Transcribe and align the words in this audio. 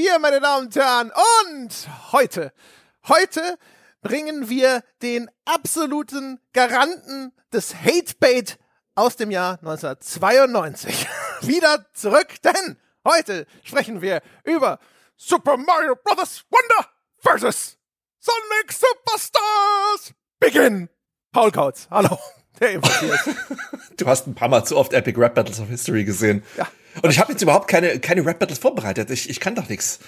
Bier, 0.00 0.18
meine 0.18 0.40
Damen 0.40 0.68
und 0.68 0.76
Herren. 0.76 1.12
Und 1.44 1.88
heute, 2.10 2.54
heute 3.06 3.58
bringen 4.00 4.48
wir 4.48 4.82
den 5.02 5.30
absoluten 5.44 6.40
Garanten 6.54 7.34
des 7.52 7.74
Hatebait 7.74 8.58
aus 8.94 9.16
dem 9.16 9.30
Jahr 9.30 9.58
1992 9.58 11.06
wieder 11.42 11.84
zurück, 11.92 12.28
denn 12.42 12.78
heute 13.04 13.46
sprechen 13.62 14.00
wir 14.00 14.22
über 14.44 14.78
Super 15.16 15.58
Mario 15.58 15.94
Bros. 16.02 16.46
Wonder 16.48 16.88
versus 17.18 17.76
Sonic 18.20 18.72
Superstars. 18.72 20.14
Begin! 20.38 20.88
Paul 21.30 21.52
Kautz, 21.52 21.88
hallo. 21.90 22.18
Der 22.58 22.72
ist. 22.72 22.82
du 23.96 24.06
hast 24.06 24.26
ein 24.26 24.34
paar 24.34 24.48
Mal 24.48 24.64
zu 24.64 24.76
oft 24.76 24.92
Epic 24.92 25.18
Rap 25.18 25.34
Battles 25.34 25.60
of 25.60 25.68
History 25.68 26.04
gesehen. 26.04 26.42
Ja. 26.56 26.66
Und 27.02 27.10
ich 27.10 27.18
habe 27.18 27.32
jetzt 27.32 27.42
überhaupt 27.42 27.68
keine, 27.68 28.00
keine 28.00 28.24
Rap 28.26 28.38
Battles 28.38 28.58
vorbereitet. 28.58 29.10
Ich, 29.10 29.30
ich 29.30 29.40
kann 29.40 29.54
doch 29.54 29.68
nichts. 29.68 30.00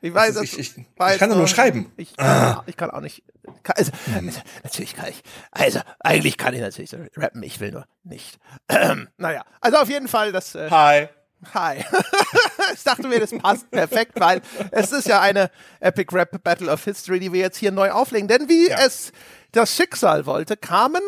Ich 0.00 0.14
weiß, 0.14 0.36
ist, 0.36 0.42
ich, 0.42 0.58
ich, 0.58 0.78
ich 0.78 1.18
kann 1.18 1.28
doch 1.28 1.36
nur 1.36 1.48
schreiben. 1.48 1.92
Ich, 1.96 2.18
ah. 2.20 2.62
ich 2.66 2.76
kann 2.76 2.90
auch 2.90 3.00
nicht. 3.00 3.24
Also, 3.64 3.90
hm. 4.04 4.32
natürlich 4.62 4.94
kann 4.94 5.08
ich. 5.08 5.22
Also, 5.50 5.80
eigentlich 5.98 6.38
kann 6.38 6.54
ich 6.54 6.60
natürlich 6.60 6.94
rappen. 7.16 7.42
Ich 7.42 7.58
will 7.58 7.72
nur 7.72 7.84
nicht. 8.04 8.38
Ähm, 8.68 9.08
naja, 9.16 9.44
also 9.60 9.78
auf 9.78 9.88
jeden 9.88 10.06
Fall 10.06 10.30
das. 10.30 10.54
Äh, 10.54 10.70
Hi. 10.70 11.08
Hi. 11.52 11.84
ich 12.74 12.84
dachte 12.84 13.08
mir, 13.08 13.20
das 13.20 13.36
passt 13.36 13.70
perfekt, 13.70 14.12
weil 14.20 14.40
es 14.70 14.92
ist 14.92 15.06
ja 15.06 15.20
eine 15.20 15.50
Epic 15.80 16.14
Rap 16.14 16.42
Battle 16.42 16.70
of 16.70 16.84
History, 16.84 17.20
die 17.20 17.32
wir 17.32 17.40
jetzt 17.40 17.56
hier 17.56 17.72
neu 17.72 17.90
auflegen. 17.90 18.28
Denn 18.28 18.48
wie 18.48 18.68
ja. 18.68 18.78
es 18.84 19.12
das 19.52 19.74
Schicksal 19.74 20.26
wollte, 20.26 20.56
kamen 20.56 21.02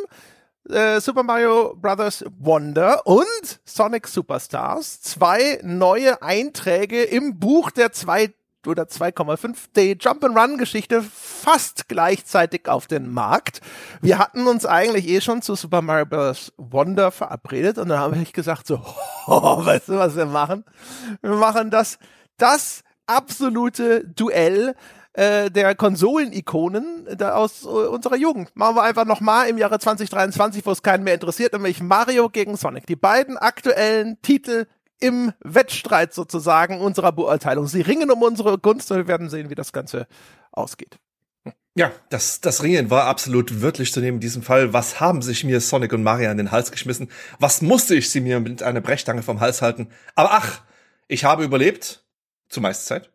äh, 0.69 1.01
Super 1.01 1.23
Mario 1.23 1.75
Bros. 1.77 2.25
Wonder 2.39 3.07
und 3.07 3.61
Sonic 3.65 4.07
Superstars, 4.07 5.01
zwei 5.01 5.61
neue 5.63 6.23
Einträge 6.23 7.03
im 7.03 7.39
Buch 7.39 7.71
der 7.71 7.93
zwei 7.93 8.35
oder 8.67 8.85
2,5D 8.85 9.99
Jump'n'Run 10.01 10.59
Geschichte 10.59 11.03
fast 11.03 11.89
gleichzeitig 11.89 12.69
auf 12.69 12.87
den 12.87 13.11
Markt. 13.11 13.61
Wir 14.03 14.19
hatten 14.19 14.47
uns 14.47 14.67
eigentlich 14.67 15.09
eh 15.09 15.21
schon 15.21 15.41
zu 15.41 15.55
Super 15.55 15.81
Mario 15.83 16.07
Bros. 16.07 16.53
Wonder 16.57 17.11
verabredet 17.11 17.79
und 17.79 17.89
dann 17.89 17.99
habe 17.99 18.19
ich 18.19 18.33
gesagt 18.33 18.67
so, 18.67 18.83
oh, 19.27 19.65
weißt 19.65 19.89
du, 19.89 19.99
was 19.99 20.17
wir 20.17 20.27
machen? 20.27 20.65
Wir 21.23 21.37
machen 21.37 21.71
das, 21.71 21.99
das 22.37 22.83
absolute 23.07 24.05
Duell 24.07 24.75
äh, 25.21 25.51
der 25.51 25.75
Konsolen-Ikonen 25.75 27.21
aus 27.21 27.65
äh, 27.65 27.69
unserer 27.69 28.17
Jugend. 28.17 28.51
Machen 28.55 28.77
wir 28.77 28.83
einfach 28.83 29.05
nochmal 29.05 29.51
im 29.51 29.59
Jahre 29.59 29.79
2023, 29.79 30.65
wo 30.65 30.71
es 30.71 30.83
keinen 30.83 31.05
mehr 31.05 31.13
interessiert, 31.13 31.53
nämlich 31.53 31.83
Mario 31.83 32.31
gegen 32.31 32.57
Sonic. 32.57 32.87
Die 32.87 32.97
beiden 32.97 33.37
aktuellen 33.37 34.17
Titel 34.23 34.67
im 34.99 35.33
Wettstreit 35.41 36.15
sozusagen 36.15 36.81
unserer 36.81 37.13
Beurteilung. 37.13 37.67
Sie 37.67 37.83
ringen 37.83 38.11
um 38.11 38.23
unsere 38.23 38.57
Gunst 38.59 38.91
und 38.91 38.97
wir 38.97 39.09
werden 39.09 39.29
sehen, 39.29 39.51
wie 39.51 39.55
das 39.55 39.75
Ganze 39.75 40.07
ausgeht. 40.53 40.99
Ja, 41.75 41.93
das, 42.09 42.41
das 42.41 42.63
Ringen 42.63 42.89
war 42.89 43.05
absolut 43.05 43.61
wörtlich 43.61 43.93
zu 43.93 44.01
nehmen 44.01 44.17
in 44.17 44.21
diesem 44.23 44.43
Fall. 44.43 44.73
Was 44.73 45.01
haben 45.01 45.21
sich 45.21 45.45
mir 45.45 45.61
Sonic 45.61 45.93
und 45.93 46.03
Mario 46.03 46.31
an 46.31 46.39
den 46.39 46.51
Hals 46.51 46.73
geschmissen? 46.73 47.11
Was 47.39 47.61
musste 47.61 47.95
ich 47.95 48.09
sie 48.11 48.23
mir 48.23 48.41
mit 48.41 48.63
einer 48.63 48.81
Brechstange 48.81 49.23
vom 49.23 49.41
Hals 49.41 49.61
halten? 49.61 49.89
Aber 50.15 50.33
ach, 50.33 50.63
ich 51.09 51.25
habe 51.25 51.45
überlebt. 51.45 52.05
Zumeist 52.49 52.87
Zeit. 52.87 53.11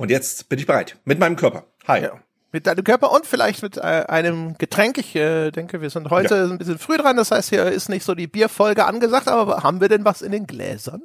Und 0.00 0.10
jetzt 0.10 0.48
bin 0.48 0.58
ich 0.58 0.66
bereit. 0.66 0.96
Mit 1.04 1.18
meinem 1.18 1.36
Körper. 1.36 1.64
Hi. 1.86 2.02
Ja, 2.02 2.12
mit 2.52 2.66
deinem 2.66 2.84
Körper 2.84 3.12
und 3.12 3.26
vielleicht 3.26 3.62
mit 3.62 3.76
äh, 3.76 3.80
einem 3.80 4.56
Getränk. 4.56 4.96
Ich 4.96 5.14
äh, 5.14 5.50
denke, 5.50 5.82
wir 5.82 5.90
sind 5.90 6.08
heute 6.08 6.36
ja. 6.36 6.44
ein 6.44 6.56
bisschen 6.56 6.78
früh 6.78 6.96
dran. 6.96 7.18
Das 7.18 7.30
heißt, 7.30 7.50
hier 7.50 7.66
ist 7.66 7.90
nicht 7.90 8.04
so 8.04 8.14
die 8.14 8.26
Bierfolge 8.26 8.86
angesagt. 8.86 9.28
Aber 9.28 9.62
haben 9.62 9.82
wir 9.82 9.90
denn 9.90 10.06
was 10.06 10.22
in 10.22 10.32
den 10.32 10.46
Gläsern? 10.46 11.02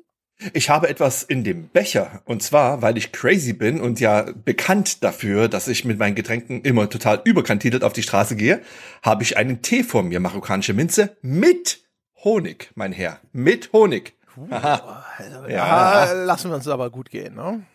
Ich 0.53 0.69
habe 0.69 0.87
etwas 0.87 1.23
in 1.23 1.43
dem 1.43 1.67
Becher. 1.67 2.21
Und 2.23 2.41
zwar, 2.41 2.81
weil 2.81 2.97
ich 2.97 3.11
crazy 3.11 3.51
bin 3.51 3.81
und 3.81 3.99
ja 3.99 4.27
bekannt 4.45 5.03
dafür, 5.03 5.49
dass 5.49 5.67
ich 5.67 5.83
mit 5.83 5.99
meinen 5.99 6.15
Getränken 6.15 6.61
immer 6.61 6.89
total 6.89 7.19
überkantitelt 7.25 7.83
auf 7.83 7.91
die 7.91 8.03
Straße 8.03 8.37
gehe, 8.37 8.61
habe 9.03 9.23
ich 9.23 9.35
einen 9.35 9.61
Tee 9.61 9.83
vor 9.83 10.03
mir, 10.03 10.21
marokkanische 10.21 10.73
Minze, 10.73 11.17
mit 11.21 11.81
Honig, 12.23 12.71
mein 12.75 12.93
Herr. 12.93 13.19
Mit 13.33 13.73
Honig. 13.73 14.13
Uh, 14.37 14.53
also, 14.53 15.47
ja. 15.49 16.05
ja, 16.05 16.11
lassen 16.13 16.49
wir 16.49 16.55
uns 16.55 16.67
aber 16.69 16.89
gut 16.89 17.09
gehen, 17.09 17.35
ne? 17.35 17.65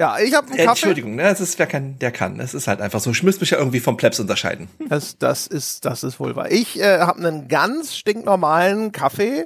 Ja, 0.00 0.18
ich 0.18 0.34
habe 0.34 0.46
einen 0.46 0.56
Kaffee. 0.56 0.70
Entschuldigung, 0.70 1.14
ne, 1.14 1.24
das 1.24 1.42
ist 1.42 1.58
wer 1.58 1.66
kann, 1.66 1.98
der 1.98 2.10
kann. 2.10 2.40
Es 2.40 2.54
ist 2.54 2.66
halt 2.66 2.80
einfach 2.80 3.00
so. 3.00 3.10
Ich 3.10 3.22
müsste 3.22 3.42
mich 3.42 3.50
ja 3.50 3.58
irgendwie 3.58 3.80
vom 3.80 3.98
Plebs 3.98 4.18
unterscheiden. 4.18 4.68
Das, 4.88 5.18
das 5.18 5.46
ist, 5.46 5.84
das 5.84 6.04
ist 6.04 6.18
wohl 6.18 6.36
wahr. 6.36 6.50
Ich 6.50 6.80
äh, 6.80 7.00
habe 7.00 7.18
einen 7.18 7.48
ganz 7.48 7.94
stinknormalen 7.94 8.92
Kaffee 8.92 9.44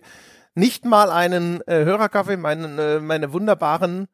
nicht 0.54 0.84
mal 0.84 1.10
einen 1.10 1.60
äh, 1.66 1.84
Hörerkaffee, 1.84 2.36
meinen, 2.36 2.78
äh, 2.78 3.00
meine 3.00 3.32
wunderbaren 3.32 4.06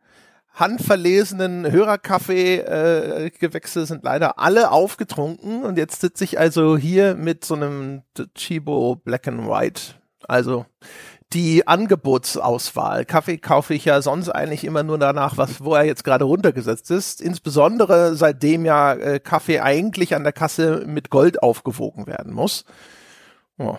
handverlesenen 0.55 1.71
Hörerkaffee-Gewächse 1.71 3.83
äh, 3.83 3.87
sind 3.87 4.03
leider 4.03 4.39
alle 4.39 4.71
aufgetrunken 4.71 5.63
und 5.63 5.77
jetzt 5.77 6.01
sitze 6.01 6.25
ich 6.25 6.39
also 6.39 6.79
hier 6.79 7.17
mit 7.17 7.45
so 7.45 7.55
einem 7.55 8.01
Chibo 8.35 8.97
Black 8.97 9.29
and 9.29 9.47
White. 9.47 9.83
Also 10.27 10.65
die 11.33 11.67
Angebotsauswahl. 11.67 13.05
Kaffee 13.05 13.39
kaufe 13.39 13.75
ich 13.75 13.85
ja 13.85 14.03
sonst 14.03 14.29
eigentlich 14.29 14.65
immer 14.65 14.83
nur 14.83 14.99
danach, 14.99 15.37
was, 15.37 15.63
wo 15.63 15.75
er 15.75 15.85
jetzt 15.85 16.05
gerade 16.05 16.25
runtergesetzt 16.25 16.91
ist. 16.91 17.21
Insbesondere 17.21 18.17
seitdem 18.17 18.65
ja 18.65 18.95
äh, 18.95 19.21
Kaffee 19.21 19.61
eigentlich 19.61 20.15
an 20.15 20.25
der 20.25 20.33
Kasse 20.33 20.85
mit 20.87 21.11
Gold 21.11 21.43
aufgewogen 21.43 22.07
werden 22.07 22.33
muss. 22.33 22.65
Oh. 23.59 23.79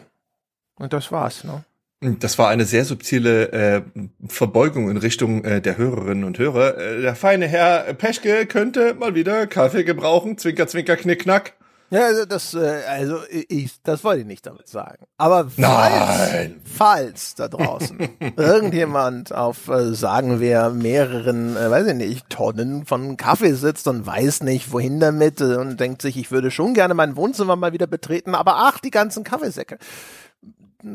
Und 0.76 0.94
das 0.94 1.12
war's, 1.12 1.44
ne? 1.44 1.64
Das 2.04 2.40
war 2.40 2.50
eine 2.50 2.66
sehr 2.66 2.84
subtile 2.84 3.52
äh, 3.52 3.82
Verbeugung 4.28 4.90
in 4.90 4.98
Richtung 4.98 5.44
äh, 5.44 5.62
der 5.62 5.78
Hörerinnen 5.78 6.24
und 6.24 6.40
Hörer. 6.40 6.76
Äh, 6.76 7.02
der 7.02 7.16
feine 7.16 7.48
Herr 7.48 7.94
Peschke 7.94 8.48
könnte 8.48 8.96
mal 8.96 9.14
wieder 9.14 9.46
Kaffee 9.46 9.84
gebrauchen. 9.84 10.40
Zwinker, 10.40 10.68
zwinker, 10.68 10.96
knick, 10.96 11.20
knack. 11.20 11.54
Ja, 11.92 12.06
also 12.06 12.26
das, 12.26 12.54
äh, 12.54 12.82
also 12.88 13.20
ich, 13.30 13.74
das 13.84 14.04
wollte 14.04 14.22
ich 14.22 14.26
nicht 14.26 14.46
damit 14.48 14.68
sagen. 14.68 15.06
Aber 15.18 15.50
falls, 15.50 16.32
Nein. 16.32 16.62
falls 16.64 17.36
da 17.36 17.48
draußen 17.48 18.00
irgendjemand 18.38 19.34
auf, 19.34 19.68
äh, 19.68 19.94
sagen 19.94 20.40
wir, 20.40 20.70
mehreren, 20.70 21.56
äh, 21.56 21.70
weiß 21.70 21.88
ich 21.88 21.96
nicht, 21.96 22.30
Tonnen 22.30 22.86
von 22.86 23.18
Kaffee 23.18 23.54
sitzt 23.54 23.88
und 23.88 24.06
weiß 24.06 24.42
nicht, 24.44 24.72
wohin 24.72 25.00
damit 25.00 25.42
und 25.42 25.80
denkt 25.80 26.02
sich, 26.02 26.18
ich 26.18 26.32
würde 26.32 26.50
schon 26.50 26.74
gerne 26.74 26.94
mein 26.94 27.16
Wohnzimmer 27.16 27.56
mal 27.56 27.74
wieder 27.74 27.88
betreten, 27.88 28.34
aber 28.34 28.56
ach, 28.56 28.80
die 28.80 28.92
ganzen 28.92 29.24
Kaffeesäcke 29.24 29.78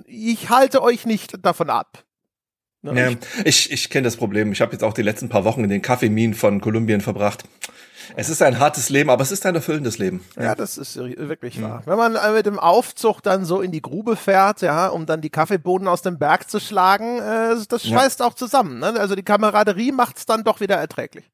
ich 0.06 0.51
halte 0.51 0.83
euch 0.83 1.06
nicht 1.06 1.45
davon 1.45 1.71
ab. 1.71 2.05
Ne? 2.83 3.01
Ja, 3.01 3.43
ich, 3.45 3.71
ich 3.71 3.91
kenne 3.91 4.05
das 4.05 4.17
Problem. 4.17 4.53
Ich 4.53 4.61
habe 4.61 4.73
jetzt 4.73 4.83
auch 4.83 4.93
die 4.93 5.03
letzten 5.03 5.29
paar 5.29 5.45
Wochen 5.45 5.65
in 5.65 5.71
den 5.71 5.83
Kaffeeminen 5.83 6.35
von 6.35 6.61
Kolumbien 6.61 7.01
verbracht. 7.01 7.45
Es 8.15 8.28
ist 8.28 8.43
ein 8.43 8.59
hartes 8.59 8.89
Leben, 8.89 9.11
aber 9.11 9.22
es 9.22 9.33
ist 9.33 9.44
ein 9.47 9.55
erfüllendes 9.55 9.99
Leben. 9.99 10.25
Ja, 10.39 10.55
das 10.55 10.78
ist 10.78 10.97
wirklich 10.97 11.61
wahr. 11.61 11.81
Mhm. 11.81 11.91
Wenn 11.91 11.99
man 11.99 12.17
äh, 12.17 12.33
mit 12.33 12.47
dem 12.47 12.59
Aufzug 12.59 13.21
dann 13.22 13.44
so 13.44 13.61
in 13.61 13.72
die 13.72 13.83
Grube 13.83 14.17
fährt, 14.17 14.62
ja, 14.62 14.89
um 14.89 15.06
dann 15.06 15.21
die 15.21 15.31
Kaffeebohnen 15.31 15.89
aus 15.89 16.03
dem 16.03 16.19
Berg 16.19 16.49
zu 16.50 16.61
schlagen, 16.61 17.19
äh, 17.19 17.56
das 17.69 17.87
schweißt 17.87 18.21
ja. 18.21 18.27
auch 18.27 18.34
zusammen. 18.34 18.78
Ne? 18.78 18.94
Also 18.99 19.15
die 19.15 19.22
Kameraderie 19.22 19.93
macht 19.93 20.19
es 20.19 20.27
dann 20.27 20.44
doch 20.44 20.61
wieder 20.61 20.77
erträglich. 20.77 21.25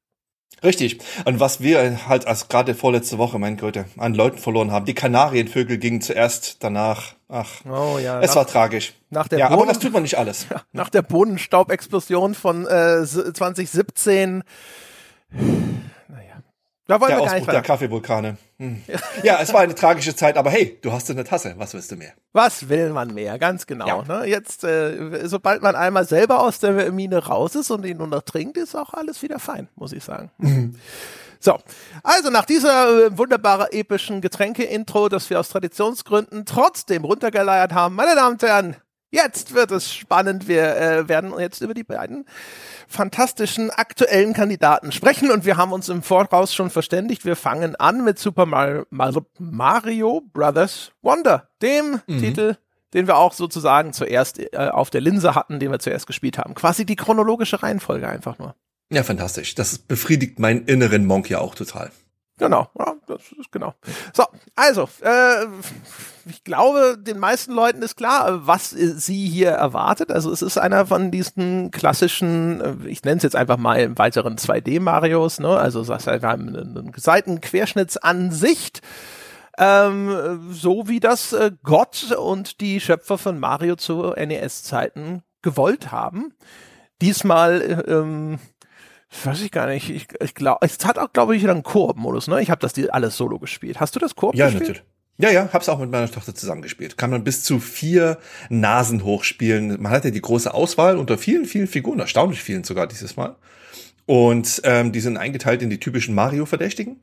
Richtig. 0.63 0.99
Und 1.25 1.39
was 1.39 1.61
wir 1.61 2.07
halt 2.07 2.25
als 2.25 2.47
gerade 2.47 2.73
vorletzte 2.73 3.17
Woche, 3.17 3.37
mein 3.37 3.57
Gott, 3.57 3.77
an 3.97 4.13
Leuten 4.13 4.37
verloren 4.37 4.71
haben. 4.71 4.85
Die 4.85 4.93
Kanarienvögel 4.93 5.77
gingen 5.77 6.01
zuerst 6.01 6.63
danach. 6.63 7.15
Ach, 7.27 7.49
oh, 7.65 7.97
ja, 7.99 8.21
es 8.21 8.29
nach, 8.29 8.35
war 8.37 8.47
tragisch. 8.47 8.93
Nach 9.09 9.27
der 9.27 9.39
ja, 9.39 9.49
Boden, 9.49 9.61
aber 9.61 9.73
das 9.73 9.79
tut 9.79 9.91
man 9.91 10.03
nicht 10.03 10.17
alles. 10.17 10.47
Ja, 10.53 10.61
nach 10.71 10.89
der 10.89 11.01
Bodenstaubexplosion 11.01 12.35
von 12.35 12.65
äh, 12.67 13.03
2017 13.05 14.43
da 16.87 16.99
wollen 16.99 17.09
der 17.09 17.17
wir 17.17 17.25
gar 17.25 17.33
Ausbruch 17.33 17.39
nicht 17.39 17.51
der 17.53 17.61
Kaffeevulkane. 17.61 18.37
Hm. 18.59 18.83
Ja. 19.23 19.39
es 19.41 19.53
war 19.53 19.61
eine 19.61 19.75
tragische 19.75 20.15
Zeit, 20.15 20.37
aber 20.37 20.49
hey, 20.49 20.77
du 20.81 20.91
hast 20.91 21.09
eine 21.09 21.23
Tasse. 21.23 21.55
Was 21.57 21.73
willst 21.73 21.91
du 21.91 21.95
mehr? 21.95 22.11
Was 22.33 22.67
will 22.69 22.89
man 22.91 23.13
mehr? 23.13 23.39
Ganz 23.39 23.65
genau. 23.65 23.87
Ja. 23.87 24.03
Ne? 24.03 24.25
Jetzt, 24.27 24.63
äh, 24.63 25.27
sobald 25.27 25.61
man 25.61 25.75
einmal 25.75 26.05
selber 26.05 26.41
aus 26.41 26.59
der 26.59 26.91
Mine 26.91 27.25
raus 27.25 27.55
ist 27.55 27.71
und 27.71 27.85
ihn 27.85 27.97
nur 27.97 28.07
noch 28.07 28.23
trinkt, 28.23 28.57
ist 28.57 28.75
auch 28.75 28.93
alles 28.93 29.21
wieder 29.21 29.39
fein, 29.39 29.69
muss 29.75 29.93
ich 29.93 30.03
sagen. 30.03 30.31
Mhm. 30.37 30.75
So, 31.39 31.57
also 32.03 32.29
nach 32.29 32.45
dieser 32.45 33.07
äh, 33.07 33.17
wunderbaren 33.17 33.67
epischen 33.71 34.21
Getränke-Intro, 34.21 35.09
das 35.09 35.29
wir 35.29 35.41
aus 35.41 35.49
Traditionsgründen 35.49 36.45
trotzdem 36.45 37.03
runtergeleiert 37.03 37.73
haben, 37.73 37.95
meine 37.95 38.15
Damen 38.15 38.33
und 38.35 38.43
Herren, 38.43 38.75
Jetzt 39.13 39.53
wird 39.53 39.69
es 39.69 39.93
spannend. 39.93 40.47
Wir 40.47 40.75
äh, 40.75 41.07
werden 41.07 41.37
jetzt 41.37 41.61
über 41.61 41.75
die 41.75 41.83
beiden 41.83 42.25
fantastischen 42.87 43.69
aktuellen 43.69 44.33
Kandidaten 44.33 44.91
sprechen 44.91 45.29
und 45.29 45.45
wir 45.45 45.55
haben 45.55 45.71
uns 45.71 45.87
im 45.87 46.01
Voraus 46.01 46.55
schon 46.55 46.71
verständigt. 46.71 47.23
Wir 47.23 47.35
fangen 47.35 47.75
an 47.75 48.03
mit 48.03 48.17
Super 48.17 48.47
Mario, 48.47 48.87
Mario 49.37 50.21
Brothers 50.33 50.93
Wonder, 51.03 51.47
dem 51.61 52.01
mhm. 52.07 52.17
Titel, 52.17 52.55
den 52.95 53.05
wir 53.05 53.17
auch 53.17 53.33
sozusagen 53.33 53.93
zuerst 53.93 54.39
äh, 54.39 54.57
auf 54.57 54.89
der 54.89 55.01
Linse 55.01 55.35
hatten, 55.35 55.59
den 55.59 55.69
wir 55.69 55.77
zuerst 55.77 56.07
gespielt 56.07 56.39
haben. 56.39 56.55
Quasi 56.55 56.83
die 56.83 56.95
chronologische 56.95 57.61
Reihenfolge 57.61 58.07
einfach 58.07 58.39
nur. 58.39 58.55
Ja, 58.91 59.03
fantastisch. 59.03 59.53
Das 59.53 59.77
befriedigt 59.77 60.39
meinen 60.39 60.65
inneren 60.65 61.05
Monk 61.05 61.29
ja 61.29 61.37
auch 61.37 61.53
total. 61.53 61.91
Genau, 62.39 62.67
ja, 62.79 62.95
das 63.05 63.21
ist 63.39 63.51
genau. 63.51 63.75
So, 64.11 64.23
also, 64.55 64.89
äh, 65.01 65.45
ich 66.25 66.43
glaube, 66.43 66.97
den 66.97 67.19
meisten 67.19 67.53
Leuten 67.53 67.83
ist 67.83 67.95
klar, 67.95 68.47
was 68.47 68.71
sie 68.71 69.27
hier 69.27 69.51
erwartet. 69.51 70.11
Also 70.11 70.31
es 70.31 70.41
ist 70.41 70.57
einer 70.57 70.87
von 70.87 71.11
diesen 71.11 71.69
klassischen, 71.69 72.61
äh, 72.61 72.87
ich 72.87 73.03
nenne 73.03 73.17
es 73.17 73.23
jetzt 73.23 73.35
einfach 73.35 73.57
mal 73.57 73.79
im 73.79 73.97
weiteren 73.99 74.37
2D-Marios, 74.37 75.39
ne? 75.39 75.49
Also 75.57 75.83
das 75.83 76.07
heißt, 76.07 76.23
wir 76.23 76.27
haben 76.27 76.49
eine, 76.49 76.61
eine 76.61 76.91
Seitenquerschnittsansicht. 76.95 78.81
Ähm, 79.55 80.51
so 80.51 80.87
wie 80.87 80.99
das 80.99 81.33
äh, 81.33 81.51
Gott 81.61 82.11
und 82.17 82.59
die 82.59 82.79
Schöpfer 82.79 83.19
von 83.19 83.39
Mario 83.39 83.75
zu 83.75 84.13
NES-Zeiten 84.17 85.21
gewollt 85.43 85.91
haben. 85.91 86.33
Diesmal 87.01 87.83
ähm, 87.87 88.39
weiß 89.23 89.41
ich 89.41 89.51
gar 89.51 89.67
nicht. 89.67 89.89
Ich, 89.89 90.07
ich 90.21 90.35
glaube, 90.35 90.65
es 90.65 90.77
hat 90.85 90.97
auch, 90.97 91.11
glaube 91.13 91.35
ich, 91.35 91.47
einen 91.47 91.63
Koop-Modus, 91.63 92.27
ne? 92.27 92.41
Ich 92.41 92.49
habe 92.49 92.59
das 92.59 92.73
alles 92.89 93.15
solo 93.17 93.39
gespielt. 93.39 93.79
Hast 93.79 93.95
du 93.95 93.99
das 93.99 94.15
Koop 94.15 94.35
ja, 94.35 94.45
gespielt? 94.45 94.69
Natürlich. 94.69 94.83
Ja, 95.17 95.29
ja, 95.29 95.49
hab's 95.53 95.69
auch 95.69 95.77
mit 95.77 95.91
meiner 95.91 96.09
Tochter 96.09 96.33
zusammengespielt. 96.33 96.97
Kann 96.97 97.11
man 97.11 97.23
bis 97.23 97.43
zu 97.43 97.59
vier 97.59 98.17
Nasen 98.49 99.03
hochspielen. 99.03 99.79
Man 99.81 99.91
hat 99.91 100.05
ja 100.05 100.11
die 100.11 100.21
große 100.21 100.51
Auswahl 100.51 100.97
unter 100.97 101.17
vielen, 101.19 101.45
vielen 101.45 101.67
Figuren, 101.67 101.99
erstaunlich 101.99 102.41
vielen 102.41 102.63
sogar 102.63 102.87
dieses 102.87 103.15
Mal. 103.15 103.35
Und 104.05 104.61
ähm, 104.65 104.91
die 104.91 104.99
sind 104.99 105.17
eingeteilt 105.17 105.61
in 105.61 105.69
die 105.69 105.79
typischen 105.79 106.15
Mario-Verdächtigen 106.15 106.99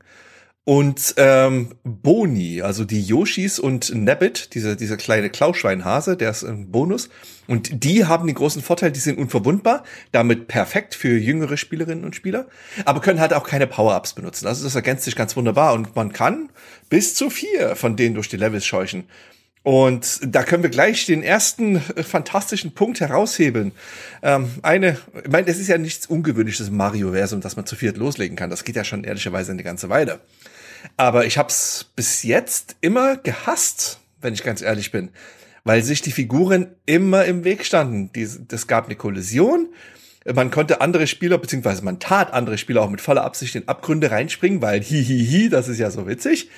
und 0.63 1.15
ähm, 1.17 1.73
Boni, 1.83 2.61
also 2.61 2.85
die 2.85 3.01
Yoshis 3.01 3.57
und 3.57 3.95
Nabbit, 3.95 4.53
dieser 4.53 4.75
dieser 4.75 4.95
kleine 4.95 5.31
Klauschweinhase, 5.31 6.15
der 6.15 6.29
ist 6.29 6.43
ein 6.43 6.69
Bonus. 6.69 7.09
Und 7.47 7.83
die 7.83 8.05
haben 8.05 8.27
den 8.27 8.35
großen 8.35 8.61
Vorteil, 8.61 8.91
die 8.91 8.99
sind 8.99 9.17
unverwundbar, 9.17 9.83
damit 10.11 10.47
perfekt 10.47 10.93
für 10.93 11.17
jüngere 11.17 11.57
Spielerinnen 11.57 12.05
und 12.05 12.15
Spieler, 12.15 12.47
aber 12.85 13.01
können 13.01 13.19
halt 13.19 13.33
auch 13.33 13.43
keine 13.43 13.65
Power-Ups 13.65 14.13
benutzen. 14.13 14.45
Also 14.45 14.63
das 14.63 14.75
ergänzt 14.75 15.05
sich 15.05 15.15
ganz 15.15 15.35
wunderbar 15.35 15.73
und 15.73 15.95
man 15.95 16.13
kann 16.13 16.49
bis 16.89 17.15
zu 17.15 17.31
vier 17.31 17.75
von 17.75 17.95
denen 17.95 18.13
durch 18.13 18.29
die 18.29 18.37
Levels 18.37 18.65
scheuchen. 18.65 19.05
Und 19.63 20.19
da 20.23 20.43
können 20.43 20.63
wir 20.63 20.71
gleich 20.71 21.05
den 21.05 21.21
ersten 21.21 21.75
äh, 21.75 22.03
fantastischen 22.03 22.73
Punkt 22.73 22.99
heraushebeln. 22.99 23.73
Ähm, 24.23 24.49
eine, 24.63 24.97
ich 25.23 25.31
meine, 25.31 25.47
es 25.47 25.59
ist 25.59 25.67
ja 25.67 25.77
nichts 25.77 26.07
Ungewöhnliches 26.07 26.69
im 26.69 26.77
Mario-Versum, 26.77 27.41
dass 27.41 27.55
man 27.55 27.67
zu 27.67 27.75
viert 27.75 27.97
loslegen 27.97 28.35
kann. 28.35 28.49
Das 28.49 28.63
geht 28.63 28.75
ja 28.75 28.83
schon 28.83 29.03
ehrlicherweise 29.03 29.51
eine 29.51 29.63
ganze 29.63 29.89
Weile. 29.89 30.19
Aber 30.97 31.25
ich 31.25 31.37
habe 31.37 31.49
es 31.49 31.91
bis 31.95 32.23
jetzt 32.23 32.75
immer 32.81 33.17
gehasst, 33.17 33.99
wenn 34.19 34.33
ich 34.33 34.43
ganz 34.43 34.61
ehrlich 34.61 34.91
bin, 34.91 35.09
weil 35.63 35.83
sich 35.83 36.01
die 36.01 36.11
Figuren 36.11 36.75
immer 36.87 37.25
im 37.25 37.43
Weg 37.43 37.63
standen. 37.63 38.09
Es 38.15 38.67
gab 38.67 38.85
eine 38.85 38.95
Kollision. 38.95 39.69
Man 40.33 40.49
konnte 40.49 40.81
andere 40.81 41.05
Spieler, 41.05 41.37
beziehungsweise 41.37 41.83
man 41.83 41.99
tat 41.99 42.33
andere 42.33 42.57
Spieler 42.57 42.81
auch 42.81 42.89
mit 42.89 43.01
voller 43.01 43.23
Absicht 43.23 43.55
in 43.55 43.67
Abgründe 43.67 44.09
reinspringen, 44.09 44.61
weil 44.61 44.81
hihihi, 44.81 45.49
das 45.49 45.67
ist 45.67 45.79
ja 45.79 45.91
so 45.91 46.07
witzig. 46.07 46.49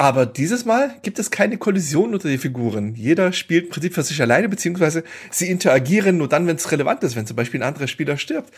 Aber 0.00 0.24
dieses 0.24 0.64
Mal 0.64 0.94
gibt 1.02 1.18
es 1.18 1.30
keine 1.30 1.58
Kollision 1.58 2.14
unter 2.14 2.30
die 2.30 2.38
Figuren. 2.38 2.94
Jeder 2.94 3.34
spielt 3.34 3.64
im 3.64 3.70
Prinzip 3.70 3.94
für 3.94 4.02
sich 4.02 4.22
alleine, 4.22 4.48
beziehungsweise 4.48 5.04
sie 5.30 5.50
interagieren 5.50 6.16
nur 6.16 6.26
dann, 6.26 6.46
wenn 6.46 6.56
es 6.56 6.72
relevant 6.72 7.02
ist, 7.02 7.16
wenn 7.16 7.26
zum 7.26 7.36
Beispiel 7.36 7.60
ein 7.60 7.68
anderer 7.68 7.86
Spieler 7.86 8.16
stirbt. 8.16 8.50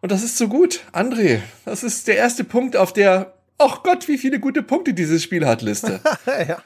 Und 0.00 0.10
das 0.10 0.24
ist 0.24 0.36
so 0.36 0.48
gut. 0.48 0.80
André, 0.92 1.38
das 1.64 1.84
ist 1.84 2.08
der 2.08 2.16
erste 2.16 2.42
Punkt 2.42 2.76
auf 2.76 2.92
der 2.92 3.32
ach 3.58 3.84
Gott, 3.84 4.08
wie 4.08 4.18
viele 4.18 4.40
gute 4.40 4.60
Punkte 4.64 4.92
dieses 4.92 5.22
Spiel 5.22 5.46
hat, 5.46 5.62
Liste. 5.62 6.00
ja. 6.26 6.58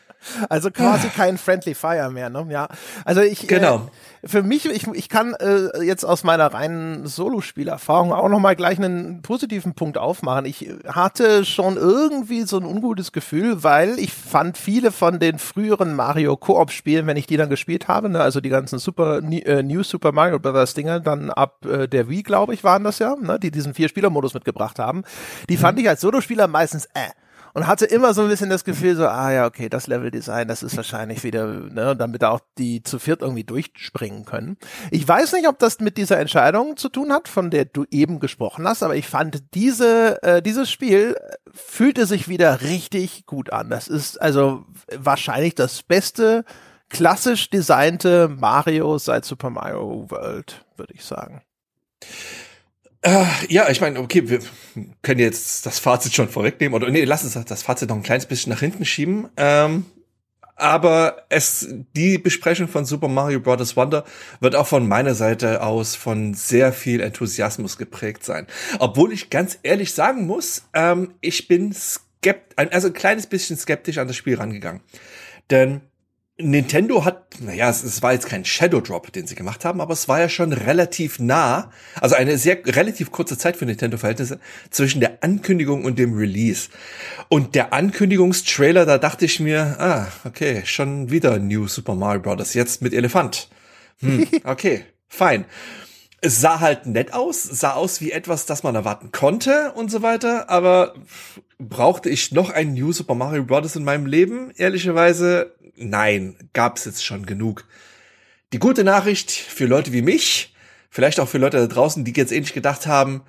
Also 0.48 0.70
quasi 0.70 1.08
kein 1.08 1.36
Friendly 1.36 1.74
Fire 1.74 2.10
mehr, 2.10 2.30
ne? 2.30 2.46
Ja. 2.48 2.68
Also 3.04 3.20
ich 3.20 3.44
äh, 3.44 3.46
genau. 3.46 3.76
Äh, 3.76 3.80
für 4.26 4.42
mich 4.42 4.66
ich, 4.66 4.86
ich 4.88 5.08
kann 5.08 5.34
äh, 5.34 5.82
jetzt 5.82 6.04
aus 6.04 6.24
meiner 6.24 6.52
reinen 6.52 7.06
Solospielerfahrung 7.06 8.12
auch 8.12 8.28
noch 8.28 8.40
mal 8.40 8.56
gleich 8.56 8.78
einen 8.78 9.22
positiven 9.22 9.74
Punkt 9.74 9.98
aufmachen. 9.98 10.44
Ich 10.44 10.70
hatte 10.86 11.44
schon 11.44 11.76
irgendwie 11.76 12.42
so 12.42 12.58
ein 12.58 12.64
ungutes 12.64 13.12
Gefühl, 13.12 13.62
weil 13.62 13.98
ich 13.98 14.12
fand 14.12 14.58
viele 14.58 14.92
von 14.92 15.18
den 15.18 15.38
früheren 15.38 15.94
Mario 15.94 16.36
Koop 16.36 16.70
Spielen, 16.70 17.06
wenn 17.06 17.16
ich 17.16 17.26
die 17.26 17.36
dann 17.36 17.50
gespielt 17.50 17.88
habe, 17.88 18.08
ne, 18.08 18.20
also 18.20 18.40
die 18.40 18.48
ganzen 18.48 18.78
Super 18.78 19.22
äh, 19.22 19.62
New 19.62 19.82
Super 19.82 20.12
Mario 20.12 20.38
Brothers 20.38 20.74
Dinger 20.74 21.00
dann 21.00 21.30
ab 21.30 21.64
äh, 21.64 21.88
der 21.88 22.08
Wii, 22.08 22.22
glaube 22.22 22.54
ich, 22.54 22.64
waren 22.64 22.84
das 22.84 22.98
ja, 22.98 23.14
ne, 23.16 23.38
die 23.38 23.50
diesen 23.50 23.74
vier 23.74 23.88
Spieler 23.88 24.10
Modus 24.10 24.34
mitgebracht 24.34 24.78
haben. 24.78 25.04
Die 25.48 25.56
fand 25.56 25.78
mhm. 25.78 25.84
ich 25.84 25.88
als 25.88 26.00
Solospieler 26.00 26.48
meistens 26.48 26.86
äh 26.86 27.10
und 27.56 27.66
hatte 27.66 27.86
immer 27.86 28.12
so 28.12 28.20
ein 28.20 28.28
bisschen 28.28 28.50
das 28.50 28.64
Gefühl, 28.64 28.96
so, 28.96 29.06
ah 29.06 29.32
ja, 29.32 29.46
okay, 29.46 29.70
das 29.70 29.86
Leveldesign, 29.86 30.46
das 30.46 30.62
ist 30.62 30.76
wahrscheinlich 30.76 31.24
wieder, 31.24 31.46
ne, 31.46 31.96
damit 31.96 32.22
auch 32.22 32.40
die 32.58 32.82
zu 32.82 32.98
viert 32.98 33.22
irgendwie 33.22 33.44
durchspringen 33.44 34.26
können. 34.26 34.58
Ich 34.90 35.08
weiß 35.08 35.32
nicht, 35.32 35.48
ob 35.48 35.58
das 35.58 35.80
mit 35.80 35.96
dieser 35.96 36.18
Entscheidung 36.18 36.76
zu 36.76 36.90
tun 36.90 37.10
hat, 37.10 37.28
von 37.28 37.50
der 37.50 37.64
du 37.64 37.86
eben 37.90 38.20
gesprochen 38.20 38.68
hast, 38.68 38.82
aber 38.82 38.94
ich 38.94 39.08
fand 39.08 39.54
diese, 39.54 40.22
äh, 40.22 40.42
dieses 40.42 40.70
Spiel 40.70 41.16
fühlte 41.50 42.04
sich 42.04 42.28
wieder 42.28 42.60
richtig 42.60 43.24
gut 43.24 43.50
an. 43.50 43.70
Das 43.70 43.88
ist 43.88 44.20
also 44.20 44.66
wahrscheinlich 44.94 45.54
das 45.54 45.82
beste 45.82 46.44
klassisch 46.90 47.48
designte 47.48 48.28
Mario 48.28 48.98
seit 48.98 49.24
Super 49.24 49.48
Mario 49.48 50.10
World, 50.10 50.66
würde 50.76 50.92
ich 50.92 51.06
sagen. 51.06 51.40
Äh, 53.06 53.24
ja, 53.48 53.70
ich 53.70 53.80
meine, 53.80 54.00
okay, 54.00 54.28
wir 54.28 54.40
können 55.02 55.20
jetzt 55.20 55.64
das 55.64 55.78
Fazit 55.78 56.12
schon 56.12 56.28
vorwegnehmen 56.28 56.74
oder 56.74 56.90
nee, 56.90 57.04
lass 57.04 57.22
uns 57.22 57.34
das 57.46 57.62
Fazit 57.62 57.88
noch 57.88 57.94
ein 57.94 58.02
kleines 58.02 58.26
bisschen 58.26 58.52
nach 58.52 58.58
hinten 58.58 58.84
schieben. 58.84 59.28
Ähm, 59.36 59.86
aber 60.56 61.24
es, 61.28 61.68
die 61.94 62.18
Besprechung 62.18 62.66
von 62.66 62.84
Super 62.84 63.06
Mario 63.06 63.38
Bros. 63.38 63.76
Wonder 63.76 64.04
wird 64.40 64.56
auch 64.56 64.66
von 64.66 64.88
meiner 64.88 65.14
Seite 65.14 65.62
aus 65.62 65.94
von 65.94 66.34
sehr 66.34 66.72
viel 66.72 67.00
Enthusiasmus 67.00 67.78
geprägt 67.78 68.24
sein. 68.24 68.48
Obwohl 68.80 69.12
ich 69.12 69.30
ganz 69.30 69.56
ehrlich 69.62 69.94
sagen 69.94 70.26
muss, 70.26 70.64
ähm, 70.74 71.14
ich 71.20 71.46
bin 71.46 71.72
skeptisch, 71.72 72.66
also 72.72 72.88
ein 72.88 72.92
kleines 72.92 73.28
bisschen 73.28 73.56
skeptisch 73.56 73.98
an 73.98 74.08
das 74.08 74.16
Spiel 74.16 74.34
rangegangen. 74.34 74.80
Denn 75.50 75.80
Nintendo 76.38 77.06
hat, 77.06 77.40
naja, 77.40 77.70
es, 77.70 77.82
es 77.82 78.02
war 78.02 78.12
jetzt 78.12 78.28
kein 78.28 78.44
Shadow 78.44 78.82
Drop, 78.82 79.10
den 79.10 79.26
sie 79.26 79.34
gemacht 79.34 79.64
haben, 79.64 79.80
aber 79.80 79.94
es 79.94 80.06
war 80.06 80.20
ja 80.20 80.28
schon 80.28 80.52
relativ 80.52 81.18
nah, 81.18 81.70
also 81.98 82.14
eine 82.14 82.36
sehr 82.36 82.58
relativ 82.66 83.10
kurze 83.10 83.38
Zeit 83.38 83.56
für 83.56 83.64
Nintendo-Verhältnisse 83.64 84.38
zwischen 84.68 85.00
der 85.00 85.22
Ankündigung 85.22 85.84
und 85.84 85.98
dem 85.98 86.14
Release. 86.14 86.68
Und 87.28 87.54
der 87.54 87.72
Ankündigungstrailer, 87.72 88.84
da 88.84 88.98
dachte 88.98 89.24
ich 89.24 89.40
mir, 89.40 89.76
ah, 89.78 90.08
okay, 90.24 90.62
schon 90.66 91.10
wieder 91.10 91.38
New 91.38 91.68
Super 91.68 91.94
Mario 91.94 92.20
Bros. 92.20 92.52
jetzt 92.52 92.82
mit 92.82 92.92
Elefant. 92.92 93.48
Hm, 94.00 94.28
okay, 94.44 94.84
fein. 95.08 95.46
Es 96.20 96.40
sah 96.40 96.60
halt 96.60 96.84
nett 96.84 97.14
aus, 97.14 97.42
sah 97.44 97.72
aus 97.74 98.02
wie 98.02 98.12
etwas, 98.12 98.44
das 98.44 98.62
man 98.62 98.74
erwarten 98.74 99.10
konnte 99.10 99.72
und 99.72 99.90
so 99.90 100.02
weiter, 100.02 100.50
aber 100.50 100.94
brauchte 101.58 102.08
ich 102.08 102.32
noch 102.32 102.50
ein 102.50 102.74
New 102.74 102.92
Super 102.92 103.14
Mario 103.14 103.44
Bros. 103.44 103.76
in 103.76 103.84
meinem 103.84 104.06
Leben? 104.06 104.50
Ehrlicherweise 104.56 105.56
nein, 105.76 106.36
gab's 106.52 106.84
jetzt 106.84 107.04
schon 107.04 107.26
genug. 107.26 107.64
Die 108.52 108.58
gute 108.58 108.84
Nachricht 108.84 109.30
für 109.30 109.66
Leute 109.66 109.92
wie 109.92 110.02
mich, 110.02 110.54
vielleicht 110.90 111.20
auch 111.20 111.28
für 111.28 111.38
Leute 111.38 111.58
da 111.58 111.66
draußen, 111.66 112.04
die 112.04 112.12
jetzt 112.12 112.32
ähnlich 112.32 112.54
gedacht 112.54 112.86
haben, 112.86 113.22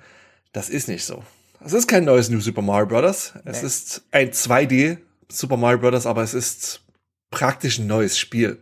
das 0.52 0.68
ist 0.68 0.88
nicht 0.88 1.04
so. 1.04 1.22
Es 1.64 1.72
ist 1.72 1.88
kein 1.88 2.04
neues 2.04 2.30
New 2.30 2.40
Super 2.40 2.62
Mario 2.62 2.86
Bros. 2.86 3.34
Es 3.44 3.62
nee. 3.62 3.66
ist 3.66 4.02
ein 4.12 4.30
2D 4.30 4.98
Super 5.28 5.56
Mario 5.56 5.78
Bros., 5.78 6.06
aber 6.06 6.22
es 6.22 6.34
ist 6.34 6.82
praktisch 7.30 7.78
ein 7.78 7.86
neues 7.86 8.18
Spiel. 8.18 8.58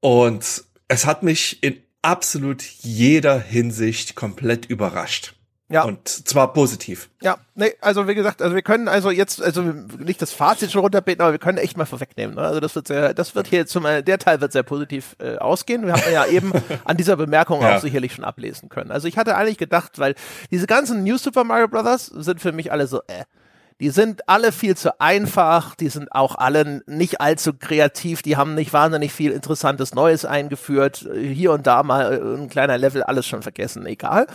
Und 0.00 0.64
es 0.88 1.06
hat 1.06 1.22
mich 1.22 1.62
in 1.62 1.82
absolut 2.02 2.62
jeder 2.62 3.40
Hinsicht 3.40 4.14
komplett 4.14 4.66
überrascht. 4.66 5.34
Ja. 5.72 5.84
Und 5.84 6.06
zwar 6.06 6.52
positiv. 6.52 7.08
Ja, 7.22 7.38
nee, 7.54 7.72
also 7.80 8.06
wie 8.06 8.14
gesagt, 8.14 8.42
also 8.42 8.54
wir 8.54 8.62
können 8.62 8.88
also 8.88 9.10
jetzt, 9.10 9.42
also 9.42 9.62
nicht 9.62 10.20
das 10.20 10.32
Fazit 10.32 10.70
schon 10.70 10.82
runterbeten, 10.82 11.22
aber 11.22 11.32
wir 11.32 11.38
können 11.38 11.58
echt 11.58 11.76
mal 11.76 11.86
vorwegnehmen. 11.86 12.36
Ne? 12.36 12.42
Also 12.42 12.60
das 12.60 12.74
wird 12.74 12.88
sehr, 12.88 13.14
das 13.14 13.34
wird 13.34 13.46
hier 13.46 13.66
zum, 13.66 13.84
der 13.84 14.18
Teil 14.18 14.40
wird 14.40 14.52
sehr 14.52 14.64
positiv 14.64 15.16
äh, 15.18 15.36
ausgehen. 15.38 15.86
Wir 15.86 15.94
haben 15.94 16.12
ja 16.12 16.26
eben 16.26 16.52
an 16.84 16.96
dieser 16.96 17.16
Bemerkung 17.16 17.62
ja. 17.62 17.76
auch 17.76 17.80
sicherlich 17.80 18.12
schon 18.12 18.24
ablesen 18.24 18.68
können. 18.68 18.90
Also 18.90 19.08
ich 19.08 19.16
hatte 19.16 19.34
eigentlich 19.34 19.58
gedacht, 19.58 19.98
weil 19.98 20.14
diese 20.50 20.66
ganzen 20.66 21.04
New 21.04 21.16
Super 21.16 21.44
Mario 21.44 21.68
Brothers 21.68 22.06
sind 22.06 22.40
für 22.40 22.52
mich 22.52 22.70
alle 22.70 22.86
so, 22.86 22.98
äh, 23.06 23.24
die 23.80 23.90
sind 23.90 24.28
alle 24.28 24.52
viel 24.52 24.76
zu 24.76 25.00
einfach, 25.00 25.74
die 25.74 25.88
sind 25.88 26.12
auch 26.12 26.36
alle 26.36 26.82
nicht 26.86 27.20
allzu 27.20 27.52
kreativ, 27.52 28.22
die 28.22 28.36
haben 28.36 28.54
nicht 28.54 28.72
wahnsinnig 28.72 29.12
viel 29.12 29.32
interessantes 29.32 29.92
Neues 29.92 30.24
eingeführt, 30.24 31.08
hier 31.14 31.50
und 31.50 31.66
da 31.66 31.82
mal 31.82 32.36
ein 32.36 32.48
kleiner 32.48 32.78
Level, 32.78 33.02
alles 33.02 33.26
schon 33.26 33.42
vergessen, 33.42 33.84
egal. 33.86 34.28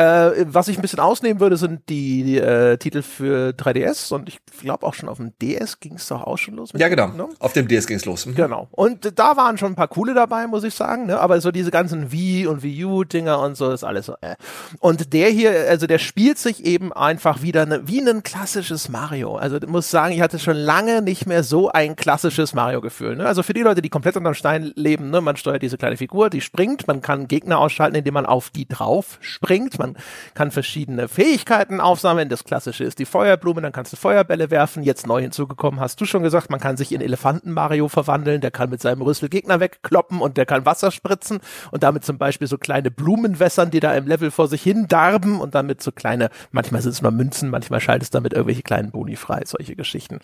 Äh, 0.00 0.46
was 0.48 0.68
ich 0.68 0.78
ein 0.78 0.82
bisschen 0.82 1.00
ausnehmen 1.00 1.40
würde, 1.40 1.58
sind 1.58 1.90
die, 1.90 2.22
die 2.22 2.38
äh, 2.38 2.78
Titel 2.78 3.02
für 3.02 3.50
3DS 3.50 4.14
und 4.14 4.30
ich 4.30 4.38
glaube 4.58 4.86
auch 4.86 4.94
schon 4.94 5.10
auf 5.10 5.18
dem 5.18 5.38
DS 5.42 5.78
ging 5.78 5.96
es 5.96 6.08
doch 6.08 6.22
auch 6.22 6.38
schon 6.38 6.54
los. 6.54 6.70
ja, 6.74 6.88
genau. 6.88 7.08
Ne? 7.08 7.28
Auf 7.38 7.52
dem 7.52 7.68
DS 7.68 7.86
ging 7.86 7.98
es 7.98 8.06
los. 8.06 8.24
Mhm. 8.24 8.34
Genau. 8.34 8.68
Und 8.70 9.18
da 9.18 9.36
waren 9.36 9.58
schon 9.58 9.72
ein 9.72 9.74
paar 9.74 9.88
coole 9.88 10.14
dabei, 10.14 10.46
muss 10.46 10.64
ich 10.64 10.74
sagen. 10.74 11.04
Ne? 11.04 11.20
Aber 11.20 11.38
so 11.42 11.50
diese 11.50 11.70
ganzen 11.70 12.12
Wii 12.12 12.46
und 12.46 12.62
Wii 12.62 12.86
U-Dinger 12.86 13.40
und 13.40 13.58
so 13.58 13.70
ist 13.72 13.84
alles 13.84 14.06
so. 14.06 14.14
Äh. 14.22 14.36
Und 14.78 15.12
der 15.12 15.28
hier, 15.28 15.50
also 15.68 15.86
der 15.86 15.98
spielt 15.98 16.38
sich 16.38 16.64
eben 16.64 16.94
einfach 16.94 17.42
wieder 17.42 17.66
ne, 17.66 17.82
wie 17.84 18.00
ein 18.00 18.22
klassisches 18.22 18.88
Mario. 18.88 19.36
Also 19.36 19.58
ich 19.58 19.66
muss 19.66 19.90
sagen, 19.90 20.14
ich 20.14 20.22
hatte 20.22 20.38
schon 20.38 20.56
lange 20.56 21.02
nicht 21.02 21.26
mehr 21.26 21.42
so 21.42 21.70
ein 21.70 21.94
klassisches 21.94 22.54
Mario-Gefühl. 22.54 23.16
Ne? 23.16 23.26
Also 23.26 23.42
für 23.42 23.52
die 23.52 23.60
Leute, 23.60 23.82
die 23.82 23.90
komplett 23.90 24.16
unter 24.16 24.30
dem 24.30 24.34
Stein 24.34 24.72
leben, 24.76 25.10
ne? 25.10 25.20
man 25.20 25.36
steuert 25.36 25.60
diese 25.60 25.76
kleine 25.76 25.98
Figur, 25.98 26.30
die 26.30 26.40
springt, 26.40 26.88
man 26.88 27.02
kann 27.02 27.28
Gegner 27.28 27.58
ausschalten, 27.58 27.96
indem 27.96 28.14
man 28.14 28.24
auf 28.24 28.48
die 28.48 28.66
drauf 28.66 29.18
springt. 29.20 29.78
Man 29.78 29.89
man 29.94 30.02
kann 30.34 30.50
verschiedene 30.50 31.08
Fähigkeiten 31.08 31.80
aufsammeln. 31.80 32.28
Das 32.28 32.44
klassische 32.44 32.84
ist 32.84 32.98
die 32.98 33.04
Feuerblume, 33.04 33.60
dann 33.60 33.72
kannst 33.72 33.92
du 33.92 33.96
Feuerbälle 33.96 34.50
werfen. 34.50 34.82
Jetzt 34.82 35.06
neu 35.06 35.20
hinzugekommen, 35.20 35.80
hast 35.80 36.00
du 36.00 36.04
schon 36.04 36.22
gesagt, 36.22 36.50
man 36.50 36.60
kann 36.60 36.76
sich 36.76 36.92
in 36.92 37.00
Elefanten 37.00 37.52
Mario 37.52 37.88
verwandeln, 37.88 38.40
der 38.40 38.50
kann 38.50 38.70
mit 38.70 38.80
seinem 38.80 39.02
Rüssel 39.02 39.28
Gegner 39.28 39.60
wegkloppen 39.60 40.20
und 40.20 40.36
der 40.36 40.46
kann 40.46 40.66
Wasser 40.66 40.90
spritzen 40.90 41.40
und 41.70 41.82
damit 41.82 42.04
zum 42.04 42.18
Beispiel 42.18 42.46
so 42.46 42.58
kleine 42.58 42.90
Blumen 42.90 43.38
wässern, 43.38 43.70
die 43.70 43.80
da 43.80 43.94
im 43.94 44.06
Level 44.06 44.30
vor 44.30 44.48
sich 44.48 44.62
hin 44.62 44.86
darben 44.88 45.40
und 45.40 45.54
damit 45.54 45.82
so 45.82 45.92
kleine, 45.92 46.30
manchmal 46.50 46.82
sind 46.82 46.92
es 46.92 47.02
nur 47.02 47.10
Münzen, 47.10 47.50
manchmal 47.50 47.80
schaltest 47.80 48.14
du 48.14 48.18
damit 48.18 48.32
irgendwelche 48.32 48.62
kleinen 48.62 48.90
Boni 48.90 49.16
frei, 49.16 49.42
solche 49.44 49.76
Geschichten. 49.76 50.20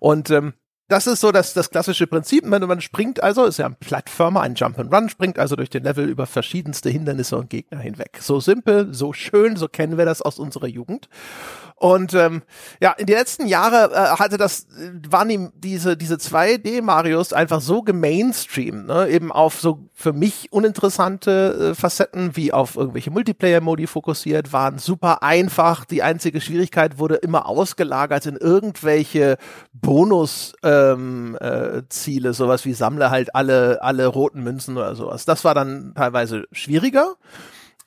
Und 0.00 0.30
ähm, 0.30 0.54
das 0.88 1.06
ist 1.06 1.20
so 1.20 1.32
das, 1.32 1.52
das 1.52 1.70
klassische 1.70 2.06
Prinzip. 2.06 2.44
Man, 2.46 2.62
man 2.66 2.80
springt 2.80 3.22
also, 3.22 3.44
ist 3.44 3.58
ja 3.58 3.66
ein 3.66 3.76
Plattformer, 3.76 4.40
ein 4.40 4.54
Jump 4.54 4.78
and 4.78 4.92
Run, 4.92 5.08
springt 5.08 5.38
also 5.38 5.54
durch 5.54 5.70
den 5.70 5.84
Level 5.84 6.08
über 6.08 6.26
verschiedenste 6.26 6.88
Hindernisse 6.88 7.36
und 7.36 7.50
Gegner 7.50 7.78
hinweg. 7.78 8.18
So 8.20 8.40
simpel, 8.40 8.92
so 8.94 9.12
schön, 9.12 9.56
so 9.56 9.68
kennen 9.68 9.98
wir 9.98 10.06
das 10.06 10.22
aus 10.22 10.38
unserer 10.38 10.66
Jugend. 10.66 11.08
Und 11.78 12.12
ähm, 12.14 12.42
ja, 12.80 12.92
in 12.92 13.06
den 13.06 13.16
letzten 13.16 13.46
Jahren 13.46 13.92
äh, 13.92 13.94
hatte 14.18 14.36
das, 14.36 14.66
waren 15.08 15.28
die, 15.28 15.48
diese, 15.54 15.96
diese 15.96 16.16
2D-Marios 16.16 17.32
einfach 17.32 17.60
so 17.60 17.82
gemainstreamt, 17.82 18.86
ne? 18.88 19.08
eben 19.08 19.30
auf 19.30 19.60
so 19.60 19.88
für 19.94 20.12
mich 20.12 20.52
uninteressante 20.52 21.70
äh, 21.70 21.74
Facetten 21.74 22.34
wie 22.36 22.52
auf 22.52 22.76
irgendwelche 22.76 23.12
Multiplayer-Modi 23.12 23.86
fokussiert, 23.86 24.52
waren 24.52 24.78
super 24.78 25.22
einfach. 25.22 25.84
Die 25.84 26.02
einzige 26.02 26.40
Schwierigkeit 26.40 26.98
wurde 26.98 27.14
immer 27.16 27.46
ausgelagert 27.46 28.26
in 28.26 28.36
irgendwelche 28.36 29.36
Bonus-Ziele, 29.72 30.92
ähm, 30.92 31.38
äh, 31.40 31.82
Ziele, 31.88 32.34
sowas 32.34 32.64
wie 32.64 32.72
sammle 32.72 33.10
halt 33.10 33.36
alle, 33.36 33.82
alle 33.82 34.06
roten 34.06 34.42
Münzen 34.42 34.76
oder 34.76 34.96
sowas. 34.96 35.24
Das 35.26 35.44
war 35.44 35.54
dann 35.54 35.92
teilweise 35.94 36.44
schwieriger. 36.50 37.14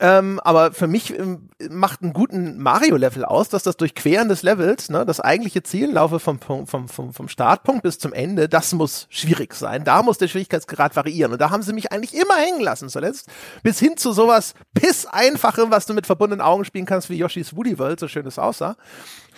Ähm, 0.04 0.40
aber 0.44 0.74
für 0.74 0.88
mich 0.88 1.18
ähm, 1.18 1.50
macht 1.70 2.02
einen 2.02 2.12
guten 2.12 2.58
Mario-Level 2.58 3.24
aus, 3.24 3.50
dass 3.50 3.62
das 3.62 3.78
Durchqueren 3.78 4.30
des 4.30 4.42
Levels, 4.42 4.90
ne, 4.90 5.06
das 5.06 5.20
eigentliche 5.20 5.62
Ziel, 5.62 5.92
laufe 5.92 6.20
vom, 6.20 6.40
vom, 6.40 6.66
vom, 6.66 6.88
vom 6.88 7.28
Startpunkt 7.28 7.84
bis 7.84 8.00
zum 8.00 8.12
Ende, 8.12 8.50
das 8.50 8.74
muss 8.74 9.06
schwierig 9.12 9.54
sein. 9.54 9.84
Da 9.84 10.02
muss 10.02 10.18
der 10.18 10.28
Schwierigkeitsgrad 10.28 10.96
variieren. 10.96 11.34
Und 11.34 11.40
da 11.40 11.52
haben 11.52 11.62
sie 11.62 11.72
mich 11.72 11.92
eigentlich 11.92 12.16
immer 12.16 12.36
hängen 12.36 12.62
lassen 12.62 12.90
zuletzt. 12.90 13.30
Bis 13.62 13.78
hin 13.78 13.96
zu 13.96 14.12
sowas 14.12 14.56
piss 14.74 15.06
einfachem, 15.06 15.70
was 15.70 15.86
du 15.86 15.94
mit 15.94 16.08
verbundenen 16.08 16.42
Augen 16.42 16.66
spielen 16.66 16.88
kannst, 16.88 17.12
wie 17.12 17.18
Yoshi's 17.18 17.56
Woody 17.56 17.78
World, 17.78 18.00
so 18.00 18.08
schön 18.08 18.26
es 18.26 18.40
aussah. 18.40 18.78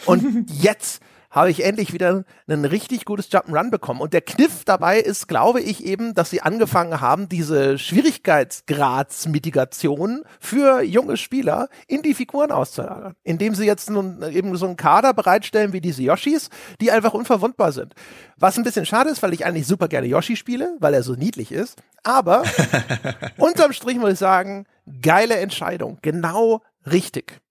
Und 0.05 0.49
jetzt 0.61 1.01
habe 1.33 1.49
ich 1.49 1.65
endlich 1.65 1.91
wieder 1.93 2.23
ein 2.47 2.63
richtig 2.63 3.03
gutes 3.05 3.31
Jump'n'Run 3.31 3.71
bekommen. 3.71 4.01
Und 4.01 4.13
der 4.13 4.21
Kniff 4.21 4.65
dabei 4.65 4.99
ist, 4.99 5.27
glaube 5.27 5.61
ich, 5.61 5.83
eben, 5.83 6.13
dass 6.13 6.29
sie 6.29 6.41
angefangen 6.41 7.01
haben, 7.01 7.27
diese 7.27 7.79
Schwierigkeitsgradsmitigation 7.79 10.25
für 10.39 10.83
junge 10.83 11.17
Spieler 11.17 11.69
in 11.87 12.03
die 12.03 12.13
Figuren 12.13 12.51
auszulagern. 12.51 13.15
Indem 13.23 13.55
sie 13.55 13.65
jetzt 13.65 13.89
nun 13.89 14.21
eben 14.31 14.55
so 14.55 14.67
einen 14.67 14.77
Kader 14.77 15.15
bereitstellen 15.15 15.73
wie 15.73 15.81
diese 15.81 16.03
Yoshis, 16.03 16.51
die 16.79 16.91
einfach 16.91 17.15
unverwundbar 17.15 17.71
sind. 17.71 17.95
Was 18.37 18.57
ein 18.57 18.63
bisschen 18.63 18.85
schade 18.85 19.09
ist, 19.09 19.23
weil 19.23 19.33
ich 19.33 19.43
eigentlich 19.43 19.65
super 19.65 19.87
gerne 19.87 20.05
Yoshi 20.05 20.35
spiele, 20.35 20.77
weil 20.79 20.93
er 20.93 21.01
so 21.01 21.15
niedlich 21.15 21.51
ist. 21.51 21.81
Aber 22.03 22.43
unterm 23.37 23.73
Strich 23.73 23.97
muss 23.97 24.13
ich 24.13 24.19
sagen, 24.19 24.67
geile 25.01 25.37
Entscheidung. 25.37 25.97
Genau 26.03 26.61
richtig. 26.85 27.41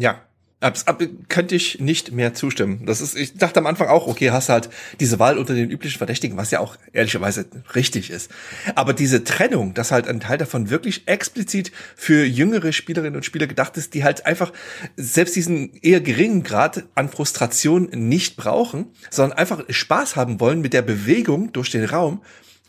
Ja, 0.00 0.20
Ab, 0.60 0.76
ab, 0.86 1.00
könnte 1.28 1.54
ich 1.54 1.78
nicht 1.78 2.10
mehr 2.10 2.34
zustimmen. 2.34 2.84
Das 2.84 3.00
ist, 3.00 3.16
ich 3.16 3.34
dachte 3.36 3.60
am 3.60 3.66
Anfang 3.66 3.86
auch, 3.86 4.08
okay, 4.08 4.32
hast 4.32 4.48
halt 4.48 4.68
diese 4.98 5.20
Wahl 5.20 5.38
unter 5.38 5.54
den 5.54 5.70
üblichen 5.70 5.98
Verdächtigen, 5.98 6.36
was 6.36 6.50
ja 6.50 6.58
auch 6.58 6.76
ehrlicherweise 6.92 7.46
richtig 7.76 8.10
ist. 8.10 8.28
Aber 8.74 8.92
diese 8.92 9.22
Trennung, 9.22 9.74
dass 9.74 9.92
halt 9.92 10.08
ein 10.08 10.18
Teil 10.18 10.36
davon 10.36 10.68
wirklich 10.68 11.06
explizit 11.06 11.70
für 11.94 12.24
jüngere 12.24 12.72
Spielerinnen 12.72 13.14
und 13.14 13.24
Spieler 13.24 13.46
gedacht 13.46 13.76
ist, 13.76 13.94
die 13.94 14.02
halt 14.02 14.26
einfach 14.26 14.52
selbst 14.96 15.36
diesen 15.36 15.74
eher 15.80 16.00
geringen 16.00 16.42
Grad 16.42 16.86
an 16.96 17.08
Frustration 17.08 17.90
nicht 17.92 18.36
brauchen, 18.36 18.86
sondern 19.10 19.38
einfach 19.38 19.62
Spaß 19.68 20.16
haben 20.16 20.40
wollen 20.40 20.60
mit 20.60 20.72
der 20.72 20.82
Bewegung 20.82 21.52
durch 21.52 21.70
den 21.70 21.84
Raum, 21.84 22.20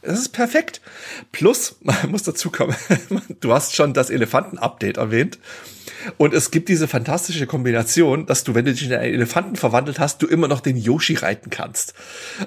das 0.01 0.19
ist 0.19 0.29
perfekt. 0.29 0.81
Plus, 1.31 1.77
man 1.81 2.11
muss 2.11 2.23
dazu 2.23 2.49
kommen, 2.49 2.75
du 3.41 3.53
hast 3.53 3.75
schon 3.75 3.93
das 3.93 4.09
Elefanten-Update 4.09 4.97
erwähnt. 4.97 5.39
Und 6.17 6.33
es 6.33 6.51
gibt 6.51 6.69
diese 6.69 6.87
fantastische 6.87 7.45
Kombination, 7.45 8.25
dass 8.25 8.45
du, 8.45 8.55
wenn 8.55 8.63
du 8.63 8.71
dich 8.71 8.85
in 8.85 8.93
einen 8.93 9.13
Elefanten 9.13 9.57
verwandelt 9.57 9.99
hast, 9.99 10.21
du 10.21 10.27
immer 10.27 10.47
noch 10.47 10.61
den 10.61 10.77
Yoshi 10.77 11.15
reiten 11.15 11.49
kannst. 11.49 11.93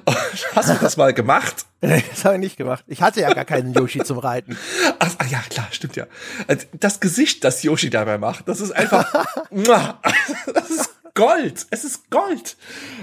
Hast 0.54 0.70
du 0.70 0.74
das 0.80 0.96
mal 0.96 1.12
gemacht? 1.12 1.66
das 1.80 2.24
habe 2.24 2.36
ich 2.36 2.40
nicht 2.40 2.56
gemacht. 2.56 2.84
Ich 2.86 3.02
hatte 3.02 3.20
ja 3.20 3.34
gar 3.34 3.44
keinen 3.44 3.74
Yoshi 3.74 4.02
zum 4.04 4.18
Reiten. 4.18 4.56
Ach, 5.00 5.10
ach, 5.18 5.26
ja, 5.28 5.42
klar, 5.50 5.68
stimmt 5.70 5.96
ja. 5.96 6.06
Das 6.78 7.00
Gesicht, 7.00 7.44
das 7.44 7.62
Yoshi 7.62 7.90
dabei 7.90 8.16
macht, 8.16 8.48
das 8.48 8.60
ist 8.60 8.70
einfach, 8.70 9.12
das 9.50 10.70
ist 10.70 10.90
Gold. 11.14 11.66
Es 11.70 11.84
ist 11.84 12.10
Gold. 12.10 12.56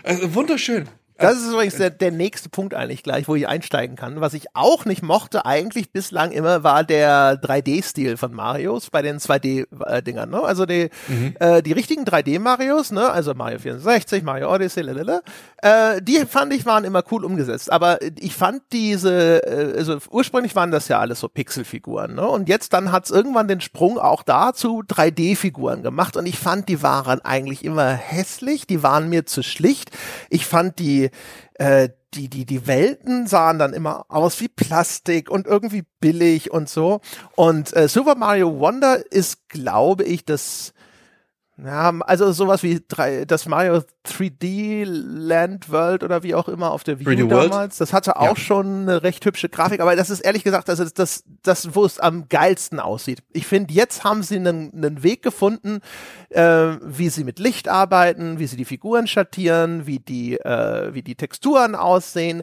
Also, 0.04 0.34
wunderschön. 0.34 0.88
Das 1.20 1.38
ist 1.38 1.52
übrigens 1.52 1.76
der, 1.76 1.90
der 1.90 2.12
nächste 2.12 2.48
Punkt 2.48 2.74
eigentlich 2.74 3.04
gleich, 3.04 3.28
wo 3.28 3.36
ich 3.36 3.48
einsteigen 3.48 3.98
kann. 3.98 4.22
Was 4.22 4.34
ich 4.34 4.56
auch 4.56 4.86
nicht 4.86 5.04
mochte 5.04 5.46
eigentlich 5.46 5.92
bislang 5.92 6.32
immer, 6.32 6.64
war 6.64 6.86
der 6.86 7.42
3D-Stil 7.42 8.16
von 8.16 8.34
Marios 8.34 8.90
bei 8.90 9.02
den 9.02 9.20
2D-Dingern. 9.20 10.30
Ne? 10.30 10.42
Also 10.42 10.66
die, 10.66 10.90
mhm. 11.10 11.36
äh, 11.40 11.62
die 11.62 11.74
richtigen 11.74 12.06
3D-Marios, 12.06 12.92
ne? 12.92 13.10
also 13.10 13.34
Mario 13.34 13.60
64, 13.60 14.24
Mario 14.24 14.54
Odyssey, 14.54 14.82
lalala, 14.82 15.22
äh, 15.62 16.02
die 16.02 16.26
fand 16.26 16.54
ich 16.54 16.66
waren 16.66 16.86
immer 16.86 17.04
cool 17.12 17.26
umgesetzt. 17.26 17.70
Aber 17.70 18.00
ich 18.02 18.34
fand 18.34 18.62
diese, 18.72 19.44
äh, 19.46 19.78
also 19.78 19.98
ursprünglich 20.10 20.56
waren 20.56 20.72
das 20.72 20.88
ja 20.88 21.00
alles 21.00 21.20
so 21.20 21.28
Pixelfiguren. 21.28 22.16
Ne? 22.16 22.26
Und 22.26 22.48
jetzt 22.48 22.72
dann 22.72 22.94
hat's 22.94 23.12
irgendwann 23.12 23.50
den 23.50 23.60
Sprung 23.60 23.98
auch 24.00 24.24
dazu 24.24 24.84
3D-Figuren 24.88 25.84
gemacht. 25.84 26.16
Und 26.16 26.26
ich 26.26 26.40
fand, 26.40 26.70
die 26.70 26.82
waren 26.82 27.20
eigentlich 27.26 27.66
immer 27.66 27.90
hässlich, 27.92 28.68
die 28.68 28.84
waren 28.84 29.10
mir 29.10 29.26
zu 29.26 29.44
schlicht. 29.44 29.92
Ich 30.30 30.46
fand 30.46 30.80
die 30.80 31.09
äh, 31.56 31.90
die, 32.14 32.28
die, 32.28 32.46
die 32.46 32.66
Welten 32.66 33.28
sahen 33.28 33.60
dann 33.60 33.74
immer 33.74 34.06
aus 34.10 34.40
wie 34.42 34.48
Plastik 34.48 35.30
und 35.30 35.46
irgendwie 35.46 35.84
billig 36.00 36.52
und 36.52 36.68
so. 36.70 37.02
Und 37.36 37.76
äh, 37.76 37.88
Super 37.88 38.16
Mario 38.16 38.60
Wonder 38.60 39.00
ist, 39.12 39.48
glaube 39.50 40.04
ich, 40.04 40.26
das 40.26 40.74
ja, 41.66 41.94
also 42.02 42.32
sowas 42.32 42.64
wie 42.64 42.82
drei, 42.88 43.26
das 43.26 43.46
Mario 43.46 43.82
3D 44.06 44.86
Land 44.86 45.70
World 45.70 46.04
oder 46.04 46.24
wie 46.24 46.34
auch 46.36 46.48
immer 46.48 46.72
auf 46.72 46.84
der 46.84 47.00
Wii 47.00 47.24
U 47.24 47.28
damals. 47.28 47.78
Das 47.78 47.92
hatte 47.92 48.18
auch 48.18 48.24
ja. 48.24 48.36
schon 48.36 48.84
eine 48.84 49.04
recht 49.04 49.26
hübsche 49.26 49.50
Grafik, 49.50 49.82
aber 49.82 49.96
das 49.96 50.10
ist 50.10 50.22
ehrlich 50.22 50.44
gesagt, 50.44 50.70
das 50.70 50.80
ist 50.80 51.00
das, 51.00 51.24
das 51.44 51.76
wo 51.76 51.84
es 51.84 52.00
am 52.00 52.30
geilsten 52.30 52.80
aussieht. 52.80 53.24
Ich 53.34 53.46
finde, 53.46 53.74
jetzt 53.74 54.04
haben 54.04 54.24
sie 54.24 54.38
einen, 54.38 54.74
einen 54.74 55.04
Weg 55.04 55.22
gefunden, 55.22 55.80
äh, 56.30 56.78
wie 56.82 57.10
sie 57.10 57.24
mit 57.24 57.40
Licht 57.40 57.68
arbeiten, 57.68 58.40
wie 58.40 58.48
sie 58.48 58.58
die 58.58 58.66
Figuren 58.66 59.08
schattieren, 59.08 59.86
wie 59.86 60.00
die, 60.00 60.38
äh, 60.40 60.94
wie 60.94 61.02
die 61.02 61.16
Texturen 61.16 61.76
aussehen. 61.76 62.42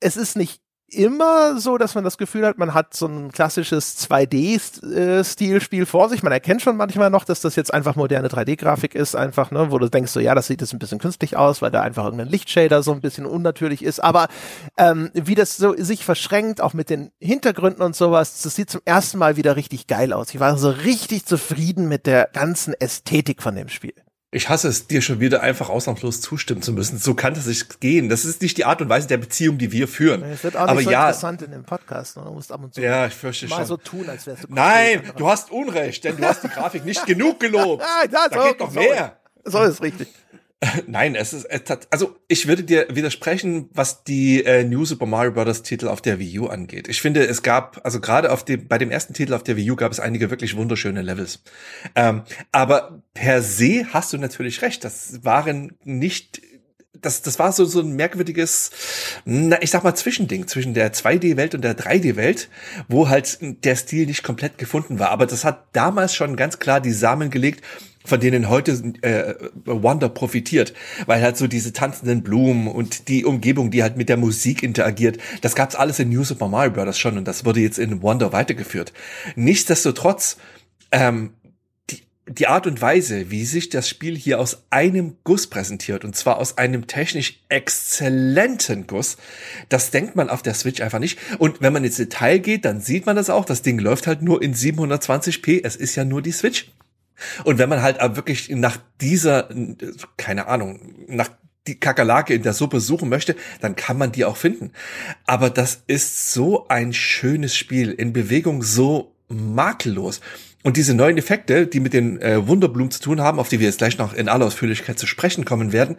Es 0.00 0.16
ist 0.16 0.36
nicht 0.36 0.62
immer 0.92 1.58
so, 1.58 1.78
dass 1.78 1.94
man 1.94 2.04
das 2.04 2.18
Gefühl 2.18 2.46
hat, 2.46 2.58
man 2.58 2.74
hat 2.74 2.94
so 2.94 3.06
ein 3.06 3.32
klassisches 3.32 3.98
2D-Stilspiel 4.08 5.86
vor 5.86 6.08
sich. 6.08 6.22
Man 6.22 6.32
erkennt 6.32 6.62
schon 6.62 6.76
manchmal 6.76 7.10
noch, 7.10 7.24
dass 7.24 7.40
das 7.40 7.56
jetzt 7.56 7.72
einfach 7.72 7.96
moderne 7.96 8.28
3D-Grafik 8.28 8.94
ist, 8.94 9.14
einfach, 9.14 9.50
ne, 9.50 9.70
wo 9.70 9.78
du 9.78 9.88
denkst 9.88 10.12
so, 10.12 10.20
ja, 10.20 10.34
das 10.34 10.46
sieht 10.46 10.60
jetzt 10.60 10.72
ein 10.72 10.78
bisschen 10.78 10.98
künstlich 10.98 11.36
aus, 11.36 11.62
weil 11.62 11.70
da 11.70 11.82
einfach 11.82 12.04
irgendein 12.04 12.28
Lichtshader 12.28 12.82
so 12.82 12.92
ein 12.92 13.00
bisschen 13.00 13.26
unnatürlich 13.26 13.82
ist. 13.82 14.00
Aber 14.00 14.28
ähm, 14.76 15.10
wie 15.14 15.34
das 15.34 15.56
so 15.56 15.74
sich 15.76 16.04
verschränkt, 16.04 16.60
auch 16.60 16.74
mit 16.74 16.90
den 16.90 17.12
Hintergründen 17.20 17.82
und 17.82 17.96
sowas, 17.96 18.42
das 18.42 18.54
sieht 18.54 18.70
zum 18.70 18.80
ersten 18.84 19.18
Mal 19.18 19.36
wieder 19.36 19.56
richtig 19.56 19.86
geil 19.86 20.12
aus. 20.12 20.34
Ich 20.34 20.40
war 20.40 20.58
so 20.58 20.70
richtig 20.70 21.26
zufrieden 21.26 21.88
mit 21.88 22.06
der 22.06 22.28
ganzen 22.32 22.74
Ästhetik 22.74 23.42
von 23.42 23.54
dem 23.54 23.68
Spiel. 23.68 23.94
Ich 24.32 24.48
hasse 24.48 24.68
es, 24.68 24.86
dir 24.86 25.02
schon 25.02 25.18
wieder 25.18 25.42
einfach 25.42 25.68
ausnahmslos 25.68 26.20
zustimmen 26.20 26.62
zu 26.62 26.72
müssen. 26.72 26.98
So 26.98 27.14
kann 27.14 27.34
das 27.34 27.46
nicht 27.46 27.80
gehen. 27.80 28.08
Das 28.08 28.24
ist 28.24 28.40
nicht 28.42 28.56
die 28.58 28.64
Art 28.64 28.80
und 28.80 28.88
Weise 28.88 29.08
der 29.08 29.16
Beziehung, 29.16 29.58
die 29.58 29.72
wir 29.72 29.88
führen. 29.88 30.22
Es 30.22 30.44
wird 30.44 30.56
auch 30.56 30.68
Aber 30.68 30.74
nicht 30.74 30.84
so 30.84 30.92
ja, 30.92 31.08
interessant 31.08 31.42
in 31.42 31.50
dem 31.50 31.64
Podcast. 31.64 32.16
Ne? 32.16 32.22
Du 32.24 32.30
musst 32.30 32.52
ab 32.52 32.62
und 32.62 32.72
zu 32.72 32.80
ja, 32.80 33.06
ich 33.06 33.14
fürchte 33.14 33.48
mal 33.48 33.56
schon. 33.56 33.66
so 33.66 33.76
tun, 33.76 34.08
als 34.08 34.28
wärst 34.28 34.44
du 34.44 34.46
Nein, 34.50 35.02
du 35.16 35.28
hast 35.28 35.50
Unrecht, 35.50 36.04
denn 36.04 36.16
du 36.16 36.24
hast 36.24 36.44
die 36.44 36.48
Grafik 36.48 36.84
nicht 36.84 37.06
genug 37.06 37.40
gelobt. 37.40 37.82
Ah, 38.02 38.06
da 38.06 38.28
geht 38.28 38.60
noch 38.60 38.72
mehr. 38.72 39.16
So 39.44 39.62
ist 39.62 39.82
richtig. 39.82 40.08
Nein, 40.86 41.14
es 41.14 41.32
ist 41.32 41.46
also 41.90 42.16
ich 42.28 42.46
würde 42.46 42.64
dir 42.64 42.86
widersprechen, 42.90 43.70
was 43.72 44.04
die 44.04 44.44
äh, 44.44 44.62
New 44.62 44.84
Super 44.84 45.06
Mario 45.06 45.32
Bros. 45.32 45.62
Titel 45.62 45.88
auf 45.88 46.02
der 46.02 46.18
Wii 46.18 46.40
U 46.40 46.46
angeht. 46.48 46.88
Ich 46.88 47.00
finde, 47.00 47.26
es 47.26 47.42
gab 47.42 47.80
also 47.84 48.00
gerade 48.00 48.30
auf 48.30 48.44
dem 48.44 48.68
bei 48.68 48.76
dem 48.76 48.90
ersten 48.90 49.14
Titel 49.14 49.32
auf 49.32 49.42
der 49.42 49.56
Wii 49.56 49.70
U 49.70 49.76
gab 49.76 49.90
es 49.90 50.00
einige 50.00 50.30
wirklich 50.30 50.56
wunderschöne 50.56 51.00
Levels. 51.00 51.42
Ähm, 51.94 52.22
aber 52.52 53.02
per 53.14 53.42
se 53.42 53.86
hast 53.92 54.12
du 54.12 54.18
natürlich 54.18 54.60
recht. 54.60 54.84
Das 54.84 55.24
waren 55.24 55.72
nicht 55.84 56.42
das, 57.00 57.22
das 57.22 57.38
war 57.38 57.52
so, 57.52 57.64
so 57.64 57.80
ein 57.80 57.96
merkwürdiges, 57.96 58.70
na, 59.24 59.62
ich 59.62 59.70
sag 59.70 59.84
mal, 59.84 59.94
Zwischending 59.94 60.46
zwischen 60.46 60.74
der 60.74 60.92
2D-Welt 60.92 61.54
und 61.54 61.62
der 61.62 61.74
3D-Welt, 61.74 62.50
wo 62.88 63.08
halt 63.08 63.38
der 63.40 63.76
Stil 63.76 64.06
nicht 64.06 64.22
komplett 64.22 64.58
gefunden 64.58 64.98
war. 64.98 65.10
Aber 65.10 65.24
das 65.24 65.44
hat 65.44 65.68
damals 65.72 66.14
schon 66.14 66.36
ganz 66.36 66.58
klar 66.58 66.80
die 66.80 66.92
Samen 66.92 67.30
gelegt 67.30 67.64
von 68.04 68.20
denen 68.20 68.48
heute 68.48 68.72
äh, 69.02 69.34
Wonder 69.64 70.08
profitiert, 70.08 70.72
weil 71.06 71.22
halt 71.22 71.36
so 71.36 71.46
diese 71.46 71.72
tanzenden 71.72 72.22
Blumen 72.22 72.66
und 72.66 73.08
die 73.08 73.24
Umgebung, 73.24 73.70
die 73.70 73.82
halt 73.82 73.96
mit 73.96 74.08
der 74.08 74.16
Musik 74.16 74.62
interagiert, 74.62 75.18
das 75.42 75.54
gab's 75.54 75.74
alles 75.74 75.98
in 75.98 76.08
New 76.08 76.24
Super 76.24 76.48
Mario 76.48 76.72
Bros. 76.72 76.98
schon 76.98 77.18
und 77.18 77.28
das 77.28 77.44
wurde 77.44 77.60
jetzt 77.60 77.78
in 77.78 78.02
Wonder 78.02 78.32
weitergeführt. 78.32 78.92
Nichtsdestotrotz, 79.36 80.38
ähm, 80.92 81.34
die 81.90 82.02
die 82.26 82.46
Art 82.46 82.66
und 82.66 82.80
Weise, 82.80 83.30
wie 83.30 83.44
sich 83.44 83.68
das 83.68 83.88
Spiel 83.88 84.16
hier 84.16 84.38
aus 84.40 84.64
einem 84.70 85.16
Guss 85.24 85.48
präsentiert, 85.48 86.04
und 86.04 86.14
zwar 86.16 86.38
aus 86.38 86.58
einem 86.58 86.86
technisch 86.86 87.40
exzellenten 87.48 88.86
Guss, 88.86 89.16
das 89.68 89.90
denkt 89.90 90.16
man 90.16 90.30
auf 90.30 90.40
der 90.40 90.54
Switch 90.54 90.80
einfach 90.80 91.00
nicht. 91.00 91.18
Und 91.38 91.60
wenn 91.60 91.72
man 91.72 91.84
ins 91.84 91.96
Detail 91.96 92.38
geht, 92.38 92.64
dann 92.64 92.80
sieht 92.80 93.04
man 93.04 93.16
das 93.16 93.30
auch. 93.30 93.44
Das 93.44 93.62
Ding 93.62 93.78
läuft 93.78 94.06
halt 94.06 94.22
nur 94.22 94.42
in 94.42 94.54
720p. 94.54 95.60
Es 95.64 95.74
ist 95.76 95.96
ja 95.96 96.04
nur 96.04 96.22
die 96.22 96.32
Switch. 96.32 96.70
Und 97.44 97.58
wenn 97.58 97.68
man 97.68 97.82
halt 97.82 97.98
wirklich 98.16 98.50
nach 98.50 98.78
dieser, 99.00 99.48
keine 100.16 100.46
Ahnung, 100.46 100.94
nach 101.08 101.30
die 101.66 101.78
Kakerlake 101.78 102.34
in 102.34 102.42
der 102.42 102.54
Suppe 102.54 102.80
suchen 102.80 103.08
möchte, 103.08 103.36
dann 103.60 103.76
kann 103.76 103.98
man 103.98 104.12
die 104.12 104.24
auch 104.24 104.36
finden. 104.36 104.72
Aber 105.26 105.50
das 105.50 105.82
ist 105.86 106.32
so 106.32 106.68
ein 106.68 106.92
schönes 106.92 107.54
Spiel, 107.54 107.90
in 107.90 108.12
Bewegung 108.12 108.62
so 108.62 109.14
makellos. 109.28 110.20
Und 110.62 110.76
diese 110.76 110.94
neuen 110.94 111.16
Effekte, 111.16 111.66
die 111.66 111.80
mit 111.80 111.94
den 111.94 112.20
äh, 112.20 112.46
Wunderblumen 112.46 112.90
zu 112.90 113.00
tun 113.00 113.20
haben, 113.20 113.38
auf 113.38 113.48
die 113.48 113.60
wir 113.60 113.66
jetzt 113.66 113.78
gleich 113.78 113.98
noch 113.98 114.12
in 114.12 114.28
aller 114.28 114.46
Ausführlichkeit 114.46 114.98
zu 114.98 115.06
sprechen 115.06 115.44
kommen 115.44 115.72
werden, 115.72 115.96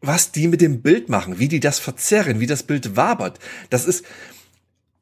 was 0.00 0.32
die 0.32 0.48
mit 0.48 0.60
dem 0.60 0.82
Bild 0.82 1.08
machen, 1.08 1.38
wie 1.38 1.48
die 1.48 1.60
das 1.60 1.78
verzerren, 1.78 2.40
wie 2.40 2.46
das 2.46 2.62
Bild 2.62 2.96
wabert, 2.96 3.38
das 3.70 3.86
ist, 3.86 4.04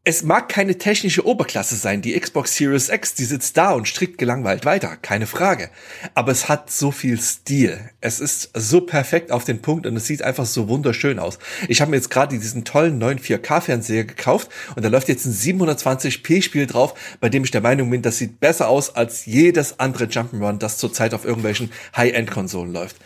es 0.07 0.23
mag 0.23 0.51
keine 0.51 0.77
technische 0.77 1.27
Oberklasse 1.27 1.77
sein, 1.77 2.03
die 2.03 2.19
Xbox 2.19 2.57
Series 2.57 2.91
X, 2.91 3.15
die 3.15 3.25
sitzt 3.25 3.57
da 3.57 3.73
und 3.73 3.89
strickt 3.89 4.19
gelangweilt 4.19 4.67
weiter, 4.67 4.99
keine 5.01 5.27
Frage. 5.27 5.71
Aber 6.15 6.31
es 6.31 6.47
hat 6.47 6.71
so 6.71 6.91
viel 6.91 7.19
Stil. 7.19 7.81
Es 8.03 8.21
ist 8.21 8.51
so 8.53 8.83
perfekt 8.83 9.33
auf 9.33 9.45
den 9.45 9.63
Punkt 9.63 9.87
und 9.87 9.97
es 9.97 10.07
sieht 10.07 10.21
einfach 10.21 10.45
so 10.45 10.69
wunderschön 10.69 11.19
aus. 11.19 11.39
Ich 11.69 11.81
habe 11.81 11.91
mir 11.91 11.97
jetzt 11.97 12.11
gerade 12.11 12.39
diesen 12.39 12.67
tollen 12.67 12.99
neuen 12.99 13.19
4K-Fernseher 13.19 14.05
gekauft 14.05 14.51
und 14.77 14.85
da 14.85 14.91
läuft 14.91 15.09
jetzt 15.09 15.25
ein 15.25 15.33
720p-Spiel 15.33 16.67
drauf, 16.67 16.93
bei 17.21 17.31
dem 17.31 17.45
ich 17.45 17.51
der 17.51 17.63
Meinung 17.63 17.89
bin, 17.89 18.03
das 18.03 18.19
sieht 18.19 18.41
besser 18.41 18.69
aus 18.69 18.95
als 18.95 19.25
jedes 19.25 19.81
andere 19.81 20.05
Jump'n'Run, 20.05 20.59
das 20.59 20.77
zurzeit 20.77 21.15
auf 21.15 21.25
irgendwelchen 21.25 21.73
High-End-Konsolen 21.97 22.75
läuft. 22.75 22.97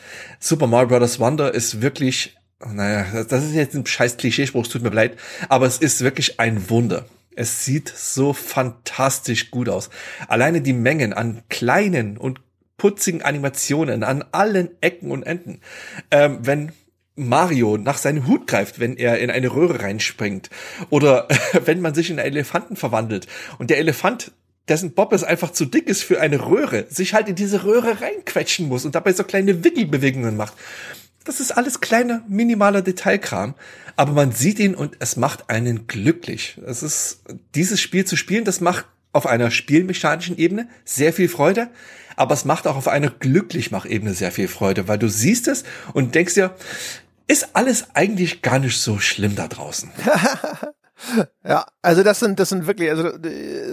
Super 0.41 0.67
Mario 0.67 0.99
Bros. 0.99 1.21
Wonder 1.21 1.55
ist 1.55 1.81
wirklich 1.81 2.38
naja, 2.67 3.25
das 3.25 3.45
ist 3.45 3.55
jetzt 3.55 3.75
ein 3.75 3.87
scheiß 3.87 4.17
Klischeespruch, 4.17 4.65
es 4.65 4.71
tut 4.71 4.83
mir 4.83 4.91
leid, 4.91 5.17
aber 5.49 5.67
es 5.67 5.79
ist 5.79 6.03
wirklich 6.03 6.41
ein 6.41 6.71
Wunder. 6.71 7.07
Es 7.37 7.65
sieht 7.65 7.89
so 7.89 8.33
fantastisch 8.33 9.53
gut 9.53 9.69
aus. 9.69 9.91
Alleine 10.27 10.61
die 10.61 10.73
Mengen 10.73 11.13
an 11.13 11.43
kleinen 11.49 12.17
und 12.17 12.41
putzigen 12.77 13.23
Animationen 13.23 14.03
an 14.03 14.25
allen 14.33 14.71
Ecken 14.81 15.11
und 15.13 15.23
Enden. 15.23 15.61
Ähm, 16.11 16.39
wenn 16.43 16.73
Mario 17.15 17.77
nach 17.77 17.99
seinem 17.99 18.27
Hut 18.27 18.47
greift, 18.47 18.79
wenn 18.81 18.97
er 18.97 19.19
in 19.19 19.31
eine 19.31 19.53
Röhre 19.53 19.83
reinspringt. 19.83 20.51
Oder 20.91 21.29
wenn 21.65 21.81
man 21.81 21.95
sich 21.95 22.11
in 22.11 22.19
einen 22.19 22.35
Elefanten 22.35 22.77
verwandelt 22.77 23.27
und 23.59 23.71
der 23.71 23.79
Elefant 23.79 24.33
dessen 24.69 24.93
Bob 24.93 25.13
es 25.13 25.25
einfach 25.25 25.51
zu 25.51 25.65
dick 25.65 25.89
ist 25.89 26.03
für 26.03 26.21
eine 26.21 26.47
Röhre, 26.47 26.87
sich 26.91 27.15
halt 27.15 27.29
in 27.29 27.35
diese 27.35 27.65
Röhre 27.65 28.01
reinquetschen 28.01 28.69
muss 28.69 28.85
und 28.85 28.95
dabei 28.95 29.13
so 29.13 29.25
kleine 29.25 29.65
Wickelbewegungen 29.65 30.37
macht. 30.37 30.53
Das 31.29 31.41
ist 31.41 31.51
alles 31.51 31.81
kleiner, 31.81 32.23
minimaler 32.27 32.81
Detailkram. 32.81 33.55
Aber 33.97 34.13
man 34.13 34.33
sieht 34.33 34.59
ihn 34.59 34.75
und 34.75 34.97
es 34.99 35.19
macht 35.19 35.51
einen 35.51 35.87
glücklich. 35.87 36.59
Es 36.65 36.83
ist, 36.83 37.21
dieses 37.55 37.83
Spiel 37.83 38.07
zu 38.07 38.17
spielen, 38.17 38.47
das 38.47 38.63
macht 38.63 38.87
auf 39.13 39.27
einer 39.27 39.51
spielmechanischen 39.51 40.39
Ebene 40.39 40.71
sehr 40.87 41.13
viel 41.13 41.29
Freude. 41.29 41.69
Aber 42.17 42.33
es 42.33 42.47
macht 42.47 42.67
auch 42.67 42.77
auf 42.77 42.89
einer 42.89 43.11
Glücklichmach-Ebene 43.11 44.15
sehr 44.15 44.33
viel 44.33 44.49
Freude, 44.49 44.89
weil 44.89 44.97
du 44.97 45.11
siehst 45.11 45.49
es 45.49 45.65
und 45.93 46.15
denkst 46.15 46.33
dir, 46.33 46.55
ist 47.27 47.55
alles 47.55 47.95
eigentlich 47.95 48.41
gar 48.41 48.59
nicht 48.59 48.81
so 48.81 48.99
schlimm 48.99 49.37
da 49.37 49.49
draußen. 49.49 49.91
Ja, 51.45 51.67
also 51.83 52.03
das 52.03 52.21
sind, 52.21 52.41
das 52.41 52.49
sind 52.49 52.67
wirklich, 52.67 52.91
also 52.91 53.11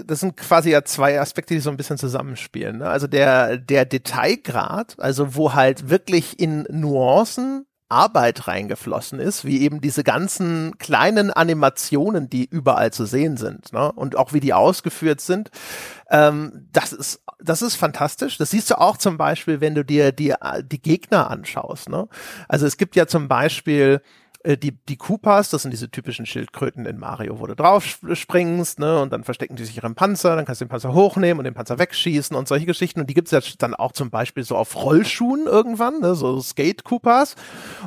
das 0.06 0.20
sind 0.20 0.38
quasi 0.38 0.72
ja 0.72 0.84
zwei 0.84 1.20
Aspekte, 1.20 1.54
die 1.54 1.60
so 1.60 1.70
ein 1.70 1.78
bisschen 1.78 1.98
zusammenspielen. 1.98 2.78
Ne? 2.78 2.88
Also 2.88 3.08
der, 3.08 3.58
der 3.58 3.86
Detailgrad, 3.86 4.96
also 5.00 5.36
wo 5.36 5.54
halt 5.54 5.90
wirklich 5.90 6.40
in 6.40 6.68
Nuancen 6.70 7.66
Arbeit 7.88 8.48
reingeflossen 8.48 9.20
ist, 9.20 9.46
wie 9.46 9.62
eben 9.62 9.80
diese 9.80 10.04
ganzen 10.04 10.78
kleinen 10.80 11.32
Animationen, 11.32 12.30
die 12.30 12.46
überall 12.46 12.92
zu 12.92 13.06
sehen 13.06 13.38
sind, 13.38 13.72
ne? 13.74 13.92
und 13.92 14.16
auch 14.16 14.34
wie 14.34 14.40
die 14.40 14.54
ausgeführt 14.54 15.22
sind. 15.22 15.52
Ähm, 16.10 16.68
das 16.72 16.94
ist, 16.94 17.22
das 17.40 17.62
ist 17.62 17.76
fantastisch. 17.76 18.38
Das 18.38 18.50
siehst 18.50 18.72
du 18.72 18.80
auch 18.82 18.98
zum 18.98 19.18
Beispiel, 19.18 19.62
wenn 19.62 19.76
du 19.76 19.86
dir 19.86 20.12
die, 20.12 20.34
die 20.64 20.82
Gegner 20.82 21.30
anschaust. 21.30 21.90
Ne? 21.90 22.08
Also 22.48 22.66
es 22.66 22.78
gibt 22.78 22.96
ja 22.96 23.06
zum 23.06 23.28
Beispiel 23.28 24.02
äh, 24.02 24.02
die, 24.46 24.72
die 24.72 24.96
Koopas, 24.96 25.50
das 25.50 25.64
sind 25.64 25.72
diese 25.72 25.90
typischen 25.90 26.26
Schildkröten 26.26 26.86
in 26.86 27.00
Mario, 27.00 27.40
wo 27.40 27.48
du 27.48 27.56
drauf 27.56 28.00
springst, 28.14 28.80
ne, 28.80 29.02
und 29.02 29.12
dann 29.12 29.24
verstecken 29.24 29.56
die 29.56 29.66
sich 29.66 29.78
ihren 29.78 29.96
Panzer, 29.96 30.36
dann 30.36 30.46
kannst 30.46 30.62
du 30.62 30.66
den 30.66 30.70
Panzer 30.70 30.94
hochnehmen 30.94 31.40
und 31.40 31.46
den 31.46 31.56
Panzer 31.56 31.80
wegschießen 31.80 32.36
und 32.36 32.48
solche 32.48 32.66
Geschichten. 32.66 33.00
Und 33.00 33.10
die 33.10 33.16
gibt's 33.16 33.32
ja 33.32 33.40
dann 33.58 33.74
auch 33.74 33.92
zum 33.92 34.12
Beispiel 34.12 34.44
so 34.44 34.56
auf 34.56 34.76
Rollschuhen 34.76 35.48
irgendwann, 35.48 36.00
ne, 36.00 36.16
so 36.16 36.40
Skate-Koopas. 36.40 37.36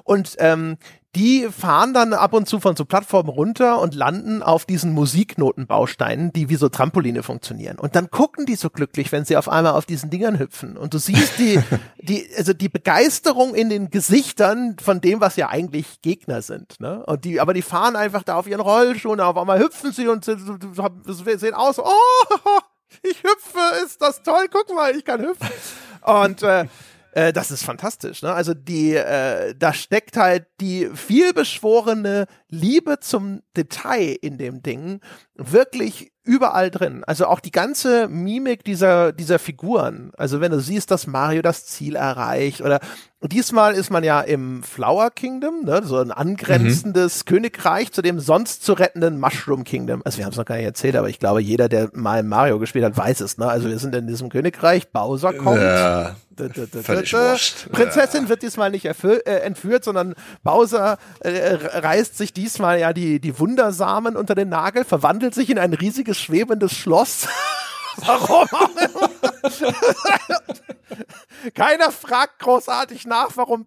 Und 0.05 0.37
ähm, 0.39 0.77
die 1.17 1.49
fahren 1.49 1.95
dann 1.95 2.13
ab 2.13 2.35
und 2.35 2.49
zu 2.49 2.61
von 2.61 2.77
so 2.77 2.85
Plattformen 2.85 3.31
runter 3.31 3.81
und 3.81 3.95
landen 3.95 4.43
auf 4.43 4.67
diesen 4.67 4.93
Musiknotenbausteinen, 4.93 6.33
die 6.33 6.51
wie 6.51 6.57
so 6.57 6.69
Trampoline 6.69 7.23
funktionieren. 7.23 7.79
Und 7.79 7.97
dann 7.97 8.11
gucken 8.11 8.45
die 8.45 8.57
so 8.57 8.69
glücklich, 8.69 9.11
wenn 9.11 9.25
sie 9.25 9.37
auf 9.37 9.49
einmal 9.49 9.73
auf 9.73 9.87
diesen 9.87 10.11
Dingern 10.11 10.39
hüpfen. 10.39 10.77
Und 10.77 10.93
du 10.93 10.99
siehst 10.99 11.39
die, 11.39 11.61
die, 12.03 12.29
also 12.37 12.53
die 12.53 12.69
Begeisterung 12.69 13.55
in 13.55 13.71
den 13.71 13.91
Gesichtern 13.91 14.77
von 14.81 15.01
dem, 15.01 15.21
was 15.21 15.37
ja 15.37 15.49
eigentlich 15.49 16.03
Gegner 16.03 16.43
sind. 16.43 16.79
Ne? 16.79 17.05
Und 17.07 17.25
die, 17.25 17.41
aber 17.41 17.55
die 17.55 17.63
fahren 17.63 17.97
einfach 17.97 18.23
da 18.23 18.37
auf 18.37 18.47
ihren 18.47 18.61
Rollschuhen, 18.61 19.21
auf 19.21 19.37
einmal 19.37 19.61
hüpfen 19.61 19.93
sie 19.93 20.09
und 20.09 20.25
sehen 20.25 21.55
aus, 21.55 21.79
oh, 21.79 21.85
ich 23.03 23.23
hüpfe, 23.23 23.85
ist 23.85 24.03
das 24.03 24.23
toll, 24.23 24.47
guck 24.51 24.75
mal, 24.75 24.95
ich 24.95 25.05
kann 25.05 25.23
hüpfen. 25.23 25.49
Und 26.03 26.43
äh, 26.43 26.67
äh, 27.13 27.33
das 27.33 27.51
ist 27.51 27.63
fantastisch. 27.63 28.23
Ne? 28.23 28.33
Also 28.33 28.55
die, 28.55 28.95
äh, 28.95 29.55
da 29.57 29.73
steckt 29.73 30.17
halt 30.17 30.47
die 30.61 30.89
vielbeschworene 30.95 32.27
Liebe 32.49 33.01
zum 33.01 33.43
Detail 33.57 34.17
in 34.21 34.39
dem 34.39 34.63
Ding 34.63 35.01
wirklich 35.35 36.13
überall 36.23 36.71
drin. 36.71 37.05
Also 37.05 37.27
auch 37.27 37.41
die 37.41 37.51
ganze 37.51 38.09
Mimik 38.09 38.63
dieser, 38.63 39.13
dieser 39.13 39.39
Figuren. 39.39 40.13
Also 40.17 40.41
wenn 40.41 40.53
du 40.53 40.61
siehst, 40.61 40.91
dass 40.91 41.07
Mario 41.07 41.41
das 41.41 41.65
Ziel 41.67 41.97
erreicht 41.97 42.61
oder 42.61 42.81
diesmal 43.27 43.75
ist 43.75 43.91
man 43.91 44.05
ja 44.05 44.21
im 44.21 44.63
Flower 44.63 45.11
Kingdom, 45.11 45.65
ne, 45.65 45.83
so 45.85 45.99
ein 45.99 46.13
angrenzendes 46.13 47.25
mhm. 47.25 47.29
Königreich 47.29 47.91
zu 47.91 48.01
dem 48.01 48.21
sonst 48.21 48.65
zu 48.65 48.75
rettenden 48.75 49.19
Mushroom 49.19 49.65
Kingdom. 49.65 50.03
Also 50.05 50.19
wir 50.19 50.25
haben 50.25 50.31
es 50.31 50.39
noch 50.39 50.45
gar 50.45 50.57
nicht 50.57 50.67
erzählt, 50.67 50.95
aber 50.95 51.09
ich 51.09 51.19
glaube, 51.19 51.41
jeder, 51.41 51.69
der 51.69 51.91
mal 51.95 52.23
Mario 52.23 52.61
gespielt 52.61 52.85
hat, 52.85 52.97
weiß 52.97 53.21
es. 53.21 53.37
Ne? 53.37 53.49
Also 53.49 53.69
wir 53.69 53.79
sind 53.81 53.95
in 53.97 54.07
diesem 54.07 54.29
Königreich, 54.29 54.91
Bowser 54.91 55.33
kommt. 55.33 55.61
Ja. 55.61 56.15
Prinzessin 57.73 58.29
wird 58.29 58.43
diesmal 58.43 58.71
nicht 58.71 58.85
äh, 58.85 59.19
entführt, 59.41 59.83
sondern 59.83 60.15
Bowser 60.45 60.99
äh, 61.19 61.55
reißt 61.55 62.17
sich 62.17 62.33
diesmal 62.33 62.79
ja 62.79 62.93
die, 62.93 63.19
die 63.19 63.41
Wundersamen 63.41 64.17
unter 64.17 64.37
den 64.37 64.49
Nagel, 64.49 64.85
verwandelt 64.85 65.35
sich 65.35 65.51
in 65.51 65.59
ein 65.59 65.75
riesiges 65.75 66.21
schwebendes 66.21 66.73
Schloss. 66.73 67.27
Warum 68.07 68.49
Keiner 71.55 71.91
fragt 71.91 72.39
großartig 72.41 73.07
nach, 73.07 73.37
warum 73.37 73.67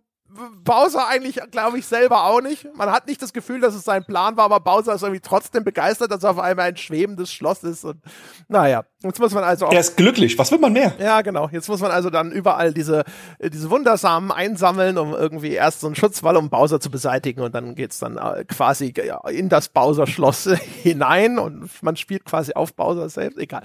Bowser 0.64 1.08
eigentlich, 1.08 1.40
glaube 1.52 1.80
ich, 1.80 1.86
selber 1.86 2.24
auch 2.26 2.42
nicht. 2.42 2.74
Man 2.76 2.92
hat 2.92 3.08
nicht 3.08 3.22
das 3.22 3.34
Gefühl, 3.34 3.60
dass 3.60 3.76
es 3.76 3.84
sein 3.84 4.06
Plan 4.06 4.38
war, 4.38 4.46
aber 4.46 4.60
Bowser 4.60 4.94
ist 4.94 5.02
irgendwie 5.02 5.22
trotzdem 5.22 5.64
begeistert, 5.64 6.12
dass 6.12 6.24
er 6.24 6.32
auf 6.32 6.40
einmal 6.40 6.70
ein 6.70 6.78
schwebendes 6.78 7.34
Schloss 7.34 7.64
ist. 7.64 7.84
Und 7.84 8.02
naja, 8.48 8.86
jetzt 9.04 9.20
muss 9.20 9.34
man 9.34 9.44
also 9.44 9.68
auch. 9.68 9.74
Er 9.74 9.80
ist 9.80 9.98
glücklich, 9.98 10.38
was 10.38 10.52
will 10.52 10.60
man 10.60 10.74
mehr? 10.74 10.94
Ja, 11.00 11.22
genau. 11.22 11.50
Jetzt 11.52 11.68
muss 11.70 11.82
man 11.82 11.92
also 11.92 12.10
dann 12.10 12.32
überall 12.32 12.74
diese, 12.74 13.04
diese 13.42 13.70
Wundersamen 13.70 14.32
einsammeln, 14.32 14.98
um 14.98 15.14
irgendwie 15.14 15.54
erst 15.54 15.82
so 15.82 15.88
einen 15.88 15.96
Schutzwall, 15.96 16.38
um 16.38 16.50
Bowser 16.50 16.80
zu 16.80 16.92
beseitigen 16.92 17.42
und 17.42 17.56
dann 17.56 17.76
geht's 17.76 18.00
dann 18.00 18.18
äh, 18.18 18.46
quasi 18.46 18.94
in 19.30 19.50
das 19.50 19.70
Bowser-Schloss 19.70 20.50
hinein 20.84 21.40
und 21.40 21.70
man 21.82 21.96
spielt 21.96 22.26
quasi 22.26 22.54
auf 22.54 22.74
Bowser 22.74 23.10
selbst. 23.10 23.40
Egal. 23.40 23.64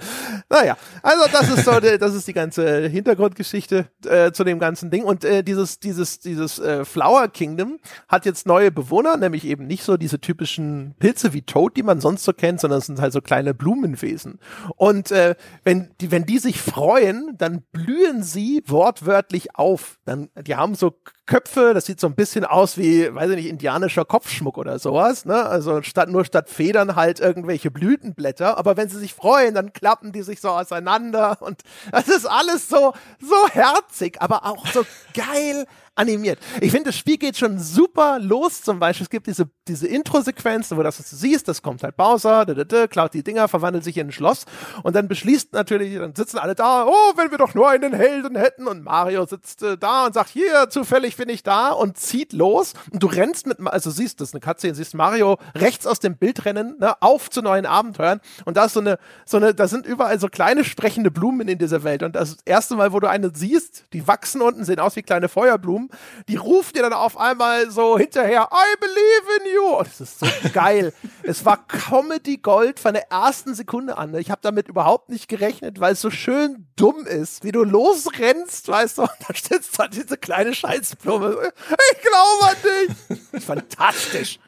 Naja, 0.49 0.77
also 1.03 1.25
das 1.31 1.49
ist 1.49 1.65
so, 1.65 1.79
das 1.79 2.13
ist 2.13 2.27
die 2.27 2.33
ganze 2.33 2.87
Hintergrundgeschichte 2.87 3.87
äh, 4.05 4.31
zu 4.31 4.43
dem 4.43 4.59
ganzen 4.59 4.89
Ding 4.89 5.03
und 5.03 5.23
äh, 5.23 5.43
dieses, 5.43 5.79
dieses, 5.79 6.19
dieses 6.19 6.59
äh, 6.59 6.85
Flower 6.85 7.27
Kingdom 7.27 7.79
hat 8.07 8.25
jetzt 8.25 8.45
neue 8.45 8.71
Bewohner, 8.71 9.17
nämlich 9.17 9.45
eben 9.45 9.67
nicht 9.67 9.83
so 9.83 9.97
diese 9.97 10.19
typischen 10.19 10.95
Pilze 10.99 11.33
wie 11.33 11.41
Toad, 11.41 11.75
die 11.77 11.83
man 11.83 12.01
sonst 12.01 12.23
so 12.23 12.33
kennt, 12.33 12.59
sondern 12.59 12.79
es 12.79 12.87
sind 12.87 12.99
halt 12.99 13.13
so 13.13 13.21
kleine 13.21 13.53
Blumenwesen. 13.53 14.39
Und 14.75 15.11
äh, 15.11 15.26
wenn 15.63 15.91
die, 15.99 16.11
wenn 16.11 16.25
die 16.25 16.39
sich 16.39 16.61
freuen, 16.61 17.35
dann 17.37 17.63
blühen 17.71 18.23
sie 18.23 18.63
wortwörtlich 18.65 19.55
auf. 19.55 19.97
Dann, 20.05 20.29
die 20.35 20.55
haben 20.55 20.75
so 20.75 20.93
Köpfe, 21.25 21.73
das 21.73 21.85
sieht 21.85 21.99
so 21.99 22.07
ein 22.07 22.15
bisschen 22.15 22.45
aus 22.45 22.77
wie, 22.77 23.13
weiß 23.13 23.31
ich 23.31 23.35
nicht, 23.35 23.49
indianischer 23.49 24.05
Kopfschmuck 24.05 24.57
oder 24.57 24.79
sowas, 24.79 25.25
ne? 25.25 25.45
Also 25.45 25.81
statt 25.81 26.09
nur 26.09 26.23
statt 26.23 26.49
Federn 26.49 26.95
halt 26.95 27.19
irgendwelche 27.19 27.69
Blütenblätter, 27.69 28.57
aber 28.57 28.77
wenn 28.77 28.87
sie 28.89 28.99
sich 28.99 29.13
freuen, 29.13 29.53
dann 29.53 29.73
klappen 29.73 30.13
die 30.13 30.21
sich 30.21 30.39
so 30.39 30.49
auseinander 30.49 31.37
und 31.41 31.61
das 31.91 32.07
ist 32.07 32.25
alles 32.25 32.69
so 32.69 32.93
so 33.19 33.49
herzig, 33.51 34.21
aber 34.21 34.45
auch 34.45 34.65
so 34.67 34.85
geil 35.13 35.65
animiert. 35.97 36.39
Ich 36.61 36.71
finde, 36.71 36.89
das 36.89 36.97
Spiel 36.97 37.17
geht 37.17 37.37
schon 37.37 37.59
super 37.59 38.19
los. 38.19 38.61
Zum 38.61 38.79
Beispiel, 38.79 39.03
es 39.03 39.09
gibt 39.09 39.27
diese, 39.27 39.49
diese 39.67 39.87
Intro-Sequenz, 39.87 40.71
wo 40.71 40.83
das, 40.83 40.99
was 40.99 41.09
du 41.09 41.15
siehst, 41.15 41.47
das 41.47 41.61
kommt 41.61 41.83
halt 41.83 41.97
Bowser, 41.97 42.45
da, 42.45 42.53
da, 42.53 42.63
da, 42.63 42.87
klaut 42.87 43.13
die 43.13 43.23
Dinger, 43.23 43.47
verwandelt 43.47 43.83
sich 43.83 43.97
in 43.97 44.07
ein 44.07 44.11
Schloss. 44.11 44.45
Und 44.83 44.95
dann 44.95 45.07
beschließt 45.07 45.53
natürlich, 45.53 45.97
dann 45.97 46.15
sitzen 46.15 46.37
alle 46.37 46.55
da, 46.55 46.85
oh, 46.85 47.13
wenn 47.15 47.31
wir 47.31 47.37
doch 47.37 47.53
nur 47.53 47.69
einen 47.69 47.93
Helden 47.93 48.35
hätten. 48.35 48.67
Und 48.67 48.83
Mario 48.83 49.25
sitzt 49.25 49.63
äh, 49.63 49.77
da 49.77 50.05
und 50.05 50.13
sagt, 50.13 50.29
hier, 50.29 50.69
zufällig 50.69 51.17
bin 51.17 51.29
ich 51.29 51.43
da 51.43 51.69
und 51.69 51.97
zieht 51.97 52.33
los. 52.33 52.73
Und 52.91 53.01
du 53.01 53.07
rennst 53.07 53.47
mit, 53.47 53.57
also 53.65 53.89
siehst, 53.89 54.21
das 54.21 54.29
ist 54.29 54.35
eine 54.35 54.41
Cutscene, 54.41 54.75
siehst 54.75 54.93
Mario 54.93 55.37
rechts 55.55 55.87
aus 55.87 55.99
dem 55.99 56.17
Bild 56.17 56.45
rennen, 56.45 56.75
ne, 56.79 57.01
auf 57.01 57.29
zu 57.29 57.41
neuen 57.41 57.65
Abenteuern. 57.65 58.21
Und 58.45 58.57
da 58.57 58.65
ist 58.65 58.73
so 58.73 58.79
eine, 58.79 58.99
so 59.25 59.37
eine, 59.37 59.53
da 59.53 59.67
sind 59.67 59.85
überall 59.85 60.19
so 60.19 60.27
kleine 60.27 60.63
sprechende 60.63 61.11
Blumen 61.11 61.47
in 61.47 61.57
dieser 61.57 61.83
Welt. 61.83 62.03
Und 62.03 62.15
das 62.15 62.37
erste 62.45 62.75
Mal, 62.75 62.93
wo 62.93 62.99
du 62.99 63.09
eine 63.09 63.31
siehst, 63.33 63.85
die 63.93 64.07
wachsen 64.07 64.41
unten, 64.41 64.63
sehen 64.63 64.79
aus 64.79 64.95
wie 64.95 65.01
kleine 65.01 65.29
Feuerblumen, 65.29 65.86
die 66.27 66.35
ruft 66.35 66.75
dir 66.75 66.81
dann 66.81 66.93
auf 66.93 67.17
einmal 67.17 67.69
so 67.71 67.97
hinterher, 67.97 68.49
I 68.51 68.79
believe 68.79 69.39
in 69.39 69.53
you. 69.53 69.77
Und 69.77 69.87
das 69.87 70.01
ist 70.01 70.19
so 70.19 70.27
geil. 70.53 70.93
es 71.23 71.45
war 71.45 71.67
Comedy 71.67 72.37
Gold 72.37 72.79
von 72.79 72.93
der 72.93 73.11
ersten 73.11 73.55
Sekunde 73.55 73.97
an. 73.97 74.15
Ich 74.15 74.31
habe 74.31 74.41
damit 74.41 74.67
überhaupt 74.67 75.09
nicht 75.09 75.27
gerechnet, 75.27 75.79
weil 75.79 75.93
es 75.93 76.01
so 76.01 76.09
schön 76.09 76.67
dumm 76.75 77.05
ist, 77.05 77.43
wie 77.43 77.51
du 77.51 77.63
losrennst, 77.63 78.67
weißt 78.67 78.99
du, 78.99 79.01
und 79.03 79.11
da 79.27 79.33
steht 79.33 79.61
da 79.77 79.87
diese 79.87 80.17
kleine 80.17 80.53
Scheißblume. 80.53 81.51
Ich 81.91 82.01
glaube 82.01 82.51
an 82.51 83.17
dich. 83.31 83.43
Fantastisch. 83.43 84.39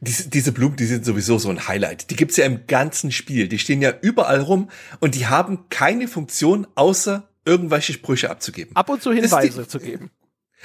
Diese, 0.00 0.28
diese 0.28 0.52
Blumen, 0.52 0.76
die 0.76 0.86
sind 0.86 1.04
sowieso 1.04 1.38
so 1.38 1.48
ein 1.48 1.68
Highlight. 1.68 2.10
Die 2.10 2.16
gibt's 2.16 2.36
ja 2.36 2.44
im 2.44 2.66
ganzen 2.66 3.12
Spiel. 3.12 3.48
Die 3.48 3.58
stehen 3.58 3.82
ja 3.82 3.92
überall 4.00 4.40
rum 4.40 4.70
und 5.00 5.14
die 5.14 5.26
haben 5.26 5.68
keine 5.68 6.08
Funktion, 6.08 6.66
außer 6.74 7.28
irgendwelche 7.44 7.92
Sprüche 7.92 8.30
abzugeben. 8.30 8.74
Ab 8.74 8.88
und 8.88 9.02
zu 9.02 9.12
Hinweise 9.12 9.62
die, 9.62 9.68
zu 9.68 9.78
geben. 9.78 10.10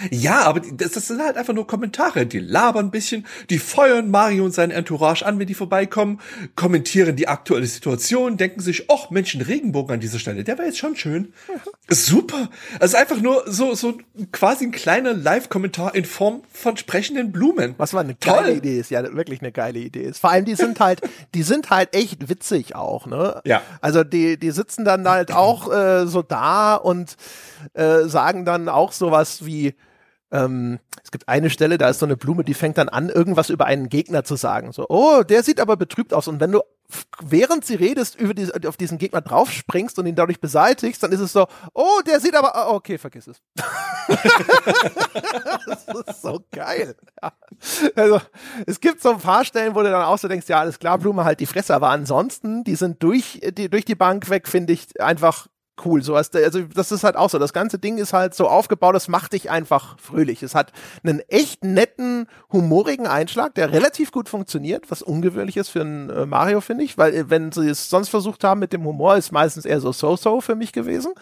Ja, 0.10 0.44
aber 0.44 0.62
das, 0.62 0.94
das 0.94 1.08
sind 1.08 1.22
halt 1.22 1.38
einfach 1.38 1.54
nur 1.54 1.68
Kommentare. 1.68 2.26
Die 2.26 2.40
labern 2.40 2.88
ein 2.88 2.92
bisschen, 2.92 3.26
die 3.50 3.60
feuern 3.60 4.10
Mario 4.10 4.46
und 4.46 4.54
sein 4.54 4.72
Entourage 4.72 5.26
an, 5.26 5.38
wenn 5.38 5.48
die 5.48 5.54
vorbeikommen, 5.54 6.20
kommentieren 6.56 7.16
die 7.16 7.28
aktuelle 7.28 7.68
Situation, 7.68 8.38
denken 8.38 8.62
sich, 8.62 8.90
ach 8.90 9.10
Mensch, 9.10 9.36
ein 9.36 9.42
Regenbogen 9.42 9.94
an 9.94 10.00
dieser 10.00 10.18
Stelle, 10.18 10.44
der 10.44 10.58
war 10.58 10.66
jetzt 10.66 10.78
schon 10.78 10.96
schön. 10.96 11.34
Super. 11.90 12.50
Also 12.80 12.98
einfach 12.98 13.20
nur 13.20 13.44
so, 13.48 13.76
so 13.76 13.98
quasi 14.32 14.66
ein 14.66 14.72
kleiner 14.72 15.14
Live-Kommentar 15.14 15.94
in 15.94 16.06
Form 16.06 16.42
von 16.52 16.78
sprechenden 16.78 17.32
Blumen. 17.32 17.76
Was 17.78 17.94
war 17.94 18.02
eine 18.02 18.16
geile 18.16 18.48
Toll. 18.48 18.58
Idee 18.58 18.80
ist, 18.80 18.92
ja, 18.92 19.04
wirklich 19.14 19.42
eine 19.42 19.52
geile 19.52 19.80
Idee 19.80 20.04
ist. 20.04 20.20
Vor 20.20 20.32
allem, 20.32 20.46
die 20.46 20.56
sind 20.56 20.80
halt, 20.80 21.02
die 21.36 21.44
sind 21.44 21.70
halt 21.70 21.94
echt 21.94 22.30
witzig 22.30 22.76
auch, 22.76 23.06
ne? 23.06 23.42
Ja. 23.46 23.62
Also 23.82 24.04
die, 24.04 24.38
die 24.38 24.52
sitzen 24.52 24.86
dann 24.86 25.08
halt 25.08 25.32
auch 25.32 25.72
äh, 25.72 26.08
so 26.08 26.22
da 26.22 26.76
und 26.76 27.18
äh, 27.74 28.04
sagen 28.06 28.46
dann 28.46 28.70
auch 28.70 28.94
sowas 28.94 29.46
wie, 29.46 29.76
ähm, 30.32 30.80
es 31.04 31.12
gibt 31.12 31.28
eine 31.28 31.50
Stelle, 31.50 31.78
da 31.78 31.90
ist 31.90 32.00
so 32.00 32.06
eine 32.06 32.18
Blume, 32.18 32.44
die 32.44 32.54
fängt 32.54 32.78
dann 32.78 32.90
an, 32.90 33.10
irgendwas 33.10 33.50
über 33.50 33.66
einen 33.66 33.90
Gegner 33.90 34.24
zu 34.24 34.36
sagen. 34.36 34.72
So, 34.72 34.86
oh, 34.90 35.24
der 35.24 35.44
sieht 35.44 35.60
aber 35.60 35.78
betrübt 35.78 36.14
aus. 36.14 36.28
Und 36.28 36.40
wenn 36.40 36.52
du 36.52 36.62
während 37.22 37.66
sie 37.66 37.76
redest, 37.76 38.16
über 38.16 38.34
die, 38.34 38.50
auf 38.68 38.78
diesen 38.78 38.98
Gegner 38.98 39.22
draufspringst 39.22 40.00
und 40.00 40.06
ihn 40.06 40.16
dadurch 40.16 40.40
beseitigst, 40.40 41.02
dann 41.04 41.12
ist 41.12 41.20
es 41.20 41.34
so, 41.34 41.48
oh, 41.74 42.02
der 42.06 42.20
sieht 42.20 42.36
aber, 42.36 42.54
oh, 42.56 42.76
okay, 42.76 42.98
vergiss 42.98 43.28
es. 43.28 43.42
das 45.68 45.86
ist 46.08 46.22
so 46.22 46.44
geil. 46.52 46.96
Ja. 47.22 47.34
Also, 47.96 48.22
es 48.66 48.80
gibt 48.80 49.02
so 49.02 49.12
ein 49.12 49.20
paar 49.20 49.46
Stellen, 49.46 49.76
wo 49.76 49.82
du 49.82 49.92
dann 49.92 50.04
auch 50.04 50.18
so 50.18 50.28
denkst, 50.28 50.48
ja, 50.50 50.60
alles 50.60 50.80
klar, 50.80 50.98
Blume 50.98 51.24
halt 51.24 51.40
die 51.40 51.46
Fresse, 51.46 51.74
aber 51.76 51.90
ansonsten, 51.90 52.64
die 52.64 52.76
sind 52.76 53.02
durch 53.04 53.40
die, 53.58 53.70
durch 53.70 53.86
die 53.86 53.96
Bank 53.96 54.30
weg, 54.30 54.48
finde 54.48 54.74
ich 54.74 55.00
einfach 55.02 55.48
cool. 55.86 56.04
So 56.04 56.16
also 56.16 56.62
das 56.74 56.92
ist 56.92 57.04
halt 57.04 57.16
auch 57.16 57.30
so. 57.30 57.40
Das 57.40 57.54
ganze 57.54 57.80
Ding 57.80 57.98
ist 57.98 58.14
halt 58.14 58.34
so 58.34 58.48
aufgebaut, 58.48 58.96
das 58.96 59.08
macht 59.08 59.34
dich 59.34 59.50
einfach 59.50 59.98
fröhlich. 60.00 60.44
Es 60.44 60.56
hat 60.56 60.72
einen 61.04 61.22
echt 61.28 61.64
netten, 61.64 62.28
humorigen 62.52 63.08
Einschlag, 63.08 63.56
der 63.56 63.72
relativ 63.72 64.12
gut 64.12 64.30
funktioniert, 64.30 64.90
was 64.92 65.02
ungewöhnlich 65.02 65.58
ist 65.58 65.70
für 65.70 65.82
einen 65.82 66.10
äh, 66.10 66.26
Mario, 66.26 66.62
finde 66.62 66.84
ich, 66.84 66.98
weil 66.98 67.14
äh, 67.14 67.30
wenn 67.30 67.52
sie 67.52 67.70
es 67.70 67.90
sonst 67.90 68.10
versucht 68.10 68.44
haben 68.44 68.60
mit 68.60 68.74
dem 68.74 68.86
Humor, 68.86 69.16
ist 69.18 69.32
meistens 69.32 69.66
eher 69.66 69.80
so 69.80 69.92
so-so 69.92 70.42
für 70.42 70.56
mich 70.56 70.72
gewesen. 70.72 71.14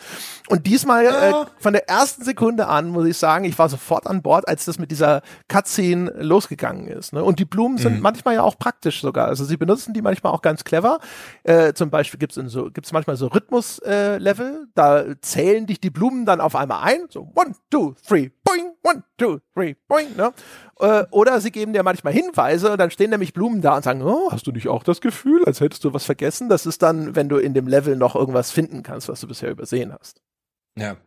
Und 0.47 0.65
diesmal 0.65 1.05
ja. 1.05 1.41
äh, 1.41 1.45
von 1.59 1.73
der 1.73 1.87
ersten 1.87 2.23
Sekunde 2.23 2.67
an, 2.67 2.89
muss 2.89 3.07
ich 3.07 3.17
sagen, 3.17 3.45
ich 3.45 3.57
war 3.57 3.69
sofort 3.69 4.07
an 4.07 4.21
Bord, 4.21 4.47
als 4.47 4.65
das 4.65 4.79
mit 4.79 4.91
dieser 4.91 5.21
Cutscene 5.47 6.11
losgegangen 6.19 6.87
ist. 6.87 7.13
Ne? 7.13 7.23
Und 7.23 7.39
die 7.39 7.45
Blumen 7.45 7.77
sind 7.77 7.97
mhm. 7.97 8.01
manchmal 8.01 8.35
ja 8.35 8.43
auch 8.43 8.57
praktisch 8.57 9.01
sogar. 9.01 9.27
Also 9.27 9.45
sie 9.45 9.57
benutzen 9.57 9.93
die 9.93 10.01
manchmal 10.01 10.33
auch 10.33 10.41
ganz 10.41 10.63
clever. 10.63 10.99
Äh, 11.43 11.73
zum 11.73 11.89
Beispiel 11.89 12.19
gibt 12.19 12.35
es 12.35 12.51
so, 12.51 12.69
gibt's 12.71 12.91
manchmal 12.91 13.15
so 13.15 13.27
Rhythmus-Level, 13.27 14.38
äh, 14.39 14.65
da 14.75 15.05
zählen 15.21 15.65
dich 15.65 15.79
die 15.79 15.89
Blumen 15.89 16.25
dann 16.25 16.41
auf 16.41 16.55
einmal 16.55 16.83
ein, 16.83 17.07
so 17.09 17.31
one, 17.35 17.53
two, 17.69 17.95
three, 18.07 18.29
boing, 18.43 18.71
one, 18.83 19.03
two, 19.17 19.39
three, 19.53 19.75
boing, 19.87 20.15
ne? 20.15 20.33
Äh, 20.79 21.03
oder 21.11 21.41
sie 21.41 21.51
geben 21.51 21.73
dir 21.73 21.83
manchmal 21.83 22.13
Hinweise, 22.13 22.77
dann 22.77 22.91
stehen 22.91 23.09
nämlich 23.09 23.33
Blumen 23.33 23.61
da 23.61 23.75
und 23.75 23.83
sagen, 23.83 24.01
oh, 24.01 24.31
hast 24.31 24.47
du 24.47 24.51
nicht 24.51 24.67
auch 24.67 24.83
das 24.83 25.01
Gefühl, 25.01 25.43
als 25.45 25.59
hättest 25.59 25.83
du 25.83 25.93
was 25.93 26.05
vergessen? 26.05 26.49
Das 26.49 26.65
ist 26.65 26.81
dann, 26.81 27.15
wenn 27.15 27.29
du 27.29 27.37
in 27.37 27.53
dem 27.53 27.67
Level 27.67 27.95
noch 27.95 28.15
irgendwas 28.15 28.51
finden 28.51 28.83
kannst, 28.83 29.09
was 29.09 29.19
du 29.19 29.27
bisher 29.27 29.51
übersehen 29.51 29.93
hast. 29.99 30.21
Ja. 30.77 30.97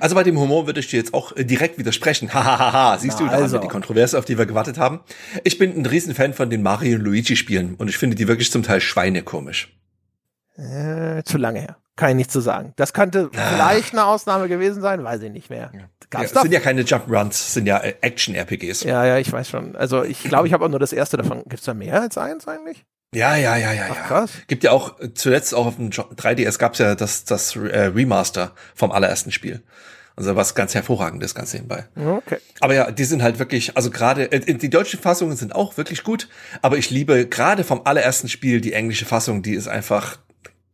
Also 0.00 0.14
bei 0.14 0.22
dem 0.22 0.38
Humor 0.38 0.66
würde 0.66 0.80
ich 0.80 0.88
dir 0.88 0.96
jetzt 0.96 1.12
auch 1.12 1.36
äh, 1.36 1.44
direkt 1.44 1.78
widersprechen. 1.78 2.32
Hahaha, 2.32 2.98
siehst 2.98 3.18
Na, 3.20 3.26
du, 3.26 3.30
da 3.30 3.36
also. 3.36 3.56
haben 3.56 3.62
wir 3.62 3.68
die 3.68 3.72
Kontroverse, 3.72 4.18
auf 4.18 4.24
die 4.24 4.38
wir 4.38 4.46
gewartet 4.46 4.78
haben. 4.78 5.00
Ich 5.44 5.58
bin 5.58 5.76
ein 5.76 5.86
Riesenfan 5.86 6.32
von 6.32 6.48
den 6.50 6.62
Mario 6.62 6.96
und 6.96 7.04
Luigi 7.04 7.36
Spielen 7.36 7.74
und 7.74 7.88
ich 7.88 7.98
finde 7.98 8.16
die 8.16 8.28
wirklich 8.28 8.50
zum 8.50 8.62
Teil 8.62 8.80
schweinekomisch. 8.80 9.76
Äh, 10.56 11.22
zu 11.24 11.38
lange 11.38 11.60
her. 11.60 11.76
Kann 11.98 12.10
ich 12.10 12.14
nicht 12.14 12.30
zu 12.30 12.38
sagen. 12.40 12.74
Das 12.76 12.92
könnte 12.92 13.28
ah. 13.34 13.48
vielleicht 13.50 13.92
eine 13.92 14.04
Ausnahme 14.04 14.46
gewesen 14.46 14.80
sein, 14.80 15.02
weiß 15.02 15.20
ich 15.22 15.32
nicht 15.32 15.50
mehr. 15.50 15.72
Ja. 15.74 16.22
ja, 16.22 16.28
sind 16.28 16.52
ja 16.52 16.60
keine 16.60 16.82
Jump-Runs, 16.82 17.54
sind 17.54 17.66
ja 17.66 17.78
äh, 17.78 17.94
Action-RPGs. 18.00 18.84
Ja, 18.84 19.04
ja, 19.04 19.18
ich 19.18 19.32
weiß 19.32 19.48
schon. 19.50 19.74
Also 19.74 20.04
ich 20.04 20.22
glaube, 20.22 20.46
ich 20.46 20.52
habe 20.52 20.64
auch 20.64 20.68
nur 20.68 20.78
das 20.78 20.92
erste 20.92 21.16
davon. 21.16 21.42
Gibt 21.42 21.58
es 21.58 21.64
da 21.64 21.74
mehr 21.74 22.00
als 22.00 22.16
eins 22.16 22.46
eigentlich? 22.46 22.84
Ja, 23.12 23.34
ja, 23.34 23.56
ja, 23.56 23.72
ja, 23.72 23.86
Ach, 23.90 23.96
ja. 23.96 24.02
Krass. 24.02 24.30
Gibt 24.46 24.62
ja 24.62 24.70
auch 24.70 25.00
äh, 25.00 25.12
zuletzt 25.12 25.56
auch 25.56 25.66
auf 25.66 25.74
dem 25.74 25.90
3DS 25.90 26.58
gab's 26.58 26.78
ja 26.78 26.94
das, 26.94 27.24
das 27.24 27.56
äh, 27.56 27.86
Remaster 27.86 28.52
vom 28.76 28.92
allerersten 28.92 29.32
Spiel. 29.32 29.64
Also 30.14 30.36
was 30.36 30.54
ganz 30.54 30.76
hervorragendes 30.76 31.34
ganz 31.34 31.52
nebenbei. 31.52 31.86
Okay. 31.96 32.38
Aber 32.60 32.74
ja, 32.74 32.92
die 32.92 33.04
sind 33.04 33.24
halt 33.24 33.40
wirklich, 33.40 33.76
also 33.76 33.90
gerade 33.90 34.30
äh, 34.30 34.54
die 34.54 34.70
deutschen 34.70 35.00
Fassungen 35.00 35.36
sind 35.36 35.52
auch 35.52 35.76
wirklich 35.76 36.04
gut, 36.04 36.28
aber 36.62 36.76
ich 36.76 36.90
liebe 36.90 37.26
gerade 37.26 37.64
vom 37.64 37.80
allerersten 37.84 38.28
Spiel 38.28 38.60
die 38.60 38.72
englische 38.72 39.04
Fassung, 39.04 39.42
die 39.42 39.54
ist 39.54 39.66
einfach 39.66 40.18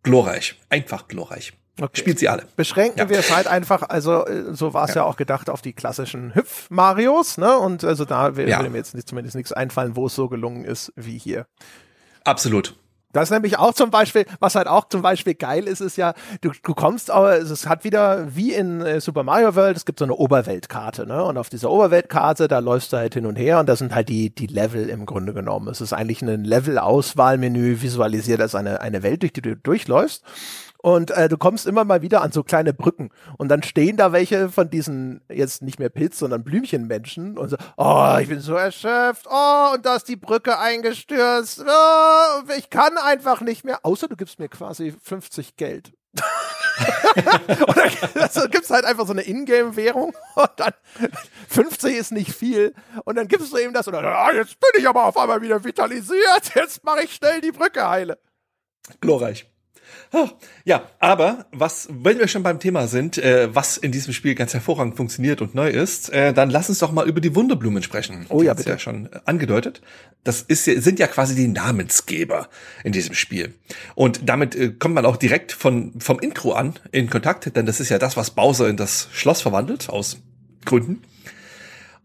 glorreich. 0.04 0.60
Einfach 0.68 1.08
glorreich. 1.08 1.52
Okay. 1.80 1.98
Spielt 1.98 2.20
sie 2.20 2.28
alle. 2.28 2.44
Beschränken 2.56 3.00
ja. 3.00 3.08
wir 3.08 3.18
es 3.18 3.34
halt 3.34 3.48
einfach, 3.48 3.82
also 3.88 4.24
äh, 4.26 4.54
so 4.54 4.74
war 4.74 4.84
es 4.84 4.94
ja. 4.94 5.02
ja. 5.02 5.08
auch 5.08 5.16
gedacht 5.16 5.50
auf 5.50 5.60
die 5.60 5.72
klassischen 5.72 6.32
Hüpf-Marios, 6.34 7.36
ne? 7.36 7.58
Und 7.58 7.82
also 7.82 8.04
da 8.04 8.36
würde 8.36 8.50
ja. 8.50 8.62
mir 8.62 8.78
jetzt 8.78 8.94
nicht, 8.94 9.08
zumindest 9.08 9.34
nichts 9.34 9.52
einfallen, 9.52 9.96
wo 9.96 10.06
es 10.06 10.14
so 10.14 10.28
gelungen 10.28 10.64
ist 10.64 10.92
wie 10.94 11.18
hier. 11.18 11.46
Absolut. 12.22 12.76
Das 13.14 13.24
ist 13.24 13.30
nämlich 13.30 13.58
auch 13.58 13.72
zum 13.72 13.90
Beispiel, 13.90 14.26
was 14.40 14.56
halt 14.56 14.66
auch 14.66 14.88
zum 14.88 15.00
Beispiel 15.00 15.34
geil 15.34 15.68
ist, 15.68 15.80
ist 15.80 15.96
ja, 15.96 16.14
du, 16.40 16.50
du 16.62 16.74
kommst, 16.74 17.10
aber 17.10 17.38
es 17.38 17.66
hat 17.66 17.84
wieder 17.84 18.34
wie 18.34 18.52
in 18.52 18.80
äh, 18.80 19.00
Super 19.00 19.22
Mario 19.22 19.54
World, 19.54 19.76
es 19.76 19.86
gibt 19.86 20.00
so 20.00 20.04
eine 20.04 20.14
Oberweltkarte, 20.14 21.06
ne? 21.06 21.24
Und 21.24 21.38
auf 21.38 21.48
dieser 21.48 21.70
Oberweltkarte, 21.70 22.48
da 22.48 22.58
läufst 22.58 22.92
du 22.92 22.96
halt 22.96 23.14
hin 23.14 23.24
und 23.24 23.36
her 23.36 23.60
und 23.60 23.68
da 23.68 23.76
sind 23.76 23.94
halt 23.94 24.08
die, 24.08 24.34
die 24.34 24.48
Level 24.48 24.88
im 24.88 25.06
Grunde 25.06 25.32
genommen. 25.32 25.68
Es 25.68 25.80
ist 25.80 25.92
eigentlich 25.92 26.22
ein 26.22 26.44
Level-Auswahlmenü, 26.44 27.80
visualisiert 27.80 28.40
als 28.40 28.56
eine, 28.56 28.80
eine 28.80 29.04
Welt, 29.04 29.22
durch 29.22 29.32
die 29.32 29.42
du 29.42 29.56
durchläufst. 29.56 30.24
Und 30.84 31.12
äh, 31.12 31.30
du 31.30 31.38
kommst 31.38 31.66
immer 31.66 31.86
mal 31.86 32.02
wieder 32.02 32.20
an 32.20 32.30
so 32.30 32.42
kleine 32.42 32.74
Brücken. 32.74 33.08
Und 33.38 33.48
dann 33.48 33.62
stehen 33.62 33.96
da 33.96 34.12
welche 34.12 34.50
von 34.50 34.68
diesen, 34.68 35.22
jetzt 35.30 35.62
nicht 35.62 35.78
mehr 35.78 35.88
Pilz, 35.88 36.18
sondern 36.18 36.44
Blümchenmenschen. 36.44 37.38
Und 37.38 37.48
so, 37.48 37.56
oh, 37.78 38.18
ich 38.20 38.28
bin 38.28 38.40
so 38.40 38.52
erschöpft. 38.52 39.26
Oh, 39.26 39.70
und 39.72 39.86
da 39.86 39.96
ist 39.96 40.08
die 40.08 40.16
Brücke 40.16 40.58
eingestürzt. 40.58 41.64
Oh, 41.66 42.42
ich 42.58 42.68
kann 42.68 42.98
einfach 42.98 43.40
nicht 43.40 43.64
mehr. 43.64 43.78
Außer 43.82 44.08
du 44.08 44.16
gibst 44.16 44.38
mir 44.38 44.50
quasi 44.50 44.92
50 45.02 45.56
Geld. 45.56 45.94
und 47.66 47.76
dann 47.78 48.22
also, 48.22 48.46
gibt's 48.50 48.68
halt 48.68 48.84
einfach 48.84 49.06
so 49.06 49.14
eine 49.14 49.22
Ingame-Währung 49.22 50.14
und 50.34 50.50
dann 50.56 50.74
50 51.48 51.96
ist 51.96 52.12
nicht 52.12 52.30
viel 52.30 52.74
und 53.06 53.16
dann 53.16 53.26
gibst 53.26 53.54
du 53.54 53.56
ihm 53.56 53.72
das 53.72 53.86
und 53.86 53.94
dann, 53.94 54.04
ah, 54.04 54.32
jetzt 54.32 54.60
bin 54.60 54.82
ich 54.82 54.86
aber 54.86 55.06
auf 55.06 55.16
einmal 55.16 55.40
wieder 55.40 55.64
vitalisiert, 55.64 56.54
jetzt 56.54 56.84
mache 56.84 57.04
ich 57.04 57.14
schnell 57.14 57.40
die 57.40 57.52
Brücke 57.52 57.88
heile. 57.88 58.18
Glorreich. 59.00 59.46
Ja, 60.64 60.88
aber 60.98 61.46
was, 61.52 61.88
wenn 61.90 62.18
wir 62.18 62.28
schon 62.28 62.42
beim 62.42 62.60
Thema 62.60 62.86
sind, 62.86 63.18
äh, 63.18 63.54
was 63.54 63.76
in 63.76 63.92
diesem 63.92 64.12
Spiel 64.12 64.34
ganz 64.34 64.54
hervorragend 64.54 64.96
funktioniert 64.96 65.40
und 65.40 65.54
neu 65.54 65.68
ist, 65.68 66.10
äh, 66.10 66.32
dann 66.32 66.50
lass 66.50 66.68
uns 66.68 66.78
doch 66.78 66.92
mal 66.92 67.08
über 67.08 67.20
die 67.20 67.34
Wunderblumen 67.34 67.82
sprechen. 67.82 68.26
Oh 68.28 68.42
ja, 68.42 68.54
bitte. 68.54 68.70
ja 68.70 68.78
schon 68.78 69.08
angedeutet. 69.24 69.82
Das 70.22 70.42
ist, 70.42 70.64
sind 70.64 70.98
ja 70.98 71.06
quasi 71.06 71.34
die 71.34 71.48
Namensgeber 71.48 72.48
in 72.82 72.92
diesem 72.92 73.14
Spiel. 73.14 73.54
Und 73.94 74.28
damit 74.28 74.54
äh, 74.54 74.70
kommt 74.70 74.94
man 74.94 75.04
auch 75.04 75.16
direkt 75.16 75.52
von, 75.52 75.92
vom 75.98 76.18
Intro 76.20 76.52
an 76.52 76.74
in 76.92 77.10
Kontakt, 77.10 77.54
denn 77.56 77.66
das 77.66 77.80
ist 77.80 77.88
ja 77.88 77.98
das, 77.98 78.16
was 78.16 78.30
Bowser 78.30 78.68
in 78.68 78.76
das 78.76 79.08
Schloss 79.12 79.42
verwandelt, 79.42 79.90
aus 79.90 80.18
Gründen. 80.64 81.02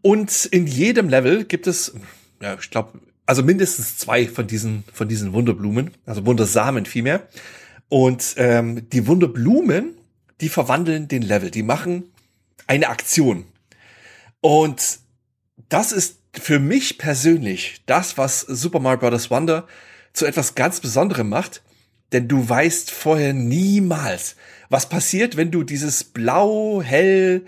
Und 0.02 0.46
in 0.46 0.68
jedem 0.68 1.10
Level 1.10 1.44
gibt 1.46 1.68
es, 1.68 1.94
ja, 2.42 2.58
ich 2.60 2.70
glaube, 2.70 3.00
also 3.26 3.44
mindestens 3.44 3.98
zwei 3.98 4.28
von 4.28 4.48
diesen, 4.48 4.84
von 4.92 5.08
diesen 5.08 5.34
Wunderblumen, 5.34 5.92
also 6.06 6.26
Wundersamen 6.26 6.86
vielmehr. 6.86 7.28
Und 7.90 8.36
ähm, 8.38 8.88
die 8.90 9.08
Wunderblumen, 9.08 9.96
die 10.42 10.50
verwandeln 10.50 11.08
den 11.08 11.24
Level, 11.24 11.52
die 11.52 11.64
machen 11.64 12.04
eine 12.68 12.88
Aktion. 12.90 13.46
Und 14.42 15.00
das 15.70 15.92
ist 15.92 16.20
für 16.40 16.60
mich 16.60 16.98
persönlich 16.98 17.82
das, 17.88 18.18
was 18.18 18.42
Super 18.42 18.80
Mario 18.80 19.10
Bros. 19.10 19.32
Wonder 19.32 19.68
zu 20.14 20.26
etwas 20.26 20.56
ganz 20.56 20.80
Besonderem 20.80 21.30
macht, 21.30 21.64
denn 22.12 22.28
du 22.28 22.48
weißt 22.48 22.92
vorher 22.92 23.34
niemals, 23.34 24.36
was 24.70 24.90
passiert, 24.90 25.38
wenn 25.38 25.52
du 25.52 25.64
dieses 25.64 26.04
blau, 26.04 26.82
hell, 26.82 27.46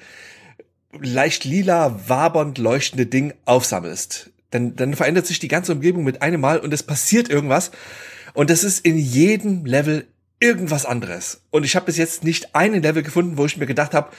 leicht 0.99 1.45
lila, 1.45 2.01
wabernd 2.08 2.58
leuchtende 2.58 3.06
Ding 3.06 3.34
aufsammelst. 3.45 4.32
Dann, 4.49 4.75
dann 4.75 4.95
verändert 4.95 5.27
sich 5.27 5.39
die 5.39 5.47
ganze 5.47 5.71
Umgebung 5.71 6.04
mit 6.04 6.21
einem 6.21 6.41
Mal 6.41 6.60
und 6.60 6.73
es 6.73 6.84
passiert 6.84 7.30
irgendwas. 7.30 7.71
Und 8.34 8.49
das 8.49 8.63
ist 8.63 8.86
in 8.86 8.97
jedem 8.97 9.65
Level 9.65 10.06
irgendwas 10.41 10.86
anderes. 10.86 11.41
Und 11.51 11.63
ich 11.63 11.75
habe 11.77 11.86
bis 11.86 11.97
jetzt 11.97 12.25
nicht 12.25 12.56
einen 12.56 12.82
Level 12.82 13.04
gefunden, 13.04 13.38
wo 13.38 13.45
ich 13.45 13.56
mir 13.56 13.67
gedacht 13.67 13.93
habe, 13.93 14.12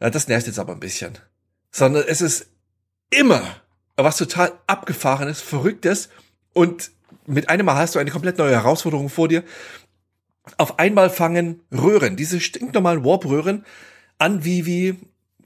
das 0.00 0.26
nervt 0.26 0.48
jetzt 0.48 0.58
aber 0.58 0.72
ein 0.72 0.80
bisschen. 0.80 1.18
Sondern 1.70 2.04
es 2.08 2.20
ist 2.20 2.46
immer 3.10 3.42
was 3.96 4.16
total 4.16 4.52
abgefahrenes, 4.66 5.40
verrücktes 5.40 6.08
und 6.52 6.90
mit 7.26 7.48
einem 7.48 7.66
Mal 7.66 7.76
hast 7.76 7.94
du 7.94 7.98
eine 7.98 8.10
komplett 8.10 8.38
neue 8.38 8.52
Herausforderung 8.52 9.08
vor 9.08 9.28
dir. 9.28 9.44
Auf 10.58 10.78
einmal 10.78 11.10
fangen 11.10 11.60
Röhren, 11.72 12.16
diese 12.16 12.40
stinknormalen 12.40 13.04
Warp-Röhren, 13.04 13.64
an 14.18 14.44
wie, 14.44 14.64
wie 14.64 14.96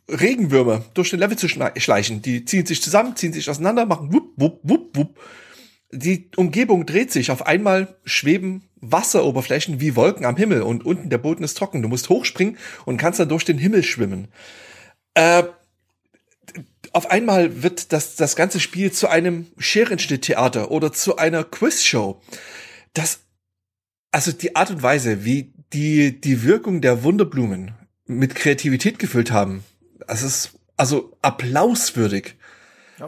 Regenwürmer 0.09 0.85
durch 0.95 1.11
den 1.11 1.21
Level 1.21 1.39
zu 1.39 1.49
schleichen. 1.49 2.23
Die 2.23 2.45
ziehen 2.45 2.67
sich 2.67 2.83
zusammen, 2.83 3.17
ziehen 3.17 3.33
sich 3.33 3.49
auseinander, 3.49 3.87
machen 3.87 4.13
wupp, 4.13 4.33
wupp, 4.37 4.61
wupp, 4.63 4.97
wupp. 4.97 5.19
Die 5.93 6.31
Umgebung 6.37 6.87
dreht 6.87 7.11
sich. 7.11 7.31
Auf 7.31 7.47
einmal 7.47 7.97
schweben 8.05 8.69
Wasseroberflächen 8.81 9.81
wie 9.81 9.97
Wolken 9.97 10.25
am 10.25 10.37
Himmel 10.37 10.63
und 10.63 10.85
unten 10.85 11.11
der 11.11 11.19
Boden 11.19 11.45
ist 11.45 11.57
trocken. 11.57 11.83
Du 11.83 11.89
musst 11.89 12.09
hochspringen 12.09 12.57
und 12.85 12.97
kannst 12.97 13.21
dann 13.21 13.29
durch 13.29 13.45
den 13.45 13.59
Himmel 13.59 13.83
schwimmen. 13.83 14.29
Äh, 15.15 15.45
auf 16.93 17.11
einmal 17.11 17.63
wird 17.63 17.93
das, 17.93 18.17
das 18.17 18.37
ganze 18.37 18.61
Spiel 18.61 18.91
zu 18.93 19.09
einem 19.09 19.47
Scherenschnitttheater 19.59 20.71
oder 20.71 20.93
zu 20.93 21.17
einer 21.17 21.45
Quizshow. 21.45 22.21
Das, 22.95 23.21
also 24.11 24.33
die 24.33 24.57
Art 24.57 24.71
und 24.71 24.83
Weise, 24.83 25.25
wie 25.25 25.53
die, 25.73 26.21
die 26.21 26.43
Wirkung 26.43 26.81
der 26.81 27.05
Wunderblumen 27.05 27.73
mit 28.07 28.35
Kreativität 28.35 28.99
gefüllt 28.99 29.31
haben, 29.31 29.63
das 30.07 30.23
ist 30.23 30.59
also 30.77 31.17
applauswürdig. 31.23 32.37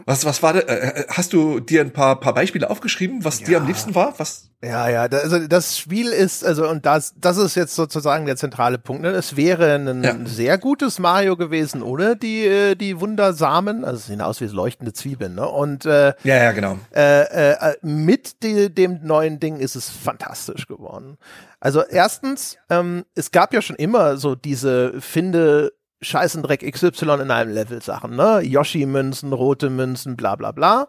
Was, 0.05 0.25
was 0.25 0.43
war 0.43 0.53
da, 0.53 0.59
äh, 0.59 1.01
äh, 1.01 1.05
hast 1.09 1.33
du 1.33 1.59
dir 1.59 1.81
ein 1.81 1.91
paar, 1.91 2.19
paar 2.19 2.33
Beispiele 2.33 2.69
aufgeschrieben, 2.69 3.23
was 3.23 3.39
ja. 3.41 3.47
dir 3.47 3.57
am 3.57 3.67
liebsten 3.67 3.95
war? 3.95 4.13
Was? 4.17 4.49
Ja, 4.63 4.87
ja, 4.87 5.07
da, 5.09 5.17
also 5.17 5.45
das 5.45 5.77
Spiel 5.77 6.07
ist, 6.07 6.45
also 6.45 6.69
und 6.69 6.85
das, 6.85 7.13
das 7.17 7.37
ist 7.37 7.55
jetzt 7.55 7.75
sozusagen 7.75 8.25
der 8.25 8.37
zentrale 8.37 8.77
Punkt. 8.77 9.01
Ne? 9.01 9.09
Es 9.09 9.35
wäre 9.35 9.75
ein 9.75 10.03
ja. 10.03 10.15
sehr 10.23 10.57
gutes 10.57 10.99
Mario 10.99 11.35
gewesen 11.35 11.83
ohne 11.83 12.15
die, 12.15 12.45
äh, 12.45 12.75
die 12.75 12.99
Wundersamen, 13.01 13.83
also 13.83 13.99
sehen 13.99 14.21
aus 14.21 14.39
wie 14.39 14.45
leuchtende 14.45 14.93
Zwiebeln, 14.93 15.35
ne? 15.35 15.47
Und 15.47 15.85
äh, 15.85 16.13
ja, 16.23 16.35
ja, 16.37 16.51
genau. 16.53 16.79
Äh, 16.95 17.51
äh, 17.51 17.75
mit 17.81 18.41
die, 18.43 18.73
dem 18.73 19.01
neuen 19.03 19.39
Ding 19.39 19.57
ist 19.57 19.75
es 19.75 19.89
fantastisch 19.89 20.67
geworden. 20.67 21.17
Also 21.59 21.81
erstens, 21.81 22.57
ähm, 22.69 23.03
es 23.15 23.31
gab 23.31 23.53
ja 23.53 23.61
schon 23.61 23.75
immer 23.75 24.17
so 24.17 24.35
diese 24.35 25.01
finde 25.01 25.73
Scheißendreck 26.03 26.61
XY 26.71 27.21
in 27.21 27.31
einem 27.31 27.53
Level 27.53 27.81
Sachen, 27.81 28.15
ne? 28.15 28.41
Yoshi-Münzen, 28.41 29.33
rote 29.33 29.69
Münzen, 29.69 30.15
bla 30.15 30.35
bla 30.35 30.51
bla. 30.51 30.87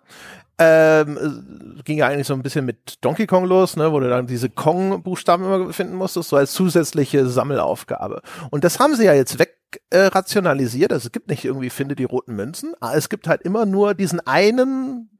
Ähm, 0.57 1.81
ging 1.85 1.99
ja 1.99 2.07
eigentlich 2.07 2.29
so 2.29 2.35
ein 2.35 2.43
bisschen 2.43 2.65
mit 2.65 3.05
Donkey 3.05 3.27
Kong 3.27 3.45
los, 3.45 3.77
ne, 3.77 3.91
wo 3.91 3.99
du 3.99 4.09
dann 4.09 4.29
diese 4.29 4.49
Kong-Buchstaben 4.49 5.45
immer 5.45 5.73
finden 5.73 5.97
musstest, 5.97 6.29
so 6.29 6.37
als 6.37 6.53
zusätzliche 6.53 7.27
Sammelaufgabe. 7.27 8.23
Und 8.51 8.63
das 8.63 8.79
haben 8.79 8.95
sie 8.95 9.05
ja 9.05 9.15
jetzt 9.15 9.41
weg 9.41 9.57
äh. 9.91 10.11
Also 10.15 11.07
es 11.07 11.13
gibt 11.13 11.29
nicht 11.29 11.45
irgendwie 11.45 11.71
finde 11.71 11.97
die 11.97 12.05
roten 12.05 12.37
Münzen, 12.37 12.75
es 12.95 13.09
gibt 13.09 13.27
halt 13.27 13.43
immer 13.43 13.67
nur 13.67 13.95
diesen 13.95 14.21
einen 14.21 15.11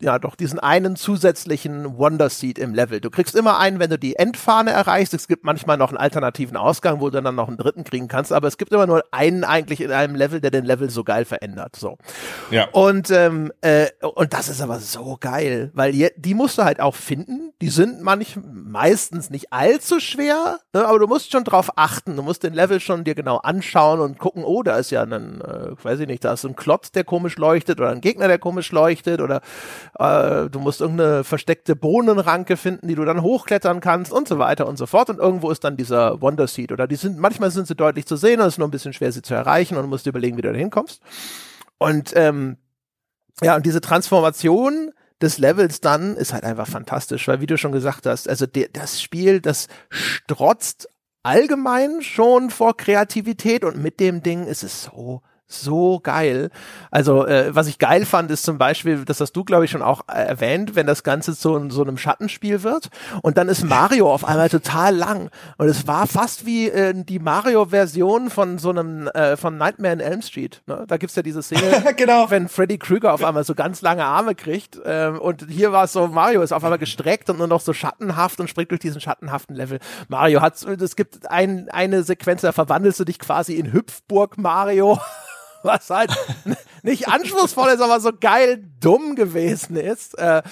ja 0.00 0.18
doch 0.18 0.34
diesen 0.34 0.58
einen 0.58 0.96
zusätzlichen 0.96 1.96
Wonder 1.96 2.28
Seed 2.28 2.58
im 2.58 2.74
Level. 2.74 3.00
Du 3.00 3.10
kriegst 3.10 3.34
immer 3.34 3.58
einen, 3.58 3.78
wenn 3.78 3.90
du 3.90 3.98
die 3.98 4.16
Endfahne 4.16 4.72
erreichst. 4.72 5.14
Es 5.14 5.28
gibt 5.28 5.44
manchmal 5.44 5.76
noch 5.76 5.90
einen 5.90 5.98
alternativen 5.98 6.56
Ausgang, 6.56 7.00
wo 7.00 7.10
du 7.10 7.22
dann 7.22 7.34
noch 7.34 7.48
einen 7.48 7.56
dritten 7.56 7.84
kriegen 7.84 8.08
kannst, 8.08 8.32
aber 8.32 8.48
es 8.48 8.58
gibt 8.58 8.72
immer 8.72 8.86
nur 8.86 9.04
einen 9.12 9.44
eigentlich 9.44 9.80
in 9.80 9.92
einem 9.92 10.14
Level, 10.14 10.40
der 10.40 10.50
den 10.50 10.64
Level 10.64 10.90
so 10.90 11.04
geil 11.04 11.24
verändert. 11.24 11.76
So. 11.76 11.96
Ja. 12.50 12.68
Und 12.72 13.10
ähm, 13.10 13.52
äh, 13.60 13.88
und 14.00 14.32
das 14.34 14.48
ist 14.48 14.60
aber 14.60 14.80
so 14.80 15.16
geil, 15.18 15.70
weil 15.74 15.94
je, 15.94 16.10
die 16.16 16.34
musst 16.34 16.58
du 16.58 16.64
halt 16.64 16.80
auch 16.80 16.94
finden. 16.94 17.52
Die 17.62 17.68
sind 17.68 18.02
manch 18.02 18.36
meistens 18.44 19.30
nicht 19.30 19.52
allzu 19.52 20.00
schwer, 20.00 20.58
ne, 20.72 20.86
aber 20.86 20.98
du 20.98 21.06
musst 21.06 21.30
schon 21.30 21.44
drauf 21.44 21.70
achten. 21.76 22.16
Du 22.16 22.22
musst 22.22 22.42
den 22.42 22.52
Level 22.52 22.80
schon 22.80 23.04
dir 23.04 23.14
genau 23.14 23.38
anschauen 23.38 24.00
und 24.00 24.18
gucken. 24.18 24.44
Oh, 24.44 24.62
da 24.62 24.76
ist 24.76 24.90
ja 24.90 25.02
ein, 25.02 25.40
äh, 25.40 25.70
weiß 25.82 26.00
ich 26.00 26.08
nicht, 26.08 26.24
da 26.24 26.32
ist 26.32 26.44
ein 26.44 26.56
Klotz, 26.56 26.90
der 26.90 27.04
komisch 27.04 27.36
leuchtet 27.36 27.80
oder 27.80 27.90
ein 27.90 28.00
Gegner, 28.00 28.28
der 28.28 28.38
komisch 28.38 28.72
leuchtet 28.72 29.20
oder 29.20 29.40
äh, 29.98 30.50
du 30.50 30.58
musst 30.60 30.80
irgendeine 30.80 31.24
versteckte 31.24 31.76
Bohnenranke 31.76 32.56
finden, 32.56 32.88
die 32.88 32.94
du 32.94 33.04
dann 33.04 33.22
hochklettern 33.22 33.80
kannst 33.80 34.12
und 34.12 34.28
so 34.28 34.38
weiter 34.38 34.66
und 34.66 34.76
so 34.76 34.86
fort. 34.86 35.10
Und 35.10 35.18
irgendwo 35.18 35.50
ist 35.50 35.64
dann 35.64 35.76
dieser 35.76 36.20
Wonder 36.20 36.46
Seed 36.46 36.72
oder 36.72 36.86
die 36.86 36.96
sind, 36.96 37.18
manchmal 37.18 37.50
sind 37.50 37.66
sie 37.66 37.74
deutlich 37.74 38.06
zu 38.06 38.16
sehen 38.16 38.40
und 38.40 38.46
es 38.46 38.54
ist 38.54 38.58
nur 38.58 38.68
ein 38.68 38.72
bisschen 38.72 38.92
schwer, 38.92 39.12
sie 39.12 39.22
zu 39.22 39.34
erreichen 39.34 39.76
und 39.76 39.82
du 39.82 39.88
musst 39.88 40.06
überlegen, 40.06 40.36
wie 40.36 40.42
du 40.42 40.52
da 40.52 40.58
hinkommst. 40.58 41.00
Und 41.78 42.12
ähm, 42.16 42.56
ja, 43.42 43.56
und 43.56 43.66
diese 43.66 43.80
Transformation 43.80 44.92
des 45.20 45.38
Levels 45.38 45.80
dann 45.80 46.16
ist 46.16 46.32
halt 46.32 46.44
einfach 46.44 46.66
fantastisch, 46.66 47.26
weil 47.28 47.40
wie 47.40 47.46
du 47.46 47.56
schon 47.56 47.72
gesagt 47.72 48.06
hast, 48.06 48.28
also 48.28 48.46
der, 48.46 48.68
das 48.72 49.00
Spiel, 49.00 49.40
das 49.40 49.68
strotzt 49.90 50.88
allgemein 51.22 52.02
schon 52.02 52.50
vor 52.50 52.76
Kreativität 52.76 53.64
und 53.64 53.78
mit 53.82 54.00
dem 54.00 54.22
Ding 54.22 54.46
ist 54.46 54.62
es 54.62 54.84
so 54.84 55.22
so 55.46 56.00
geil. 56.00 56.50
Also, 56.90 57.26
äh, 57.26 57.54
was 57.54 57.66
ich 57.66 57.78
geil 57.78 58.06
fand, 58.06 58.30
ist 58.30 58.44
zum 58.44 58.58
Beispiel, 58.58 59.04
das 59.04 59.20
hast 59.20 59.32
du, 59.32 59.44
glaube 59.44 59.64
ich, 59.64 59.70
schon 59.70 59.82
auch 59.82 60.02
erwähnt, 60.08 60.74
wenn 60.74 60.86
das 60.86 61.02
Ganze 61.02 61.36
zu 61.36 61.70
so 61.70 61.82
einem 61.82 61.98
Schattenspiel 61.98 62.62
wird 62.62 62.88
und 63.22 63.36
dann 63.38 63.48
ist 63.48 63.62
Mario 63.64 64.12
auf 64.12 64.24
einmal 64.24 64.48
total 64.48 64.94
lang. 64.94 65.30
Und 65.58 65.68
es 65.68 65.86
war 65.86 66.06
fast 66.06 66.46
wie 66.46 66.68
äh, 66.68 66.94
die 66.94 67.18
Mario-Version 67.18 68.30
von 68.30 68.58
so 68.58 68.70
einem, 68.70 69.08
äh, 69.08 69.36
von 69.36 69.56
Nightmare 69.56 69.94
in 69.94 70.00
Elm 70.00 70.22
Street. 70.22 70.62
Ne? 70.66 70.84
Da 70.86 70.96
gibt's 70.96 71.14
ja 71.16 71.22
diese 71.22 71.42
Szene, 71.42 71.84
genau. 71.96 72.30
wenn 72.30 72.48
Freddy 72.48 72.78
Krueger 72.78 73.12
auf 73.12 73.22
einmal 73.22 73.44
so 73.44 73.54
ganz 73.54 73.82
lange 73.82 74.04
Arme 74.04 74.34
kriegt. 74.34 74.80
Ähm, 74.84 75.18
und 75.18 75.46
hier 75.48 75.72
war 75.72 75.84
es 75.84 75.92
so, 75.92 76.06
Mario 76.08 76.42
ist 76.42 76.52
auf 76.52 76.64
einmal 76.64 76.78
gestreckt 76.78 77.28
und 77.30 77.38
nur 77.38 77.48
noch 77.48 77.60
so 77.60 77.72
schattenhaft 77.72 78.40
und 78.40 78.48
springt 78.48 78.70
durch 78.70 78.80
diesen 78.80 79.00
schattenhaften 79.00 79.54
Level. 79.54 79.78
Mario 80.08 80.40
hat, 80.40 80.62
es 80.62 80.96
gibt 80.96 81.30
ein, 81.30 81.68
eine 81.70 82.02
Sequenz, 82.02 82.42
da 82.42 82.52
verwandelst 82.52 83.00
du 83.00 83.04
dich 83.04 83.18
quasi 83.18 83.54
in 83.54 83.72
Hüpfburg 83.72 84.38
Mario 84.38 84.98
was 85.64 85.90
halt 85.90 86.10
nicht 86.82 87.08
anspruchsvoll 87.08 87.70
ist, 87.70 87.80
aber 87.80 88.00
so 88.00 88.10
geil 88.18 88.64
dumm 88.80 89.16
gewesen 89.16 89.76
ist. 89.76 90.18
Äh, 90.18 90.42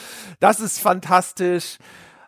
das 0.41 0.61
ist 0.61 0.81
fantastisch. 0.81 1.79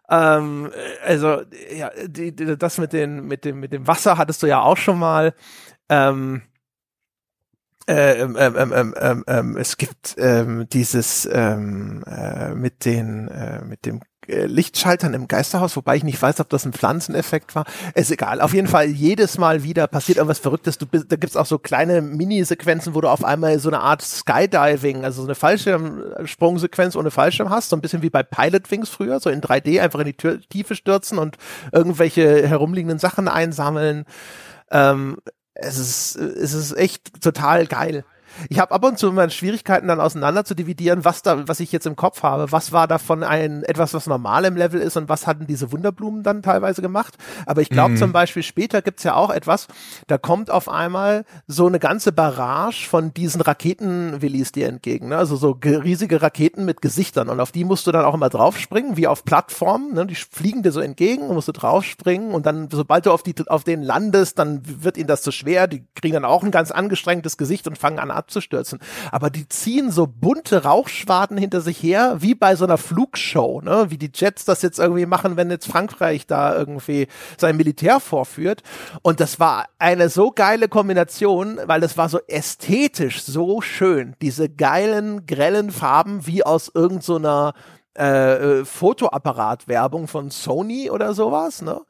Ähm, 0.08 0.70
also, 1.04 1.42
ja, 1.74 1.90
die, 2.06 2.34
die, 2.34 2.56
das 2.56 2.78
mit, 2.78 2.92
den, 2.92 3.26
mit, 3.26 3.44
dem, 3.44 3.60
mit 3.60 3.72
dem 3.72 3.86
Wasser 3.86 4.18
hattest 4.18 4.42
du 4.42 4.46
ja 4.46 4.60
auch 4.60 4.76
schon 4.76 4.98
mal. 4.98 5.34
Ähm, 5.88 6.42
ähm, 7.86 8.36
ähm, 8.38 9.24
ähm, 9.26 9.56
es 9.58 9.76
gibt 9.76 10.16
dieses 10.16 11.26
äh, 11.26 11.56
mit 11.56 12.84
den 12.86 13.28
äh, 13.28 13.62
mit 13.62 13.84
dem 13.84 14.00
äh, 14.28 14.46
Lichtschaltern 14.46 15.14
im 15.14 15.28
Geisterhaus, 15.28 15.76
wobei 15.76 15.96
ich 15.96 16.04
nicht 16.04 16.20
weiß, 16.20 16.40
ob 16.40 16.48
das 16.48 16.64
ein 16.64 16.72
Pflanzeneffekt 16.72 17.54
war. 17.54 17.64
Ist 17.94 18.10
egal. 18.10 18.40
Auf 18.40 18.54
jeden 18.54 18.68
Fall 18.68 18.86
jedes 18.86 19.38
Mal 19.38 19.62
wieder 19.62 19.86
passiert 19.86 20.18
irgendwas 20.18 20.38
Verrücktes. 20.38 20.78
Du 20.78 20.86
bist, 20.86 21.10
da 21.10 21.16
gibt's 21.16 21.36
auch 21.36 21.46
so 21.46 21.58
kleine 21.58 22.02
Minisequenzen, 22.02 22.94
wo 22.94 23.00
du 23.00 23.08
auf 23.08 23.24
einmal 23.24 23.58
so 23.58 23.68
eine 23.68 23.80
Art 23.80 24.02
Skydiving, 24.02 25.04
also 25.04 25.22
so 25.22 25.28
eine 25.28 25.34
Fallschirmsprungsequenz 25.34 26.96
ohne 26.96 27.10
Fallschirm 27.10 27.50
hast, 27.50 27.70
so 27.70 27.76
ein 27.76 27.80
bisschen 27.80 28.02
wie 28.02 28.10
bei 28.10 28.22
Pilot 28.22 28.70
Wings 28.70 28.88
früher, 28.88 29.20
so 29.20 29.30
in 29.30 29.40
3D 29.40 29.80
einfach 29.80 30.00
in 30.00 30.06
die 30.06 30.16
Tür 30.16 30.40
Tiefe 30.48 30.74
stürzen 30.74 31.18
und 31.18 31.36
irgendwelche 31.72 32.46
herumliegenden 32.46 32.98
Sachen 32.98 33.28
einsammeln. 33.28 34.04
Ähm, 34.70 35.18
es 35.54 35.78
ist, 35.78 36.16
es 36.16 36.52
ist 36.52 36.76
echt 36.76 37.22
total 37.22 37.66
geil. 37.66 38.04
Ich 38.48 38.58
habe 38.58 38.72
ab 38.72 38.84
und 38.84 38.98
zu 38.98 39.08
immer 39.08 39.28
Schwierigkeiten, 39.30 39.88
dann 39.88 40.00
auseinander 40.00 40.44
zu 40.44 40.54
dividieren, 40.54 41.04
was 41.04 41.22
da, 41.22 41.46
was 41.48 41.60
ich 41.60 41.72
jetzt 41.72 41.86
im 41.86 41.96
Kopf 41.96 42.22
habe. 42.22 42.52
Was 42.52 42.72
war 42.72 42.86
davon 42.88 43.22
ein 43.22 43.62
etwas, 43.64 43.94
was 43.94 44.06
normal 44.06 44.44
im 44.44 44.56
Level 44.56 44.80
ist 44.80 44.96
und 44.96 45.08
was 45.08 45.26
hatten 45.26 45.46
diese 45.46 45.72
Wunderblumen 45.72 46.22
dann 46.22 46.42
teilweise 46.42 46.82
gemacht? 46.82 47.14
Aber 47.46 47.62
ich 47.62 47.70
glaube 47.70 47.92
mhm. 47.92 47.96
zum 47.96 48.12
Beispiel 48.12 48.42
später 48.42 48.82
gibt's 48.82 49.04
ja 49.04 49.14
auch 49.14 49.30
etwas, 49.30 49.68
da 50.06 50.18
kommt 50.18 50.50
auf 50.50 50.68
einmal 50.68 51.24
so 51.46 51.66
eine 51.66 51.78
ganze 51.78 52.12
Barrage 52.12 52.86
von 52.88 53.14
diesen 53.14 53.40
Raketenwillis 53.40 54.52
dir 54.52 54.68
entgegen. 54.68 55.08
Ne? 55.08 55.16
Also 55.16 55.36
so 55.36 55.58
riesige 55.62 56.22
Raketen 56.22 56.64
mit 56.64 56.82
Gesichtern 56.82 57.28
und 57.28 57.40
auf 57.40 57.52
die 57.52 57.64
musst 57.64 57.86
du 57.86 57.92
dann 57.92 58.04
auch 58.04 58.14
immer 58.14 58.28
draufspringen, 58.28 58.96
wie 58.96 59.06
auf 59.06 59.24
Plattformen. 59.24 59.94
Ne? 59.94 60.06
Die 60.06 60.14
fliegen 60.14 60.62
dir 60.62 60.72
so 60.72 60.80
entgegen 60.80 61.22
und 61.24 61.34
musst 61.34 61.48
du 61.48 61.52
draufspringen 61.52 62.32
und 62.32 62.46
dann, 62.46 62.68
sobald 62.70 63.06
du 63.06 63.12
auf, 63.12 63.22
die, 63.22 63.34
auf 63.46 63.64
den 63.64 63.82
landest, 63.82 64.38
dann 64.38 64.62
wird 64.64 64.96
ihnen 64.96 65.08
das 65.08 65.22
zu 65.22 65.32
schwer. 65.32 65.66
Die 65.66 65.84
kriegen 65.94 66.14
dann 66.14 66.24
auch 66.24 66.42
ein 66.42 66.50
ganz 66.50 66.70
angestrengtes 66.70 67.36
Gesicht 67.36 67.66
und 67.66 67.78
fangen 67.78 67.98
an 67.98 68.10
abzustürzen. 68.24 68.78
Aber 69.12 69.30
die 69.30 69.48
ziehen 69.48 69.90
so 69.90 70.06
bunte 70.06 70.64
Rauchschwaden 70.64 71.36
hinter 71.36 71.60
sich 71.60 71.82
her, 71.82 72.16
wie 72.20 72.34
bei 72.34 72.56
so 72.56 72.64
einer 72.64 72.78
Flugshow, 72.78 73.60
ne? 73.60 73.86
Wie 73.88 73.98
die 73.98 74.10
Jets 74.12 74.44
das 74.44 74.62
jetzt 74.62 74.78
irgendwie 74.78 75.06
machen, 75.06 75.36
wenn 75.36 75.50
jetzt 75.50 75.66
Frankreich 75.66 76.26
da 76.26 76.56
irgendwie 76.56 77.06
sein 77.36 77.56
Militär 77.56 78.00
vorführt. 78.00 78.62
Und 79.02 79.20
das 79.20 79.38
war 79.38 79.66
eine 79.78 80.08
so 80.08 80.30
geile 80.30 80.68
Kombination, 80.68 81.60
weil 81.66 81.80
das 81.80 81.98
war 81.98 82.08
so 82.08 82.18
ästhetisch 82.26 83.22
so 83.22 83.60
schön. 83.60 84.14
Diese 84.22 84.48
geilen, 84.48 85.26
grellen 85.26 85.70
Farben 85.70 86.26
wie 86.26 86.44
aus 86.44 86.70
irgendeiner 86.72 87.52
so 87.96 88.02
äh, 88.02 88.60
äh, 88.60 88.64
Fotoapparat-Werbung 88.64 90.08
von 90.08 90.30
Sony 90.30 90.90
oder 90.90 91.14
sowas, 91.14 91.62
ne? 91.62 91.80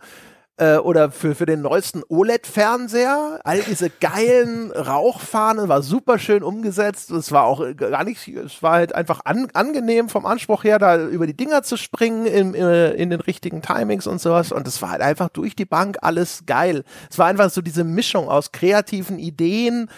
Äh, 0.57 0.77
oder 0.77 1.11
für, 1.11 1.35
für 1.35 1.47
den 1.47 1.63
neuesten 1.63 2.03
OLED-Fernseher. 2.09 3.41
All 3.43 3.61
diese 3.63 3.91
geilen 3.91 4.71
Rauchfahnen 4.71 5.69
war 5.69 5.83
super 5.83 6.21
schön 6.21 6.45
umgesetzt. 6.45 7.11
Es 7.11 7.33
war 7.33 7.43
auch 7.43 7.65
gar 7.77 8.05
nicht, 8.05 8.29
es 8.29 8.63
war 8.63 8.75
halt 8.75 8.95
einfach 8.95 9.23
an, 9.25 9.49
angenehm 9.53 10.09
vom 10.09 10.25
Anspruch 10.27 10.63
her, 10.63 10.79
da 10.79 10.97
über 11.09 11.27
die 11.27 11.37
Dinger 11.37 11.65
zu 11.65 11.77
springen 11.77 12.27
in, 12.27 12.55
äh, 12.55 12.93
in 12.93 13.11
den 13.11 13.19
richtigen 13.21 13.63
Timings 13.63 14.07
und 14.07 14.21
sowas. 14.21 14.53
Und 14.53 14.69
es 14.69 14.81
war 14.81 14.91
halt 14.91 15.03
einfach 15.03 15.29
durch 15.29 15.57
die 15.57 15.65
Bank 15.65 15.97
alles 16.03 16.45
geil. 16.47 16.85
Es 17.11 17.19
war 17.19 17.27
einfach 17.27 17.51
so 17.51 17.61
diese 17.61 17.83
Mischung 17.83 18.29
aus 18.29 18.53
kreativen 18.53 19.19
Ideen, 19.19 19.91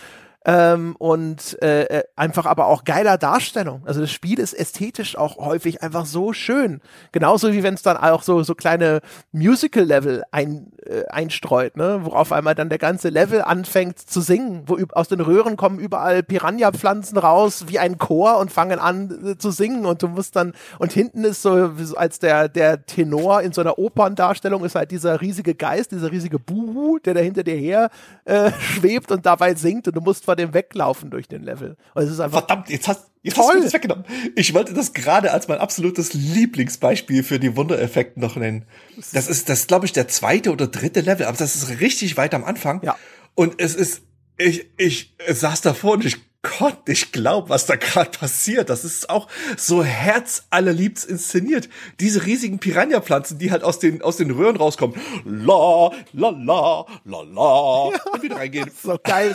ähm, 0.47 0.95
und 0.99 1.61
äh, 1.61 1.83
äh, 1.83 2.05
einfach 2.15 2.47
aber 2.47 2.67
auch 2.67 2.85
geiler 2.85 3.19
Darstellung. 3.19 3.83
Also 3.85 4.01
das 4.01 4.13
Spiel 4.13 4.39
ist 4.39 4.55
ästhetisch 4.55 5.19
auch 5.19 5.39
häufig 5.39 5.83
einfach 5.83 6.07
so 6.07 6.33
schön. 6.33 6.81
Genauso 7.11 7.53
wie 7.53 7.65
wenn 7.65 7.75
es 7.75 7.83
dann 7.83 7.97
auch 7.97 8.23
so, 8.23 8.45
so 8.45 8.55
kleine 8.55 9.01
Musical-Level 9.33 10.23
ein, 10.31 10.73
äh, 10.85 11.05
einstreut, 11.09 11.77
ne? 11.77 12.01
worauf 12.03 12.31
einmal 12.31 12.55
dann 12.55 12.69
der 12.69 12.79
ganze 12.79 13.09
Level 13.09 13.43
anfängt 13.43 13.99
zu 13.99 14.21
singen, 14.21 14.63
wo 14.67 14.79
aus 14.93 15.09
den 15.09 15.21
Röhren 15.21 15.57
kommen 15.57 15.81
überall 15.81 16.23
Piranha-Pflanzen 16.23 17.19
raus 17.19 17.65
wie 17.67 17.81
ein 17.81 17.99
Chor 17.99 18.39
und 18.39 18.53
fangen 18.53 18.79
an 18.79 19.33
äh, 19.33 19.39
zu 19.39 19.51
singen 19.51 19.85
und 19.85 20.05
du 20.05 20.09
musst 20.09 20.37
dann, 20.37 20.53
und 20.79 20.93
hinten 20.93 21.25
ist 21.25 21.43
so, 21.43 21.73
als 21.97 22.21
der, 22.21 22.49
der 22.49 22.87
Tenor 22.87 23.43
in 23.43 23.53
so 23.53 23.63
einer 23.63 23.81
Operndarstellung 23.81 24.65
ist 24.65 24.77
halt 24.77 24.93
dieser 24.93 25.21
riesige 25.21 25.57
Geist, 25.57 25.91
dieser 25.91 26.13
riesige 26.13 26.39
Buhu, 26.39 27.01
der 27.01 27.15
da 27.15 27.21
hinter 27.21 27.43
dir 27.43 27.57
her 27.57 27.91
äh, 28.27 28.53
schwebt 28.61 29.11
und 29.11 29.27
dabei 29.27 29.57
singt 29.57 29.89
und 29.89 29.97
du 29.97 30.01
musst 30.01 30.25
von 30.25 30.36
dem 30.37 30.55
weglaufen 30.55 31.11
durch 31.11 31.29
den 31.29 31.43
Level. 31.43 31.77
Und 31.95 32.03
es 32.05 32.11
ist 32.11 32.21
einfach 32.21 32.47
Verdammt, 32.47 32.71
jetzt 32.71 32.89
hast, 32.89 33.11
jetzt 33.23 33.37
hast 33.37 33.55
du 33.55 33.63
das 33.63 33.73
weggenommen. 33.73 34.05
Ich 34.35 34.55
wollte 34.55 34.75
das 34.75 34.93
gerade 34.93 35.33
als 35.33 35.49
mein 35.49 35.59
absolutes 35.59 36.15
Lieblingsbeispiel 36.15 37.23
für 37.23 37.39
die 37.39 37.57
Wundereffekte 37.57 38.21
noch 38.21 38.37
nennen. 38.37 38.65
Das 39.13 39.29
ist, 39.29 39.49
das 39.49 39.67
glaube 39.67 39.87
ich, 39.87 39.93
der 39.93 40.09
zweite 40.09 40.53
oder 40.53 40.67
dritte 40.67 41.01
Level, 41.01 41.27
aber 41.27 41.37
das 41.37 41.57
ist 41.57 41.81
richtig 41.81 42.17
weit 42.17 42.35
am 42.35 42.45
Anfang. 42.45 42.83
Ja. 42.83 42.97
Und 43.35 43.61
es 43.61 43.75
ist, 43.75 44.03
ich, 44.39 44.71
ich 44.77 45.15
saß 45.29 45.61
davor 45.63 45.95
und 45.95 46.05
ich 46.05 46.17
konnte 46.43 46.91
nicht 46.91 47.13
glauben, 47.13 47.49
was 47.49 47.67
da 47.67 47.77
gerade 47.77 48.11
passiert. 48.11 48.71
Das 48.71 48.85
ist 48.85 49.11
auch 49.11 49.29
so 49.57 49.83
herzallerliebst 49.83 51.05
inszeniert. 51.05 51.69
Diese 52.01 52.25
riesigen 52.25 52.59
Piranha-Pflanzen, 52.59 53.39
die 53.39 53.51
halt 53.51 53.65
aus 53.65 53.79
den, 53.79 54.03
aus 54.03 54.17
den 54.17 54.31
Röhren 54.31 54.57
rauskommen. 54.57 54.97
La, 55.25 55.91
la, 56.13 56.31
la, 56.31 56.87
la, 57.05 57.23
la. 57.23 57.91
Ja. 57.93 58.13
Und 58.13 58.23
wieder 58.23 58.37
reingehen. 58.37 58.71
So 58.83 58.99
geil. 59.03 59.35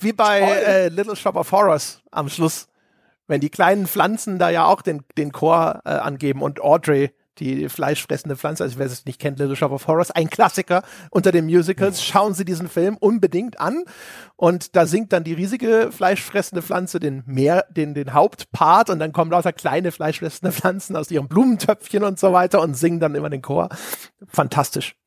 Wie 0.00 0.12
bei 0.12 0.40
äh, 0.40 0.88
Little 0.88 1.16
Shop 1.16 1.36
of 1.36 1.52
Horrors 1.52 2.02
am 2.10 2.28
Schluss. 2.28 2.68
Wenn 3.26 3.40
die 3.40 3.48
kleinen 3.48 3.86
Pflanzen 3.86 4.38
da 4.38 4.50
ja 4.50 4.66
auch 4.66 4.82
den, 4.82 5.02
den 5.16 5.32
Chor 5.32 5.80
äh, 5.84 5.90
angeben 5.90 6.42
und 6.42 6.60
Audrey 6.60 7.12
die 7.38 7.68
fleischfressende 7.68 8.36
Pflanze, 8.36 8.64
also 8.64 8.78
wer 8.78 8.86
es 8.86 9.04
nicht 9.06 9.18
kennt, 9.18 9.38
Little 9.38 9.56
Shop 9.56 9.72
of 9.72 9.86
Horrors, 9.86 10.10
ein 10.10 10.28
Klassiker 10.28 10.82
unter 11.10 11.32
den 11.32 11.46
Musicals. 11.46 12.04
Schauen 12.04 12.34
Sie 12.34 12.44
diesen 12.44 12.68
Film 12.68 12.96
unbedingt 12.98 13.60
an. 13.60 13.84
Und 14.36 14.76
da 14.76 14.86
singt 14.86 15.12
dann 15.12 15.24
die 15.24 15.34
riesige 15.34 15.90
fleischfressende 15.92 16.62
Pflanze 16.62 17.00
den 17.00 17.22
mehr, 17.26 17.64
den, 17.70 17.94
den 17.94 18.12
Hauptpart 18.12 18.90
und 18.90 18.98
dann 18.98 19.12
kommen 19.12 19.30
lauter 19.30 19.52
kleine 19.52 19.92
fleischfressende 19.92 20.52
Pflanzen 20.52 20.96
aus 20.96 21.10
ihrem 21.10 21.28
Blumentöpfchen 21.28 22.04
und 22.04 22.18
so 22.18 22.32
weiter 22.32 22.60
und 22.60 22.74
singen 22.74 23.00
dann 23.00 23.14
immer 23.14 23.30
den 23.30 23.42
Chor. 23.42 23.68
Fantastisch. 24.28 24.99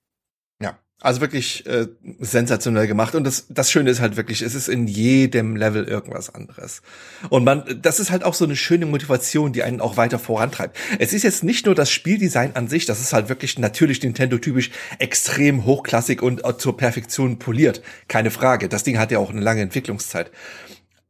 Also 1.03 1.19
wirklich 1.19 1.65
äh, 1.65 1.87
sensationell 2.19 2.87
gemacht. 2.87 3.13
Und 3.13 3.25
das, 3.25 3.47
das 3.49 3.69
Schöne 3.69 3.89
ist 3.89 3.99
halt 3.99 4.15
wirklich, 4.15 4.41
es 4.41 4.55
ist 4.55 4.69
in 4.69 4.87
jedem 4.87 5.57
Level 5.57 5.83
irgendwas 5.83 6.33
anderes. 6.33 6.81
Und 7.27 7.43
man, 7.43 7.65
das 7.81 7.99
ist 7.99 8.09
halt 8.09 8.23
auch 8.23 8.33
so 8.33 8.45
eine 8.45 8.55
schöne 8.55 8.85
Motivation, 8.85 9.51
die 9.51 9.63
einen 9.63 9.81
auch 9.81 9.97
weiter 9.97 10.17
vorantreibt. 10.17 10.77
Es 10.99 11.11
ist 11.11 11.23
jetzt 11.23 11.43
nicht 11.43 11.65
nur 11.65 11.75
das 11.75 11.91
Spieldesign 11.91 12.55
an 12.55 12.69
sich, 12.69 12.85
das 12.85 13.01
ist 13.01 13.11
halt 13.11 13.27
wirklich 13.27 13.59
natürlich 13.59 14.01
Nintendo-typisch 14.01 14.71
extrem 14.97 15.65
hochklassig 15.65 16.21
und 16.21 16.41
zur 16.57 16.77
Perfektion 16.77 17.37
poliert. 17.37 17.81
Keine 18.07 18.31
Frage. 18.31 18.69
Das 18.69 18.83
Ding 18.83 18.97
hat 18.97 19.11
ja 19.11 19.19
auch 19.19 19.29
eine 19.29 19.41
lange 19.41 19.61
Entwicklungszeit. 19.61 20.31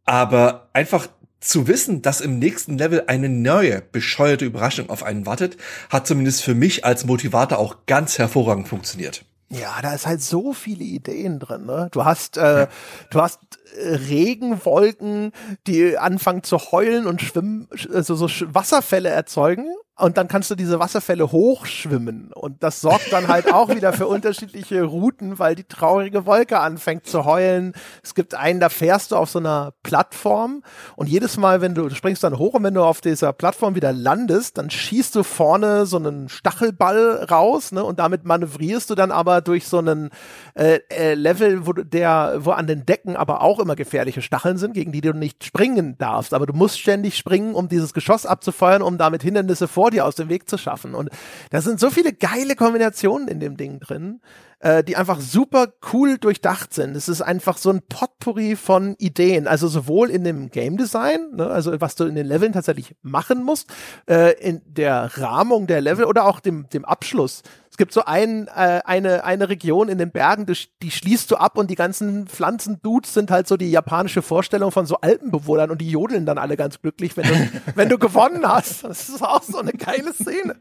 Aber 0.06 0.72
einfach 0.74 1.08
zu 1.40 1.68
wissen, 1.68 2.02
dass 2.02 2.20
im 2.20 2.40
nächsten 2.40 2.80
Level 2.80 3.04
eine 3.06 3.30
neue, 3.30 3.84
bescheuerte 3.92 4.46
Überraschung 4.46 4.90
auf 4.90 5.04
einen 5.04 5.28
wartet, 5.28 5.58
hat 5.92 6.08
zumindest 6.08 6.42
für 6.42 6.56
mich 6.56 6.84
als 6.84 7.06
Motivator 7.06 7.60
auch 7.60 7.86
ganz 7.86 8.18
hervorragend 8.18 8.68
funktioniert. 8.68 9.24
Ja, 9.54 9.82
da 9.82 9.94
ist 9.94 10.08
halt 10.08 10.22
so 10.22 10.54
viele 10.54 10.84
Ideen 10.84 11.40
drin. 11.40 11.66
Ne? 11.66 11.90
Du 11.92 12.06
hast, 12.06 12.38
äh, 12.38 12.68
du 13.12 13.22
hast 13.22 13.40
Regenwolken, 13.78 15.32
die 15.68 15.98
anfangen 15.98 16.44
zu 16.44 16.58
heulen 16.58 17.08
und 17.08 17.22
schwimmen, 17.22 17.68
also 17.94 18.16
so 18.16 18.28
Wasserfälle 18.54 19.10
erzeugen 19.10 19.68
und 19.96 20.18
dann 20.18 20.28
kannst 20.28 20.50
du 20.50 20.56
diese 20.56 20.80
Wasserfälle 20.80 21.32
hochschwimmen. 21.32 22.34
Und 22.34 22.64
das 22.64 22.82
sorgt 22.82 23.14
dann 23.14 23.28
halt 23.28 23.54
auch 23.54 23.70
wieder 23.70 23.94
für 23.94 24.08
unterschiedliche 24.08 24.82
Routen, 24.82 25.38
weil 25.38 25.54
die 25.54 25.66
traurige 25.66 26.26
Wolke 26.26 26.60
anfängt 26.60 27.06
zu 27.06 27.26
heulen. 27.26 27.74
Es 28.02 28.16
gibt 28.16 28.34
einen, 28.34 28.60
da 28.60 28.70
fährst 28.70 29.12
du 29.12 29.16
auf 29.16 29.30
so 29.30 29.38
einer 29.38 29.74
Plattform 29.84 30.64
und 30.96 31.10
jedes 31.10 31.38
Mal, 31.38 31.62
wenn 31.62 31.76
du, 31.76 31.88
du 31.88 31.96
springst 31.96 32.24
dann 32.24 32.40
hoch 32.40 32.56
und 32.56 32.64
wenn 32.64 32.74
du 32.74 32.84
auf 32.84 33.02
dieser 33.02 33.34
Plattform 33.34 33.76
wieder 33.76 33.94
landest, 33.94 34.58
dann 34.58 34.72
schießt 34.72 35.16
du 35.16 35.22
vorne 35.22 35.86
so 35.86 35.98
einen 35.98 36.28
Stachelball 36.28 37.26
raus, 37.30 37.72
ne? 37.72 37.84
Und 37.84 38.00
damit 38.00 38.26
manövrierst 38.26 38.90
du 38.90 38.96
dann 38.96 39.12
aber 39.12 39.42
durch 39.42 39.68
so 39.68 39.78
einen 39.78 40.10
äh, 40.56 40.80
äh, 40.90 41.14
Level, 41.14 41.68
wo 41.68 41.74
der, 41.74 42.38
wo 42.40 42.52
an 42.52 42.66
den 42.66 42.88
Decken 42.88 43.16
aber 43.16 43.42
auch 43.42 43.60
immer 43.64 43.76
gefährliche 43.76 44.22
Stacheln 44.22 44.58
sind, 44.58 44.74
gegen 44.74 44.92
die 44.92 45.02
du 45.02 45.14
nicht 45.14 45.44
springen 45.44 45.98
darfst. 45.98 46.34
Aber 46.34 46.46
du 46.46 46.54
musst 46.54 46.80
ständig 46.80 47.18
springen, 47.18 47.56
um 47.56 47.68
dieses 47.68 47.94
Geschoss 47.94 48.26
abzufeuern, 48.26 48.82
um 48.82 48.98
damit 48.98 49.24
Hindernisse 49.24 49.68
vor 49.68 49.90
dir 49.90 50.06
aus 50.06 50.16
dem 50.16 50.30
Weg 50.30 50.50
zu 50.50 50.58
schaffen. 50.58 50.94
Und 50.94 51.10
da 51.50 51.62
sind 51.62 51.80
so 51.80 51.90
viele 51.90 52.14
geile 52.14 52.56
Kombinationen 52.56 53.28
in 53.28 53.40
dem 53.40 53.58
Ding 53.58 53.80
drin, 53.80 54.22
äh, 54.60 54.84
die 54.84 54.96
einfach 54.96 55.20
super 55.20 55.74
cool 55.92 56.18
durchdacht 56.18 56.74
sind. 56.74 56.96
Es 56.96 57.10
ist 57.10 57.22
einfach 57.22 57.58
so 57.58 57.70
ein 57.70 57.82
Potpourri 57.82 58.56
von 58.56 58.96
Ideen, 58.98 59.48
also 59.48 59.68
sowohl 59.68 60.10
in 60.10 60.24
dem 60.24 60.50
Game 60.52 60.78
Design, 60.78 61.32
ne, 61.36 61.48
also 61.48 61.80
was 61.82 61.96
du 61.96 62.06
in 62.06 62.16
den 62.16 62.26
Leveln 62.26 62.54
tatsächlich 62.54 62.96
machen 63.02 63.44
musst, 63.44 63.68
äh, 64.10 64.34
in 64.40 64.62
der 64.66 65.12
Rahmung 65.18 65.68
der 65.68 65.82
Level 65.82 66.06
oder 66.06 66.26
auch 66.26 66.40
dem, 66.40 66.70
dem 66.70 66.86
Abschluss. 66.86 67.44
Es 67.74 67.78
gibt 67.78 67.92
so 67.92 68.06
ein, 68.06 68.48
äh, 68.50 68.82
eine, 68.86 69.24
eine 69.24 69.50
Region 69.50 69.90
in 69.90 69.98
den 69.98 70.12
Bergen, 70.12 70.46
die, 70.46 70.56
die 70.84 70.92
schließt 70.92 71.32
du 71.32 71.38
ab 71.38 71.58
und 71.58 71.72
die 71.72 71.76
ganzen 71.76 72.28
Pflanzen-Dudes 72.28 73.16
sind 73.16 73.32
halt 73.32 73.48
so 73.48 73.58
die 73.58 73.72
japanische 73.72 74.22
Vorstellung 74.22 74.72
von 74.72 74.86
so 74.86 74.98
Alpenbewohnern 74.98 75.72
und 75.72 75.82
die 75.82 75.90
jodeln 75.90 76.28
dann 76.28 76.38
alle 76.38 76.56
ganz 76.56 76.80
glücklich, 76.84 77.18
wenn 77.18 77.28
du, 77.28 77.50
wenn 77.76 77.90
du 77.90 77.98
gewonnen 77.98 78.48
hast. 78.48 78.84
Das 78.84 79.10
ist 79.10 79.24
auch 79.24 79.42
so 79.42 79.58
eine 79.58 79.72
geile 79.72 80.14
Szene. 80.14 80.56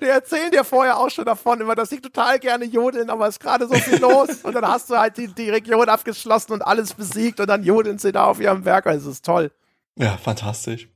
Die 0.00 0.06
erzählen 0.06 0.50
dir 0.50 0.64
vorher 0.64 0.96
auch 0.96 1.10
schon 1.10 1.26
davon, 1.26 1.60
immer, 1.60 1.74
dass 1.74 1.90
sie 1.90 2.00
total 2.00 2.38
gerne 2.38 2.64
jodeln, 2.64 3.10
aber 3.10 3.28
es 3.28 3.34
ist 3.34 3.40
gerade 3.40 3.68
so 3.68 3.74
viel 3.74 4.00
los. 4.00 4.30
Und 4.44 4.54
dann 4.54 4.66
hast 4.66 4.88
du 4.88 4.96
halt 4.96 5.18
die, 5.18 5.26
die 5.28 5.50
Region 5.50 5.90
abgeschlossen 5.90 6.52
und 6.54 6.62
alles 6.62 6.94
besiegt 6.94 7.38
und 7.38 7.48
dann 7.48 7.64
jodeln 7.64 7.98
sie 7.98 8.12
da 8.12 8.24
auf 8.24 8.40
ihrem 8.40 8.64
Werk. 8.64 8.86
Also 8.86 9.10
es 9.10 9.16
ist 9.16 9.26
toll. 9.26 9.52
Ja, 9.96 10.16
fantastisch. 10.16 10.88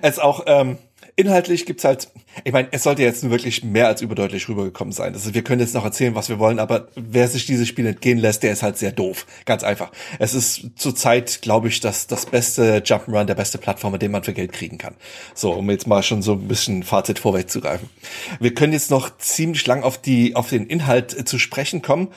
Es 0.00 0.14
ist 0.14 0.20
auch, 0.20 0.42
ähm, 0.46 0.78
inhaltlich 1.16 1.66
gibt's 1.66 1.84
halt, 1.84 2.08
ich 2.44 2.52
meine, 2.52 2.68
es 2.70 2.82
sollte 2.82 3.02
jetzt 3.02 3.28
wirklich 3.28 3.62
mehr 3.62 3.86
als 3.86 4.00
überdeutlich 4.00 4.48
rübergekommen 4.48 4.92
sein. 4.92 5.14
Also 5.14 5.34
wir 5.34 5.42
können 5.42 5.60
jetzt 5.60 5.74
noch 5.74 5.84
erzählen, 5.84 6.14
was 6.14 6.28
wir 6.28 6.38
wollen, 6.38 6.58
aber 6.58 6.88
wer 6.94 7.28
sich 7.28 7.46
dieses 7.46 7.68
Spiel 7.68 7.86
entgehen 7.86 8.18
lässt, 8.18 8.42
der 8.42 8.52
ist 8.52 8.62
halt 8.62 8.78
sehr 8.78 8.92
doof. 8.92 9.26
Ganz 9.44 9.62
einfach. 9.62 9.90
Es 10.18 10.34
ist 10.34 10.70
zurzeit, 10.76 11.42
glaube 11.42 11.68
ich, 11.68 11.80
das, 11.80 12.06
das 12.06 12.26
beste 12.26 12.78
Jump'n'Run, 12.78 13.24
der 13.24 13.34
beste 13.34 13.58
Plattform, 13.58 13.98
den 13.98 14.10
man 14.10 14.24
für 14.24 14.32
Geld 14.32 14.52
kriegen 14.52 14.78
kann. 14.78 14.94
So, 15.34 15.52
um 15.52 15.70
jetzt 15.70 15.86
mal 15.86 16.02
schon 16.02 16.22
so 16.22 16.32
ein 16.32 16.48
bisschen 16.48 16.82
Fazit 16.82 17.18
vorweg 17.18 17.50
zu 17.50 17.60
greifen. 17.60 17.90
Wir 18.40 18.54
können 18.54 18.72
jetzt 18.72 18.90
noch 18.90 19.16
ziemlich 19.18 19.66
lang 19.66 19.82
auf 19.82 19.98
die, 19.98 20.34
auf 20.34 20.48
den 20.48 20.66
Inhalt 20.66 21.28
zu 21.28 21.38
sprechen 21.38 21.82
kommen, 21.82 22.08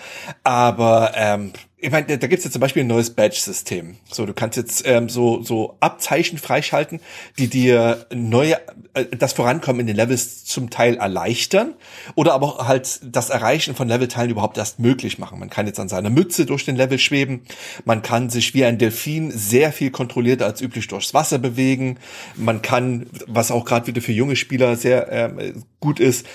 aber 0.43 1.12
ähm, 1.15 1.51
ich 1.77 1.91
meine, 1.91 2.17
da, 2.17 2.27
gibt's 2.27 2.45
jetzt 2.45 2.53
zum 2.53 2.61
Beispiel 2.61 2.83
ein 2.83 2.88
neues 2.88 3.09
Badge-System. 3.09 3.97
So, 4.09 4.25
du 4.25 4.33
kannst 4.33 4.55
jetzt 4.55 4.88
ähm, 4.88 5.09
so 5.09 5.43
so 5.43 5.75
Abzeichen 5.81 6.38
freischalten, 6.38 7.01
die 7.38 7.49
dir 7.49 8.05
neue 8.13 8.57
äh, 8.93 9.05
das 9.17 9.33
Vorankommen 9.33 9.81
in 9.81 9.88
den 9.88 9.97
Levels 9.97 10.45
zum 10.45 10.69
Teil 10.69 10.95
erleichtern 10.95 11.73
oder 12.15 12.33
aber 12.33 12.67
halt 12.67 13.01
das 13.03 13.29
Erreichen 13.29 13.75
von 13.75 13.89
Levelteilen 13.89 14.31
überhaupt 14.31 14.57
erst 14.57 14.79
möglich 14.79 15.19
machen. 15.19 15.38
Man 15.38 15.49
kann 15.49 15.67
jetzt 15.67 15.79
an 15.79 15.89
seiner 15.89 16.09
Mütze 16.09 16.45
durch 16.45 16.63
den 16.63 16.77
Level 16.77 16.97
schweben, 16.97 17.41
man 17.83 18.01
kann 18.01 18.29
sich 18.29 18.53
wie 18.53 18.63
ein 18.63 18.77
Delfin 18.77 19.31
sehr 19.31 19.73
viel 19.73 19.91
kontrollierter 19.91 20.45
als 20.45 20.61
üblich 20.61 20.88
durchs 20.88 21.13
Wasser 21.13 21.39
bewegen, 21.39 21.97
man 22.38 22.61
kann, 22.61 23.07
was 23.28 23.51
auch 23.51 23.65
gerade 23.65 23.88
wieder 23.88 24.01
für 24.01 24.13
junge 24.13 24.38
Spieler 24.38 24.78
sehr 24.78 25.11
äh, 25.11 25.53
gut 25.82 25.99
ist, 25.99 26.26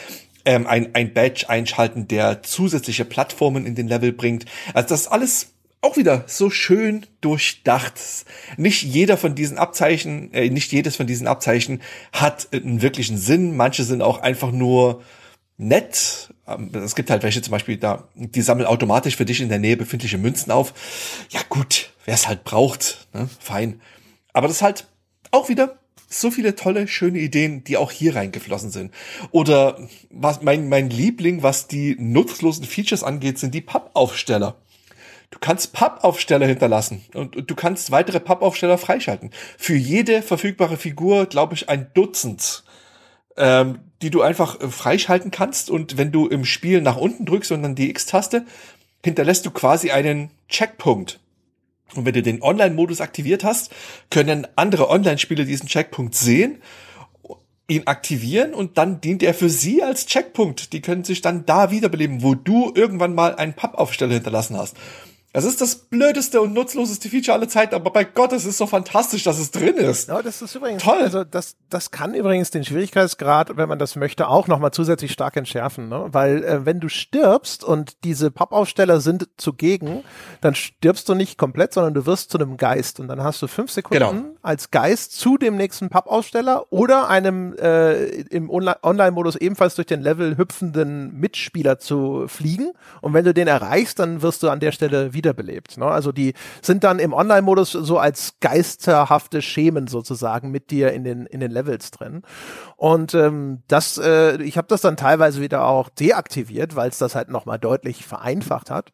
ähm, 0.45 0.66
ein, 0.66 0.95
ein 0.95 1.12
Badge 1.12 1.49
einschalten, 1.49 2.09
der 2.09 2.43
zusätzliche 2.43 3.05
Plattformen 3.05 3.66
in 3.66 3.74
den 3.74 3.88
Level 3.88 4.12
bringt. 4.12 4.45
Also 4.74 4.88
das 4.88 5.03
ist 5.03 5.09
alles 5.09 5.53
auch 5.82 5.97
wieder 5.97 6.24
so 6.26 6.51
schön 6.51 7.07
durchdacht. 7.20 7.95
Nicht 8.57 8.82
jeder 8.82 9.16
von 9.16 9.34
diesen 9.34 9.59
Abzeichen, 9.59 10.32
äh, 10.32 10.51
nicht 10.51 10.72
jedes 10.72 10.97
von 10.97 11.07
diesen 11.07 11.26
Abzeichen 11.26 11.80
hat 12.12 12.49
einen 12.53 12.82
wirklichen 12.82 13.16
Sinn. 13.16 13.57
Manche 13.57 13.84
sind 13.84 14.03
auch 14.03 14.18
einfach 14.18 14.53
nur 14.53 15.03
nett. 15.57 16.34
Ähm, 16.47 16.70
es 16.74 16.95
gibt 16.95 17.11
halt 17.11 17.22
welche 17.22 17.41
zum 17.41 17.53
Beispiel 17.53 17.78
da, 17.78 18.09
die 18.14 18.43
sammeln 18.43 18.66
automatisch 18.66 19.16
für 19.16 19.24
dich 19.24 19.41
in 19.41 19.49
der 19.49 19.59
Nähe 19.59 19.76
befindliche 19.76 20.18
Münzen 20.18 20.51
auf. 20.51 20.74
Ja 21.30 21.41
gut, 21.49 21.93
wer 22.05 22.14
es 22.14 22.28
halt 22.28 22.45
braucht, 22.45 23.09
ne? 23.14 23.28
fein. 23.41 23.80
Aber 24.32 24.49
das 24.49 24.59
ist 24.59 24.62
halt 24.62 24.86
auch 25.30 25.49
wieder 25.49 25.80
so 26.11 26.31
viele 26.31 26.57
tolle, 26.57 26.89
schöne 26.89 27.21
Ideen, 27.21 27.65
die 27.65 27.77
auch 27.77 27.91
hier 27.91 28.17
reingeflossen 28.17 28.71
sind. 28.71 28.93
Oder 29.31 29.79
was 30.11 30.43
mein, 30.43 30.69
mein 30.69 30.91
Liebling, 30.91 31.43
was 31.43 31.69
die 31.69 31.97
nutzlosen 31.99 32.65
Features 32.65 33.05
angeht, 33.05 33.39
sind 33.39 33.55
die 33.55 33.61
Pappaufsteller. 33.61 34.57
Du 35.31 35.39
kannst 35.39 35.73
Pappaufsteller 35.73 36.47
hinterlassen 36.47 37.05
und, 37.15 37.49
du 37.49 37.55
kannst 37.55 37.93
weitere 37.93 38.19
Pappaufsteller 38.19 38.77
freischalten. 38.77 39.31
Für 39.57 39.77
jede 39.77 40.23
verfügbare 40.23 40.77
Figur, 40.77 41.27
glaube 41.27 41.55
ich, 41.55 41.69
ein 41.69 41.87
Dutzend, 41.95 42.65
ähm, 43.37 43.79
die 44.03 44.11
du 44.11 44.23
einfach 44.23 44.61
äh, 44.61 44.69
freischalten 44.69 45.31
kannst. 45.31 45.71
Und 45.71 45.97
wenn 45.97 46.11
du 46.11 46.27
im 46.27 46.45
Spiel 46.45 46.83
nach 46.83 46.97
unten 46.97 47.27
drückst 47.27 47.53
und 47.53 47.63
dann 47.63 47.77
die 47.77 47.91
X-Taste, 47.91 48.45
hinterlässt 49.05 49.47
du 49.47 49.53
quasi 49.53 49.93
einen 49.93 50.31
Checkpunkt. 50.49 51.20
Und 51.95 52.07
wenn 52.07 52.14
du 52.14 52.22
den 52.22 52.43
Online-Modus 52.43 53.01
aktiviert 53.01 53.45
hast, 53.45 53.70
können 54.11 54.47
andere 54.57 54.88
Online-Spieler 54.88 55.45
diesen 55.45 55.68
Checkpunkt 55.68 56.14
sehen, 56.14 56.62
ihn 57.68 57.86
aktivieren 57.86 58.53
und 58.53 58.78
dann 58.78 59.01
dient 59.01 59.22
er 59.22 59.34
für 59.34 59.49
sie 59.49 59.82
als 59.82 60.07
Checkpunkt. 60.07 60.72
Die 60.72 60.80
können 60.80 61.05
sich 61.05 61.20
dann 61.20 61.47
da 61.47 61.70
wiederbeleben, 61.70 62.22
wo 62.22 62.34
du 62.34 62.72
irgendwann 62.74 63.14
mal 63.14 63.36
einen 63.36 63.55
Pappaufsteller 63.55 64.14
hinterlassen 64.14 64.57
hast. 64.57 64.76
Es 65.33 65.45
ist 65.45 65.61
das 65.61 65.76
blödeste 65.76 66.41
und 66.41 66.55
nutzloseste 66.55 67.09
Feature 67.09 67.37
aller 67.37 67.49
Zeiten, 67.49 67.76
aber 67.76 67.93
bei 67.93 68.03
Gott, 68.03 68.33
es 68.33 68.45
ist 68.45 68.59
so 68.59 68.66
fantastisch, 68.66 69.22
dass 69.22 69.39
es 69.39 69.53
drin 69.53 69.76
ist. 69.76 70.09
Ja, 70.09 70.22
das 70.22 70.43
ist 70.43 70.57
übrigens 70.57 70.83
toll. 70.83 70.99
Also 70.99 71.22
das, 71.22 71.55
das 71.68 71.93
kann 71.93 72.14
übrigens 72.14 72.51
den 72.51 72.64
Schwierigkeitsgrad, 72.64 73.57
wenn 73.57 73.68
man 73.68 73.78
das 73.78 73.95
möchte, 73.95 74.26
auch 74.26 74.49
nochmal 74.49 74.72
zusätzlich 74.72 75.12
stark 75.12 75.37
entschärfen, 75.37 75.89
ne? 75.89 76.07
Weil 76.11 76.43
äh, 76.43 76.66
wenn 76.66 76.81
du 76.81 76.89
stirbst 76.89 77.62
und 77.62 78.03
diese 78.03 78.33
Pappaufsteller 78.33 79.01
sind 79.01 79.28
zugegen, 79.37 80.03
dann 80.41 80.57
stirbst 80.57 81.09
du 81.09 81.14
nicht 81.14 81.39
komplett, 81.39 81.74
sondern 81.74 81.95
du 81.95 82.07
wirst 82.07 82.33
zu 82.33 82.39
einem 82.39 82.57
Geist 82.57 82.99
und 82.99 83.07
dann 83.07 83.22
hast 83.22 83.41
du 83.41 83.47
fünf 83.47 83.70
Sekunden 83.70 84.03
genau. 84.03 84.24
als 84.43 84.72
Geist 84.72 85.12
zu 85.12 85.39
dem 85.39 85.55
nächsten 85.55 85.91
Pappaufsteller 85.91 86.66
oder 86.70 87.09
einem 87.09 87.55
äh, 87.55 88.07
im 88.22 88.51
Online-Modus 88.51 89.37
ebenfalls 89.37 89.76
durch 89.76 89.87
den 89.87 90.01
Level 90.01 90.37
hüpfenden 90.37 91.14
Mitspieler 91.20 91.78
zu 91.78 92.24
fliegen. 92.26 92.72
Und 93.01 93.14
wenn 93.14 93.24
du 93.24 93.33
den 93.33 93.47
erreichst, 93.47 94.01
dann 94.01 94.22
wirst 94.22 94.43
du 94.43 94.49
an 94.49 94.59
der 94.59 94.72
Stelle 94.72 95.14
wieder 95.14 95.20
wiederbelebt. 95.21 95.77
Ne? 95.77 95.85
Also 95.85 96.12
die 96.12 96.33
sind 96.62 96.83
dann 96.83 96.99
im 96.99 97.12
Online-Modus 97.12 97.73
so 97.73 97.99
als 97.99 98.37
geisterhafte 98.41 99.43
Schemen 99.43 99.87
sozusagen 99.87 100.51
mit 100.51 100.71
dir 100.71 100.93
in 100.93 101.05
den, 101.05 101.27
in 101.27 101.41
den 101.41 101.51
Levels 101.51 101.91
drin. 101.91 102.23
Und 102.77 103.12
ähm, 103.12 103.62
das, 103.68 103.99
äh, 103.99 104.43
ich 104.43 104.57
habe 104.57 104.68
das 104.68 104.81
dann 104.81 104.97
teilweise 104.97 105.43
wieder 105.43 105.66
auch 105.66 105.91
deaktiviert, 105.91 106.75
weil 106.75 106.89
es 106.89 106.97
das 106.97 107.14
halt 107.14 107.29
nochmal 107.29 107.59
deutlich 107.59 108.07
vereinfacht 108.07 108.71
hat. 108.71 108.93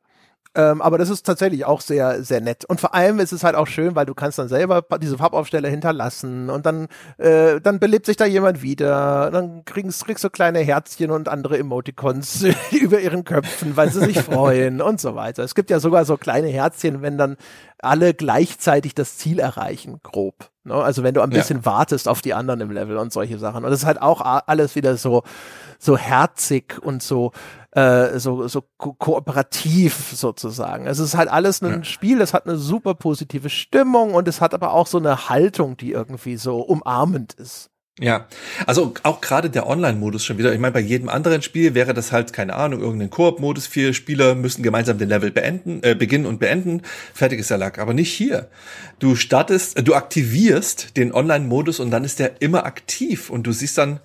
Ähm, 0.56 0.80
aber 0.80 0.96
das 0.96 1.10
ist 1.10 1.26
tatsächlich 1.26 1.66
auch 1.66 1.82
sehr, 1.82 2.24
sehr 2.24 2.40
nett. 2.40 2.64
Und 2.64 2.80
vor 2.80 2.94
allem 2.94 3.18
ist 3.18 3.32
es 3.32 3.44
halt 3.44 3.54
auch 3.54 3.66
schön, 3.66 3.94
weil 3.94 4.06
du 4.06 4.14
kannst 4.14 4.38
dann 4.38 4.48
selber 4.48 4.82
diese 5.02 5.18
Farbaufsteller 5.18 5.68
hinterlassen 5.68 6.48
und 6.48 6.64
dann, 6.64 6.88
äh, 7.18 7.60
dann 7.60 7.78
belebt 7.78 8.06
sich 8.06 8.16
da 8.16 8.24
jemand 8.24 8.62
wieder. 8.62 9.30
Dann 9.30 9.66
kriegst, 9.66 10.06
kriegst 10.06 10.24
du 10.24 10.30
kleine 10.30 10.60
Herzchen 10.60 11.10
und 11.10 11.28
andere 11.28 11.58
Emoticons 11.58 12.46
über 12.72 13.00
ihren 13.00 13.24
Köpfen, 13.24 13.76
weil 13.76 13.90
sie 13.90 14.00
sich 14.00 14.18
freuen 14.18 14.80
und 14.80 14.98
so 14.98 15.14
weiter. 15.14 15.44
Es 15.44 15.54
gibt 15.54 15.68
ja 15.68 15.78
sogar 15.78 16.06
so 16.06 16.16
kleine 16.16 16.48
Herzchen, 16.48 17.02
wenn 17.02 17.18
dann 17.18 17.36
alle 17.78 18.14
gleichzeitig 18.14 18.94
das 18.94 19.18
Ziel 19.18 19.38
erreichen, 19.38 20.00
grob. 20.02 20.50
Ne? 20.66 20.74
Also 20.74 21.02
wenn 21.02 21.14
du 21.14 21.22
ein 21.22 21.30
bisschen 21.30 21.58
ja. 21.58 21.64
wartest 21.64 22.08
auf 22.08 22.20
die 22.20 22.34
anderen 22.34 22.60
im 22.60 22.70
Level 22.70 22.96
und 22.98 23.12
solche 23.12 23.38
Sachen. 23.38 23.64
Und 23.64 23.70
das 23.70 23.80
ist 23.80 23.86
halt 23.86 24.02
auch 24.02 24.20
alles 24.20 24.74
wieder 24.74 24.96
so, 24.96 25.22
so 25.78 25.96
herzig 25.96 26.78
und 26.82 27.02
so, 27.02 27.32
äh, 27.70 28.18
so, 28.18 28.48
so 28.48 28.62
ko 28.76 28.92
kooperativ 28.94 30.12
sozusagen. 30.12 30.86
Es 30.86 30.98
ist 30.98 31.16
halt 31.16 31.30
alles 31.30 31.62
ein 31.62 31.70
ja. 31.70 31.84
Spiel, 31.84 32.18
das 32.18 32.34
hat 32.34 32.46
eine 32.46 32.56
super 32.56 32.94
positive 32.94 33.48
Stimmung 33.48 34.14
und 34.14 34.26
es 34.28 34.40
hat 34.40 34.54
aber 34.54 34.72
auch 34.72 34.86
so 34.86 34.98
eine 34.98 35.28
Haltung, 35.28 35.76
die 35.76 35.92
irgendwie 35.92 36.36
so 36.36 36.60
umarmend 36.60 37.34
ist. 37.34 37.70
Ja, 37.98 38.28
also 38.66 38.92
auch 39.04 39.22
gerade 39.22 39.48
der 39.48 39.66
Online-Modus 39.66 40.22
schon 40.22 40.36
wieder. 40.36 40.52
Ich 40.52 40.60
meine, 40.60 40.72
bei 40.72 40.80
jedem 40.80 41.08
anderen 41.08 41.40
Spiel 41.40 41.74
wäre 41.74 41.94
das 41.94 42.12
halt, 42.12 42.34
keine 42.34 42.54
Ahnung, 42.54 42.80
irgendein 42.80 43.08
Koop-Modus. 43.08 43.66
Vier 43.66 43.94
Spieler 43.94 44.34
müssen 44.34 44.62
gemeinsam 44.62 44.98
den 44.98 45.08
Level 45.08 45.30
beenden, 45.30 45.82
äh, 45.82 45.94
beginnen 45.94 46.26
und 46.26 46.38
beenden. 46.38 46.82
Fertig 47.14 47.40
ist 47.40 47.48
der 47.48 47.56
Lack. 47.56 47.78
Aber 47.78 47.94
nicht 47.94 48.12
hier. 48.12 48.50
Du 48.98 49.16
startest, 49.16 49.78
äh, 49.78 49.82
du 49.82 49.94
aktivierst 49.94 50.98
den 50.98 51.10
Online-Modus 51.14 51.80
und 51.80 51.90
dann 51.90 52.04
ist 52.04 52.18
der 52.18 52.42
immer 52.42 52.66
aktiv 52.66 53.30
und 53.30 53.46
du 53.46 53.52
siehst 53.52 53.78
dann 53.78 54.00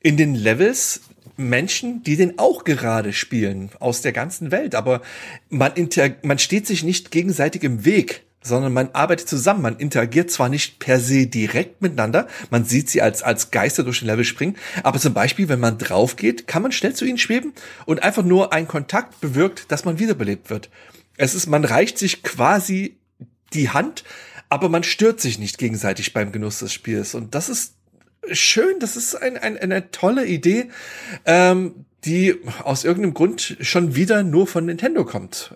in 0.00 0.16
den 0.16 0.34
Levels 0.34 1.02
Menschen, 1.36 2.02
die 2.02 2.16
den 2.16 2.40
auch 2.40 2.64
gerade 2.64 3.12
spielen, 3.12 3.70
aus 3.78 4.02
der 4.02 4.12
ganzen 4.12 4.50
Welt. 4.50 4.74
Aber 4.74 5.00
man, 5.48 5.72
inter 5.74 6.10
man 6.22 6.40
steht 6.40 6.66
sich 6.66 6.82
nicht 6.82 7.12
gegenseitig 7.12 7.62
im 7.62 7.84
Weg 7.84 8.24
sondern 8.42 8.72
man 8.72 8.90
arbeitet 8.92 9.28
zusammen. 9.28 9.62
Man 9.62 9.76
interagiert 9.76 10.30
zwar 10.30 10.48
nicht 10.48 10.78
per 10.78 11.00
se 11.00 11.26
direkt 11.26 11.82
miteinander, 11.82 12.26
man 12.50 12.64
sieht 12.64 12.90
sie 12.90 13.02
als, 13.02 13.22
als 13.22 13.50
Geister 13.50 13.84
durch 13.84 14.00
den 14.00 14.08
Level 14.08 14.24
springen, 14.24 14.56
aber 14.82 14.98
zum 14.98 15.14
Beispiel, 15.14 15.48
wenn 15.48 15.60
man 15.60 15.78
drauf 15.78 16.16
geht, 16.16 16.46
kann 16.46 16.62
man 16.62 16.72
schnell 16.72 16.94
zu 16.94 17.04
ihnen 17.04 17.18
schweben 17.18 17.52
und 17.86 18.02
einfach 18.02 18.24
nur 18.24 18.52
ein 18.52 18.68
Kontakt 18.68 19.20
bewirkt, 19.20 19.70
dass 19.70 19.84
man 19.84 19.98
wiederbelebt 19.98 20.50
wird. 20.50 20.70
Es 21.16 21.34
ist, 21.34 21.46
man 21.46 21.64
reicht 21.64 21.98
sich 21.98 22.22
quasi 22.22 22.96
die 23.52 23.70
Hand, 23.70 24.04
aber 24.48 24.68
man 24.68 24.82
stört 24.82 25.20
sich 25.20 25.38
nicht 25.38 25.58
gegenseitig 25.58 26.12
beim 26.12 26.32
Genuss 26.32 26.58
des 26.58 26.72
Spiels. 26.72 27.14
Und 27.14 27.34
das 27.34 27.48
ist 27.48 27.74
schön, 28.30 28.78
das 28.80 28.96
ist 28.96 29.14
ein, 29.14 29.36
ein, 29.36 29.56
eine 29.56 29.90
tolle 29.90 30.26
Idee, 30.26 30.68
ähm, 31.24 31.86
die 32.04 32.34
aus 32.62 32.84
irgendeinem 32.84 33.14
Grund 33.14 33.56
schon 33.60 33.94
wieder 33.94 34.22
nur 34.22 34.46
von 34.46 34.66
Nintendo 34.66 35.04
kommt. 35.04 35.54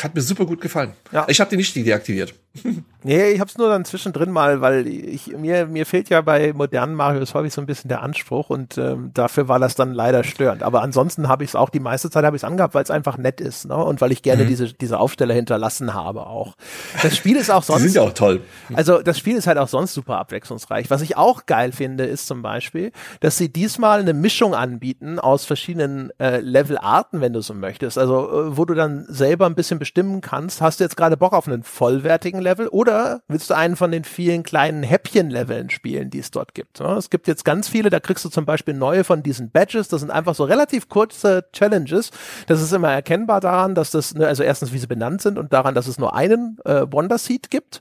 Hat 0.00 0.14
mir 0.14 0.20
super 0.20 0.46
gut 0.46 0.60
gefallen. 0.60 0.92
Ja. 1.12 1.26
Ich 1.28 1.40
habe 1.40 1.50
die 1.50 1.56
nicht 1.56 1.74
deaktiviert. 1.74 2.34
Nee, 3.02 3.30
ich 3.30 3.38
habe 3.38 3.48
es 3.48 3.56
nur 3.56 3.68
dann 3.68 3.84
zwischendrin 3.84 4.32
mal, 4.32 4.60
weil 4.62 4.88
ich 4.88 5.28
mir 5.28 5.66
mir 5.66 5.86
fehlt 5.86 6.08
ja 6.08 6.22
bei 6.22 6.52
modernen 6.52 6.96
Marios 6.96 7.34
häufig 7.34 7.52
so 7.52 7.60
ein 7.60 7.66
bisschen 7.66 7.86
der 7.86 8.02
Anspruch 8.02 8.50
und 8.50 8.78
ähm, 8.78 9.12
dafür 9.14 9.46
war 9.46 9.60
das 9.60 9.76
dann 9.76 9.94
leider 9.94 10.24
störend. 10.24 10.64
Aber 10.64 10.82
ansonsten 10.82 11.28
habe 11.28 11.44
ich 11.44 11.50
es 11.50 11.54
auch 11.54 11.70
die 11.70 11.78
meiste 11.78 12.10
Zeit 12.10 12.24
habe 12.24 12.36
ich 12.36 12.40
es 12.42 12.44
angehabt, 12.44 12.74
weil 12.74 12.82
es 12.82 12.90
einfach 12.90 13.16
nett 13.16 13.40
ist, 13.40 13.66
ne? 13.66 13.76
Und 13.76 14.00
weil 14.00 14.10
ich 14.10 14.22
gerne 14.22 14.42
mhm. 14.42 14.48
diese 14.48 14.72
diese 14.72 14.98
Aufsteller 14.98 15.34
hinterlassen 15.34 15.94
habe 15.94 16.26
auch. 16.26 16.56
Das 17.00 17.16
Spiel 17.16 17.36
ist 17.36 17.48
auch 17.48 17.62
sonst. 17.62 17.82
die 17.84 17.88
sind 17.90 18.02
ja 18.02 18.08
auch 18.08 18.12
toll. 18.12 18.40
Also 18.74 19.00
das 19.00 19.20
Spiel 19.20 19.36
ist 19.36 19.46
halt 19.46 19.58
auch 19.58 19.68
sonst 19.68 19.94
super 19.94 20.18
abwechslungsreich. 20.18 20.90
Was 20.90 21.00
ich 21.00 21.16
auch 21.16 21.46
geil 21.46 21.70
finde, 21.70 22.06
ist 22.06 22.26
zum 22.26 22.42
Beispiel, 22.42 22.90
dass 23.20 23.38
sie 23.38 23.52
diesmal 23.52 24.00
eine 24.00 24.14
Mischung 24.14 24.52
anbieten 24.52 25.20
aus 25.20 25.44
verschiedenen 25.44 26.10
äh, 26.18 26.40
Levelarten, 26.40 27.20
wenn 27.20 27.32
du 27.32 27.40
so 27.40 27.54
möchtest. 27.54 27.98
Also 27.98 28.28
äh, 28.32 28.56
wo 28.56 28.64
du 28.64 28.74
dann 28.74 29.06
selber 29.08 29.46
ein 29.46 29.54
bisschen 29.56 29.80
bestimmen 29.80 30.20
kannst. 30.20 30.60
Hast 30.60 30.78
du 30.78 30.84
jetzt 30.84 30.96
gerade 30.96 31.16
Bock 31.16 31.32
auf 31.32 31.48
einen 31.48 31.64
vollwertigen 31.64 32.40
Level 32.40 32.68
oder 32.68 33.22
willst 33.26 33.50
du 33.50 33.54
einen 33.54 33.74
von 33.74 33.90
den 33.90 34.04
vielen 34.04 34.44
kleinen 34.44 34.84
Häppchen-Leveln 34.84 35.70
spielen, 35.70 36.10
die 36.10 36.20
es 36.20 36.30
dort 36.30 36.54
gibt? 36.54 36.80
Es 36.80 37.10
gibt 37.10 37.26
jetzt 37.26 37.44
ganz 37.44 37.68
viele, 37.68 37.90
da 37.90 37.98
kriegst 37.98 38.24
du 38.24 38.28
zum 38.28 38.44
Beispiel 38.44 38.74
neue 38.74 39.02
von 39.02 39.22
diesen 39.22 39.50
Badges, 39.50 39.88
das 39.88 40.00
sind 40.00 40.10
einfach 40.10 40.34
so 40.34 40.44
relativ 40.44 40.88
kurze 40.88 41.46
Challenges. 41.52 42.10
Das 42.46 42.62
ist 42.62 42.72
immer 42.72 42.92
erkennbar 42.92 43.40
daran, 43.40 43.74
dass 43.74 43.90
das, 43.90 44.14
ne, 44.14 44.26
also 44.26 44.44
erstens, 44.44 44.72
wie 44.72 44.78
sie 44.78 44.86
benannt 44.86 45.22
sind 45.22 45.38
und 45.38 45.52
daran, 45.52 45.74
dass 45.74 45.88
es 45.88 45.98
nur 45.98 46.14
einen 46.14 46.58
äh, 46.64 46.86
Wonder 46.92 47.18
Seed 47.18 47.50
gibt. 47.50 47.80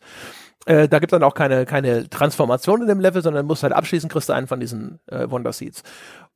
Äh, 0.66 0.88
da 0.88 1.00
gibt 1.00 1.14
dann 1.14 1.24
auch 1.24 1.36
keine, 1.36 1.66
keine 1.66 2.10
Transformation 2.10 2.82
in 2.82 2.88
dem 2.88 3.00
Level, 3.00 3.22
sondern 3.22 3.46
musst 3.46 3.64
halt 3.64 3.74
abschließen, 3.74 4.10
kriegst 4.10 4.30
du 4.30 4.34
einen 4.34 4.48
von 4.48 4.60
diesen 4.60 5.00
äh, 5.08 5.30
Wonder 5.30 5.54
Seeds. 5.54 5.84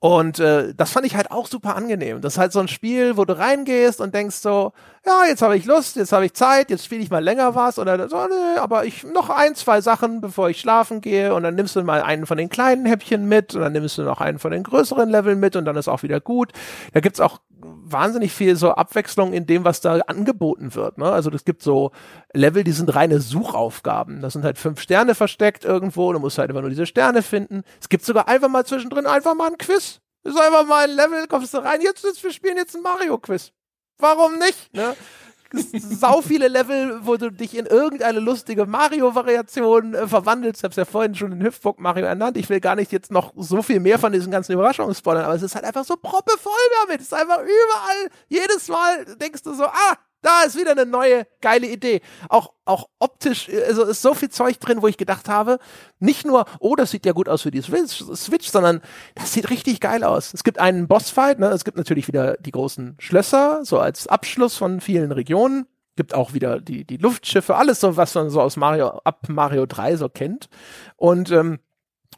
Und 0.01 0.39
äh, 0.39 0.73
das 0.75 0.91
fand 0.91 1.05
ich 1.05 1.15
halt 1.17 1.29
auch 1.29 1.47
super 1.47 1.75
angenehm. 1.75 2.21
Das 2.21 2.33
ist 2.33 2.39
halt 2.39 2.53
so 2.53 2.59
ein 2.61 2.69
Spiel, 2.69 3.17
wo 3.17 3.25
du 3.25 3.37
reingehst 3.37 3.99
und 3.99 4.15
denkst 4.15 4.37
so, 4.37 4.71
ja, 5.05 5.25
jetzt 5.27 5.41
habe 5.41 5.57
ich 5.57 5.65
Lust, 5.65 5.97
jetzt 5.97 6.13
habe 6.13 6.25
ich 6.25 6.33
Zeit, 6.33 6.69
jetzt 6.69 6.85
spiele 6.85 7.01
ich 7.01 7.09
mal 7.09 7.23
länger 7.23 7.53
was 7.53 7.77
oder 7.77 8.07
so, 8.07 8.15
nee, 8.27 8.59
aber 8.59 8.85
ich 8.85 9.03
noch 9.03 9.29
ein, 9.29 9.55
zwei 9.55 9.81
Sachen, 9.81 10.21
bevor 10.21 10.49
ich 10.49 10.59
schlafen 10.59 11.01
gehe 11.01 11.33
und 11.33 11.43
dann 11.43 11.55
nimmst 11.55 11.75
du 11.75 11.83
mal 11.83 12.01
einen 12.01 12.25
von 12.25 12.37
den 12.37 12.47
kleinen 12.47 12.85
Häppchen 12.85 13.27
mit 13.27 13.55
und 13.55 13.61
dann 13.61 13.73
nimmst 13.73 13.97
du 13.97 14.03
noch 14.03 14.21
einen 14.21 14.39
von 14.39 14.51
den 14.51 14.63
größeren 14.63 15.09
Leveln 15.09 15.39
mit 15.39 15.57
und 15.57 15.65
dann 15.65 15.75
ist 15.75 15.89
auch 15.89 16.03
wieder 16.03 16.21
gut. 16.21 16.53
Da 16.93 17.01
gibt's 17.01 17.19
auch 17.19 17.39
wahnsinnig 17.61 18.31
viel 18.31 18.55
so 18.55 18.71
Abwechslung 18.71 19.33
in 19.33 19.45
dem, 19.45 19.63
was 19.63 19.81
da 19.81 19.99
angeboten 20.07 20.75
wird. 20.75 20.97
Ne? 20.97 21.11
Also 21.11 21.29
es 21.31 21.43
gibt 21.43 21.61
so 21.61 21.91
Level, 22.33 22.63
die 22.63 22.71
sind 22.71 22.93
reine 22.95 23.19
Suchaufgaben. 23.19 24.21
Da 24.21 24.29
sind 24.29 24.43
halt 24.43 24.57
fünf 24.57 24.79
Sterne 24.79 25.15
versteckt 25.15 25.65
irgendwo, 25.65 26.13
du 26.13 26.19
musst 26.19 26.37
halt 26.37 26.49
immer 26.49 26.61
nur 26.61 26.69
diese 26.69 26.85
Sterne 26.85 27.21
finden. 27.21 27.63
Es 27.81 27.89
gibt 27.89 28.05
sogar 28.05 28.27
einfach 28.27 28.49
mal 28.49 28.65
zwischendrin 28.65 29.05
einfach 29.05 29.35
mal 29.35 29.49
ein 29.49 29.57
Quiz. 29.57 29.88
Ist 30.23 30.37
einfach 30.37 30.65
mal 30.65 30.89
ein 30.89 30.95
Level, 30.95 31.27
kommst 31.27 31.53
du 31.53 31.59
rein, 31.59 31.81
jetzt, 31.81 32.03
jetzt 32.03 32.23
wir 32.23 32.31
spielen 32.31 32.57
jetzt 32.57 32.75
ein 32.75 32.81
Mario-Quiz. 32.81 33.51
Warum 33.97 34.37
nicht? 34.37 34.73
Ne? 34.73 34.95
sau 35.53 36.21
viele 36.21 36.47
Level, 36.47 36.99
wo 37.03 37.17
du 37.17 37.31
dich 37.31 37.57
in 37.57 37.65
irgendeine 37.65 38.19
lustige 38.19 38.65
Mario-Variation 38.65 39.95
äh, 39.95 40.07
verwandelst. 40.07 40.61
Ich 40.61 40.63
hab's 40.63 40.75
ja 40.75 40.85
vorhin 40.85 41.15
schon 41.15 41.31
den 41.31 41.41
Hüpfbock 41.41 41.79
Mario 41.79 42.05
ernannt. 42.05 42.37
Ich 42.37 42.49
will 42.49 42.59
gar 42.59 42.75
nicht 42.75 42.91
jetzt 42.91 43.11
noch 43.11 43.33
so 43.35 43.61
viel 43.61 43.79
mehr 43.79 43.97
von 43.99 44.11
diesen 44.11 44.31
ganzen 44.31 44.53
Überraschungen 44.53 44.93
spoilern, 44.93 45.25
aber 45.25 45.35
es 45.35 45.41
ist 45.41 45.55
halt 45.55 45.65
einfach 45.65 45.85
so 45.85 45.95
proppevoll 45.95 46.53
damit. 46.81 47.01
Es 47.01 47.07
ist 47.07 47.13
einfach 47.13 47.39
überall, 47.39 48.09
jedes 48.27 48.67
Mal 48.67 49.05
denkst 49.15 49.43
du 49.43 49.53
so, 49.53 49.65
ah, 49.65 49.97
da 50.21 50.43
ist 50.43 50.57
wieder 50.57 50.71
eine 50.71 50.85
neue 50.85 51.25
geile 51.41 51.67
Idee. 51.67 52.01
Auch, 52.27 52.53
auch 52.65 52.89
optisch, 52.99 53.49
also 53.67 53.83
ist 53.85 54.01
so 54.01 54.13
viel 54.13 54.29
Zeug 54.29 54.59
drin, 54.59 54.81
wo 54.81 54.87
ich 54.87 54.97
gedacht 54.97 55.29
habe, 55.29 55.59
nicht 55.99 56.25
nur, 56.25 56.45
oh, 56.59 56.75
das 56.75 56.91
sieht 56.91 57.05
ja 57.05 57.13
gut 57.13 57.29
aus 57.29 57.43
für 57.43 57.51
die 57.51 57.61
Switch, 57.61 58.49
sondern 58.49 58.81
das 59.15 59.33
sieht 59.33 59.49
richtig 59.49 59.79
geil 59.79 60.03
aus. 60.03 60.33
Es 60.33 60.43
gibt 60.43 60.59
einen 60.59 60.87
Bossfight, 60.87 61.39
ne? 61.39 61.47
es 61.47 61.63
gibt 61.63 61.77
natürlich 61.77 62.07
wieder 62.07 62.35
die 62.37 62.51
großen 62.51 62.95
Schlösser, 62.99 63.61
so 63.63 63.79
als 63.79 64.07
Abschluss 64.07 64.55
von 64.55 64.81
vielen 64.81 65.11
Regionen. 65.11 65.67
Gibt 65.95 66.13
auch 66.13 66.33
wieder 66.33 66.61
die, 66.61 66.85
die 66.85 66.97
Luftschiffe, 66.97 67.55
alles 67.55 67.81
so, 67.81 67.97
was 67.97 68.15
man 68.15 68.29
so 68.29 68.41
aus 68.41 68.55
Mario, 68.55 68.87
ab 69.03 69.27
Mario 69.27 69.65
3 69.65 69.97
so 69.97 70.07
kennt. 70.07 70.47
Und 70.95 71.31
ähm, 71.31 71.59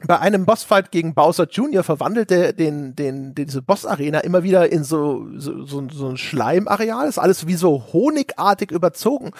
bei 0.08 0.20
einem 0.20 0.45
Bossfight 0.45 0.91
gegen 0.91 1.14
Bowser 1.14 1.47
Jr. 1.49 1.84
verwandelt 1.84 2.32
er 2.32 2.54
den, 2.54 2.95
den, 2.95 3.36
den, 3.36 3.45
diese 3.45 3.62
Boss-Arena 3.62 4.20
immer 4.20 4.43
wieder 4.43 4.72
in 4.72 4.84
so, 4.84 5.28
so, 5.38 5.66
so, 5.66 5.88
so 5.89 6.10
ein 6.10 6.18
Schleimareal. 6.18 7.08
Ist 7.08 7.20
alles 7.20 7.47
wie 7.47 7.56
so 7.56 7.93
honigartig 7.93 8.72
überzogen. 8.72 9.32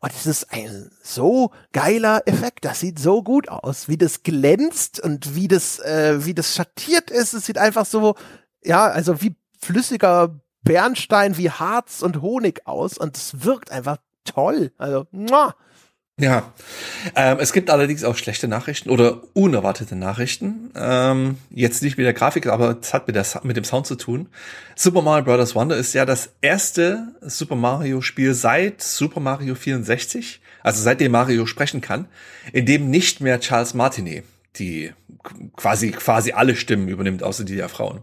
Und 0.00 0.12
es 0.12 0.26
ist 0.26 0.52
ein 0.52 0.90
so 1.02 1.50
geiler 1.72 2.22
Effekt. 2.26 2.64
Das 2.64 2.80
sieht 2.80 2.98
so 2.98 3.22
gut 3.22 3.48
aus, 3.48 3.88
wie 3.88 3.96
das 3.96 4.22
glänzt 4.22 5.00
und 5.00 5.34
wie 5.34 5.48
das, 5.48 5.78
äh, 5.78 6.24
wie 6.24 6.34
das 6.34 6.54
schattiert 6.54 7.10
ist. 7.10 7.32
Es 7.32 7.46
sieht 7.46 7.58
einfach 7.58 7.86
so, 7.86 8.14
ja, 8.62 8.86
also 8.86 9.22
wie 9.22 9.36
flüssiger 9.60 10.40
Bernstein, 10.62 11.36
wie 11.36 11.50
Harz 11.50 12.02
und 12.02 12.20
Honig 12.20 12.66
aus. 12.66 12.98
Und 12.98 13.16
es 13.16 13.44
wirkt 13.44 13.70
einfach 13.70 13.96
toll. 14.24 14.72
Also, 14.78 15.06
muah. 15.10 15.54
Ja, 16.20 16.52
ähm, 17.16 17.38
es 17.40 17.52
gibt 17.52 17.70
allerdings 17.70 18.04
auch 18.04 18.16
schlechte 18.16 18.46
Nachrichten 18.46 18.90
oder 18.90 19.22
unerwartete 19.32 19.96
Nachrichten. 19.96 20.70
Ähm, 20.76 21.38
jetzt 21.50 21.82
nicht 21.82 21.96
mit 21.96 22.04
der 22.04 22.12
Grafik, 22.12 22.46
aber 22.46 22.76
es 22.80 22.92
hat 22.92 23.06
mit, 23.06 23.16
der, 23.16 23.24
mit 23.42 23.56
dem 23.56 23.64
Sound 23.64 23.86
zu 23.86 23.94
tun. 23.94 24.28
Super 24.76 25.00
Mario 25.00 25.24
Bros. 25.24 25.54
Wonder 25.54 25.76
ist 25.76 25.94
ja 25.94 26.04
das 26.04 26.30
erste 26.42 27.08
Super 27.22 27.56
Mario 27.56 28.02
Spiel 28.02 28.34
seit 28.34 28.82
Super 28.82 29.20
Mario 29.20 29.54
64, 29.54 30.40
also 30.62 30.82
seitdem 30.82 31.12
Mario 31.12 31.46
sprechen 31.46 31.80
kann, 31.80 32.06
in 32.52 32.66
dem 32.66 32.90
nicht 32.90 33.20
mehr 33.20 33.40
Charles 33.40 33.72
Martinet 33.72 34.24
die 34.56 34.92
quasi 35.56 35.90
quasi 35.90 36.32
alle 36.32 36.56
Stimmen 36.56 36.88
übernimmt, 36.88 37.22
außer 37.22 37.44
die 37.44 37.56
der 37.56 37.68
Frauen, 37.68 38.00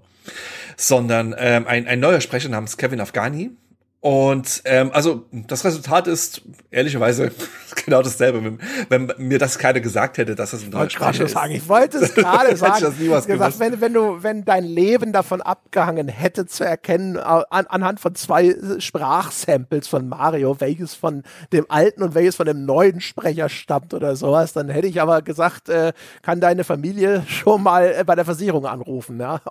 sondern 0.76 1.36
ähm, 1.38 1.68
ein, 1.68 1.88
ein 1.88 2.00
neuer 2.00 2.22
Sprecher 2.22 2.50
namens 2.50 2.78
Kevin 2.78 3.02
Afghani, 3.02 3.52
und 4.00 4.62
ähm, 4.66 4.92
also 4.94 5.26
das 5.32 5.66
Resultat 5.66 6.08
ist 6.08 6.44
ehrlicherweise 6.70 7.32
genau 7.86 8.04
dasselbe. 8.04 8.44
Wenn, 8.44 8.60
wenn 8.90 9.28
mir 9.28 9.40
das 9.40 9.58
keiner 9.58 9.80
gesagt 9.80 10.20
hätte, 10.20 10.36
dass 10.36 10.52
das 10.52 10.64
ein 10.64 10.72
deutscher 10.72 11.00
Sprecher 11.00 11.26
ist. 11.26 11.32
Sagen. 11.32 11.54
Ich 11.54 11.68
wollte 11.68 11.98
es 11.98 12.14
gerade 12.16 12.56
sagen. 12.56 12.76
ich 12.78 12.84
das 12.84 13.00
niemals 13.00 13.26
gesagt, 13.26 13.60
wenn, 13.60 13.82
wenn, 13.82 13.94
du, 13.94 14.22
wenn 14.22 14.46
dein 14.46 14.64
Leben 14.64 15.14
davon 15.14 15.42
abgehangen 15.42 16.10
hätte 16.10 16.46
zu 16.46 16.64
erkennen, 16.64 17.18
an, 17.18 17.66
anhand 17.68 18.00
von 18.00 18.14
zwei 18.14 18.56
Sprachsamples 18.78 19.88
von 19.88 20.08
Mario, 20.08 20.56
welches 20.60 20.94
von 20.94 21.24
dem 21.52 21.66
alten 21.68 22.04
und 22.04 22.14
welches 22.14 22.36
von 22.36 22.46
dem 22.46 22.66
neuen 22.66 23.02
Sprecher 23.02 23.50
stammt 23.50 23.96
oder 23.96 24.16
sowas, 24.16 24.54
dann 24.54 24.70
hätte 24.70 24.88
ich 24.88 25.02
aber 25.02 25.24
gesagt, 25.24 25.70
äh, 25.70 25.92
kann 26.22 26.40
deine 26.40 26.64
Familie 26.64 27.24
schon 27.28 27.64
mal 27.64 27.96
äh, 27.98 28.04
bei 28.04 28.14
der 28.14 28.26
Versicherung 28.26 28.68
anrufen. 28.68 29.20
Ja, 29.20 29.42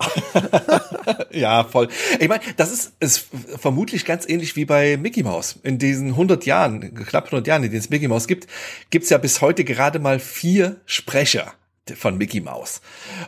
ja 1.31 1.63
voll. 1.65 1.89
Ich 2.19 2.29
meine, 2.29 2.41
das 2.55 2.71
ist, 2.71 2.93
ist 3.01 3.27
vermutlich 3.59 4.05
ganz 4.05 4.27
ähnlich 4.27 4.36
wie 4.55 4.65
bei 4.65 4.97
Mickey 4.97 5.23
Mouse. 5.23 5.59
In 5.63 5.77
diesen 5.77 6.09
100 6.09 6.45
Jahren, 6.45 6.93
knapp 6.93 7.25
100 7.25 7.47
Jahren, 7.47 7.63
in 7.63 7.71
denen 7.71 7.79
es 7.79 7.89
Mickey 7.89 8.07
Mouse 8.07 8.27
gibt, 8.27 8.47
gibt's 8.89 9.09
ja 9.09 9.17
bis 9.17 9.41
heute 9.41 9.63
gerade 9.63 9.99
mal 9.99 10.19
vier 10.19 10.77
Sprecher 10.85 11.53
von 11.95 12.17
Mickey 12.17 12.41
Mouse. 12.41 12.81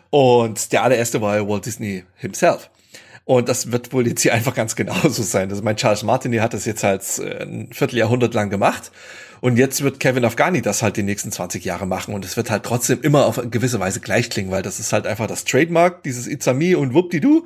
Und 0.09 0.71
der 0.71 0.83
allererste 0.83 1.21
war 1.21 1.37
ja 1.37 1.47
Walt 1.47 1.65
Disney 1.65 2.03
himself. 2.15 2.69
Und 3.25 3.47
das 3.47 3.71
wird 3.71 3.93
wohl 3.93 4.07
jetzt 4.07 4.21
hier 4.21 4.33
einfach 4.33 4.55
ganz 4.55 4.75
genauso 4.75 5.21
sein. 5.21 5.51
Also 5.51 5.61
mein 5.61 5.75
Charles 5.75 6.03
Martinet 6.03 6.41
hat 6.41 6.53
das 6.53 6.65
jetzt 6.65 6.83
halt 6.83 7.03
ein 7.19 7.69
Vierteljahrhundert 7.71 8.33
lang 8.33 8.49
gemacht. 8.49 8.91
Und 9.41 9.57
jetzt 9.57 9.83
wird 9.83 9.99
Kevin 9.99 10.25
Afghani 10.25 10.61
das 10.61 10.81
halt 10.81 10.97
die 10.97 11.03
nächsten 11.03 11.31
20 11.31 11.63
Jahre 11.63 11.85
machen. 11.85 12.13
Und 12.13 12.25
es 12.25 12.37
wird 12.37 12.49
halt 12.49 12.63
trotzdem 12.63 13.01
immer 13.01 13.25
auf 13.25 13.39
gewisse 13.51 13.79
Weise 13.79 13.99
gleich 13.99 14.29
klingen, 14.29 14.51
weil 14.51 14.63
das 14.63 14.79
ist 14.79 14.93
halt 14.93 15.05
einfach 15.05 15.27
das 15.27 15.45
Trademark, 15.45 16.03
dieses 16.03 16.27
It's 16.27 16.47
und 16.47 16.93
Whoop-di-doo 16.93 17.45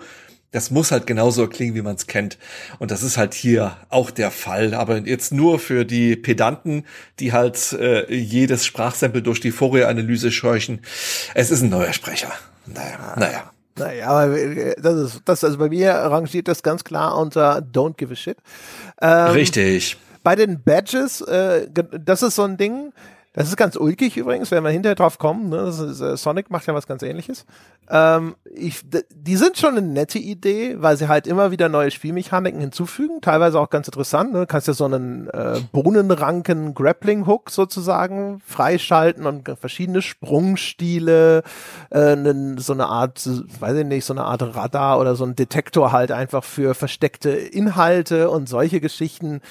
das 0.54 0.72
muss 0.72 0.92
halt 0.92 1.08
genauso 1.08 1.48
klingen, 1.48 1.76
wie 1.76 1.82
man 1.82 1.96
es 1.96 2.08
kennt. 2.08 2.38
Und 2.80 2.92
das 2.92 3.04
ist 3.04 3.18
halt 3.18 3.34
hier 3.34 3.76
auch 3.90 4.12
der 4.12 4.32
Fall. 4.32 4.74
Aber 4.76 5.00
jetzt 5.00 5.34
nur 5.34 5.60
für 5.60 5.84
die 5.84 6.16
Pedanten, 6.16 6.86
die 7.20 7.34
halt 7.34 7.74
äh, 7.74 8.14
jedes 8.14 8.66
Sprachsample 8.66 9.22
durch 9.22 9.42
die 9.42 9.52
Fourier-Analyse 9.52 10.32
scheuchen. 10.32 10.80
Es 11.34 11.52
ist 11.52 11.64
ein 11.64 11.70
neuer 11.70 11.92
Sprecher. 11.92 12.32
Naja, 12.68 13.16
naja. 13.18 13.52
Naja, 13.76 14.08
aber 14.08 14.38
äh, 14.38 14.76
das 14.80 15.14
ist, 15.14 15.22
das, 15.26 15.44
also 15.44 15.58
bei 15.58 15.70
mir 15.70 15.92
rangiert 15.92 16.48
das 16.48 16.62
ganz 16.62 16.84
klar 16.84 17.18
unter 17.18 17.58
Don't 17.58 17.98
Give 17.98 18.14
a 18.14 18.16
Shit. 18.16 18.38
Ähm, 19.02 19.32
Richtig. 19.32 19.98
Bei 20.22 20.36
den 20.36 20.62
Badges, 20.62 21.22
äh, 21.22 21.68
das 21.74 22.22
ist 22.22 22.36
so 22.36 22.44
ein 22.44 22.58
Ding, 22.58 22.94
das 23.34 23.48
ist 23.48 23.58
ganz 23.58 23.76
ulkig 23.76 24.16
übrigens, 24.16 24.52
wenn 24.52 24.64
wir 24.64 24.70
hinterher 24.70 24.96
drauf 24.96 25.18
kommen. 25.18 25.50
Ne? 25.50 25.68
Ist, 25.68 26.00
äh, 26.00 26.16
Sonic 26.16 26.52
macht 26.52 26.68
ja 26.68 26.76
was 26.76 26.86
ganz 26.86 27.02
ähnliches. 27.02 27.48
Ähm, 27.90 28.36
ich, 28.46 28.82
die 29.10 29.36
sind 29.36 29.58
schon 29.58 29.76
eine 29.76 29.82
nette 29.82 30.20
Idee, 30.20 30.76
weil 30.80 30.98
sie 30.98 31.08
halt 31.08 31.26
immer 31.26 31.50
wieder 31.50 31.68
neue 31.68 31.90
Spielmechaniken 31.90 32.62
hinzufügen, 32.62 33.22
teilweise 33.22 33.60
auch 33.60 33.72
ganz 33.72 33.88
interessant. 33.88 34.34
Ne? 34.34 34.42
Du 34.42 34.46
kannst 34.46 34.68
ja 34.68 34.76
so 34.76 34.86
einen 34.86 35.30
äh, 35.30 35.60
Bohnenranken 35.72 36.76
Grappling 36.76 37.26
Hook 37.26 37.50
sozusagen 37.50 38.40
freischalten 38.46 39.26
und 39.26 39.50
verschiedene 39.60 40.04
Sprungstile, 40.04 41.42
äh, 41.90 42.16
so 42.58 42.74
eine 42.74 42.86
Art, 42.86 43.28
weiß 43.60 43.78
ich 43.78 43.86
nicht, 43.86 44.06
so 44.06 44.14
eine 44.14 44.26
Art 44.26 44.44
Radar 44.44 45.00
oder 45.00 45.16
so 45.16 45.26
ein 45.26 45.36
Detektor 45.36 45.92
halt 45.92 46.12
einfach 46.12 46.44
für 46.44 46.76
versteckte 46.76 47.32
Inhalte 47.32 48.30
und 48.30 48.48
solche 48.48 48.80
Geschichten. 48.80 49.42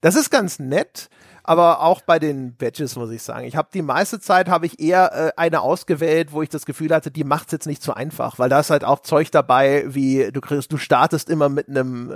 Das 0.00 0.14
ist 0.14 0.30
ganz 0.30 0.60
nett 0.60 1.08
aber 1.44 1.82
auch 1.82 2.00
bei 2.00 2.18
den 2.18 2.56
Badges 2.56 2.96
muss 2.96 3.10
ich 3.10 3.22
sagen. 3.22 3.46
Ich 3.46 3.54
habe 3.54 3.68
die 3.72 3.82
meiste 3.82 4.18
Zeit 4.18 4.48
habe 4.48 4.64
ich 4.66 4.80
eher 4.80 5.12
äh, 5.12 5.32
eine 5.36 5.60
ausgewählt, 5.60 6.32
wo 6.32 6.42
ich 6.42 6.48
das 6.48 6.64
Gefühl 6.64 6.92
hatte, 6.92 7.10
die 7.10 7.22
macht's 7.22 7.52
jetzt 7.52 7.66
nicht 7.66 7.82
so 7.82 7.92
einfach, 7.92 8.38
weil 8.38 8.48
da 8.48 8.60
ist 8.60 8.70
halt 8.70 8.84
auch 8.84 9.00
Zeug 9.00 9.30
dabei, 9.30 9.84
wie 9.86 10.30
du 10.32 10.40
kriegst, 10.40 10.72
du 10.72 10.78
startest 10.78 11.28
immer 11.28 11.50
mit 11.50 11.68
einem 11.68 12.10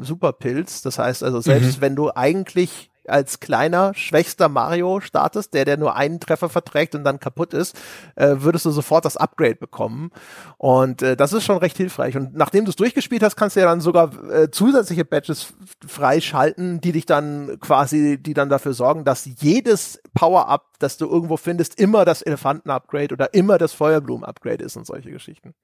äh, 0.00 0.04
Superpilz. 0.04 0.82
Das 0.82 0.98
heißt 0.98 1.24
also 1.24 1.40
selbst 1.40 1.78
mhm. 1.78 1.80
wenn 1.80 1.96
du 1.96 2.10
eigentlich 2.14 2.90
als 3.08 3.40
kleiner, 3.40 3.94
schwächster 3.94 4.48
Mario 4.48 5.00
startest, 5.00 5.54
der, 5.54 5.64
der 5.64 5.76
nur 5.76 5.96
einen 5.96 6.20
Treffer 6.20 6.48
verträgt 6.48 6.94
und 6.94 7.04
dann 7.04 7.20
kaputt 7.20 7.54
ist, 7.54 7.76
äh, 8.16 8.36
würdest 8.38 8.64
du 8.64 8.70
sofort 8.70 9.04
das 9.04 9.16
Upgrade 9.16 9.56
bekommen. 9.56 10.10
Und 10.56 11.02
äh, 11.02 11.16
das 11.16 11.32
ist 11.32 11.44
schon 11.44 11.58
recht 11.58 11.76
hilfreich. 11.76 12.16
Und 12.16 12.34
nachdem 12.34 12.64
du 12.64 12.70
es 12.70 12.76
durchgespielt 12.76 13.22
hast, 13.22 13.36
kannst 13.36 13.56
du 13.56 13.60
ja 13.60 13.66
dann 13.66 13.80
sogar 13.80 14.12
äh, 14.30 14.50
zusätzliche 14.50 15.04
Badges 15.04 15.54
freischalten, 15.86 16.80
die 16.80 16.92
dich 16.92 17.06
dann 17.06 17.58
quasi, 17.60 18.18
die 18.20 18.34
dann 18.34 18.48
dafür 18.48 18.72
sorgen, 18.72 19.04
dass 19.04 19.28
jedes 19.40 20.00
Power-Up, 20.14 20.66
das 20.78 20.96
du 20.96 21.08
irgendwo 21.08 21.36
findest, 21.36 21.78
immer 21.80 22.04
das 22.04 22.22
Elefanten-Upgrade 22.22 23.14
oder 23.14 23.34
immer 23.34 23.58
das 23.58 23.72
Feuerblumen-Upgrade 23.72 24.64
ist 24.64 24.76
und 24.76 24.86
solche 24.86 25.10
Geschichten. 25.10 25.54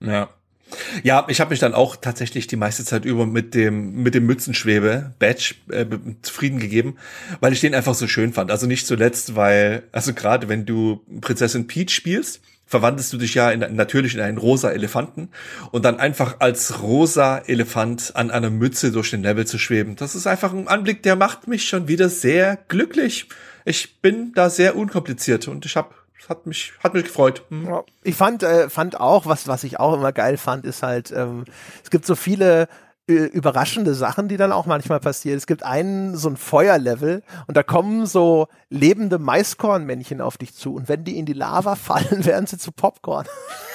Ja. 0.00 0.28
Ja, 1.02 1.26
ich 1.28 1.40
habe 1.40 1.50
mich 1.50 1.58
dann 1.58 1.74
auch 1.74 1.96
tatsächlich 1.96 2.46
die 2.46 2.56
meiste 2.56 2.84
Zeit 2.84 3.04
über 3.04 3.26
mit 3.26 3.54
dem 3.54 4.02
mit 4.02 4.14
dem 4.14 4.26
Mützenschwebe 4.26 5.14
Badge 5.18 5.54
äh, 5.70 5.86
zufrieden 6.22 6.58
gegeben, 6.58 6.96
weil 7.40 7.52
ich 7.52 7.60
den 7.60 7.74
einfach 7.74 7.94
so 7.94 8.06
schön 8.06 8.32
fand. 8.32 8.50
Also 8.50 8.66
nicht 8.66 8.86
zuletzt, 8.86 9.34
weil 9.36 9.84
also 9.92 10.14
gerade 10.14 10.48
wenn 10.48 10.66
du 10.66 11.02
Prinzessin 11.20 11.66
Peach 11.66 11.90
spielst, 11.90 12.40
verwandelst 12.68 13.12
du 13.12 13.16
dich 13.16 13.34
ja 13.34 13.50
in, 13.50 13.60
natürlich 13.74 14.14
in 14.14 14.20
einen 14.20 14.38
rosa 14.38 14.70
Elefanten 14.70 15.30
und 15.72 15.84
dann 15.84 15.98
einfach 15.98 16.36
als 16.40 16.82
rosa 16.82 17.38
Elefant 17.38 18.12
an 18.14 18.30
einer 18.30 18.50
Mütze 18.50 18.92
durch 18.92 19.10
den 19.10 19.22
Level 19.22 19.46
zu 19.46 19.58
schweben. 19.58 19.96
Das 19.96 20.14
ist 20.14 20.26
einfach 20.26 20.52
ein 20.52 20.68
Anblick, 20.68 21.02
der 21.02 21.16
macht 21.16 21.48
mich 21.48 21.66
schon 21.66 21.88
wieder 21.88 22.10
sehr 22.10 22.58
glücklich. 22.68 23.28
Ich 23.64 24.00
bin 24.00 24.32
da 24.34 24.50
sehr 24.50 24.76
unkompliziert 24.76 25.48
und 25.48 25.64
ich 25.64 25.76
habe 25.76 25.94
hat 26.28 26.46
mich, 26.46 26.72
hat 26.82 26.94
mich 26.94 27.04
gefreut. 27.04 27.42
Hm. 27.50 27.82
Ich 28.02 28.16
fand, 28.16 28.42
äh, 28.42 28.68
fand 28.70 28.98
auch, 28.98 29.26
was, 29.26 29.46
was 29.46 29.64
ich 29.64 29.78
auch 29.78 29.94
immer 29.94 30.12
geil 30.12 30.36
fand, 30.36 30.64
ist 30.64 30.82
halt, 30.82 31.10
ähm, 31.10 31.44
es 31.82 31.90
gibt 31.90 32.06
so 32.06 32.14
viele 32.14 32.68
äh, 33.08 33.14
überraschende 33.14 33.94
Sachen, 33.94 34.28
die 34.28 34.36
dann 34.36 34.52
auch 34.52 34.66
manchmal 34.66 35.00
passieren. 35.00 35.38
Es 35.38 35.46
gibt 35.46 35.62
einen, 35.62 36.14
so 36.16 36.28
ein 36.28 36.36
Feuerlevel 36.36 37.22
und 37.46 37.56
da 37.56 37.62
kommen 37.62 38.04
so 38.04 38.48
lebende 38.68 39.18
Maiskornmännchen 39.18 40.20
auf 40.20 40.36
dich 40.36 40.54
zu 40.54 40.74
und 40.74 40.88
wenn 40.88 41.04
die 41.04 41.18
in 41.18 41.24
die 41.24 41.32
Lava 41.32 41.74
fallen, 41.76 42.26
werden 42.26 42.46
sie 42.46 42.58
zu 42.58 42.70
Popcorn. 42.70 43.26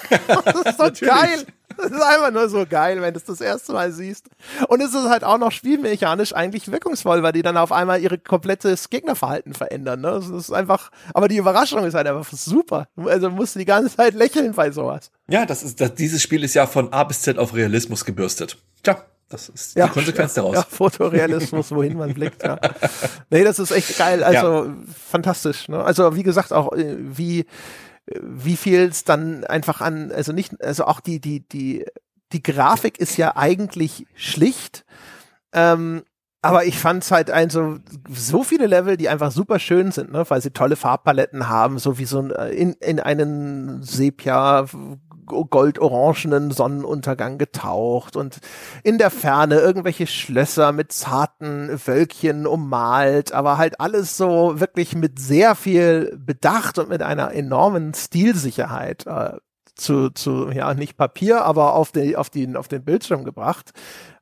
das 0.27 0.55
ist 0.65 0.77
so 0.77 1.05
geil. 1.05 1.45
Das 1.78 1.91
ist 1.91 2.01
einfach 2.01 2.32
nur 2.32 2.49
so 2.49 2.65
geil, 2.67 3.01
wenn 3.01 3.13
du 3.13 3.19
es 3.19 3.26
das 3.26 3.41
erste 3.41 3.74
Mal 3.74 3.91
siehst. 3.91 4.28
Und 4.67 4.82
es 4.82 4.93
ist 4.93 5.09
halt 5.09 5.24
auch 5.24 5.38
noch 5.38 5.51
spielmechanisch 5.51 6.34
eigentlich 6.34 6.71
wirkungsvoll, 6.71 7.24
weil 7.24 7.32
die 7.34 7.41
dann 7.41 7.57
auf 7.57 7.71
einmal 7.71 8.01
ihre 8.01 8.17
komplettes 8.17 8.89
Gegnerverhalten 8.89 9.53
verändern. 9.53 10.01
Ne? 10.01 10.11
Das 10.11 10.30
ist 10.30 10.51
einfach, 10.51 10.91
aber 11.13 11.28
die 11.28 11.38
Überraschung 11.38 11.86
ist 11.86 11.93
halt 11.93 12.07
einfach 12.07 12.32
super. 12.32 12.88
Also 12.97 13.30
musst 13.30 13.55
du 13.55 13.59
die 13.59 13.65
ganze 13.65 13.95
Zeit 13.95 14.13
lächeln 14.13 14.53
bei 14.53 14.71
sowas. 14.71 15.11
Ja, 15.28 15.45
das 15.45 15.63
ist, 15.63 15.80
das, 15.82 15.95
dieses 15.95 16.21
Spiel 16.21 16.43
ist 16.43 16.53
ja 16.53 16.67
von 16.67 16.91
A 16.93 17.03
bis 17.03 17.21
Z 17.21 17.38
auf 17.38 17.53
Realismus 17.53 18.05
gebürstet. 18.05 18.57
Tja, 18.84 19.03
das 19.30 19.49
ist 19.49 19.76
ja, 19.76 19.88
die 19.88 19.93
Konsequenz 19.93 20.36
daraus. 20.36 20.55
Ja, 20.55 20.61
Fotorealismus, 20.61 21.71
wohin 21.71 21.97
man 21.97 22.13
blickt. 22.13 22.43
Ja. 22.43 22.59
Nee, 23.32 23.43
das 23.43 23.57
ist 23.57 23.71
echt 23.71 23.97
geil. 23.97 24.24
Also 24.24 24.65
ja. 24.65 24.74
fantastisch. 25.09 25.67
Ne? 25.69 25.84
Also 25.84 26.15
wie 26.15 26.24
gesagt, 26.24 26.53
auch 26.53 26.71
äh, 26.74 26.95
wie 26.99 27.45
wie 28.22 28.58
viel 28.58 28.82
es 28.82 29.04
dann 29.04 29.43
einfach 29.45 29.82
an, 29.82 30.12
also 30.12 30.34
nicht, 30.34 30.62
also 30.64 30.86
auch 30.86 30.99
die, 30.99 31.20
die, 31.20 31.47
die, 31.47 31.86
die 32.32 32.43
Grafik 32.43 32.99
ist 32.99 33.18
ja 33.18 33.36
eigentlich 33.36 34.06
schlicht. 34.16 34.86
Ähm, 35.54 36.04
aber 36.41 36.66
ich 36.66 36.78
fand 36.78 37.04
es 37.04 37.12
halt 37.12 37.32
ein 37.32 37.49
so, 37.49 37.78
so 38.10 38.43
viele 38.43 38.68
Level, 38.68 38.97
die 38.97 39.08
einfach 39.08 39.32
super 39.32 39.60
schön 39.60 39.91
sind, 39.91 40.12
ne, 40.12 40.26
weil 40.28 40.41
sie 40.41 40.51
tolle 40.51 40.76
Farbpaletten 40.76 41.47
haben, 41.47 41.80
so 41.80 41.97
wie 41.97 42.06
so 42.06 42.20
ein, 42.20 42.32
äh, 42.32 42.49
in, 42.49 42.74
in 42.74 42.99
einen 42.99 43.82
Sepia 43.82 44.66
goldorangenen 45.26 46.51
Sonnenuntergang 46.51 47.38
getaucht 47.38 48.15
und 48.15 48.39
in 48.84 48.97
der 48.97 49.09
Ferne 49.09 49.59
irgendwelche 49.59 50.07
Schlösser 50.07 50.71
mit 50.71 50.91
zarten 50.91 51.69
Wölkchen 51.86 52.47
ummalt, 52.47 53.34
aber 53.34 53.57
halt 53.57 53.80
alles 53.80 54.17
so 54.17 54.59
wirklich 54.59 54.95
mit 54.95 55.19
sehr 55.19 55.55
viel 55.55 56.17
Bedacht 56.17 56.78
und 56.80 56.89
mit 56.89 57.01
einer 57.01 57.34
enormen 57.34 57.93
Stilsicherheit 57.93 59.05
äh, 59.07 59.38
zu, 59.76 60.09
zu, 60.11 60.51
ja, 60.51 60.74
nicht 60.74 60.97
Papier, 60.97 61.45
aber 61.45 61.74
auf, 61.74 61.91
die, 61.91 62.15
auf, 62.15 62.30
die, 62.30 62.55
auf 62.55 62.67
den 62.67 62.84
Bildschirm 62.84 63.24
gebracht. 63.24 63.71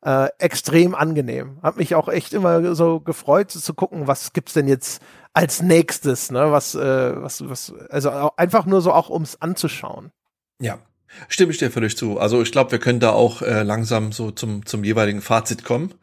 Äh, 0.03 0.29
extrem 0.39 0.95
angenehm. 0.95 1.59
Hat 1.61 1.77
mich 1.77 1.93
auch 1.95 2.07
echt 2.07 2.33
immer 2.33 2.73
so 2.75 2.99
gefreut 2.99 3.51
zu 3.51 3.73
gucken, 3.73 4.07
was 4.07 4.33
gibt's 4.33 4.53
denn 4.53 4.67
jetzt 4.67 5.01
als 5.33 5.61
nächstes, 5.61 6.31
ne? 6.31 6.51
Was, 6.51 6.75
äh, 6.75 7.21
was, 7.21 7.47
was, 7.47 7.73
also 7.89 8.31
einfach 8.35 8.65
nur 8.65 8.81
so 8.81 8.93
auch 8.93 9.09
ums 9.09 9.37
anzuschauen. 9.39 10.11
Ja, 10.59 10.79
Stimme 11.27 11.51
ich 11.51 11.57
dir 11.57 11.71
völlig 11.71 11.97
zu. 11.97 12.19
Also 12.19 12.41
ich 12.41 12.51
glaube, 12.51 12.71
wir 12.71 12.79
können 12.79 12.99
da 12.99 13.11
auch 13.11 13.41
äh, 13.41 13.63
langsam 13.63 14.11
so 14.11 14.31
zum, 14.31 14.65
zum 14.65 14.83
jeweiligen 14.83 15.21
Fazit 15.21 15.63
kommen. 15.63 15.93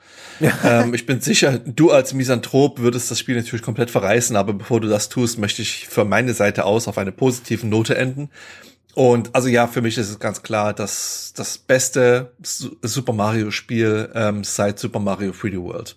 Ähm, 0.65 0.95
ich 0.95 1.05
bin 1.05 1.21
sicher, 1.21 1.59
du 1.59 1.91
als 1.91 2.15
Misanthrop 2.15 2.79
würdest 2.79 3.11
das 3.11 3.19
Spiel 3.19 3.37
natürlich 3.37 3.63
komplett 3.63 3.91
verreißen, 3.91 4.37
aber 4.37 4.53
bevor 4.53 4.81
du 4.81 4.89
das 4.89 5.09
tust, 5.09 5.39
möchte 5.39 5.63
ich 5.63 5.89
für 5.89 6.05
meine 6.05 6.33
Seite 6.35 6.65
aus 6.65 6.87
auf 6.87 6.99
eine 6.99 7.13
positive 7.13 7.67
Note 7.67 7.97
enden. 7.97 8.31
Und 8.95 9.35
also 9.35 9.49
ja, 9.49 9.67
für 9.67 9.81
mich 9.81 9.97
ist 9.97 10.11
es 10.11 10.19
ganz 10.19 10.43
klar, 10.43 10.73
dass 10.75 11.33
das 11.37 11.59
beste 11.59 12.33
Super 12.43 13.13
Mario 13.13 13.51
Spiel 13.51 14.11
ähm, 14.15 14.43
seit 14.43 14.79
Super 14.79 14.99
Mario 14.99 15.31
3D 15.31 15.63
World. 15.63 15.97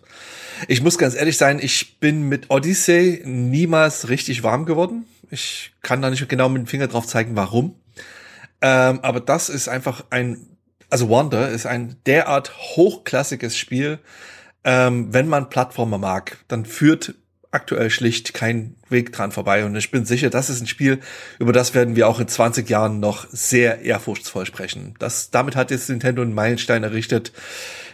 Ich 0.68 0.84
muss 0.84 1.00
ganz 1.00 1.16
ehrlich 1.16 1.38
sein, 1.38 1.60
ich 1.60 2.00
bin 2.00 2.30
mit 2.30 2.52
Odyssey 2.52 3.24
niemals 3.26 4.10
richtig 4.10 4.44
warm 4.44 4.66
geworden. 4.66 5.06
Ich 5.32 5.72
kann 5.82 6.02
da 6.02 6.10
nicht 6.10 6.28
genau 6.30 6.50
mit 6.50 6.62
dem 6.62 6.68
Finger 6.68 6.88
drauf 6.88 7.08
zeigen, 7.08 7.36
warum. 7.36 7.76
Ähm, 8.62 9.00
aber 9.02 9.20
das 9.20 9.50
ist 9.50 9.68
einfach 9.68 10.06
ein, 10.10 10.58
also 10.90 11.10
Wonder 11.10 11.50
ist 11.50 11.66
ein 11.66 11.98
derart 12.06 12.54
hochklassiges 12.76 13.58
Spiel. 13.58 14.00
Ähm, 14.64 15.14
wenn 15.14 15.28
man 15.28 15.50
Plattformer 15.50 15.98
mag, 15.98 16.38
dann 16.48 16.66
führt 16.66 17.16
aktuell 17.52 17.90
schlicht 17.90 18.34
kein 18.34 18.76
Weg 18.90 19.12
dran 19.12 19.32
vorbei. 19.32 19.66
Und 19.66 19.76
ich 19.76 19.92
bin 19.92 20.06
sicher, 20.06 20.30
das 20.30 20.50
ist 20.50 20.62
ein 20.62 20.68
Spiel, 20.68 21.00
über 21.38 21.52
das 21.52 21.74
werden 21.74 21.96
wir 21.96 22.08
auch 22.08 22.20
in 22.20 22.28
20 22.28 22.70
Jahren 22.70 23.00
noch 23.00 23.28
sehr 23.30 23.82
ehrfurchtsvoll 23.82 24.46
sprechen. 24.46 24.96
Das, 25.00 25.32
damit 25.32 25.56
hat 25.56 25.72
jetzt 25.72 25.90
Nintendo 25.90 26.22
einen 26.22 26.34
Meilenstein 26.34 26.84
errichtet. 26.84 27.34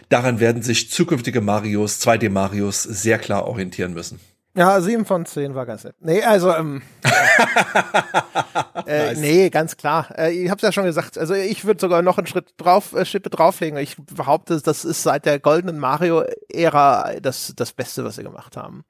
Daran 0.08 0.40
werden 0.40 0.62
sich 0.62 0.90
zukünftige 0.90 1.40
Marios, 1.40 2.00
2D 2.00 2.30
Marios 2.30 2.82
sehr 2.82 3.18
klar 3.18 3.46
orientieren 3.46 3.92
müssen. 3.92 4.20
Ja, 4.58 4.80
sieben 4.80 5.04
von 5.04 5.24
zehn 5.24 5.54
war 5.54 5.66
ganz 5.66 5.84
nett. 5.84 5.94
Nee, 6.00 6.20
also, 6.24 6.52
ähm, 6.52 6.82
äh, 8.86 9.06
nice. 9.06 9.18
nee, 9.18 9.50
ganz 9.50 9.76
klar. 9.76 10.08
Äh, 10.18 10.32
ich 10.32 10.50
hab's 10.50 10.62
ja 10.62 10.72
schon 10.72 10.82
gesagt. 10.82 11.16
Also 11.16 11.34
ich 11.34 11.64
würde 11.64 11.80
sogar 11.80 12.02
noch 12.02 12.18
einen 12.18 12.26
Schritt 12.26 12.54
drauf, 12.56 12.92
äh, 12.92 13.04
Schippe 13.04 13.30
drauflegen. 13.30 13.78
Ich 13.78 13.96
behaupte, 13.96 14.60
das 14.60 14.84
ist 14.84 15.04
seit 15.04 15.26
der 15.26 15.38
goldenen 15.38 15.78
Mario-Ära 15.78 17.20
das, 17.22 17.52
das 17.54 17.72
Beste, 17.72 18.04
was 18.04 18.16
sie 18.16 18.24
gemacht 18.24 18.56
haben. 18.56 18.84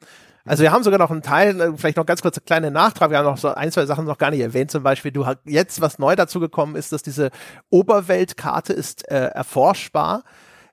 Also 0.47 0.63
wir 0.63 0.73
haben 0.73 0.85
sogar 0.85 0.99
noch 0.99 1.11
einen 1.11 1.21
Teil, 1.21 1.61
äh, 1.61 1.73
vielleicht 1.77 1.99
noch 1.99 2.07
ganz 2.07 2.23
kurz 2.23 2.39
eine 2.39 2.45
kleine 2.47 2.71
Nachtrag. 2.71 3.11
Wir 3.11 3.19
haben 3.19 3.27
noch 3.27 3.37
so 3.37 3.49
ein, 3.53 3.71
zwei 3.71 3.85
Sachen 3.85 4.07
noch 4.07 4.17
gar 4.17 4.31
nicht 4.31 4.41
erwähnt. 4.41 4.71
Zum 4.71 4.83
Beispiel, 4.83 5.13
du 5.13 5.27
hast 5.27 5.41
jetzt, 5.45 5.83
was 5.83 5.99
neu 5.99 6.17
dazu 6.17 6.41
gekommen 6.41 6.77
ist, 6.77 6.93
dass 6.93 7.03
diese 7.03 7.31
Oberweltkarte 7.69 8.73
ist 8.73 9.07
äh, 9.11 9.27
erforschbar. 9.27 10.25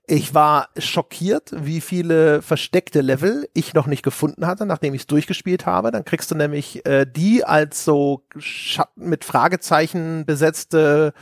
Ich 0.07 0.35
war 0.35 0.69
schockiert, 0.77 1.51
wie 1.55 1.81
viele 1.81 2.43
versteckte 2.43 3.01
Level 3.01 3.49
ich 3.53 3.73
noch 3.73 3.87
nicht 3.87 4.03
gefunden 4.03 4.45
hatte, 4.45 4.67
nachdem 4.67 4.93
ich 4.93 5.01
es 5.01 5.07
durchgespielt 5.07 5.65
habe. 5.65 5.89
Dann 5.89 6.05
kriegst 6.05 6.29
du 6.29 6.35
nämlich 6.35 6.85
äh, 6.85 7.05
die 7.05 7.43
als 7.43 7.83
so 7.83 8.23
Schatten 8.37 9.09
mit 9.09 9.25
Fragezeichen 9.25 10.25
besetzte 10.25 11.13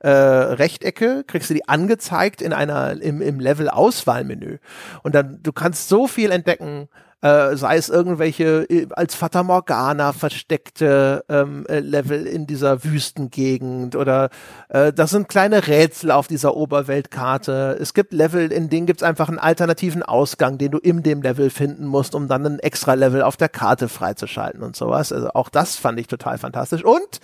äh, 0.00 0.08
Rechtecke, 0.08 1.22
kriegst 1.24 1.50
du 1.50 1.54
die 1.54 1.68
angezeigt 1.68 2.42
in 2.42 2.52
einer 2.52 3.00
im, 3.00 3.22
im 3.22 3.38
Level-Auswahlmenü. 3.38 4.58
Und 5.04 5.14
dann, 5.14 5.40
du 5.42 5.52
kannst 5.52 5.88
so 5.88 6.08
viel 6.08 6.32
entdecken, 6.32 6.88
äh, 7.22 7.56
sei 7.56 7.76
es 7.76 7.88
irgendwelche 7.88 8.64
äh, 8.68 8.88
als 8.90 9.14
Fata 9.14 9.42
Morgana 9.42 10.12
versteckte 10.12 11.24
ähm, 11.28 11.64
äh, 11.68 11.78
Level 11.78 12.26
in 12.26 12.46
dieser 12.46 12.84
Wüstengegend 12.84 13.96
oder 13.96 14.28
äh, 14.68 14.92
das 14.92 15.10
sind 15.10 15.28
kleine 15.28 15.68
Rätsel 15.68 16.10
auf 16.10 16.26
dieser 16.26 16.56
Oberweltkarte. 16.56 17.78
Es 17.80 17.94
gibt 17.94 18.12
Level, 18.12 18.50
in 18.50 18.68
denen 18.68 18.86
gibt 18.86 19.02
es 19.02 19.08
einfach 19.08 19.28
einen 19.28 19.38
alternativen 19.38 20.02
Ausgang, 20.02 20.58
den 20.58 20.72
du 20.72 20.78
in 20.78 21.02
dem 21.02 21.22
Level 21.22 21.48
finden 21.48 21.86
musst, 21.86 22.14
um 22.14 22.28
dann 22.28 22.44
ein 22.44 22.58
extra 22.58 22.94
Level 22.94 23.22
auf 23.22 23.36
der 23.36 23.48
Karte 23.48 23.88
freizuschalten 23.88 24.62
und 24.62 24.74
sowas. 24.74 25.12
Also 25.12 25.30
auch 25.30 25.48
das 25.48 25.76
fand 25.76 26.00
ich 26.00 26.08
total 26.08 26.38
fantastisch. 26.38 26.84
Und 26.84 27.20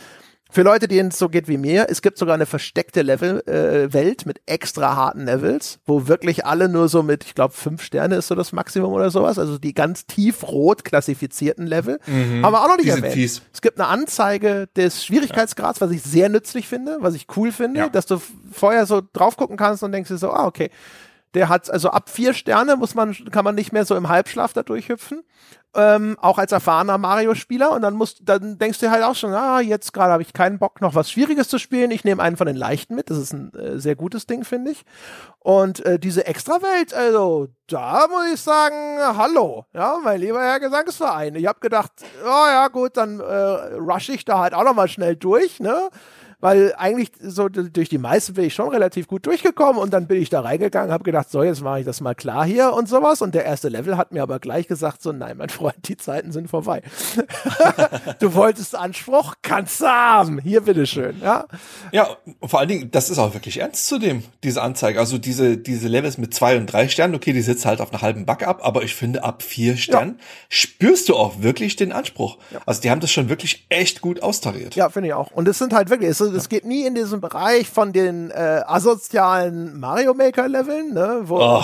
für 0.50 0.62
Leute, 0.62 0.88
denen 0.88 1.10
es 1.10 1.18
so 1.18 1.28
geht 1.28 1.46
wie 1.46 1.58
mir, 1.58 1.88
es 1.90 2.00
gibt 2.00 2.16
sogar 2.16 2.34
eine 2.34 2.46
versteckte 2.46 3.02
Level 3.02 3.46
äh, 3.46 3.92
Welt 3.92 4.24
mit 4.24 4.40
extra 4.46 4.96
harten 4.96 5.26
Levels, 5.26 5.78
wo 5.84 6.08
wirklich 6.08 6.46
alle 6.46 6.70
nur 6.70 6.88
so 6.88 7.02
mit, 7.02 7.24
ich 7.24 7.34
glaube, 7.34 7.52
fünf 7.52 7.82
Sterne 7.82 8.16
ist 8.16 8.28
so 8.28 8.34
das 8.34 8.52
Maximum 8.52 8.92
oder 8.92 9.10
sowas, 9.10 9.38
also 9.38 9.58
die 9.58 9.74
ganz 9.74 10.06
tiefrot 10.06 10.84
klassifizierten 10.84 11.66
Level. 11.66 12.00
Mhm. 12.06 12.44
Haben 12.44 12.52
wir 12.52 12.62
auch 12.62 12.68
noch 12.68 12.78
nicht 12.78 12.88
erwähnt. 12.88 13.12
Fies. 13.12 13.42
Es 13.52 13.60
gibt 13.60 13.78
eine 13.78 13.88
Anzeige 13.88 14.68
des 14.74 15.04
Schwierigkeitsgrads, 15.04 15.82
was 15.82 15.90
ich 15.90 16.02
sehr 16.02 16.30
nützlich 16.30 16.66
finde, 16.66 16.96
was 17.00 17.14
ich 17.14 17.26
cool 17.36 17.52
finde, 17.52 17.80
ja. 17.80 17.88
dass 17.90 18.06
du 18.06 18.18
vorher 18.50 18.86
so 18.86 19.02
drauf 19.12 19.36
gucken 19.36 19.58
kannst 19.58 19.82
und 19.82 19.92
denkst 19.92 20.08
dir 20.08 20.18
so, 20.18 20.30
ah, 20.30 20.46
okay. 20.46 20.70
Der 21.34 21.50
hat 21.50 21.70
also 21.70 21.90
ab 21.90 22.08
vier 22.08 22.32
Sterne 22.32 22.76
muss 22.76 22.94
man, 22.94 23.14
kann 23.30 23.44
man 23.44 23.54
nicht 23.54 23.70
mehr 23.70 23.84
so 23.84 23.94
im 23.96 24.08
Halbschlaf 24.08 24.54
da 24.54 24.62
durchhüpfen 24.62 25.22
ähm, 25.74 26.16
auch 26.20 26.38
als 26.38 26.52
erfahrener 26.52 26.98
Mario-Spieler 26.98 27.72
und 27.72 27.82
dann 27.82 27.94
musst, 27.94 28.20
dann 28.22 28.58
denkst 28.58 28.78
du 28.78 28.90
halt 28.90 29.04
auch 29.04 29.14
schon, 29.14 29.34
ah, 29.34 29.60
jetzt 29.60 29.92
gerade 29.92 30.12
habe 30.12 30.22
ich 30.22 30.32
keinen 30.32 30.58
Bock, 30.58 30.80
noch 30.80 30.94
was 30.94 31.10
Schwieriges 31.10 31.48
zu 31.48 31.58
spielen. 31.58 31.90
Ich 31.90 32.04
nehme 32.04 32.22
einen 32.22 32.36
von 32.36 32.46
den 32.46 32.56
leichten 32.56 32.94
mit. 32.94 33.10
Das 33.10 33.18
ist 33.18 33.32
ein 33.32 33.52
äh, 33.54 33.78
sehr 33.78 33.94
gutes 33.94 34.26
Ding, 34.26 34.44
finde 34.44 34.70
ich. 34.70 34.84
Und 35.40 35.84
äh, 35.84 35.98
diese 35.98 36.26
Extrawelt, 36.26 36.94
also 36.94 37.48
da 37.66 38.06
muss 38.08 38.32
ich 38.32 38.40
sagen, 38.40 38.98
hallo, 39.00 39.66
ja, 39.74 39.98
mein 40.02 40.20
lieber 40.20 40.40
Herr 40.40 40.60
Gesangsverein. 40.60 41.34
Ich 41.34 41.46
habe 41.46 41.60
gedacht, 41.60 41.92
oh 42.24 42.26
ja, 42.26 42.68
gut, 42.68 42.96
dann 42.96 43.20
äh, 43.20 43.24
rush 43.24 44.08
ich 44.08 44.24
da 44.24 44.38
halt 44.38 44.54
auch 44.54 44.64
noch 44.64 44.74
mal 44.74 44.88
schnell 44.88 45.16
durch, 45.16 45.60
ne? 45.60 45.90
Weil 46.40 46.74
eigentlich 46.76 47.10
so 47.20 47.48
durch 47.48 47.88
die 47.88 47.98
meisten 47.98 48.34
bin 48.34 48.44
ich 48.44 48.54
schon 48.54 48.68
relativ 48.68 49.08
gut 49.08 49.26
durchgekommen 49.26 49.82
und 49.82 49.92
dann 49.92 50.06
bin 50.06 50.22
ich 50.22 50.30
da 50.30 50.40
reingegangen, 50.40 50.92
habe 50.92 51.04
gedacht, 51.04 51.30
so, 51.30 51.42
jetzt 51.42 51.62
mache 51.62 51.80
ich 51.80 51.86
das 51.86 52.00
mal 52.00 52.14
klar 52.14 52.44
hier 52.44 52.72
und 52.72 52.88
sowas 52.88 53.22
und 53.22 53.34
der 53.34 53.44
erste 53.44 53.68
Level 53.68 53.96
hat 53.96 54.12
mir 54.12 54.22
aber 54.22 54.38
gleich 54.38 54.68
gesagt, 54.68 55.02
so, 55.02 55.12
nein, 55.12 55.36
mein 55.36 55.48
Freund, 55.48 55.88
die 55.88 55.96
Zeiten 55.96 56.30
sind 56.30 56.48
vorbei. 56.48 56.82
du 58.20 58.34
wolltest 58.34 58.76
Anspruch, 58.76 59.34
kannst 59.42 59.80
du 59.80 59.86
haben, 59.86 60.38
hier 60.38 60.60
bitteschön, 60.60 61.20
ja. 61.22 61.46
Ja, 61.92 62.16
vor 62.44 62.60
allen 62.60 62.68
Dingen, 62.68 62.90
das 62.92 63.10
ist 63.10 63.18
auch 63.18 63.34
wirklich 63.34 63.58
ernst 63.58 63.86
zu 63.86 63.98
dem, 63.98 64.22
diese 64.44 64.62
Anzeige, 64.62 65.00
also 65.00 65.18
diese, 65.18 65.56
diese 65.56 65.88
Levels 65.88 66.18
mit 66.18 66.34
zwei 66.34 66.56
und 66.56 66.66
drei 66.66 66.88
Sternen, 66.88 67.16
okay, 67.16 67.32
die 67.32 67.42
sitzt 67.42 67.66
halt 67.66 67.80
auf 67.80 67.92
einer 67.92 68.02
halben 68.02 68.26
Bug 68.26 68.46
ab, 68.46 68.60
aber 68.62 68.84
ich 68.84 68.94
finde, 68.94 69.24
ab 69.24 69.42
vier 69.42 69.76
Sternen 69.76 70.16
ja. 70.18 70.24
spürst 70.48 71.08
du 71.08 71.16
auch 71.16 71.42
wirklich 71.42 71.74
den 71.74 71.90
Anspruch. 71.90 72.38
Ja. 72.52 72.60
Also 72.64 72.80
die 72.80 72.90
haben 72.90 73.00
das 73.00 73.10
schon 73.10 73.28
wirklich 73.28 73.66
echt 73.70 74.00
gut 74.00 74.22
austariert. 74.22 74.76
Ja, 74.76 74.88
finde 74.88 75.08
ich 75.08 75.14
auch. 75.14 75.32
Und 75.32 75.48
es 75.48 75.58
sind 75.58 75.72
halt 75.72 75.90
wirklich, 75.90 76.10
es 76.10 76.27
es 76.34 76.48
geht 76.48 76.64
nie 76.64 76.86
in 76.86 76.94
diesen 76.94 77.20
Bereich 77.20 77.68
von 77.68 77.92
den 77.92 78.30
äh, 78.30 78.62
asozialen 78.66 79.78
Mario 79.78 80.14
Maker 80.14 80.48
Leveln, 80.48 80.92
ne, 80.92 81.20
wo, 81.24 81.38
oh, 81.40 81.62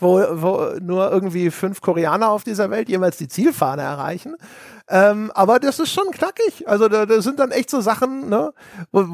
wo, 0.00 0.20
wo 0.32 0.70
nur 0.80 1.10
irgendwie 1.10 1.50
fünf 1.50 1.80
Koreaner 1.80 2.30
auf 2.30 2.44
dieser 2.44 2.70
Welt 2.70 2.88
jemals 2.88 3.16
die 3.16 3.28
Zielfahne 3.28 3.82
erreichen. 3.82 4.36
Ähm, 4.90 5.30
aber 5.34 5.58
das 5.58 5.78
ist 5.78 5.92
schon 5.92 6.10
knackig. 6.12 6.66
Also 6.66 6.88
da, 6.88 7.04
da 7.04 7.20
sind 7.20 7.38
dann 7.38 7.50
echt 7.50 7.68
so 7.68 7.82
Sachen, 7.82 8.30
ne? 8.30 8.54
Wo, 8.90 9.04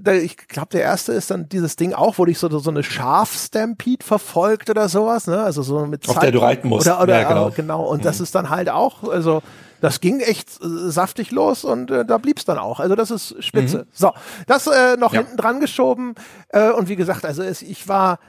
da, 0.00 0.12
ich 0.14 0.36
glaube, 0.36 0.68
der 0.72 0.82
erste 0.82 1.12
ist 1.12 1.30
dann 1.30 1.50
dieses 1.50 1.76
Ding 1.76 1.92
auch, 1.92 2.16
wo 2.16 2.24
dich 2.24 2.38
so, 2.38 2.48
so 2.58 2.70
eine 2.70 2.82
Schaf-Stampede 2.82 4.04
verfolgt 4.04 4.70
oder 4.70 4.88
sowas, 4.88 5.26
ne? 5.26 5.42
Also 5.42 5.62
so 5.62 5.84
mit 5.84 6.08
Auf 6.08 6.14
Zeit 6.14 6.24
der 6.24 6.32
du 6.32 6.38
reiten 6.38 6.68
musst. 6.68 6.86
Oder, 6.86 7.02
oder, 7.02 7.20
ja, 7.20 7.28
genau. 7.28 7.50
genau. 7.50 7.84
Und 7.84 7.98
mhm. 7.98 8.04
das 8.04 8.20
ist 8.20 8.34
dann 8.34 8.48
halt 8.48 8.70
auch, 8.70 9.04
also 9.04 9.42
das 9.82 10.00
ging 10.00 10.20
echt 10.20 10.48
äh, 10.62 10.90
saftig 10.90 11.32
los 11.32 11.64
und 11.64 11.90
äh, 11.90 12.06
da 12.06 12.16
blieb's 12.16 12.44
dann 12.44 12.56
auch. 12.56 12.78
Also 12.80 12.94
das 12.94 13.10
ist 13.10 13.42
spitze. 13.42 13.78
Mhm. 13.78 13.86
So, 13.92 14.12
das 14.46 14.68
äh, 14.68 14.96
noch 14.96 15.12
ja. 15.12 15.20
hinten 15.20 15.36
dran 15.36 15.60
geschoben. 15.60 16.14
Äh, 16.48 16.70
und 16.70 16.88
wie 16.88 16.96
gesagt, 16.96 17.26
also 17.26 17.42
es, 17.42 17.62
ich 17.62 17.88
war 17.88 18.20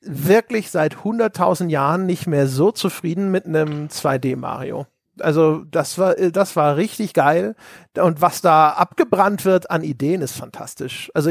wirklich 0.00 0.70
seit 0.70 0.96
100.000 0.96 1.68
Jahren 1.68 2.06
nicht 2.06 2.26
mehr 2.26 2.48
so 2.48 2.72
zufrieden 2.72 3.30
mit 3.30 3.44
einem 3.44 3.88
2D 3.88 4.36
Mario. 4.36 4.86
Also 5.20 5.64
das 5.70 5.98
war, 5.98 6.16
äh, 6.16 6.32
das 6.32 6.56
war 6.56 6.76
richtig 6.76 7.12
geil. 7.12 7.56
Und 7.98 8.20
was 8.20 8.40
da 8.40 8.70
abgebrannt 8.70 9.44
wird 9.44 9.70
an 9.70 9.82
Ideen 9.82 10.22
ist 10.22 10.36
fantastisch. 10.36 11.10
Also 11.12 11.30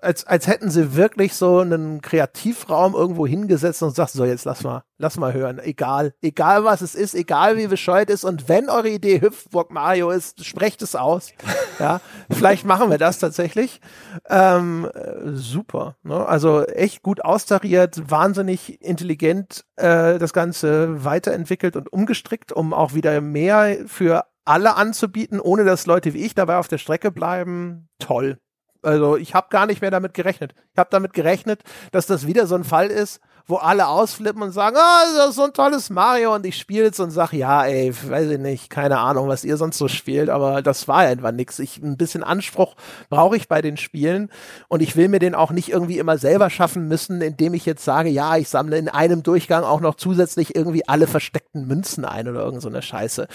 als, 0.00 0.26
als 0.26 0.46
hätten 0.46 0.70
sie 0.70 0.96
wirklich 0.96 1.34
so 1.34 1.58
einen 1.58 2.00
Kreativraum 2.00 2.94
irgendwo 2.94 3.26
hingesetzt 3.26 3.82
und 3.82 3.94
sagt, 3.94 4.12
so 4.12 4.24
jetzt 4.24 4.46
lass 4.46 4.64
mal, 4.64 4.84
lass 4.96 5.18
mal 5.18 5.34
hören. 5.34 5.58
Egal, 5.58 6.14
egal 6.22 6.64
was 6.64 6.80
es 6.80 6.94
ist, 6.94 7.14
egal 7.14 7.58
wie 7.58 7.66
bescheuert 7.66 8.08
ist 8.08 8.24
und 8.24 8.48
wenn 8.48 8.70
eure 8.70 8.88
Idee 8.88 9.20
Hüpfburg 9.20 9.70
Mario 9.70 10.10
ist, 10.10 10.44
sprecht 10.44 10.82
es 10.82 10.96
aus. 10.96 11.30
Ja, 11.78 12.00
vielleicht 12.28 12.64
machen 12.64 12.90
wir 12.90 12.98
das 12.98 13.20
tatsächlich. 13.20 13.80
Ähm, 14.28 14.90
super. 15.26 15.94
Ne? 16.02 16.26
Also 16.26 16.64
echt 16.64 17.04
gut 17.04 17.24
austariert, 17.24 18.10
wahnsinnig 18.10 18.82
intelligent 18.82 19.64
äh, 19.76 20.18
das 20.18 20.32
Ganze 20.32 21.04
weiterentwickelt 21.04 21.76
und 21.76 21.92
umgestrickt, 21.92 22.50
um 22.50 22.74
auch 22.74 22.94
wieder 22.94 23.20
mehr 23.20 23.76
für 23.86 24.24
alle 24.48 24.76
anzubieten, 24.76 25.40
ohne 25.40 25.64
dass 25.64 25.86
Leute 25.86 26.14
wie 26.14 26.24
ich 26.24 26.34
dabei 26.34 26.56
auf 26.56 26.68
der 26.68 26.78
Strecke 26.78 27.10
bleiben. 27.10 27.88
Toll. 27.98 28.38
Also 28.82 29.16
ich 29.16 29.34
habe 29.34 29.48
gar 29.50 29.66
nicht 29.66 29.80
mehr 29.80 29.90
damit 29.90 30.14
gerechnet. 30.14 30.54
Ich 30.72 30.78
habe 30.78 30.90
damit 30.90 31.12
gerechnet, 31.12 31.62
dass 31.90 32.06
das 32.06 32.26
wieder 32.26 32.46
so 32.46 32.54
ein 32.54 32.64
Fall 32.64 32.88
ist, 32.88 33.20
wo 33.48 33.56
alle 33.56 33.88
ausflippen 33.88 34.42
und 34.42 34.52
sagen, 34.52 34.76
ah, 34.78 35.02
oh, 35.02 35.16
das 35.16 35.30
ist 35.30 35.36
so 35.36 35.44
ein 35.44 35.54
tolles 35.54 35.88
Mario 35.88 36.34
und 36.34 36.44
ich 36.44 36.58
spiele 36.58 36.88
es 36.88 37.00
und 37.00 37.10
sag, 37.10 37.32
ja, 37.32 37.64
ey, 37.64 37.92
weiß 37.94 38.30
ich 38.30 38.38
nicht, 38.38 38.68
keine 38.68 38.98
Ahnung, 38.98 39.26
was 39.26 39.42
ihr 39.42 39.56
sonst 39.56 39.78
so 39.78 39.88
spielt, 39.88 40.28
aber 40.28 40.60
das 40.60 40.86
war 40.86 40.98
einfach 40.98 41.32
nix. 41.32 41.58
Ich 41.58 41.78
ein 41.78 41.96
bisschen 41.96 42.22
Anspruch 42.22 42.76
brauche 43.08 43.36
ich 43.36 43.48
bei 43.48 43.62
den 43.62 43.78
Spielen 43.78 44.30
und 44.68 44.82
ich 44.82 44.96
will 44.96 45.08
mir 45.08 45.18
den 45.18 45.34
auch 45.34 45.50
nicht 45.50 45.70
irgendwie 45.70 45.98
immer 45.98 46.18
selber 46.18 46.50
schaffen 46.50 46.88
müssen, 46.88 47.22
indem 47.22 47.54
ich 47.54 47.64
jetzt 47.64 47.84
sage, 47.84 48.10
ja, 48.10 48.36
ich 48.36 48.50
sammle 48.50 48.76
in 48.76 48.90
einem 48.90 49.22
Durchgang 49.22 49.64
auch 49.64 49.80
noch 49.80 49.94
zusätzlich 49.94 50.54
irgendwie 50.54 50.86
alle 50.86 51.06
versteckten 51.06 51.66
Münzen 51.66 52.04
ein 52.04 52.28
oder 52.28 52.44
irgend 52.44 52.60
so 52.60 52.68
eine 52.68 52.82
Scheiße. 52.82 53.28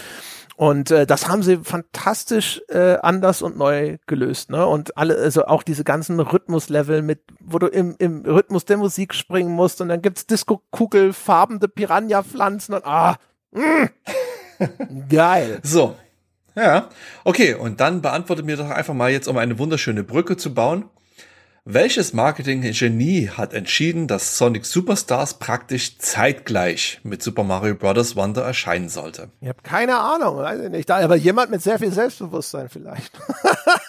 Und 0.56 0.90
äh, 0.90 1.04
das 1.06 1.28
haben 1.28 1.42
sie 1.42 1.58
fantastisch 1.58 2.62
äh, 2.68 2.96
anders 3.02 3.42
und 3.42 3.56
neu 3.56 3.98
gelöst, 4.06 4.50
ne? 4.50 4.66
Und 4.66 4.96
alle, 4.96 5.16
also 5.16 5.46
auch 5.46 5.64
diese 5.64 5.82
ganzen 5.82 6.20
Rhythmuslevel 6.20 7.02
mit, 7.02 7.22
wo 7.40 7.58
du 7.58 7.66
im, 7.66 7.96
im 7.98 8.22
Rhythmus 8.24 8.64
der 8.64 8.76
Musik 8.76 9.14
springen 9.14 9.50
musst 9.50 9.80
und 9.80 9.88
dann 9.88 10.00
gibt's 10.00 10.26
Disco-Kugel, 10.26 11.12
farbende 11.12 11.66
Piranha-Pflanzen 11.66 12.74
und 12.74 12.86
ah, 12.86 13.16
mh, 13.50 13.90
geil. 15.08 15.60
So. 15.62 15.96
Ja, 16.56 16.88
okay, 17.24 17.54
und 17.54 17.80
dann 17.80 18.00
beantworte 18.00 18.44
mir 18.44 18.56
doch 18.56 18.70
einfach 18.70 18.94
mal 18.94 19.10
jetzt, 19.10 19.26
um 19.26 19.36
eine 19.38 19.58
wunderschöne 19.58 20.04
Brücke 20.04 20.36
zu 20.36 20.54
bauen. 20.54 20.84
Welches 21.66 22.12
Marketing-Genie 22.12 23.30
hat 23.30 23.54
entschieden, 23.54 24.06
dass 24.06 24.36
Sonic 24.36 24.66
Superstars 24.66 25.38
praktisch 25.38 25.96
zeitgleich 25.96 27.00
mit 27.04 27.22
Super 27.22 27.42
Mario 27.42 27.74
Bros. 27.74 28.16
Wonder 28.16 28.42
erscheinen 28.42 28.90
sollte? 28.90 29.30
Ich 29.40 29.48
habe 29.48 29.62
keine 29.62 29.96
Ahnung, 29.96 30.36
weiß 30.36 30.60
ich 30.60 30.68
nicht. 30.68 30.90
Aber 30.90 31.16
jemand 31.16 31.50
mit 31.50 31.62
sehr 31.62 31.78
viel 31.78 31.90
Selbstbewusstsein 31.90 32.68
vielleicht. 32.68 33.18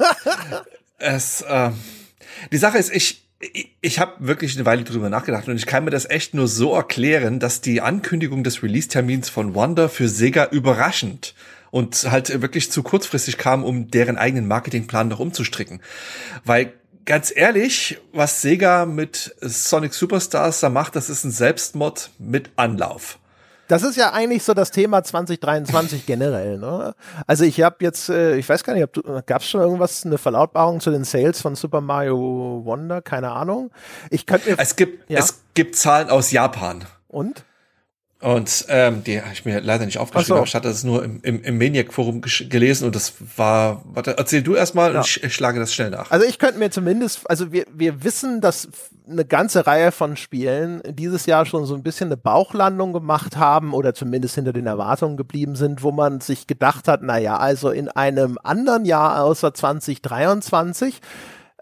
es, 0.99 1.41
äh, 1.41 1.71
die 2.49 2.57
Sache 2.57 2.77
ist, 2.77 2.95
ich, 2.95 3.27
ich, 3.41 3.75
ich 3.81 3.99
habe 3.99 4.25
wirklich 4.25 4.55
eine 4.55 4.65
Weile 4.65 4.85
drüber 4.85 5.09
nachgedacht 5.09 5.49
und 5.49 5.57
ich 5.57 5.65
kann 5.65 5.83
mir 5.83 5.91
das 5.91 6.09
echt 6.09 6.33
nur 6.33 6.47
so 6.47 6.73
erklären, 6.73 7.41
dass 7.41 7.59
die 7.59 7.81
Ankündigung 7.81 8.45
des 8.45 8.63
Release-Termins 8.63 9.27
von 9.27 9.53
Wonder 9.53 9.89
für 9.89 10.07
Sega 10.07 10.45
überraschend 10.45 11.35
und 11.71 12.09
halt 12.09 12.41
wirklich 12.41 12.71
zu 12.71 12.83
kurzfristig 12.83 13.37
kam, 13.37 13.65
um 13.65 13.91
deren 13.91 14.15
eigenen 14.15 14.47
Marketingplan 14.47 15.09
noch 15.09 15.19
umzustricken. 15.19 15.81
Weil 16.45 16.71
ganz 17.05 17.31
ehrlich, 17.35 17.99
was 18.13 18.41
Sega 18.41 18.85
mit 18.85 19.35
Sonic 19.41 19.93
Superstars 19.93 20.59
da 20.59 20.69
macht, 20.69 20.95
das 20.95 21.09
ist 21.09 21.23
ein 21.23 21.31
Selbstmord 21.31 22.09
mit 22.17 22.49
Anlauf. 22.55 23.19
Das 23.67 23.81
ist 23.81 23.95
ja 23.95 24.13
eigentlich 24.13 24.43
so 24.43 24.53
das 24.53 24.69
Thema 24.69 25.03
2023 25.03 26.05
generell. 26.05 26.57
Ne? 26.57 26.93
Also 27.25 27.45
ich 27.45 27.61
habe 27.61 27.77
jetzt, 27.79 28.09
äh, 28.09 28.35
ich 28.35 28.47
weiß 28.47 28.63
gar 28.63 28.75
nicht, 28.75 28.87
gab 29.25 29.41
es 29.41 29.49
schon 29.49 29.61
irgendwas, 29.61 30.05
eine 30.05 30.17
Verlautbarung 30.17 30.79
zu 30.81 30.91
den 30.91 31.03
Sales 31.03 31.41
von 31.41 31.55
Super 31.55 31.81
Mario 31.81 32.61
Wonder? 32.63 33.01
Keine 33.01 33.31
Ahnung. 33.31 33.71
Ich 34.11 34.25
könnte 34.25 34.51
mir, 34.51 34.59
es 34.59 34.75
gibt 34.75 35.09
ja? 35.09 35.19
es 35.19 35.41
gibt 35.55 35.75
Zahlen 35.75 36.09
aus 36.09 36.31
Japan. 36.31 36.85
Und? 37.07 37.44
Und 38.25 38.65
ähm, 38.69 39.03
die 39.03 39.21
habe 39.21 39.33
ich 39.33 39.45
mir 39.45 39.61
leider 39.61 39.85
nicht 39.85 39.99
aufgeschrieben, 39.99 40.39
so. 40.39 40.43
ich 40.45 40.55
hatte 40.55 40.67
das 40.67 40.83
nur 40.83 41.03
im, 41.03 41.19
im, 41.21 41.43
im 41.43 41.59
Maniac-Forum 41.59 42.21
gelesen 42.49 42.85
und 42.85 42.95
das 42.95 43.13
war, 43.35 43.83
warte, 43.85 44.17
erzähl 44.17 44.41
du 44.41 44.55
erstmal 44.55 44.93
ja. 44.93 44.97
und 44.97 45.05
ich, 45.05 45.23
ich 45.23 45.35
schlage 45.35 45.59
das 45.59 45.71
schnell 45.71 45.91
nach. 45.91 46.09
Also 46.09 46.25
ich 46.25 46.39
könnte 46.39 46.57
mir 46.57 46.71
zumindest, 46.71 47.29
also 47.29 47.51
wir, 47.51 47.67
wir 47.71 48.03
wissen, 48.03 48.41
dass 48.41 48.67
eine 49.07 49.25
ganze 49.25 49.67
Reihe 49.67 49.91
von 49.91 50.17
Spielen 50.17 50.81
dieses 50.89 51.27
Jahr 51.27 51.45
schon 51.45 51.67
so 51.67 51.75
ein 51.75 51.83
bisschen 51.83 52.07
eine 52.07 52.17
Bauchlandung 52.17 52.93
gemacht 52.93 53.37
haben 53.37 53.75
oder 53.75 53.93
zumindest 53.93 54.33
hinter 54.33 54.53
den 54.53 54.65
Erwartungen 54.65 55.17
geblieben 55.17 55.55
sind, 55.55 55.83
wo 55.83 55.91
man 55.91 56.19
sich 56.19 56.47
gedacht 56.47 56.87
hat, 56.87 57.01
na 57.03 57.19
ja, 57.19 57.37
also 57.37 57.69
in 57.69 57.89
einem 57.89 58.39
anderen 58.41 58.85
Jahr 58.85 59.21
außer 59.23 59.53
2023 59.53 60.99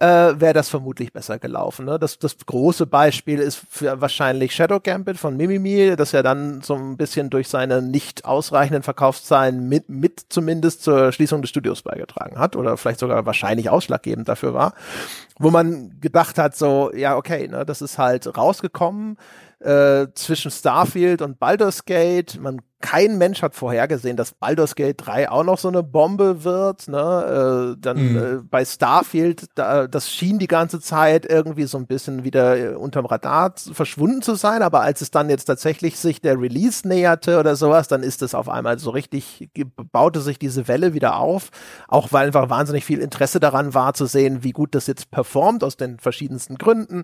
äh, 0.04 0.42
wäre 0.42 0.54
das 0.54 0.68
vermutlich 0.68 1.14
besser 1.14 1.40
gelaufen. 1.40 1.86
Ne? 1.86 1.98
Das, 1.98 2.20
das 2.20 2.36
große 2.46 2.86
Beispiel 2.86 3.40
ist 3.40 3.62
für 3.70 4.02
wahrscheinlich 4.02 4.54
Shadow 4.54 4.82
Gambit 4.82 5.18
von 5.18 5.38
Mimimi, 5.38 5.96
das 5.96 6.12
ja 6.12 6.22
dann 6.22 6.62
so 6.62 6.76
ein 6.76 6.98
bisschen 6.98 7.30
durch 7.30 7.48
seine 7.48 7.82
nicht 7.82 8.26
ausreichenden 8.26 8.84
Verkaufszahlen 8.84 9.70
mit, 9.70 9.88
mit 9.88 10.26
zumindest 10.28 10.84
zur 10.84 11.14
Schließung 11.14 11.42
des 11.42 11.52
Studios 11.52 11.84
beigetragen 11.84 12.38
hat 12.38 12.58
oder 12.58 12.76
vielleicht 12.76 13.00
sogar 13.00 13.26
wahrscheinlich 13.26 13.70
ausschlaggebend 13.70 14.28
dafür 14.28 14.54
war, 14.54 14.74
wo 15.40 15.52
man 15.52 16.02
gedacht 16.02 16.38
hat, 16.38 16.58
so, 16.58 16.92
ja, 16.94 17.16
okay, 17.16 17.48
ne, 17.48 17.66
das 17.66 17.82
ist 17.82 17.98
halt 17.98 18.38
rausgekommen 18.38 19.18
äh, 19.64 20.08
zwischen 20.14 20.52
Starfield 20.52 21.22
und 21.22 21.40
Baldur's 21.40 21.86
Gate. 21.86 22.40
Man, 22.40 22.62
kein 22.82 23.18
Mensch 23.18 23.42
hat 23.42 23.56
vorhergesehen, 23.56 24.18
dass 24.18 24.34
Baldur's 24.34 24.76
Gate 24.76 24.98
3 25.06 25.32
auch 25.32 25.46
noch 25.46 25.58
so 25.58 25.70
eine 25.70 25.84
Bombe 25.84 26.44
wird. 26.44 26.90
Ne? 26.90 27.76
Äh, 27.76 27.80
dann 27.80 28.12
mhm. 28.12 28.18
äh, 28.18 28.44
bei 28.44 28.66
Starfield, 28.66 29.46
da, 29.56 29.88
das 29.88 30.12
schien 30.12 30.38
die 30.38 30.48
ganze 30.48 30.82
Zeit 30.82 31.26
irgendwie 31.26 31.64
so 31.64 31.78
ein 31.78 31.88
bisschen 31.88 32.26
wieder 32.26 32.58
äh, 32.58 32.76
unterm 32.76 33.06
Radar 33.06 33.54
verschwunden 33.72 34.22
zu 34.22 34.36
sein, 34.36 34.62
aber 34.62 34.82
als 34.82 35.00
es 35.00 35.12
dann 35.12 35.30
jetzt 35.30 35.46
tatsächlich 35.46 35.98
sich 35.98 36.20
der 36.20 36.40
Release 36.40 36.86
näherte 36.86 37.40
oder 37.40 37.56
sowas, 37.56 37.88
dann 37.88 38.04
ist 38.04 38.22
es 38.22 38.36
auf 38.36 38.50
einmal 38.50 38.80
so 38.80 38.90
richtig, 38.90 39.50
baute 39.94 40.20
sich 40.20 40.38
diese 40.38 40.68
Welle 40.68 40.94
wieder 40.94 41.18
auf, 41.18 41.52
auch 41.88 42.12
weil 42.12 42.28
einfach 42.28 42.50
wahnsinnig 42.50 42.84
viel 42.84 43.00
Interesse 43.00 43.40
daran 43.40 43.74
war 43.74 43.94
zu 43.94 44.08
sehen, 44.08 44.44
wie 44.44 44.52
gut 44.52 44.76
das 44.76 44.88
jetzt 44.88 45.10
performt 45.10 45.64
aus 45.64 45.78
den 45.78 46.00
verschiedensten 46.00 46.58
Gründen. 46.58 47.04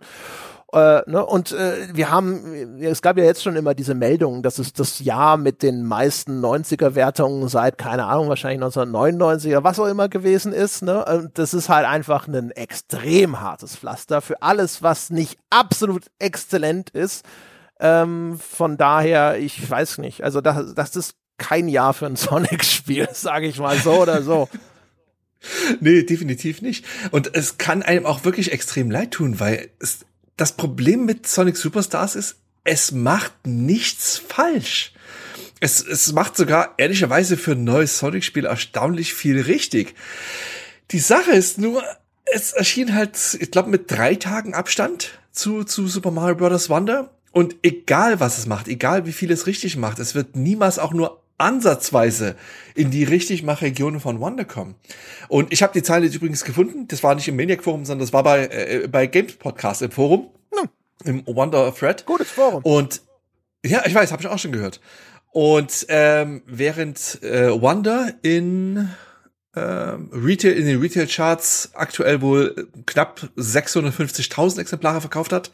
Äh, 0.72 1.02
ne? 1.10 1.26
Und 1.26 1.52
äh, 1.52 1.88
wir 1.94 2.12
haben, 2.12 2.80
es 2.82 3.02
gab 3.02 3.18
ja 3.18 3.24
jetzt 3.24 3.42
schon 3.42 3.56
immer 3.56 3.74
diese 3.74 3.96
Meldungen, 3.96 4.44
dass 4.44 4.60
es 4.60 4.74
das 4.74 5.00
Jahr 5.00 5.38
mit 5.38 5.64
den 5.64 5.84
meisten 5.84 6.44
90er-Wertungen 6.44 7.48
seit, 7.48 7.78
keine 7.78 8.06
Ahnung, 8.06 8.30
wahrscheinlich 8.30 8.62
1999er, 8.68 9.64
was 9.64 9.80
auch 9.80 9.88
immer 9.88 10.10
gewesen 10.10 10.54
ist. 10.54 10.84
Ne? 10.84 11.04
Und 11.06 11.38
das 11.40 11.54
ist 11.54 11.70
halt 11.70 11.88
einfach 11.88 12.28
ein 12.28 12.52
extrem 12.52 13.40
hartes 13.40 13.76
Pflaster 13.76 14.22
für 14.22 14.42
alles, 14.42 14.84
was 14.84 15.10
nicht 15.10 15.40
absolut 15.50 16.06
exzellent 16.20 16.92
ist. 16.92 17.26
Ähm, 17.80 18.40
von 18.40 18.78
daher, 18.78 19.40
ich 19.40 19.70
weiß 19.70 19.98
nicht, 20.00 20.24
also 20.24 20.42
das, 20.42 20.76
das 20.76 20.96
ist 20.96 21.16
kein 21.38 21.68
Jahr 21.68 21.94
für 21.94 22.06
ein 22.06 22.16
Sonic-Spiel, 22.18 23.10
sage 23.14 23.48
ich 23.48 23.60
mal 23.60 23.78
so 23.78 23.94
oder 23.94 24.22
so. 24.22 24.48
Nee, 25.80 26.04
definitiv 26.04 26.62
nicht. 26.62 26.86
Und 27.12 27.34
es 27.34 27.58
kann 27.58 27.82
einem 27.82 28.06
auch 28.06 28.26
wirklich 28.26 28.52
extrem 28.52 28.92
leid 28.92 29.12
tun, 29.12 29.40
weil 29.40 29.70
es 29.80 30.00
das 30.40 30.54
Problem 30.54 31.06
mit 31.06 31.28
Sonic 31.28 31.58
Superstars 31.58 32.16
ist, 32.16 32.38
es 32.64 32.92
macht 32.92 33.34
nichts 33.46 34.18
falsch. 34.18 34.94
Es, 35.60 35.86
es 35.86 36.14
macht 36.14 36.38
sogar 36.38 36.76
ehrlicherweise 36.78 37.36
für 37.36 37.52
ein 37.52 37.66
neues 37.66 38.00
Sonic-Spiel 38.00 38.46
erstaunlich 38.46 39.14
viel 39.14 39.42
richtig. 39.42 39.96
Die 40.92 41.00
Sache 41.00 41.32
ist 41.32 41.58
nur, 41.58 41.84
es 42.26 42.54
erschien 42.54 42.94
halt, 42.94 43.38
ich 43.40 43.52
glaube, 43.52 43.70
mit 43.70 43.92
drei 43.92 44.16
Tagen 44.16 44.54
Abstand 44.54 45.20
zu, 45.32 45.64
zu 45.66 45.88
Super 45.88 46.12
Mario 46.12 46.36
Bros. 46.36 46.70
Wonder. 46.70 47.14
Und 47.32 47.58
egal 47.62 48.20
was 48.20 48.38
es 48.38 48.46
macht, 48.46 48.68
egal 48.68 49.06
wie 49.06 49.12
viel 49.12 49.32
es 49.32 49.46
richtig 49.46 49.76
macht, 49.76 50.00
es 50.00 50.16
wird 50.16 50.36
niemals 50.36 50.80
auch 50.80 50.94
nur 50.94 51.19
ansatzweise 51.40 52.36
in 52.76 52.92
die 52.92 53.04
Richtigmach-Region 53.04 54.00
von 54.00 54.20
Wonder 54.20 54.46
kommen. 54.46 54.76
Und 55.28 55.52
ich 55.52 55.64
habe 55.64 55.74
die 55.74 55.84
Zeile 55.84 56.08
übrigens 56.08 56.44
gefunden, 56.44 56.88
das 56.88 57.04
war 57.04 57.16
nicht 57.16 57.28
im 57.28 57.36
Maniac 57.36 57.64
Forum, 57.64 57.86
sondern 57.86 58.06
das 58.06 58.14
war 58.14 58.24
bei, 58.24 58.48
äh, 58.48 58.88
bei 58.88 59.08
Games 59.08 59.34
Podcast 59.34 59.82
im 59.82 59.92
Forum, 59.92 60.30
hm. 60.54 60.70
im 61.06 61.36
Wonder 61.36 61.74
Thread. 61.74 62.06
Gutes 62.06 62.30
Forum. 62.30 62.64
Und 62.64 63.02
ja, 63.66 63.84
ich 63.86 63.94
weiß, 63.94 64.12
habe 64.12 64.22
ich 64.22 64.28
auch 64.28 64.40
schon 64.40 64.52
gehört. 64.52 64.80
Und 65.32 65.86
ähm, 65.90 66.42
während 66.46 67.22
äh, 67.24 67.50
Wonder 67.62 68.14
in 68.22 68.90
ähm, 69.56 70.10
Retail 70.14 70.54
in 70.54 70.66
den 70.66 70.80
Retail 70.80 71.08
Charts 71.08 71.72
aktuell 71.74 72.22
wohl 72.22 72.68
knapp 72.86 73.30
650.000 73.38 74.60
Exemplare 74.60 75.02
verkauft 75.02 75.32
hat, 75.32 75.52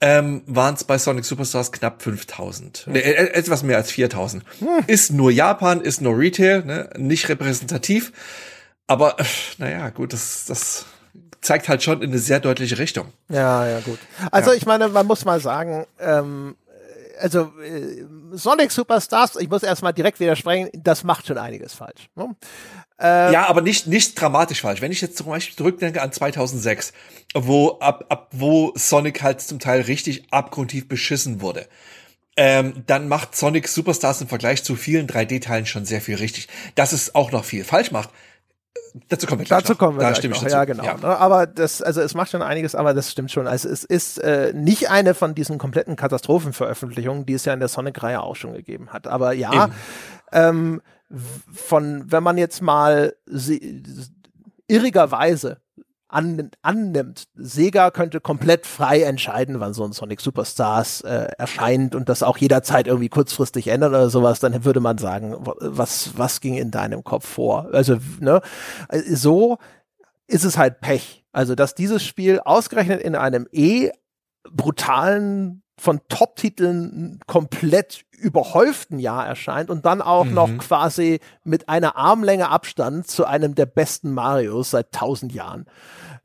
ähm, 0.00 0.42
waren 0.46 0.74
es 0.74 0.84
bei 0.84 0.98
Sonic 0.98 1.24
Superstars 1.24 1.72
knapp 1.72 2.02
5000. 2.02 2.86
Nee, 2.88 2.98
äh, 2.98 3.32
etwas 3.32 3.62
mehr 3.62 3.76
als 3.76 3.90
4000. 3.90 4.44
Hm. 4.58 4.68
Ist 4.86 5.12
nur 5.12 5.30
Japan, 5.30 5.80
ist 5.80 6.00
nur 6.00 6.18
Retail, 6.18 6.64
ne? 6.64 6.90
nicht 6.96 7.28
repräsentativ. 7.28 8.12
Aber 8.86 9.18
äh, 9.18 9.24
naja, 9.58 9.90
gut, 9.90 10.12
das, 10.12 10.44
das 10.46 10.86
zeigt 11.40 11.68
halt 11.68 11.82
schon 11.82 12.02
in 12.02 12.10
eine 12.10 12.18
sehr 12.18 12.40
deutliche 12.40 12.78
Richtung. 12.78 13.12
Ja, 13.28 13.66
ja, 13.66 13.80
gut. 13.80 13.98
Also 14.30 14.50
ja. 14.50 14.56
ich 14.56 14.66
meine, 14.66 14.88
man 14.88 15.06
muss 15.06 15.24
mal 15.24 15.40
sagen, 15.40 15.86
ähm, 15.98 16.56
also 17.20 17.52
äh, 17.62 18.04
Sonic 18.32 18.72
Superstars, 18.72 19.36
ich 19.36 19.48
muss 19.48 19.62
erstmal 19.62 19.92
direkt 19.92 20.20
widersprechen, 20.20 20.70
das 20.74 21.04
macht 21.04 21.26
schon 21.26 21.38
einiges 21.38 21.74
falsch. 21.74 22.08
Ne? 22.14 22.34
Ähm, 23.06 23.34
ja, 23.34 23.46
aber 23.48 23.60
nicht, 23.60 23.86
nicht 23.86 24.18
dramatisch 24.18 24.62
falsch. 24.62 24.80
Wenn 24.80 24.90
ich 24.90 25.02
jetzt 25.02 25.18
zum 25.18 25.26
Beispiel 25.26 25.54
zurückdenke 25.54 26.00
an 26.00 26.10
2006, 26.10 26.94
wo, 27.34 27.78
ab, 27.78 28.06
ab, 28.08 28.28
wo 28.32 28.72
Sonic 28.76 29.22
halt 29.22 29.42
zum 29.42 29.58
Teil 29.58 29.82
richtig 29.82 30.24
abgrundtief 30.30 30.88
beschissen 30.88 31.42
wurde, 31.42 31.66
ähm, 32.38 32.82
dann 32.86 33.06
macht 33.06 33.36
Sonic 33.36 33.68
Superstars 33.68 34.22
im 34.22 34.28
Vergleich 34.28 34.64
zu 34.64 34.74
vielen 34.74 35.06
3D-Teilen 35.06 35.66
schon 35.66 35.84
sehr 35.84 36.00
viel 36.00 36.16
richtig. 36.16 36.48
Dass 36.76 36.92
es 36.92 37.14
auch 37.14 37.30
noch 37.30 37.44
viel 37.44 37.62
falsch 37.62 37.90
macht, 37.90 38.08
Dazu 39.08 39.26
kommen 39.26 39.40
wir 39.40 39.46
gleich. 39.46 39.62
Dazu 39.62 39.74
kommen 39.76 39.96
wir 39.96 40.02
da 40.02 40.08
gleich 40.08 40.18
stimme 40.18 40.34
noch. 40.34 40.42
ich 40.42 40.52
dazu. 40.52 40.56
Ja, 40.56 40.64
genau. 40.64 40.84
Ja. 40.84 40.96
Ne? 40.96 41.18
Aber 41.18 41.46
das, 41.46 41.82
also 41.82 42.00
es 42.00 42.14
macht 42.14 42.30
schon 42.30 42.42
einiges, 42.42 42.74
aber 42.74 42.94
das 42.94 43.10
stimmt 43.10 43.32
schon. 43.32 43.48
Also 43.48 43.68
es 43.68 43.82
ist 43.82 44.18
äh, 44.18 44.52
nicht 44.54 44.88
eine 44.88 45.14
von 45.14 45.34
diesen 45.34 45.58
kompletten 45.58 45.96
Katastrophenveröffentlichungen, 45.96 47.26
die 47.26 47.34
es 47.34 47.44
ja 47.44 47.52
in 47.52 47.60
der 47.60 47.68
Sonic-Reihe 47.68 48.20
auch 48.20 48.36
schon 48.36 48.52
gegeben 48.52 48.92
hat. 48.92 49.08
Aber 49.08 49.32
ja, 49.32 49.70
ähm, 50.32 50.80
von, 51.10 52.10
wenn 52.10 52.22
man 52.22 52.38
jetzt 52.38 52.62
mal 52.62 53.14
irrigerweise 54.66 55.60
an, 56.14 56.50
annimmt. 56.62 57.24
Sega 57.34 57.90
könnte 57.90 58.20
komplett 58.20 58.66
frei 58.66 59.02
entscheiden, 59.02 59.60
wann 59.60 59.74
so 59.74 59.84
ein 59.84 59.92
Sonic 59.92 60.20
Superstars 60.20 61.00
äh, 61.00 61.28
erscheint 61.38 61.94
und 61.94 62.08
das 62.08 62.22
auch 62.22 62.38
jederzeit 62.38 62.86
irgendwie 62.86 63.08
kurzfristig 63.08 63.68
ändern 63.68 63.90
oder 63.90 64.08
sowas, 64.10 64.38
dann 64.38 64.64
würde 64.64 64.80
man 64.80 64.98
sagen, 64.98 65.34
was, 65.40 66.16
was 66.16 66.40
ging 66.40 66.54
in 66.54 66.70
deinem 66.70 67.02
Kopf 67.02 67.26
vor? 67.26 67.68
Also, 67.72 67.98
ne, 68.20 68.40
so 69.08 69.58
ist 70.28 70.44
es 70.44 70.56
halt 70.56 70.80
Pech. 70.80 71.24
Also, 71.32 71.56
dass 71.56 71.74
dieses 71.74 72.04
Spiel 72.04 72.38
ausgerechnet 72.38 73.02
in 73.02 73.16
einem 73.16 73.48
eh 73.50 73.90
brutalen 74.48 75.62
von 75.76 76.00
Top-Titeln 76.08 77.18
komplett 77.26 78.04
überhäuften 78.24 78.98
Jahr 78.98 79.26
erscheint 79.26 79.68
und 79.68 79.84
dann 79.84 80.00
auch 80.00 80.24
mhm. 80.24 80.34
noch 80.34 80.58
quasi 80.58 81.20
mit 81.44 81.68
einer 81.68 81.96
Armlänge 81.96 82.48
Abstand 82.48 83.06
zu 83.06 83.26
einem 83.26 83.54
der 83.54 83.66
besten 83.66 84.12
Marios 84.12 84.70
seit 84.70 84.92
tausend 84.92 85.32
Jahren. 85.32 85.66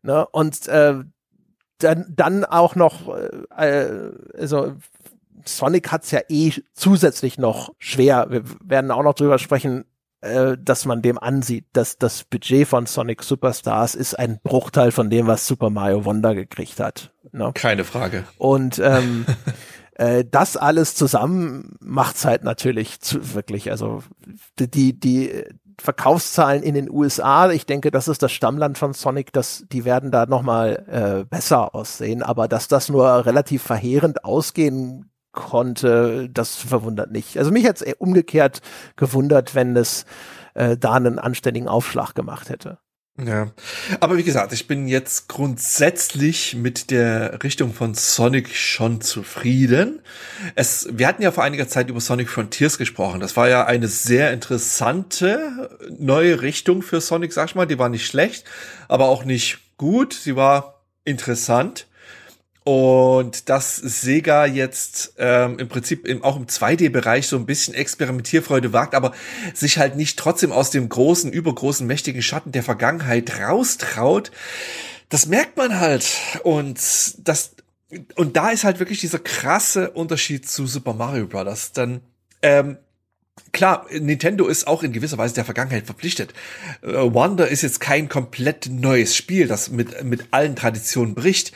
Ne? 0.01 0.25
Und 0.27 0.67
äh, 0.69 0.95
dann, 1.79 2.05
dann 2.09 2.45
auch 2.45 2.75
noch, 2.75 3.13
äh, 3.57 4.11
also 4.37 4.75
Sonic 5.45 5.91
hat's 5.91 6.11
ja 6.11 6.21
eh 6.29 6.53
zusätzlich 6.73 7.37
noch 7.37 7.73
schwer. 7.77 8.27
Wir 8.29 8.43
werden 8.63 8.91
auch 8.91 9.03
noch 9.03 9.13
drüber 9.13 9.39
sprechen, 9.39 9.83
äh, 10.21 10.57
dass 10.57 10.85
man 10.85 11.01
dem 11.01 11.17
ansieht, 11.17 11.65
dass 11.73 11.97
das 11.97 12.23
Budget 12.23 12.67
von 12.67 12.85
Sonic 12.85 13.23
Superstars 13.23 13.95
ist 13.95 14.17
ein 14.17 14.39
Bruchteil 14.41 14.91
von 14.91 15.09
dem, 15.09 15.27
was 15.27 15.47
Super 15.47 15.69
Mario 15.69 16.05
Wonder 16.05 16.33
gekriegt 16.33 16.79
hat. 16.79 17.11
Ne? 17.31 17.51
Keine 17.53 17.83
Frage. 17.83 18.23
Und 18.37 18.79
ähm, 18.79 19.25
äh, 19.99 20.23
das 20.29 20.55
alles 20.55 20.95
zusammen 20.95 21.75
macht's 21.81 22.23
halt 22.23 22.43
natürlich 22.45 23.01
zu, 23.01 23.35
wirklich, 23.35 23.69
also 23.69 24.01
die, 24.57 24.97
die, 24.97 25.43
Verkaufszahlen 25.81 26.61
in 26.61 26.73
den 26.73 26.89
USA, 26.91 27.49
ich 27.51 27.65
denke, 27.65 27.89
das 27.89 28.09
ist 28.09 28.21
das 28.21 28.33
Stammland 28.33 28.77
von 28.77 28.93
Sonic, 28.93 29.31
das, 29.31 29.63
die 29.71 29.85
werden 29.85 30.11
da 30.11 30.25
nochmal 30.25 30.83
äh, 30.89 31.23
besser 31.23 31.73
aussehen, 31.73 32.21
aber 32.21 32.49
dass 32.49 32.67
das 32.67 32.89
nur 32.89 33.25
relativ 33.25 33.63
verheerend 33.63 34.25
ausgehen 34.25 35.09
konnte, 35.31 36.29
das 36.29 36.55
verwundert 36.55 37.11
nicht. 37.11 37.37
Also 37.37 37.51
mich 37.51 37.63
hätte 37.63 37.85
es 37.85 37.93
umgekehrt 37.93 38.61
gewundert, 38.97 39.55
wenn 39.55 39.73
es 39.77 40.05
äh, 40.53 40.75
da 40.75 40.93
einen 40.93 41.17
anständigen 41.17 41.69
Aufschlag 41.69 42.13
gemacht 42.13 42.49
hätte. 42.49 42.79
Ja, 43.25 43.51
aber 43.99 44.17
wie 44.17 44.23
gesagt, 44.23 44.53
ich 44.53 44.67
bin 44.67 44.87
jetzt 44.87 45.27
grundsätzlich 45.27 46.55
mit 46.55 46.89
der 46.89 47.43
Richtung 47.43 47.73
von 47.73 47.93
Sonic 47.93 48.55
schon 48.55 49.01
zufrieden. 49.01 50.01
Es, 50.55 50.87
wir 50.91 51.07
hatten 51.07 51.21
ja 51.21 51.31
vor 51.31 51.43
einiger 51.43 51.67
Zeit 51.67 51.89
über 51.89 51.99
Sonic 51.99 52.29
Frontiers 52.29 52.77
gesprochen. 52.77 53.19
Das 53.19 53.35
war 53.35 53.49
ja 53.49 53.65
eine 53.65 53.89
sehr 53.89 54.31
interessante 54.31 55.77
neue 55.97 56.41
Richtung 56.41 56.81
für 56.81 57.01
Sonic, 57.01 57.33
sag 57.33 57.49
ich 57.49 57.55
mal. 57.55 57.65
Die 57.65 57.79
war 57.79 57.89
nicht 57.89 58.05
schlecht, 58.05 58.45
aber 58.87 59.07
auch 59.07 59.25
nicht 59.25 59.59
gut. 59.77 60.13
Sie 60.13 60.37
war 60.37 60.85
interessant. 61.03 61.87
Und 62.63 63.49
dass 63.49 63.77
Sega 63.77 64.45
jetzt 64.45 65.13
ähm, 65.17 65.57
im 65.59 65.69
Prinzip 65.69 66.05
im, 66.05 66.23
auch 66.23 66.35
im 66.35 66.45
2D-Bereich 66.45 67.27
so 67.27 67.37
ein 67.37 67.45
bisschen 67.45 67.73
Experimentierfreude 67.73 68.73
wagt, 68.73 68.95
aber 68.95 69.13
sich 69.53 69.77
halt 69.77 69.95
nicht 69.95 70.19
trotzdem 70.19 70.51
aus 70.51 70.69
dem 70.69 70.87
großen, 70.89 71.31
übergroßen, 71.31 71.87
mächtigen 71.87 72.21
Schatten 72.21 72.51
der 72.51 72.63
Vergangenheit 72.63 73.39
raustraut, 73.39 74.31
das 75.07 75.25
merkt 75.25 75.57
man 75.57 75.79
halt. 75.79 76.05
Und 76.43 76.77
das, 77.27 77.55
und 78.15 78.35
da 78.35 78.49
ist 78.51 78.63
halt 78.63 78.79
wirklich 78.79 78.99
dieser 78.99 79.19
krasse 79.19 79.91
Unterschied 79.91 80.47
zu 80.47 80.67
Super 80.67 80.93
Mario 80.93 81.27
Bros. 81.27 81.71
Dann 81.71 82.01
ähm, 82.41 82.77
Klar, 83.51 83.85
Nintendo 83.91 84.47
ist 84.47 84.67
auch 84.67 84.83
in 84.83 84.91
gewisser 84.91 85.17
Weise 85.17 85.35
der 85.35 85.45
Vergangenheit 85.45 85.85
verpflichtet. 85.85 86.33
Äh, 86.81 86.93
Wonder 86.93 87.47
ist 87.47 87.61
jetzt 87.61 87.79
kein 87.79 88.09
komplett 88.09 88.69
neues 88.69 89.15
Spiel, 89.15 89.47
das 89.47 89.69
mit, 89.69 90.03
mit 90.03 90.25
allen 90.31 90.55
Traditionen 90.55 91.15
bricht. 91.15 91.51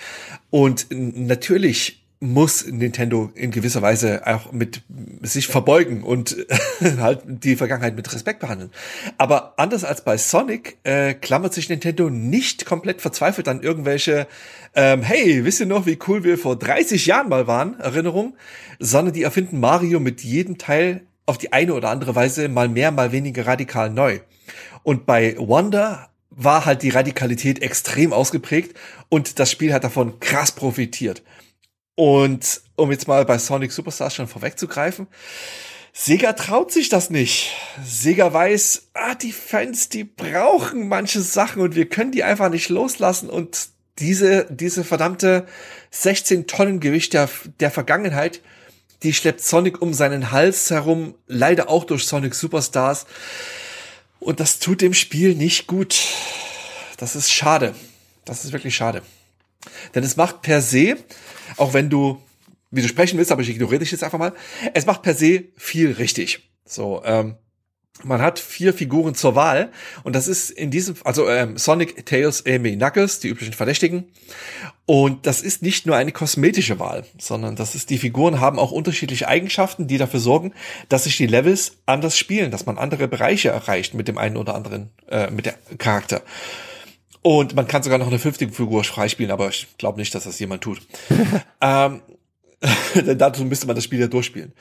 Und 0.49 0.87
natürlich 0.91 2.03
muss 2.23 2.65
Nintendo 2.65 3.31
in 3.35 3.51
gewisser 3.51 3.81
Weise 3.81 4.25
auch 4.25 4.53
mit 4.53 4.81
sich 5.21 5.47
verbeugen 5.47 6.03
und 6.03 6.37
halt 6.81 7.21
die 7.25 7.57
Vergangenheit 7.57 7.97
mit 7.97 8.11
Respekt 8.13 8.39
behandeln. 8.39 8.71
Aber 9.17 9.55
anders 9.57 9.83
als 9.83 10.05
bei 10.05 10.17
Sonic 10.17 10.77
äh, 10.83 11.13
klammert 11.15 11.53
sich 11.53 11.67
Nintendo 11.67 12.09
nicht 12.09 12.65
komplett 12.65 13.01
verzweifelt 13.01 13.49
an 13.49 13.61
irgendwelche 13.61 14.25
ähm, 14.73 15.01
Hey, 15.01 15.43
wisst 15.43 15.59
ihr 15.59 15.65
noch, 15.65 15.85
wie 15.85 15.99
cool 16.07 16.23
wir 16.23 16.37
vor 16.37 16.57
30 16.57 17.05
Jahren 17.05 17.27
mal 17.27 17.45
waren, 17.45 17.77
Erinnerung, 17.81 18.37
sondern 18.79 19.13
die 19.13 19.23
erfinden 19.23 19.59
Mario 19.59 19.99
mit 19.99 20.21
jedem 20.21 20.57
Teil 20.57 21.01
auf 21.26 21.38
die 21.38 21.53
eine 21.53 21.74
oder 21.74 21.89
andere 21.89 22.15
Weise 22.15 22.49
mal 22.49 22.69
mehr, 22.69 22.91
mal 22.91 23.11
weniger 23.11 23.47
radikal 23.47 23.89
neu. 23.89 24.19
Und 24.84 25.05
bei 25.05 25.36
Wonder 25.38 26.09
war 26.30 26.65
halt 26.65 26.82
die 26.82 26.89
Radikalität 26.89 27.61
extrem 27.61 28.11
ausgeprägt 28.11 28.78
und 29.09 29.39
das 29.39 29.51
Spiel 29.51 29.74
hat 29.74 29.84
davon 29.84 30.19
krass 30.19 30.51
profitiert. 30.51 31.24
Und 31.95 32.61
um 32.76 32.91
jetzt 32.91 33.07
mal 33.07 33.24
bei 33.26 33.38
Sonic 33.38 33.71
Superstars 33.71 34.15
schon 34.15 34.28
vorwegzugreifen, 34.28 35.07
Sega 35.95 36.34
traut 36.34 36.71
sich 36.71 36.89
das 36.89 37.11
nicht. 37.11 37.51
Sega 37.84 38.34
weiß, 38.34 38.89
ah, 38.95 39.13
die 39.13 39.32
Fans, 39.32 39.89
die 39.89 40.03
brauchen 40.03 40.88
manche 40.88 41.21
Sachen 41.21 41.61
und 41.61 41.76
wir 41.76 41.88
können 41.88 42.11
die 42.11 42.24
einfach 42.24 42.49
nicht 42.49 42.69
loslassen 42.69 43.30
und 43.30 43.69
diese, 43.99 44.47
diese 44.49 44.84
verdammte 44.84 45.45
16 45.91 46.47
Tonnen 46.47 46.80
Gewicht 46.80 47.13
der, 47.13 47.30
der 47.59 47.69
Vergangenheit, 47.69 48.41
die 49.03 49.13
schleppt 49.13 49.41
Sonic 49.41 49.81
um 49.81 49.93
seinen 49.93 50.31
Hals 50.31 50.69
herum, 50.69 51.15
leider 51.27 51.69
auch 51.69 51.83
durch 51.83 52.05
Sonic 52.05 52.33
Superstars. 52.33 53.05
Und 54.19 54.39
das 54.39 54.59
tut 54.59 54.81
dem 54.81 54.93
Spiel 54.93 55.35
nicht 55.35 55.67
gut. 55.67 55.99
Das 56.97 57.15
ist 57.15 57.31
schade. 57.31 57.75
Das 58.25 58.45
ist 58.45 58.53
wirklich 58.53 58.75
schade. 58.75 59.01
Denn 59.93 60.03
es 60.03 60.15
macht 60.15 60.41
per 60.41 60.61
se, 60.61 60.97
auch 61.57 61.73
wenn 61.73 61.89
du 61.89 62.21
widersprechen 62.71 63.17
willst, 63.17 63.31
aber 63.31 63.41
ich 63.41 63.49
ignoriere 63.49 63.79
dich 63.79 63.91
jetzt 63.91 64.03
einfach 64.03 64.17
mal, 64.17 64.33
es 64.73 64.85
macht 64.85 65.01
per 65.03 65.13
se 65.13 65.45
viel 65.57 65.91
richtig. 65.91 66.49
So, 66.65 67.01
ähm, 67.05 67.35
man 68.01 68.21
hat 68.21 68.39
vier 68.39 68.73
Figuren 68.73 69.13
zur 69.13 69.35
Wahl 69.35 69.71
und 70.03 70.15
das 70.15 70.27
ist 70.27 70.49
in 70.49 70.71
diesem, 70.71 70.95
also 71.03 71.29
ähm, 71.29 71.57
Sonic, 71.57 72.05
Tails, 72.05 72.43
Amy, 72.45 72.75
Knuckles, 72.75 73.19
die 73.19 73.29
üblichen 73.29 73.53
Verdächtigen. 73.53 74.05
Und 74.85 75.25
das 75.25 75.41
ist 75.41 75.61
nicht 75.61 75.85
nur 75.85 75.95
eine 75.95 76.11
kosmetische 76.11 76.79
Wahl, 76.79 77.05
sondern 77.17 77.55
das 77.55 77.75
ist, 77.75 77.89
die 77.89 77.97
Figuren 77.97 78.41
haben 78.41 78.59
auch 78.59 78.71
unterschiedliche 78.71 79.27
Eigenschaften, 79.27 79.87
die 79.87 79.97
dafür 79.97 80.19
sorgen, 80.19 80.53
dass 80.89 81.05
sich 81.05 81.15
die 81.15 81.27
Levels 81.27 81.77
anders 81.85 82.17
spielen, 82.17 82.51
dass 82.51 82.65
man 82.65 82.77
andere 82.77 83.07
Bereiche 83.07 83.49
erreicht 83.49 83.93
mit 83.93 84.07
dem 84.07 84.17
einen 84.17 84.37
oder 84.37 84.55
anderen, 84.55 84.89
äh, 85.09 85.29
mit 85.29 85.45
der 85.45 85.55
Charakter. 85.77 86.21
Und 87.21 87.55
man 87.55 87.67
kann 87.67 87.83
sogar 87.83 87.99
noch 87.99 88.07
eine 88.07 88.19
fünfte 88.19 88.49
Figur 88.49 88.83
freispielen, 88.83 89.31
aber 89.31 89.47
ich 89.47 89.67
glaube 89.77 89.99
nicht, 89.99 90.13
dass 90.13 90.25
das 90.25 90.39
jemand 90.39 90.61
tut. 90.61 90.81
ähm, 91.61 92.01
denn 92.95 93.17
dazu 93.17 93.45
müsste 93.45 93.67
man 93.67 93.75
das 93.75 93.85
Spiel 93.85 93.99
ja 93.99 94.07
durchspielen. 94.07 94.53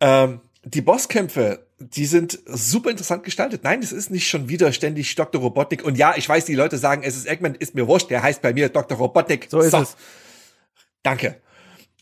Ähm, 0.00 0.40
die 0.64 0.80
Bosskämpfe, 0.80 1.67
die 1.80 2.06
sind 2.06 2.38
super 2.46 2.90
interessant 2.90 3.22
gestaltet. 3.22 3.62
Nein, 3.62 3.80
es 3.82 3.92
ist 3.92 4.10
nicht 4.10 4.28
schon 4.28 4.48
wieder 4.48 4.72
ständig 4.72 5.14
Dr. 5.14 5.40
Robotnik. 5.40 5.84
Und 5.84 5.96
ja, 5.96 6.14
ich 6.16 6.28
weiß, 6.28 6.44
die 6.44 6.54
Leute 6.54 6.76
sagen, 6.76 7.02
es 7.04 7.16
ist 7.16 7.26
Eggman, 7.26 7.54
ist 7.54 7.74
mir 7.74 7.86
wurscht, 7.86 8.10
der 8.10 8.22
heißt 8.22 8.42
bei 8.42 8.52
mir 8.52 8.68
Dr. 8.68 8.98
Robotnik. 8.98 9.46
So 9.48 9.60
ist 9.60 9.70
so. 9.70 9.78
es. 9.78 9.96
Danke. 11.02 11.40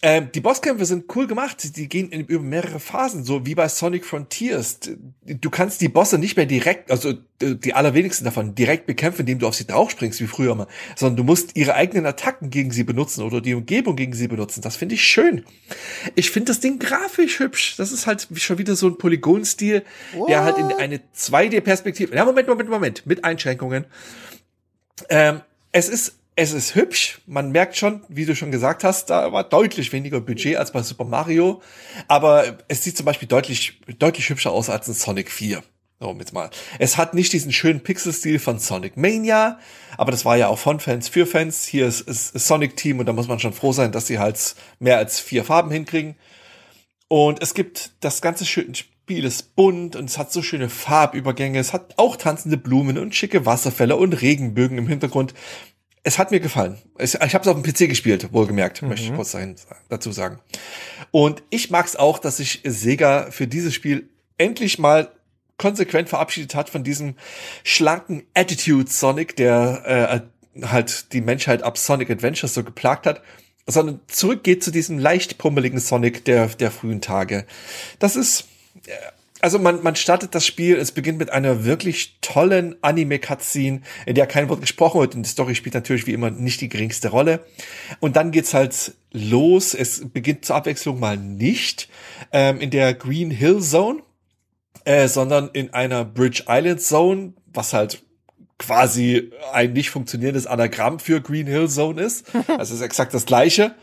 Ähm, 0.03 0.31
die 0.35 0.41
Bosskämpfe 0.41 0.85
sind 0.85 1.17
cool 1.17 1.27
gemacht. 1.27 1.75
Die 1.77 1.89
gehen 1.89 2.11
in, 2.11 2.27
über 2.27 2.43
mehrere 2.43 2.81
Phasen, 2.81 3.25
so 3.25 3.47
wie 3.47 3.55
bei 3.55 3.67
Sonic 3.69 4.05
Frontiers. 4.05 4.79
Du 5.25 5.49
kannst 5.49 5.81
die 5.81 5.89
Bosse 5.89 6.19
nicht 6.19 6.37
mehr 6.37 6.45
direkt, 6.45 6.91
also 6.91 7.15
die 7.41 7.73
allerwenigsten 7.73 8.25
davon 8.25 8.55
direkt 8.55 8.87
bekämpfen, 8.87 9.23
indem 9.23 9.39
du 9.39 9.47
auf 9.47 9.55
sie 9.55 9.67
draufspringst, 9.67 10.21
wie 10.21 10.27
früher 10.27 10.55
mal, 10.55 10.67
sondern 10.97 11.17
du 11.17 11.25
musst 11.25 11.57
ihre 11.57 11.75
eigenen 11.75 12.05
Attacken 12.05 12.51
gegen 12.51 12.71
sie 12.73 12.85
benutzen 12.85 13.23
oder 13.23 13.41
die 13.41 13.55
Umgebung 13.55 13.97
gegen 13.97 14.13
sie 14.13 14.29
benutzen. 14.29 14.61
Das 14.61 14.77
finde 14.77 14.97
ich 14.97 15.03
schön. 15.03 15.45
Ich 16.15 16.31
finde 16.31 16.51
das 16.51 16.61
Ding 16.61 16.79
grafisch 16.79 17.41
hübsch. 17.41 17.77
Das 17.77 17.91
ist 17.91 18.07
halt 18.07 18.29
schon 18.35 18.59
wieder 18.59 18.77
so 18.77 18.89
ein 18.89 18.99
Polygonstil, 18.99 19.83
der 20.29 20.45
halt 20.45 20.59
in 20.59 20.73
eine 20.73 21.01
2D-Perspektive. 21.17 22.15
Ja, 22.15 22.27
Moment, 22.27 22.49
Moment, 22.49 22.69
Moment, 22.69 23.07
mit 23.07 23.25
Einschränkungen. 23.25 23.87
Ähm, 25.09 25.41
es 25.73 25.89
ist 25.89 26.16
es 26.37 26.53
ist 26.53 26.75
hübsch. 26.75 27.21
Man 27.27 27.51
merkt 27.51 27.77
schon, 27.77 28.03
wie 28.09 28.27
du 28.27 28.37
schon 28.37 28.53
gesagt 28.53 28.85
hast, 28.85 29.09
da 29.09 29.33
war 29.33 29.43
deutlich 29.43 29.93
weniger 29.93 30.21
Budget 30.21 30.57
als 30.57 30.71
bei 30.71 30.83
Super 30.83 31.05
Mario. 31.05 31.63
Aber 32.09 32.59
es 32.69 32.85
sieht 32.85 32.97
zum 32.97 33.07
Beispiel 33.07 33.27
deutlich, 33.27 33.81
deutlich 33.99 34.29
hübscher 34.29 34.53
aus 34.53 34.69
als 34.69 34.87
in 34.87 34.95
Sonic 34.95 35.31
4. 35.31 35.63
So, 35.99 36.15
jetzt 36.19 36.35
mal. 36.35 36.51
Es 36.79 36.99
hat 36.99 37.15
nicht 37.15 37.33
diesen 37.33 37.53
schönen 37.53 37.83
Pixel-Stil 37.83 38.39
von 38.39 38.59
Sonic 38.59 38.99
Mania, 38.99 39.59
aber 39.97 40.11
das 40.11 40.27
war 40.27 40.37
ja 40.37 40.49
auch 40.49 40.59
von 40.59 40.79
Fans 40.79 41.09
für 41.09 41.25
Fans. 41.25 41.65
Hier 41.65 41.87
ist, 41.87 42.03
ist, 42.03 42.35
Sonic 42.35 42.77
Team 42.77 42.99
und 42.99 43.07
da 43.07 43.15
muss 43.15 43.29
man 43.29 43.39
schon 43.39 43.55
froh 43.55 43.73
sein, 43.73 43.93
dass 43.93 44.07
sie 44.07 44.19
halt 44.19 44.57
mehr 44.79 44.99
als 44.99 45.19
vier 45.21 45.43
Farben 45.43 45.71
hinkriegen. 45.71 46.17
Und 47.09 47.43
es 47.43 47.55
gibt 47.55 47.93
das 48.01 48.21
ganze 48.21 48.45
Spiel 49.07 49.25
ist 49.25 49.55
bunt 49.55 49.95
und 49.95 50.11
es 50.11 50.19
hat 50.19 50.33
so 50.33 50.43
schöne 50.43 50.69
Farbübergänge. 50.69 51.61
Es 51.61 51.73
hat 51.73 51.95
auch 51.97 52.17
tanzende 52.17 52.57
Blumen 52.57 52.99
und 52.99 53.15
schicke 53.15 53.47
Wasserfälle 53.47 53.95
und 53.95 54.21
Regenbögen 54.21 54.79
im 54.79 54.89
Hintergrund 54.89 55.33
es 56.07 56.21
hat 56.21 56.31
mir 56.31 56.39
gefallen. 56.39 56.79
Es, 56.99 57.15
ich 57.15 57.35
habe 57.35 57.43
es 57.43 57.49
auf 57.49 57.61
dem 57.61 57.65
PC 57.65 57.89
gespielt, 57.89 58.33
wohlgemerkt, 58.33 58.81
mhm. 58.81 58.91
möchte 58.91 59.07
ich 59.07 59.15
kurz 59.15 59.37
dazu 59.89 60.13
sagen. 60.13 60.39
Und 61.11 61.43
ich 61.51 61.71
mag 61.71 61.85
es 61.85 61.97
auch, 61.97 62.21
dass 62.21 62.37
sich 62.37 62.61
Sega 62.65 63.33
für 63.33 63.49
dieses 63.49 63.75
Spiel 63.75 64.09
endlich 64.39 64.79
mal 64.79 65.11
konsequent 65.59 66.09
verabschiedet 66.09 66.55
hat 66.55 66.71
von 66.71 66.85
diesem 66.85 67.17
schlanken 67.65 68.23
Attitude 68.35 68.89
Sonic, 68.89 69.35
der 69.35 70.23
äh, 70.55 70.65
halt 70.67 71.13
die 71.13 71.23
Menschheit 71.23 71.65
ab 71.65 71.77
Sonic 71.77 72.09
Adventures 72.09 72.55
so 72.55 72.63
geplagt 72.63 73.07
hat, 73.07 73.23
sondern 73.67 73.99
zurückgeht 74.07 74.63
zu 74.63 74.71
diesem 74.71 75.01
leicht 75.01 75.39
pummeligen 75.39 75.81
Sonic 75.81 76.25
der, 76.25 76.47
der 76.47 76.71
frühen 76.71 77.01
Tage. 77.01 77.47
Das 77.99 78.15
ist, 78.15 78.45
äh, 78.87 78.93
also 79.47 79.61
man, 79.61 79.81
man 79.85 79.95
startet 79.95 80.35
das 80.35 80.45
Spiel, 80.45 80.75
es 80.75 80.91
beginnt 80.91 81.21
mit 81.21 81.31
einer 81.31 81.65
wirklich 81.65 82.19
tollen 82.21 82.75
Anime-Cutscene, 82.83 83.81
in 84.05 84.15
der 84.17 84.27
kein 84.27 84.49
Wort 84.49 84.61
gesprochen 84.61 84.99
wird 84.99 85.15
und 85.15 85.23
die 85.23 85.31
Story 85.31 85.55
spielt 85.55 85.77
natürlich 85.77 86.05
wie 86.09 86.15
immer 86.15 86.33
nicht 86.33 86.61
die 86.61 86.69
geringste 86.69 87.11
Rolle. 87.11 87.47
Und 88.01 88.17
dann 88.17 88.33
geht's 88.33 88.55
halt 88.55 88.95
los, 89.13 89.73
es 89.73 90.09
beginnt 90.09 90.45
zur 90.45 90.57
Abwechslung 90.57 90.99
mal 90.99 91.17
nicht 91.17 91.89
ähm, 92.33 92.59
in 92.59 92.71
der 92.71 92.93
Green 92.93 93.31
Hill 93.31 93.61
Zone, 93.61 94.03
äh, 94.85 95.07
sondern 95.07 95.49
in 95.53 95.73
einer 95.73 96.05
Bridge 96.05 96.47
Island 96.49 96.81
Zone, 96.81 97.35
was 97.47 97.73
halt 97.73 98.03
quasi 98.59 99.31
ein 99.53 99.75
nicht 99.75 99.91
funktionierendes 99.91 100.49
Anagramm 100.49 100.99
für 100.99 101.21
Green 101.21 101.47
Hill 101.47 101.69
Zone 101.69 102.03
ist. 102.03 102.27
Also 102.49 102.75
ist 102.75 102.81
exakt 102.81 103.15
das 103.15 103.27
gleiche. 103.27 103.77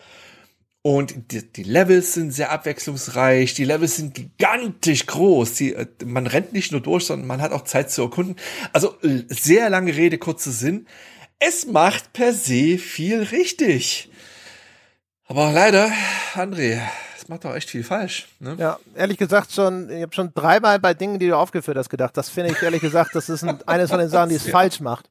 Und 0.86 1.32
die, 1.32 1.50
die, 1.50 1.64
Levels 1.64 2.14
sind 2.14 2.32
sehr 2.32 2.52
abwechslungsreich, 2.52 3.54
die 3.54 3.64
Levels 3.64 3.96
sind 3.96 4.16
gigantisch 4.16 5.06
groß. 5.06 5.54
Die, 5.54 5.74
äh, 5.74 5.88
man 6.04 6.28
rennt 6.28 6.52
nicht 6.52 6.74
nur 6.74 6.82
durch, 6.82 7.06
sondern 7.06 7.26
man 7.26 7.42
hat 7.42 7.54
auch 7.54 7.64
Zeit 7.64 7.90
zu 7.90 8.02
erkunden. 8.02 8.36
Also 8.74 8.98
sehr 9.02 9.70
lange 9.70 9.96
Rede, 9.96 10.18
kurzer 10.18 10.52
Sinn. 10.52 10.86
Es 11.40 11.66
macht 11.68 12.12
per 12.12 12.34
se 12.34 12.78
viel 12.78 13.24
richtig. 13.24 14.10
Aber 15.26 15.54
leider, 15.54 15.90
André, 16.34 16.82
es 17.18 17.30
macht 17.30 17.46
doch 17.46 17.56
echt 17.56 17.70
viel 17.70 17.86
falsch. 17.86 18.28
Ne? 18.40 18.58
Ja, 18.60 18.78
ehrlich 18.94 19.18
gesagt 19.18 19.54
schon, 19.54 19.90
ich 19.90 20.02
habe 20.02 20.14
schon 20.14 20.34
dreimal 20.34 20.80
bei 20.80 20.94
Dingen, 20.94 21.18
die 21.18 21.28
du 21.28 21.38
aufgeführt 21.38 21.78
hast, 21.78 21.90
gedacht. 21.90 22.18
Das 22.18 22.28
finde 22.28 22.52
ich 22.52 22.62
ehrlich 22.62 22.82
gesagt, 22.82 23.16
das 23.16 23.30
ist 23.30 23.46
ein, 23.46 23.66
eines 23.68 23.90
von 23.90 24.00
den 24.00 24.10
Sachen, 24.10 24.30
die 24.30 24.36
es 24.36 24.46
ja. 24.48 24.52
falsch 24.52 24.82
macht. 24.82 25.10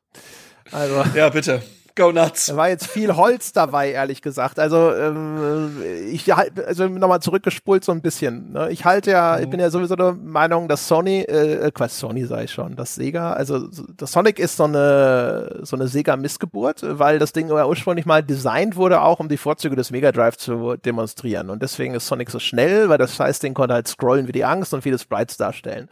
Also. 0.71 1.03
Ja, 1.15 1.31
bitte. 1.31 1.63
Go 1.95 2.13
nuts. 2.13 2.47
Da 2.47 2.57
war 2.57 2.69
jetzt 2.69 2.87
viel 2.87 3.17
Holz 3.17 3.53
dabei, 3.53 3.91
ehrlich 3.91 4.23
gesagt. 4.23 4.59
Also 4.59 4.93
ähm, 4.95 5.77
ich 6.11 6.33
also 6.35 6.89
nochmal 6.89 7.21
zurückgespult 7.21 7.85
so 7.85 7.93
ein 7.93 8.01
bisschen. 8.01 8.53
Ne? 8.53 8.71
Ich 8.71 8.85
halte 8.85 9.11
ja, 9.11 9.37
mhm. 9.37 9.45
ich 9.45 9.51
bin 9.51 9.61
ja 9.61 9.71
sowieso 9.71 9.97
der 9.97 10.13
Meinung, 10.13 10.69
dass 10.69 10.89
Sony, 10.89 11.21
äh, 11.21 11.71
Quatsch, 11.73 11.93
Sony 11.93 12.25
sei 12.25 12.45
ich 12.45 12.53
schon, 12.53 12.77
dass 12.77 12.95
Sega, 12.95 13.33
also 13.33 13.69
das 13.97 14.13
Sonic 14.13 14.39
ist 14.39 14.57
so 14.57 14.65
eine 14.65 15.61
so 15.63 15.77
eine 15.77 15.89
Sega-Missgeburt, 15.89 16.81
weil 16.83 17.19
das 17.19 17.33
Ding 17.33 17.49
ja 17.49 17.67
ursprünglich 17.67 18.07
mal 18.07 18.23
designt 18.23 18.77
wurde, 18.77 19.03
auch 19.03 19.21
um 19.21 19.29
die 19.29 19.37
Vorzüge 19.37 19.77
des 19.77 19.91
Mega 19.91 20.13
Drive 20.13 20.37
zu 20.37 20.77
demonstrieren. 20.77 21.51
Und 21.51 21.63
deswegen 21.63 21.95
ist 21.95 22.07
Sonic 22.07 22.31
so 22.31 22.39
schnell, 22.39 22.89
weil 22.89 22.99
das 22.99 23.15
Scheißding 23.17 23.55
konnte 23.55 23.75
halt 23.75 23.89
scrollen 23.89 24.29
wie 24.29 24.33
die 24.33 24.45
Angst 24.45 24.73
und 24.75 24.83
viele 24.83 24.99
Sprites 24.99 25.37
darstellen. 25.37 25.89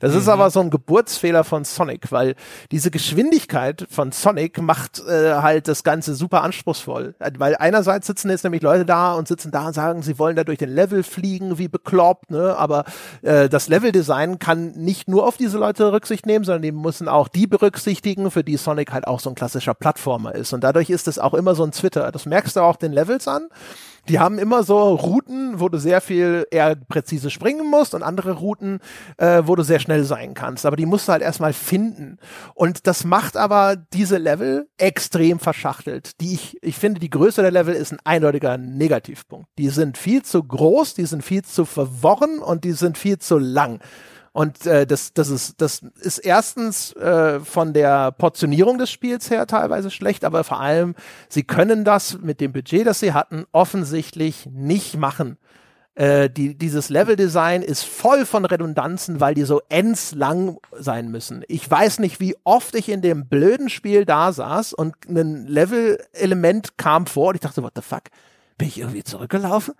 Das 0.00 0.12
mhm. 0.12 0.18
ist 0.18 0.28
aber 0.28 0.50
so 0.50 0.60
ein 0.60 0.70
Geburtsfehler 0.70 1.44
von 1.44 1.64
Sonic, 1.64 2.12
weil 2.12 2.34
diese 2.70 2.90
Geschwindigkeit 2.90 3.86
von 3.90 4.12
Sonic 4.12 4.60
macht 4.60 5.02
äh, 5.06 5.39
halt 5.42 5.68
das 5.68 5.84
Ganze 5.84 6.14
super 6.14 6.42
anspruchsvoll. 6.42 7.14
Weil 7.38 7.56
einerseits 7.56 8.06
sitzen 8.06 8.30
jetzt 8.30 8.44
nämlich 8.44 8.62
Leute 8.62 8.84
da 8.84 9.14
und 9.14 9.28
sitzen 9.28 9.50
da 9.50 9.68
und 9.68 9.74
sagen, 9.74 10.02
sie 10.02 10.18
wollen 10.18 10.36
da 10.36 10.44
durch 10.44 10.58
den 10.58 10.70
Level 10.70 11.02
fliegen, 11.02 11.58
wie 11.58 11.68
bekloppt, 11.68 12.30
ne? 12.30 12.56
Aber 12.56 12.84
äh, 13.22 13.48
das 13.48 13.68
Leveldesign 13.68 14.38
kann 14.38 14.72
nicht 14.72 15.08
nur 15.08 15.26
auf 15.26 15.36
diese 15.36 15.58
Leute 15.58 15.92
Rücksicht 15.92 16.26
nehmen, 16.26 16.44
sondern 16.44 16.62
die 16.62 16.72
müssen 16.72 17.08
auch 17.08 17.28
die 17.28 17.46
berücksichtigen, 17.46 18.30
für 18.30 18.44
die 18.44 18.56
Sonic 18.56 18.92
halt 18.92 19.06
auch 19.06 19.20
so 19.20 19.30
ein 19.30 19.34
klassischer 19.34 19.74
Plattformer 19.74 20.34
ist. 20.34 20.52
Und 20.52 20.64
dadurch 20.64 20.90
ist 20.90 21.08
es 21.08 21.18
auch 21.18 21.34
immer 21.34 21.54
so 21.54 21.64
ein 21.64 21.72
Twitter. 21.72 22.12
Das 22.12 22.26
merkst 22.26 22.56
du 22.56 22.60
auch 22.60 22.76
den 22.76 22.92
Levels 22.92 23.28
an. 23.28 23.48
Die 24.08 24.18
haben 24.18 24.38
immer 24.38 24.62
so 24.62 24.94
Routen, 24.94 25.60
wo 25.60 25.68
du 25.68 25.78
sehr 25.78 26.00
viel 26.00 26.46
eher 26.50 26.74
präzise 26.76 27.30
springen 27.30 27.70
musst 27.70 27.94
und 27.94 28.02
andere 28.02 28.32
Routen, 28.32 28.80
äh, 29.18 29.42
wo 29.44 29.56
du 29.56 29.62
sehr 29.62 29.80
schnell 29.80 30.04
sein 30.04 30.34
kannst. 30.34 30.66
Aber 30.66 30.76
die 30.76 30.86
musst 30.86 31.08
du 31.08 31.12
halt 31.12 31.22
erstmal 31.22 31.52
finden. 31.52 32.18
Und 32.54 32.86
das 32.86 33.04
macht 33.04 33.36
aber 33.36 33.76
diese 33.76 34.18
Level 34.18 34.68
extrem 34.78 35.38
verschachtelt. 35.38 36.20
Die 36.20 36.34
ich, 36.34 36.56
ich 36.62 36.76
finde, 36.76 37.00
die 37.00 37.10
Größe 37.10 37.42
der 37.42 37.50
Level 37.50 37.74
ist 37.74 37.92
ein 37.92 37.98
eindeutiger 38.04 38.58
Negativpunkt. 38.58 39.48
Die 39.58 39.68
sind 39.68 39.98
viel 39.98 40.22
zu 40.22 40.42
groß, 40.42 40.94
die 40.94 41.06
sind 41.06 41.22
viel 41.22 41.42
zu 41.42 41.64
verworren 41.64 42.38
und 42.38 42.64
die 42.64 42.72
sind 42.72 42.98
viel 42.98 43.18
zu 43.18 43.38
lang. 43.38 43.80
Und 44.32 44.64
äh, 44.64 44.86
das, 44.86 45.12
das, 45.12 45.28
ist, 45.28 45.60
das 45.60 45.82
ist 46.00 46.18
erstens 46.18 46.92
äh, 46.92 47.40
von 47.40 47.72
der 47.72 48.12
Portionierung 48.12 48.78
des 48.78 48.90
Spiels 48.90 49.28
her 49.28 49.46
teilweise 49.46 49.90
schlecht, 49.90 50.24
aber 50.24 50.44
vor 50.44 50.60
allem, 50.60 50.94
sie 51.28 51.42
können 51.42 51.84
das 51.84 52.18
mit 52.20 52.40
dem 52.40 52.52
Budget, 52.52 52.86
das 52.86 53.00
sie 53.00 53.12
hatten, 53.12 53.44
offensichtlich 53.50 54.46
nicht 54.46 54.96
machen. 54.96 55.36
Äh, 55.96 56.30
die, 56.30 56.56
dieses 56.56 56.88
Leveldesign 56.90 57.62
ist 57.62 57.82
voll 57.82 58.24
von 58.24 58.44
Redundanzen, 58.44 59.18
weil 59.18 59.34
die 59.34 59.42
so 59.42 59.60
endslang 59.68 60.58
sein 60.78 61.10
müssen. 61.10 61.42
Ich 61.48 61.68
weiß 61.68 61.98
nicht, 61.98 62.20
wie 62.20 62.36
oft 62.44 62.76
ich 62.76 62.88
in 62.88 63.02
dem 63.02 63.26
blöden 63.26 63.68
Spiel 63.68 64.04
da 64.04 64.32
saß 64.32 64.72
und 64.72 64.94
ein 65.08 65.48
Level-Element 65.48 66.78
kam 66.78 67.06
vor 67.06 67.30
und 67.30 67.34
ich 67.34 67.40
dachte, 67.40 67.64
what 67.64 67.72
the 67.74 67.82
fuck? 67.82 68.04
Bin 68.56 68.68
ich 68.68 68.78
irgendwie 68.78 69.02
zurückgelaufen? 69.02 69.74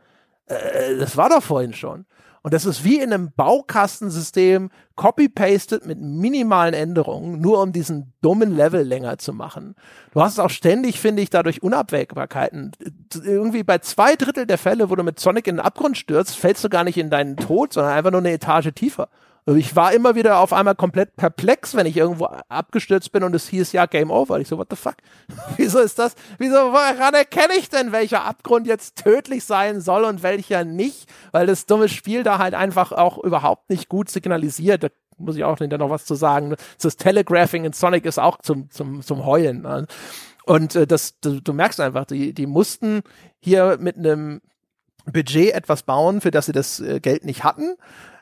Äh, 0.46 0.96
das 0.98 1.16
war 1.16 1.28
doch 1.28 1.42
vorhin 1.42 1.72
schon. 1.72 2.04
Und 2.42 2.54
das 2.54 2.64
ist 2.64 2.84
wie 2.84 3.00
in 3.00 3.12
einem 3.12 3.32
Baukastensystem 3.32 4.70
copy-pasted 4.96 5.84
mit 5.84 6.00
minimalen 6.00 6.72
Änderungen, 6.72 7.40
nur 7.40 7.62
um 7.62 7.72
diesen 7.72 8.14
dummen 8.22 8.56
Level 8.56 8.82
länger 8.82 9.18
zu 9.18 9.34
machen. 9.34 9.74
Du 10.14 10.22
hast 10.22 10.38
auch 10.38 10.48
ständig, 10.48 11.00
finde 11.00 11.22
ich, 11.22 11.28
dadurch 11.28 11.62
Unabwägbarkeiten. 11.62 12.72
Irgendwie 13.22 13.62
bei 13.62 13.78
zwei 13.78 14.16
Drittel 14.16 14.46
der 14.46 14.58
Fälle, 14.58 14.88
wo 14.88 14.96
du 14.96 15.02
mit 15.02 15.20
Sonic 15.20 15.48
in 15.48 15.56
den 15.56 15.64
Abgrund 15.64 15.98
stürzt, 15.98 16.36
fällst 16.36 16.64
du 16.64 16.70
gar 16.70 16.84
nicht 16.84 16.96
in 16.96 17.10
deinen 17.10 17.36
Tod, 17.36 17.74
sondern 17.74 17.92
einfach 17.92 18.10
nur 18.10 18.20
eine 18.20 18.32
Etage 18.32 18.72
tiefer. 18.74 19.08
Also 19.46 19.58
ich 19.58 19.74
war 19.74 19.92
immer 19.92 20.14
wieder 20.14 20.38
auf 20.38 20.52
einmal 20.52 20.74
komplett 20.74 21.16
perplex, 21.16 21.74
wenn 21.74 21.86
ich 21.86 21.96
irgendwo 21.96 22.26
abgestürzt 22.48 23.10
bin 23.12 23.24
und 23.24 23.34
es 23.34 23.48
hieß 23.48 23.72
ja 23.72 23.86
Game 23.86 24.10
Over. 24.10 24.38
Ich 24.38 24.48
so, 24.48 24.58
what 24.58 24.68
the 24.70 24.76
fuck? 24.76 24.96
Wieso 25.56 25.80
ist 25.80 25.98
das? 25.98 26.14
Wieso, 26.38 26.56
woran 26.56 27.14
erkenne 27.14 27.54
ich 27.58 27.68
denn, 27.68 27.92
welcher 27.92 28.24
Abgrund 28.24 28.66
jetzt 28.66 29.02
tödlich 29.02 29.44
sein 29.44 29.80
soll 29.80 30.04
und 30.04 30.22
welcher 30.22 30.64
nicht? 30.64 31.08
Weil 31.32 31.46
das 31.46 31.66
dumme 31.66 31.88
Spiel 31.88 32.22
da 32.22 32.38
halt 32.38 32.54
einfach 32.54 32.92
auch 32.92 33.18
überhaupt 33.18 33.70
nicht 33.70 33.88
gut 33.88 34.10
signalisiert. 34.10 34.84
Da 34.84 34.88
muss 35.16 35.36
ich 35.36 35.44
auch 35.44 35.58
hinterher 35.58 35.84
noch 35.84 35.92
was 35.92 36.04
zu 36.04 36.14
sagen. 36.14 36.54
Das 36.80 36.96
Telegraphing 36.96 37.64
in 37.64 37.72
Sonic 37.72 38.04
ist 38.04 38.18
auch 38.18 38.38
zum, 38.38 38.70
zum, 38.70 39.02
zum 39.02 39.24
Heulen. 39.24 39.62
Ne? 39.62 39.86
Und 40.44 40.76
äh, 40.76 40.86
das, 40.86 41.18
du, 41.20 41.40
du 41.40 41.52
merkst 41.52 41.80
einfach, 41.80 42.04
die, 42.04 42.34
die 42.34 42.46
mussten 42.46 43.02
hier 43.38 43.78
mit 43.80 43.96
einem 43.96 44.42
Budget 45.06 45.54
etwas 45.54 45.82
bauen, 45.82 46.20
für 46.20 46.30
das 46.30 46.46
sie 46.46 46.52
das 46.52 46.80
äh, 46.80 47.00
Geld 47.00 47.24
nicht 47.24 47.42
hatten 47.42 47.76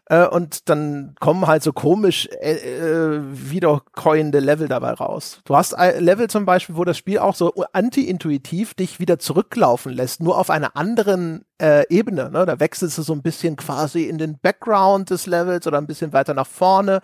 äh, 0.08 0.26
und 0.26 0.68
dann 0.68 1.14
kommen 1.20 1.46
halt 1.46 1.62
so 1.62 1.72
komisch 1.72 2.28
äh, 2.40 2.54
äh, 2.54 3.20
wiederkäuende 3.22 4.40
Level 4.40 4.68
dabei 4.68 4.92
raus. 4.92 5.40
Du 5.44 5.54
hast 5.54 5.74
ein 5.74 6.02
Level 6.02 6.28
zum 6.28 6.46
Beispiel, 6.46 6.76
wo 6.76 6.84
das 6.84 6.96
Spiel 6.96 7.18
auch 7.18 7.34
so 7.34 7.52
anti-intuitiv 7.72 8.74
dich 8.74 9.00
wieder 9.00 9.18
zurücklaufen 9.18 9.92
lässt, 9.92 10.22
nur 10.22 10.38
auf 10.38 10.50
einer 10.50 10.76
anderen 10.76 11.44
äh, 11.60 11.84
Ebene. 11.88 12.30
Ne? 12.30 12.46
Da 12.46 12.58
wechselst 12.58 12.96
du 12.96 13.02
so 13.02 13.12
ein 13.12 13.22
bisschen 13.22 13.56
quasi 13.56 14.04
in 14.04 14.18
den 14.18 14.38
Background 14.38 15.10
des 15.10 15.26
Levels 15.26 15.66
oder 15.66 15.78
ein 15.78 15.86
bisschen 15.86 16.12
weiter 16.12 16.32
nach 16.32 16.46
vorne 16.46 17.00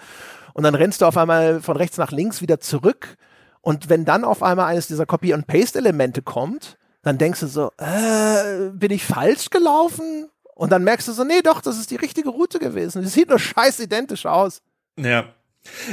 und 0.54 0.62
dann 0.62 0.74
rennst 0.74 1.02
du 1.02 1.06
auf 1.06 1.18
einmal 1.18 1.60
von 1.60 1.76
rechts 1.76 1.98
nach 1.98 2.10
links 2.10 2.40
wieder 2.40 2.60
zurück. 2.60 3.16
Und 3.60 3.88
wenn 3.88 4.04
dann 4.04 4.24
auf 4.24 4.42
einmal 4.42 4.66
eines 4.66 4.86
dieser 4.86 5.04
Copy-and-Paste-Elemente 5.06 6.22
kommt, 6.22 6.78
dann 7.02 7.18
denkst 7.18 7.40
du 7.40 7.46
so, 7.46 7.70
äh, 7.78 8.70
bin 8.72 8.90
ich 8.90 9.04
falsch 9.04 9.50
gelaufen? 9.50 10.28
Und 10.54 10.70
dann 10.70 10.84
merkst 10.84 11.08
du 11.08 11.12
so, 11.12 11.24
nee, 11.24 11.42
doch, 11.42 11.60
das 11.60 11.78
ist 11.78 11.90
die 11.90 11.96
richtige 11.96 12.28
Route 12.28 12.58
gewesen. 12.58 13.02
Die 13.02 13.08
sieht 13.08 13.28
nur 13.28 13.38
scheiß 13.38 13.80
identisch 13.80 14.26
aus. 14.26 14.62
Ja. 14.98 15.34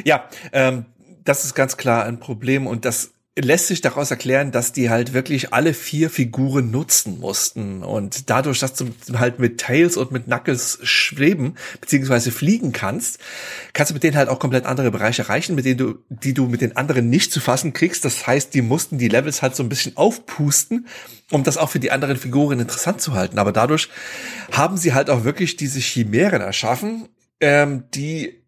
Ja, 0.03 0.27
ähm, 0.51 0.85
das 1.23 1.45
ist 1.45 1.55
ganz 1.55 1.77
klar 1.77 2.03
ein 2.03 2.19
Problem 2.19 2.67
und 2.67 2.85
das 2.85 3.11
lässt 3.39 3.67
sich 3.67 3.79
daraus 3.79 4.11
erklären, 4.11 4.51
dass 4.51 4.73
die 4.73 4.89
halt 4.89 5.13
wirklich 5.13 5.53
alle 5.53 5.73
vier 5.73 6.09
Figuren 6.09 6.69
nutzen 6.69 7.17
mussten. 7.19 7.81
Und 7.81 8.29
dadurch, 8.29 8.59
dass 8.59 8.73
du 8.73 8.87
halt 9.13 9.39
mit 9.39 9.57
Tails 9.57 9.95
und 9.95 10.11
mit 10.11 10.25
Knuckles 10.25 10.79
schweben, 10.83 11.55
beziehungsweise 11.79 12.31
fliegen 12.31 12.73
kannst, 12.73 13.19
kannst 13.71 13.91
du 13.91 13.93
mit 13.93 14.03
denen 14.03 14.17
halt 14.17 14.27
auch 14.27 14.39
komplett 14.39 14.65
andere 14.65 14.91
Bereiche 14.91 15.21
erreichen, 15.21 15.55
mit 15.55 15.63
denen 15.63 15.77
du, 15.77 15.99
die 16.09 16.33
du 16.33 16.47
mit 16.47 16.59
den 16.59 16.75
anderen 16.75 17.09
nicht 17.09 17.31
zu 17.31 17.39
fassen 17.39 17.71
kriegst. 17.71 18.03
Das 18.03 18.27
heißt, 18.27 18.53
die 18.53 18.61
mussten 18.61 18.97
die 18.97 19.07
Levels 19.07 19.41
halt 19.41 19.55
so 19.55 19.63
ein 19.63 19.69
bisschen 19.69 19.95
aufpusten, 19.95 20.87
um 21.31 21.45
das 21.45 21.57
auch 21.57 21.69
für 21.69 21.79
die 21.79 21.91
anderen 21.91 22.17
Figuren 22.17 22.59
interessant 22.59 22.99
zu 22.99 23.13
halten. 23.13 23.39
Aber 23.39 23.53
dadurch 23.53 23.87
haben 24.51 24.75
sie 24.75 24.93
halt 24.93 25.09
auch 25.09 25.23
wirklich 25.23 25.55
diese 25.55 25.79
Chimären 25.79 26.41
erschaffen, 26.41 27.07
ähm, 27.39 27.85
die 27.93 28.40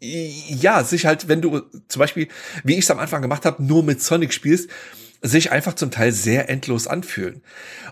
ja, 0.00 0.84
sich 0.84 1.06
halt, 1.06 1.28
wenn 1.28 1.42
du 1.42 1.62
zum 1.88 2.00
Beispiel, 2.00 2.28
wie 2.64 2.74
ich 2.74 2.84
es 2.84 2.90
am 2.90 2.98
Anfang 2.98 3.22
gemacht 3.22 3.44
habe, 3.44 3.62
nur 3.62 3.82
mit 3.82 4.02
Sonic 4.02 4.32
spielst, 4.32 4.70
sich 5.22 5.50
einfach 5.50 5.74
zum 5.74 5.90
Teil 5.90 6.12
sehr 6.12 6.48
endlos 6.48 6.86
anfühlen. 6.86 7.42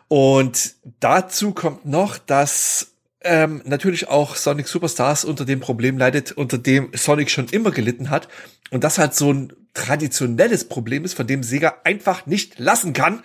Und 0.09 0.75
dazu 1.01 1.53
kommt 1.53 1.87
noch, 1.87 2.19
dass 2.19 2.95
ähm, 3.23 3.63
natürlich 3.65 4.09
auch 4.09 4.37
Sonic 4.37 4.69
Superstars 4.69 5.25
unter 5.25 5.45
dem 5.45 5.61
Problem 5.61 5.99
leidet, 5.99 6.33
unter 6.33 6.59
dem 6.59 6.91
Sonic 6.95 7.31
schon 7.31 7.49
immer 7.49 7.71
gelitten 7.71 8.11
hat. 8.11 8.29
Und 8.71 8.85
das 8.85 8.99
halt 8.99 9.15
so 9.15 9.33
ein 9.33 9.53
traditionelles 9.73 10.69
Problem 10.69 11.05
ist, 11.05 11.15
von 11.15 11.27
dem 11.27 11.43
Sega 11.43 11.79
einfach 11.85 12.27
nicht 12.27 12.59
lassen 12.59 12.93
kann, 12.93 13.23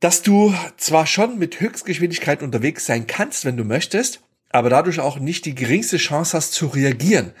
dass 0.00 0.22
du 0.22 0.54
zwar 0.76 1.06
schon 1.06 1.38
mit 1.38 1.60
Höchstgeschwindigkeit 1.60 2.42
unterwegs 2.42 2.86
sein 2.86 3.06
kannst, 3.06 3.44
wenn 3.44 3.56
du 3.56 3.64
möchtest, 3.64 4.20
aber 4.50 4.70
dadurch 4.70 5.00
auch 5.00 5.18
nicht 5.18 5.44
die 5.44 5.54
geringste 5.54 5.96
Chance 5.96 6.36
hast 6.36 6.52
zu 6.52 6.66
reagieren. 6.66 7.32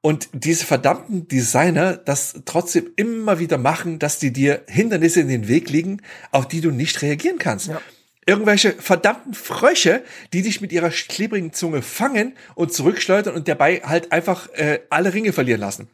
Und 0.00 0.28
diese 0.32 0.66
verdammten 0.66 1.28
Designer 1.28 1.96
das 1.96 2.42
trotzdem 2.44 2.90
immer 2.96 3.38
wieder 3.38 3.56
machen, 3.56 4.00
dass 4.00 4.18
die 4.18 4.32
dir 4.32 4.64
Hindernisse 4.66 5.20
in 5.20 5.28
den 5.28 5.46
Weg 5.46 5.70
liegen, 5.70 6.02
auf 6.32 6.48
die 6.48 6.60
du 6.60 6.72
nicht 6.72 7.02
reagieren 7.02 7.38
kannst. 7.38 7.68
Ja. 7.68 7.80
Irgendwelche 8.26 8.72
verdammten 8.72 9.34
Frösche, 9.34 10.02
die 10.32 10.42
dich 10.42 10.60
mit 10.60 10.72
ihrer 10.72 10.90
klebrigen 10.90 11.52
Zunge 11.52 11.82
fangen 11.82 12.34
und 12.54 12.72
zurückschleudern 12.72 13.34
und 13.34 13.46
dabei 13.46 13.80
halt 13.84 14.10
einfach 14.12 14.48
äh, 14.54 14.80
alle 14.90 15.14
Ringe 15.14 15.32
verlieren 15.32 15.60
lassen. 15.60 15.88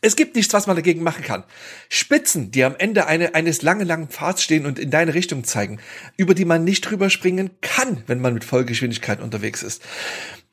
Es 0.00 0.16
gibt 0.16 0.36
nichts, 0.36 0.52
was 0.52 0.66
man 0.66 0.76
dagegen 0.76 1.02
machen 1.02 1.24
kann. 1.24 1.44
Spitzen, 1.88 2.50
die 2.50 2.64
am 2.64 2.76
Ende 2.76 3.06
eine, 3.06 3.34
eines 3.34 3.62
langen, 3.62 3.86
langen 3.86 4.08
Pfads 4.08 4.42
stehen 4.42 4.66
und 4.66 4.78
in 4.78 4.90
deine 4.90 5.14
Richtung 5.14 5.44
zeigen, 5.44 5.80
über 6.16 6.34
die 6.34 6.44
man 6.44 6.64
nicht 6.64 6.82
drüber 6.82 7.10
springen 7.10 7.50
kann, 7.60 8.02
wenn 8.06 8.20
man 8.20 8.34
mit 8.34 8.44
Vollgeschwindigkeit 8.44 9.20
unterwegs 9.20 9.62
ist. 9.62 9.82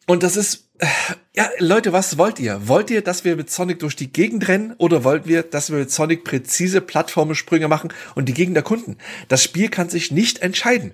Und 0.05 0.23
das 0.23 0.35
ist, 0.35 0.69
äh, 0.79 0.87
ja, 1.35 1.49
Leute, 1.59 1.93
was 1.93 2.17
wollt 2.17 2.39
ihr? 2.39 2.67
Wollt 2.67 2.89
ihr, 2.89 3.01
dass 3.01 3.23
wir 3.23 3.37
mit 3.37 3.49
Sonic 3.49 3.79
durch 3.79 3.95
die 3.95 4.11
Gegend 4.11 4.47
rennen 4.47 4.73
oder 4.77 5.03
wollt 5.03 5.27
wir, 5.27 5.43
dass 5.43 5.71
wir 5.71 5.79
mit 5.79 5.91
Sonic 5.91 6.25
präzise 6.25 6.81
Plattformensprünge 6.81 7.69
machen 7.69 7.93
und 8.15 8.27
die 8.27 8.33
Gegend 8.33 8.57
erkunden? 8.57 8.97
Das 9.29 9.43
Spiel 9.43 9.69
kann 9.69 9.89
sich 9.89 10.11
nicht 10.11 10.39
entscheiden. 10.39 10.91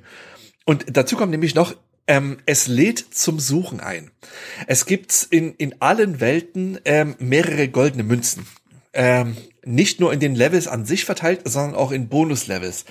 Und 0.66 0.86
dazu 0.96 1.16
kommt 1.16 1.32
nämlich 1.32 1.56
noch, 1.56 1.76
ähm, 2.10 2.40
es 2.46 2.68
lädt 2.68 3.00
zum 3.14 3.40
Suchen 3.40 3.80
ein. 3.80 4.12
Es 4.68 4.86
gibt 4.86 5.28
in, 5.30 5.54
in 5.54 5.82
allen 5.82 6.20
Welten 6.20 6.80
ähm, 6.84 7.16
mehrere 7.20 7.70
goldene 7.70 8.04
Münzen. 8.04 8.46
Ähm, 8.92 9.38
nicht 9.64 10.00
nur 10.00 10.12
in 10.12 10.20
den 10.20 10.36
Levels 10.36 10.68
an 10.68 10.86
sich 10.86 11.06
verteilt, 11.06 11.42
sondern 11.46 11.76
auch 11.76 11.92
in 11.92 12.10
Bonuslevels. 12.10 12.86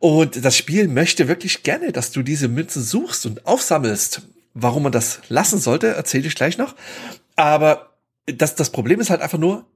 Und 0.00 0.44
das 0.44 0.56
Spiel 0.56 0.88
möchte 0.88 1.28
wirklich 1.28 1.62
gerne, 1.62 1.92
dass 1.92 2.10
du 2.10 2.22
diese 2.22 2.48
Münzen 2.48 2.82
suchst 2.82 3.26
und 3.26 3.46
aufsammelst 3.46 4.22
Warum 4.60 4.82
man 4.82 4.92
das 4.92 5.20
lassen 5.28 5.60
sollte, 5.60 5.88
erzähle 5.88 6.26
ich 6.26 6.34
gleich 6.34 6.58
noch. 6.58 6.74
Aber 7.36 7.92
das, 8.26 8.56
das 8.56 8.70
Problem 8.70 8.98
ist 8.98 9.08
halt 9.08 9.20
einfach 9.20 9.38
nur, 9.38 9.66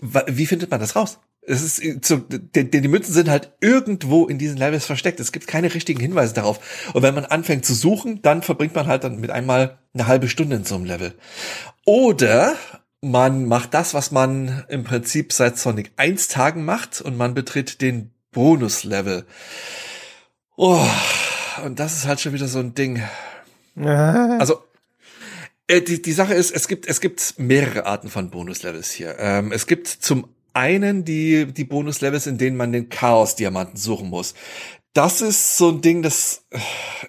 wie 0.00 0.46
findet 0.46 0.70
man 0.70 0.80
das 0.80 0.96
raus? 0.96 1.18
Es 1.42 1.62
ist 1.62 2.04
so, 2.04 2.18
die, 2.18 2.70
die 2.70 2.88
Münzen 2.88 3.14
sind 3.14 3.28
halt 3.28 3.52
irgendwo 3.60 4.26
in 4.26 4.38
diesen 4.38 4.58
Levels 4.58 4.84
versteckt. 4.84 5.20
Es 5.20 5.32
gibt 5.32 5.46
keine 5.46 5.72
richtigen 5.72 6.00
Hinweise 6.00 6.34
darauf. 6.34 6.60
Und 6.92 7.02
wenn 7.02 7.14
man 7.14 7.24
anfängt 7.24 7.64
zu 7.64 7.74
suchen, 7.74 8.20
dann 8.22 8.42
verbringt 8.42 8.74
man 8.74 8.86
halt 8.86 9.04
dann 9.04 9.20
mit 9.20 9.30
einmal 9.30 9.78
eine 9.94 10.06
halbe 10.06 10.28
Stunde 10.28 10.56
in 10.56 10.64
so 10.64 10.74
einem 10.74 10.84
Level. 10.84 11.14
Oder 11.86 12.54
man 13.00 13.46
macht 13.46 13.74
das, 13.74 13.94
was 13.94 14.10
man 14.10 14.64
im 14.68 14.84
Prinzip 14.84 15.32
seit 15.32 15.58
Sonic 15.58 15.92
1 15.96 16.28
Tagen 16.28 16.64
macht 16.64 17.00
und 17.00 17.16
man 17.16 17.34
betritt 17.34 17.80
den 17.80 18.10
Bonus-Level. 18.32 19.24
Oh, 20.56 20.86
und 21.64 21.80
das 21.80 21.96
ist 21.96 22.06
halt 22.06 22.20
schon 22.20 22.34
wieder 22.34 22.48
so 22.48 22.58
ein 22.58 22.74
Ding. 22.74 23.02
Also 23.76 24.62
äh, 25.68 25.80
die, 25.80 26.02
die 26.02 26.12
Sache 26.12 26.34
ist, 26.34 26.50
es 26.50 26.68
gibt, 26.68 26.86
es 26.86 27.00
gibt 27.00 27.38
mehrere 27.38 27.86
Arten 27.86 28.10
von 28.10 28.28
Bonuslevels 28.28 28.90
hier. 28.90 29.16
Ähm, 29.18 29.52
es 29.52 29.66
gibt 29.66 29.86
zum 29.86 30.28
einen 30.52 31.04
die, 31.04 31.46
die 31.46 31.64
Bonuslevels, 31.64 32.26
in 32.26 32.38
denen 32.38 32.56
man 32.56 32.72
den 32.72 32.88
Chaos-Diamanten 32.88 33.76
suchen 33.76 34.08
muss. 34.08 34.34
Das 34.92 35.20
ist 35.20 35.56
so 35.56 35.68
ein 35.68 35.82
Ding, 35.82 36.02
das 36.02 36.46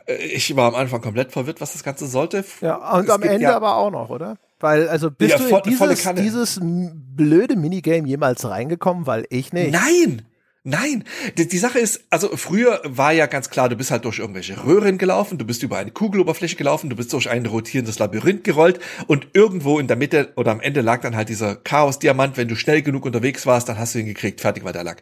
äh, 0.06 0.16
ich 0.16 0.56
war 0.56 0.68
am 0.68 0.76
Anfang 0.76 1.02
komplett 1.02 1.32
verwirrt, 1.32 1.62
was 1.62 1.74
das 1.74 1.84
Ganze 1.84 2.08
sollte. 2.08 2.46
Ja, 2.62 2.94
und 2.94 3.06
es 3.06 3.10
am 3.10 3.24
Ende 3.24 3.44
ja, 3.44 3.56
aber 3.56 3.76
auch 3.78 3.90
noch, 3.90 4.10
oder? 4.10 4.38
Weil, 4.60 4.88
also 4.88 5.10
bist 5.10 5.32
ja, 5.32 5.38
du 5.40 5.56
in 5.56 5.64
dieses, 5.64 6.14
dieses 6.16 6.60
blöde 6.62 7.56
Minigame 7.56 8.08
jemals 8.08 8.48
reingekommen? 8.48 9.08
Weil 9.08 9.26
ich 9.30 9.52
nicht. 9.54 9.72
Nein! 9.72 10.22
Nein, 10.64 11.06
die, 11.40 11.48
die, 11.48 11.58
Sache 11.58 11.80
ist, 11.80 12.04
also 12.12 12.38
früher 12.38 12.82
war 12.84 13.12
ja 13.14 13.26
ganz 13.26 13.50
klar, 13.50 13.68
du 13.68 13.76
bist 13.76 13.90
halt 13.90 14.06
durch 14.06 14.20
irgendwelche 14.20 14.64
Röhren 14.64 15.00
gelaufen, 15.00 15.40
du 15.40 15.46
bist 15.46 15.64
über 15.64 15.78
eine 15.78 15.90
Kugeloberfläche 15.90 16.56
gelaufen, 16.56 16.88
du 16.92 16.96
bist 16.96 17.12
durch 17.14 17.32
ein 17.32 17.48
rotierendes 17.48 17.98
Labyrinth 17.98 18.44
gerollt 18.44 18.80
und 19.08 19.30
irgendwo 19.34 19.80
in 19.80 19.88
der 19.88 19.98
Mitte 19.98 20.34
oder 20.36 20.52
am 20.52 20.62
Ende 20.62 20.82
lag 20.82 21.02
dann 21.02 21.16
halt 21.16 21.30
dieser 21.30 21.56
Chaos-Diamant. 21.56 22.38
Wenn 22.38 22.48
du 22.48 22.56
schnell 22.56 22.84
genug 22.84 23.06
unterwegs 23.06 23.48
warst, 23.48 23.70
dann 23.70 23.80
hast 23.80 23.96
du 23.96 24.00
ihn 24.00 24.06
gekriegt, 24.06 24.40
fertig 24.40 24.64
war 24.64 24.72
der 24.72 24.84
Lack. 24.84 25.02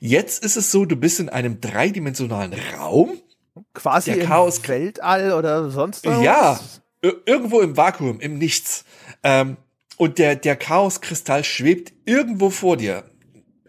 Jetzt 0.00 0.44
ist 0.44 0.56
es 0.56 0.72
so, 0.72 0.84
du 0.84 0.96
bist 0.96 1.20
in 1.20 1.28
einem 1.28 1.60
dreidimensionalen 1.60 2.54
Raum. 2.76 3.12
Quasi 3.74 4.10
der 4.10 4.22
im 4.22 4.28
Chaos 4.28 4.66
Weltall 4.66 5.32
oder 5.32 5.70
sonst 5.70 6.04
was? 6.04 6.20
Ja, 6.20 6.58
irgendwo 7.00 7.60
im 7.60 7.76
Vakuum, 7.76 8.18
im 8.18 8.38
Nichts. 8.38 8.84
Ähm, 9.22 9.56
und 9.98 10.18
der, 10.18 10.34
der 10.34 10.56
Chaos-Kristall 10.56 11.44
schwebt 11.44 11.92
irgendwo 12.06 12.50
vor 12.50 12.76
dir. 12.76 13.04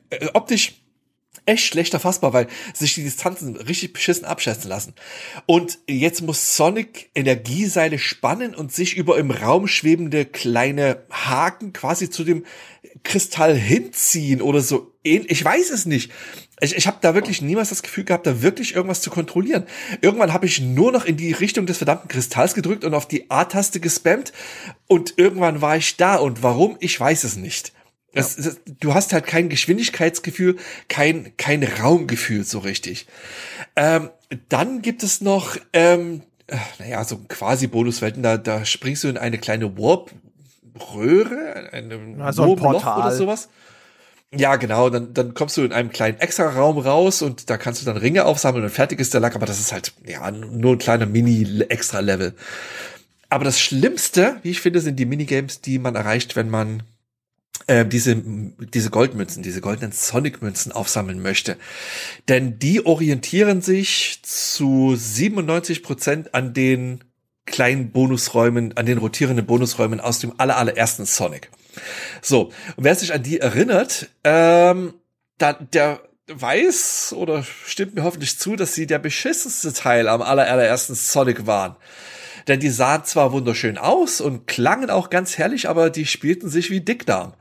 Äh, 0.10 0.30
optisch 0.34 0.87
echt 1.46 1.66
schlecht 1.66 1.94
erfassbar, 1.94 2.34
weil 2.34 2.48
sich 2.74 2.96
die 2.96 3.04
Distanzen 3.04 3.56
richtig 3.56 3.94
beschissen 3.94 4.26
abschätzen 4.26 4.70
lassen. 4.70 4.94
Und 5.46 5.80
jetzt 5.88 6.22
muss 6.22 6.56
Sonic 6.56 7.10
Energieseile 7.16 8.00
spannen 8.00 8.56
und 8.56 8.72
sich 8.72 8.98
über 8.98 9.18
im 9.18 9.32
Raum 9.32 9.68
schwebende 9.68 10.26
kleine 10.26 11.04
Haken 11.12 11.74
quasi 11.74 12.10
zu 12.10 12.24
dem 12.24 12.46
Kristall 13.04 13.56
hinziehen 13.56 14.42
oder 14.42 14.62
so. 14.62 14.94
Ich 15.04 15.44
weiß 15.44 15.70
es 15.70 15.86
nicht. 15.86 16.12
Ich, 16.60 16.76
ich 16.76 16.88
habe 16.88 16.98
da 17.02 17.14
wirklich 17.14 17.42
niemals 17.42 17.70
das 17.70 17.84
Gefühl 17.84 18.04
gehabt, 18.04 18.26
da 18.26 18.42
wirklich 18.42 18.76
irgendwas 18.76 19.02
zu 19.02 19.10
kontrollieren. 19.10 19.66
Irgendwann 20.02 20.34
habe 20.34 20.48
ich 20.48 20.60
nur 20.60 20.92
noch 20.92 21.06
in 21.06 21.16
die 21.16 21.32
Richtung 21.32 21.66
des 21.66 21.78
verdammten 21.78 22.10
Kristalls 22.10 22.56
gedrückt 22.56 22.84
und 22.84 22.94
auf 22.94 23.08
die 23.08 23.30
A-Taste 23.30 23.80
gespammt 23.80 24.34
und 24.88 25.14
irgendwann 25.18 25.62
war 25.62 25.78
ich 25.78 25.98
da 25.98 26.16
und 26.16 26.44
warum, 26.44 26.78
ich 26.80 27.00
weiß 27.00 27.24
es 27.24 27.36
nicht. 27.38 27.74
Das, 28.14 28.36
das, 28.36 28.60
du 28.80 28.94
hast 28.94 29.14
halt 29.14 29.28
kein 29.28 29.50
Geschwindigkeitsgefühl, 29.50 30.58
kein, 30.88 31.36
kein 31.38 31.64
Raumgefühl 31.64 32.44
so 32.44 32.60
richtig. 32.60 33.08
Ähm, 33.76 34.10
dann 34.50 34.82
gibt 34.82 35.04
es 35.04 35.22
noch, 35.22 35.58
ähm, 35.74 36.24
äh, 36.48 36.58
naja, 36.80 37.04
so 37.04 37.18
quasi 37.28 37.68
Bonuswelten, 37.68 38.24
da, 38.24 38.38
da 38.38 38.66
springst 38.66 39.04
du 39.04 39.10
in 39.10 39.18
eine 39.18 39.38
kleine 39.38 39.78
Warp-Röhre, 39.78 41.70
ein 41.74 42.22
also 42.22 42.44
ein 42.44 42.56
Portal. 42.56 43.02
oder 43.02 43.16
sowas. 43.16 43.50
Ja, 44.36 44.58
genau, 44.58 44.90
dann, 44.90 45.14
dann 45.14 45.34
kommst 45.34 45.56
du 45.56 45.64
in 45.64 45.72
einem 45.72 45.90
kleinen 45.90 46.20
Extra-Raum 46.20 46.80
raus 46.80 47.22
und 47.22 47.50
da 47.50 47.58
kannst 47.58 47.82
du 47.82 47.86
dann 47.86 47.96
Ringe 47.96 48.26
aufsammeln 48.26 48.64
und 48.64 48.70
fertig 48.70 49.00
ist 49.00 49.14
der 49.14 49.22
Lack, 49.22 49.36
aber 49.36 49.46
das 49.46 49.60
ist 49.60 49.72
halt, 49.72 49.94
ja, 50.06 50.30
nur 50.32 50.74
ein 50.74 50.80
kleiner 50.80 51.06
Mini-Extra-Level. 51.06 52.34
Aber 53.30 53.46
das 53.46 53.60
Schlimmste, 53.60 54.38
wie 54.42 54.52
ich 54.52 54.62
finde, 54.62 54.82
sind 54.82 54.98
die 54.98 55.06
Minigames, 55.06 55.62
die 55.62 55.80
man 55.80 55.96
erreicht, 55.96 56.36
wenn 56.36 56.50
man 56.50 56.84
äh, 57.68 57.86
diese, 57.86 58.16
diese 58.16 58.90
Goldmünzen, 58.90 59.44
diese 59.44 59.62
goldenen 59.62 59.92
Sonic-Münzen 59.92 60.72
aufsammeln 60.72 61.22
möchte. 61.22 61.58
Denn 62.28 62.60
die 62.60 62.86
orientieren 62.86 63.62
sich 63.62 64.22
zu 64.24 64.96
97 64.96 65.84
Prozent 65.84 66.34
an 66.34 66.54
den 66.54 67.04
kleinen 67.46 67.92
Bonusräumen, 67.92 68.76
an 68.78 68.86
den 68.86 68.98
rotierenden 68.98 69.46
Bonusräumen 69.46 70.00
aus 70.00 70.20
dem 70.20 70.34
aller, 70.38 70.74
Sonic. 71.06 71.50
So, 72.22 72.46
und 72.76 72.84
wer 72.84 72.96
sich 72.96 73.14
an 73.14 73.24
die 73.24 73.40
erinnert, 73.40 74.10
ähm, 74.24 74.94
da, 75.38 75.54
der 75.54 76.02
weiß 76.28 77.14
oder 77.16 77.44
stimmt 77.66 77.96
mir 77.96 78.04
hoffentlich 78.04 78.38
zu, 78.38 78.56
dass 78.56 78.76
sie 78.76 78.88
der 78.88 79.00
beschissenste 79.00 79.72
Teil 79.74 80.08
am 80.08 80.22
aller, 80.22 80.78
Sonic 80.78 81.48
waren. 81.48 81.76
Denn 82.48 82.60
die 82.60 82.70
sahen 82.70 83.04
zwar 83.04 83.32
wunderschön 83.34 83.78
aus 83.78 84.22
und 84.22 84.48
klangen 84.48 84.90
auch 84.90 85.10
ganz 85.10 85.38
herrlich, 85.38 85.68
aber 85.68 85.90
die 85.90 86.06
spielten 86.06 86.50
sich 86.50 86.70
wie 86.70 86.82
Dickdarm. 86.82 87.34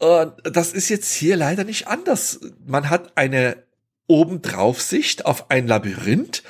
Das 0.00 0.72
ist 0.72 0.88
jetzt 0.88 1.12
hier 1.12 1.36
leider 1.36 1.64
nicht 1.64 1.86
anders. 1.86 2.40
Man 2.66 2.90
hat 2.90 3.16
eine 3.16 3.62
obendrauf 4.06 4.82
Sicht 4.82 5.26
auf 5.26 5.50
ein 5.50 5.66
Labyrinth 5.68 6.42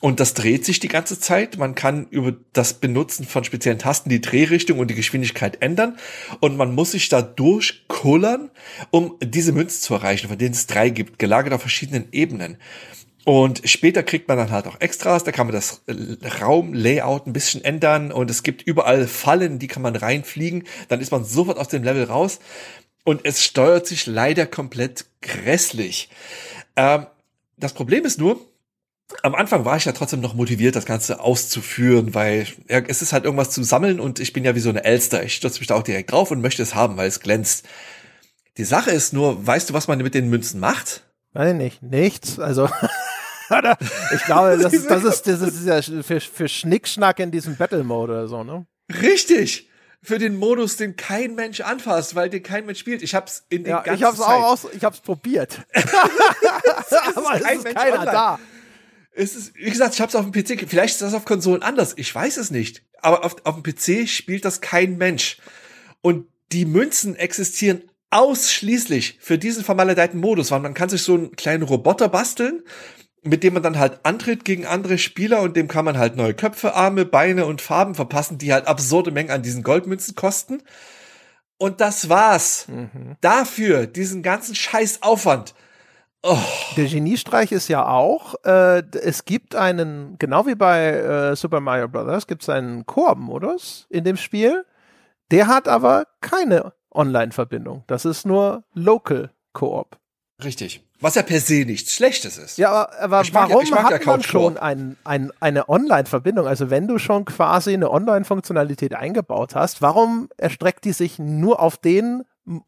Und 0.00 0.20
das 0.20 0.34
dreht 0.34 0.66
sich 0.66 0.80
die 0.80 0.88
ganze 0.88 1.18
Zeit. 1.18 1.56
Man 1.56 1.74
kann 1.74 2.06
über 2.10 2.36
das 2.52 2.74
Benutzen 2.74 3.24
von 3.24 3.42
speziellen 3.42 3.78
Tasten 3.78 4.10
die 4.10 4.20
Drehrichtung 4.20 4.78
und 4.78 4.88
die 4.90 4.94
Geschwindigkeit 4.94 5.62
ändern. 5.62 5.96
Und 6.40 6.58
man 6.58 6.74
muss 6.74 6.90
sich 6.90 7.08
da 7.08 7.22
durchkullern, 7.22 8.50
um 8.90 9.16
diese 9.22 9.52
Münzen 9.52 9.80
zu 9.80 9.94
erreichen, 9.94 10.28
von 10.28 10.36
denen 10.36 10.52
es 10.52 10.66
drei 10.66 10.90
gibt, 10.90 11.18
gelagert 11.18 11.54
auf 11.54 11.62
verschiedenen 11.62 12.08
Ebenen. 12.12 12.58
Und 13.24 13.62
später 13.64 14.02
kriegt 14.02 14.28
man 14.28 14.36
dann 14.36 14.50
halt 14.50 14.66
auch 14.66 14.78
Extras, 14.82 15.24
da 15.24 15.32
kann 15.32 15.46
man 15.46 15.54
das 15.54 15.82
Raumlayout 16.42 17.26
ein 17.26 17.32
bisschen 17.32 17.64
ändern 17.64 18.12
und 18.12 18.30
es 18.30 18.42
gibt 18.42 18.60
überall 18.60 19.06
Fallen, 19.08 19.58
die 19.58 19.66
kann 19.66 19.82
man 19.82 19.96
reinfliegen, 19.96 20.64
dann 20.88 21.00
ist 21.00 21.10
man 21.10 21.24
sofort 21.24 21.56
aus 21.56 21.68
dem 21.68 21.82
Level 21.82 22.04
raus 22.04 22.38
und 23.04 23.24
es 23.24 23.44
steuert 23.44 23.86
sich 23.86 24.06
leider 24.06 24.46
komplett 24.46 25.06
grässlich. 25.20 26.08
Ähm, 26.76 27.06
das 27.56 27.72
Problem 27.72 28.04
ist 28.04 28.18
nur, 28.18 28.40
am 29.22 29.34
Anfang 29.34 29.64
war 29.64 29.76
ich 29.76 29.84
ja 29.84 29.92
trotzdem 29.92 30.20
noch 30.20 30.34
motiviert, 30.34 30.76
das 30.76 30.86
Ganze 30.86 31.20
auszuführen, 31.20 32.14
weil 32.14 32.46
ja, 32.68 32.80
es 32.80 33.02
ist 33.02 33.12
halt 33.12 33.24
irgendwas 33.24 33.50
zu 33.50 33.62
sammeln 33.62 34.00
und 34.00 34.18
ich 34.18 34.32
bin 34.32 34.44
ja 34.44 34.54
wie 34.54 34.60
so 34.60 34.70
eine 34.70 34.84
Elster. 34.84 35.22
Ich 35.22 35.34
stürze 35.34 35.60
mich 35.60 35.68
da 35.68 35.74
auch 35.74 35.82
direkt 35.82 36.10
drauf 36.10 36.30
und 36.30 36.40
möchte 36.40 36.62
es 36.62 36.74
haben, 36.74 36.96
weil 36.96 37.08
es 37.08 37.20
glänzt. 37.20 37.66
Die 38.56 38.64
Sache 38.64 38.90
ist 38.90 39.12
nur, 39.12 39.46
weißt 39.46 39.70
du, 39.70 39.74
was 39.74 39.88
man 39.88 39.98
mit 39.98 40.14
den 40.14 40.30
Münzen 40.30 40.60
macht? 40.60 41.02
Weiß 41.32 41.54
nicht, 41.54 41.82
nichts. 41.82 42.38
Also 42.38 42.66
ich 44.14 44.24
glaube, 44.24 44.58
das 44.58 44.72
ist, 44.72 44.88
das 44.88 45.04
ist, 45.04 45.26
das 45.26 45.40
ist 45.42 45.66
ja 45.66 46.02
für, 46.02 46.20
für 46.20 46.48
Schnickschnack 46.48 47.18
in 47.18 47.30
diesem 47.30 47.56
Battle-Mode 47.56 48.12
oder 48.12 48.28
so, 48.28 48.42
ne? 48.42 48.66
Richtig! 49.00 49.68
Für 50.04 50.18
den 50.18 50.36
Modus, 50.36 50.76
den 50.76 50.96
kein 50.96 51.34
Mensch 51.34 51.60
anfasst, 51.60 52.14
weil 52.14 52.28
den 52.28 52.42
kein 52.42 52.66
Mensch 52.66 52.78
spielt. 52.78 53.02
Ich 53.02 53.14
hab's 53.14 53.44
in 53.48 53.64
den 53.64 53.70
ja, 53.70 53.80
ganzen 53.80 54.00
Ich 54.00 54.04
hab's 54.04 54.18
Zeit. 54.18 54.26
auch 54.26 54.42
aus, 54.42 54.66
ich 54.72 54.84
hab's 54.84 55.00
probiert. 55.00 55.62
Aber 57.14 57.34
es 57.34 57.64
ist 57.64 57.74
keiner 57.74 57.98
online. 58.00 58.12
da. 58.12 58.38
Es 59.12 59.34
ist, 59.34 59.54
wie 59.54 59.70
gesagt, 59.70 59.94
ich 59.94 60.00
hab's 60.00 60.14
auf 60.14 60.28
dem 60.28 60.32
PC. 60.32 60.68
Vielleicht 60.68 60.94
ist 60.94 61.02
das 61.02 61.14
auf 61.14 61.24
Konsolen 61.24 61.62
anders. 61.62 61.94
Ich 61.96 62.14
weiß 62.14 62.36
es 62.36 62.50
nicht. 62.50 62.82
Aber 63.00 63.24
auf, 63.24 63.36
auf 63.44 63.60
dem 63.60 63.62
PC 63.62 64.08
spielt 64.08 64.44
das 64.44 64.60
kein 64.60 64.98
Mensch. 64.98 65.38
Und 66.02 66.26
die 66.52 66.66
Münzen 66.66 67.16
existieren 67.16 67.82
ausschließlich 68.10 69.18
für 69.20 69.38
diesen 69.38 69.64
vermaledeiten 69.64 70.20
Modus, 70.20 70.50
weil 70.50 70.60
man 70.60 70.74
kann 70.74 70.88
sich 70.88 71.02
so 71.02 71.14
einen 71.14 71.34
kleinen 71.34 71.64
Roboter 71.64 72.08
basteln, 72.08 72.62
mit 73.24 73.42
dem 73.42 73.54
man 73.54 73.62
dann 73.62 73.78
halt 73.78 74.00
antritt 74.04 74.44
gegen 74.44 74.66
andere 74.66 74.98
Spieler 74.98 75.40
und 75.42 75.56
dem 75.56 75.68
kann 75.68 75.84
man 75.84 75.98
halt 75.98 76.16
neue 76.16 76.34
Köpfe, 76.34 76.74
Arme, 76.74 77.04
Beine 77.04 77.46
und 77.46 77.60
Farben 77.60 77.94
verpassen, 77.94 78.38
die 78.38 78.52
halt 78.52 78.66
absurde 78.66 79.10
Mengen 79.10 79.30
an 79.30 79.42
diesen 79.42 79.62
Goldmünzen 79.62 80.14
kosten. 80.14 80.62
Und 81.56 81.80
das 81.80 82.08
war's. 82.08 82.66
Mhm. 82.68 83.16
Dafür, 83.20 83.86
diesen 83.86 84.22
ganzen 84.22 84.54
Scheißaufwand. 84.54 85.54
Oh. 86.22 86.38
Der 86.76 86.86
Geniestreich 86.86 87.52
ist 87.52 87.68
ja 87.68 87.86
auch, 87.86 88.34
äh, 88.44 88.82
es 88.92 89.24
gibt 89.24 89.54
einen, 89.54 90.16
genau 90.18 90.46
wie 90.46 90.54
bei 90.54 90.90
äh, 90.90 91.36
Super 91.36 91.60
Mario 91.60 91.88
Bros., 91.88 92.26
gibt 92.26 92.42
es 92.42 92.48
einen 92.48 92.86
Koop-Modus 92.86 93.86
in 93.90 94.04
dem 94.04 94.16
Spiel. 94.16 94.64
Der 95.30 95.48
hat 95.48 95.68
aber 95.68 96.06
keine 96.20 96.72
Online-Verbindung. 96.90 97.84
Das 97.86 98.04
ist 98.04 98.24
nur 98.24 98.64
Local 98.72 99.30
Koop. 99.52 99.98
Richtig. 100.42 100.82
Was 101.04 101.16
ja 101.16 101.22
per 101.22 101.38
se 101.38 101.66
nichts 101.66 101.94
Schlechtes 101.94 102.38
ist. 102.38 102.56
Ja, 102.56 102.70
aber, 102.70 102.98
aber 102.98 103.22
warum 103.32 103.66
ja, 103.66 103.82
hat 103.82 104.06
man 104.06 104.22
schon 104.22 104.56
ein, 104.56 104.96
ein, 105.04 105.30
eine 105.38 105.68
Online-Verbindung? 105.68 106.46
Also 106.46 106.70
wenn 106.70 106.88
du 106.88 106.96
schon 106.96 107.26
quasi 107.26 107.74
eine 107.74 107.90
Online-Funktionalität 107.90 108.94
eingebaut 108.94 109.54
hast, 109.54 109.82
warum 109.82 110.30
erstreckt 110.38 110.86
die 110.86 110.94
sich 110.94 111.18
nur 111.18 111.60
auf 111.60 111.76
den, 111.76 112.22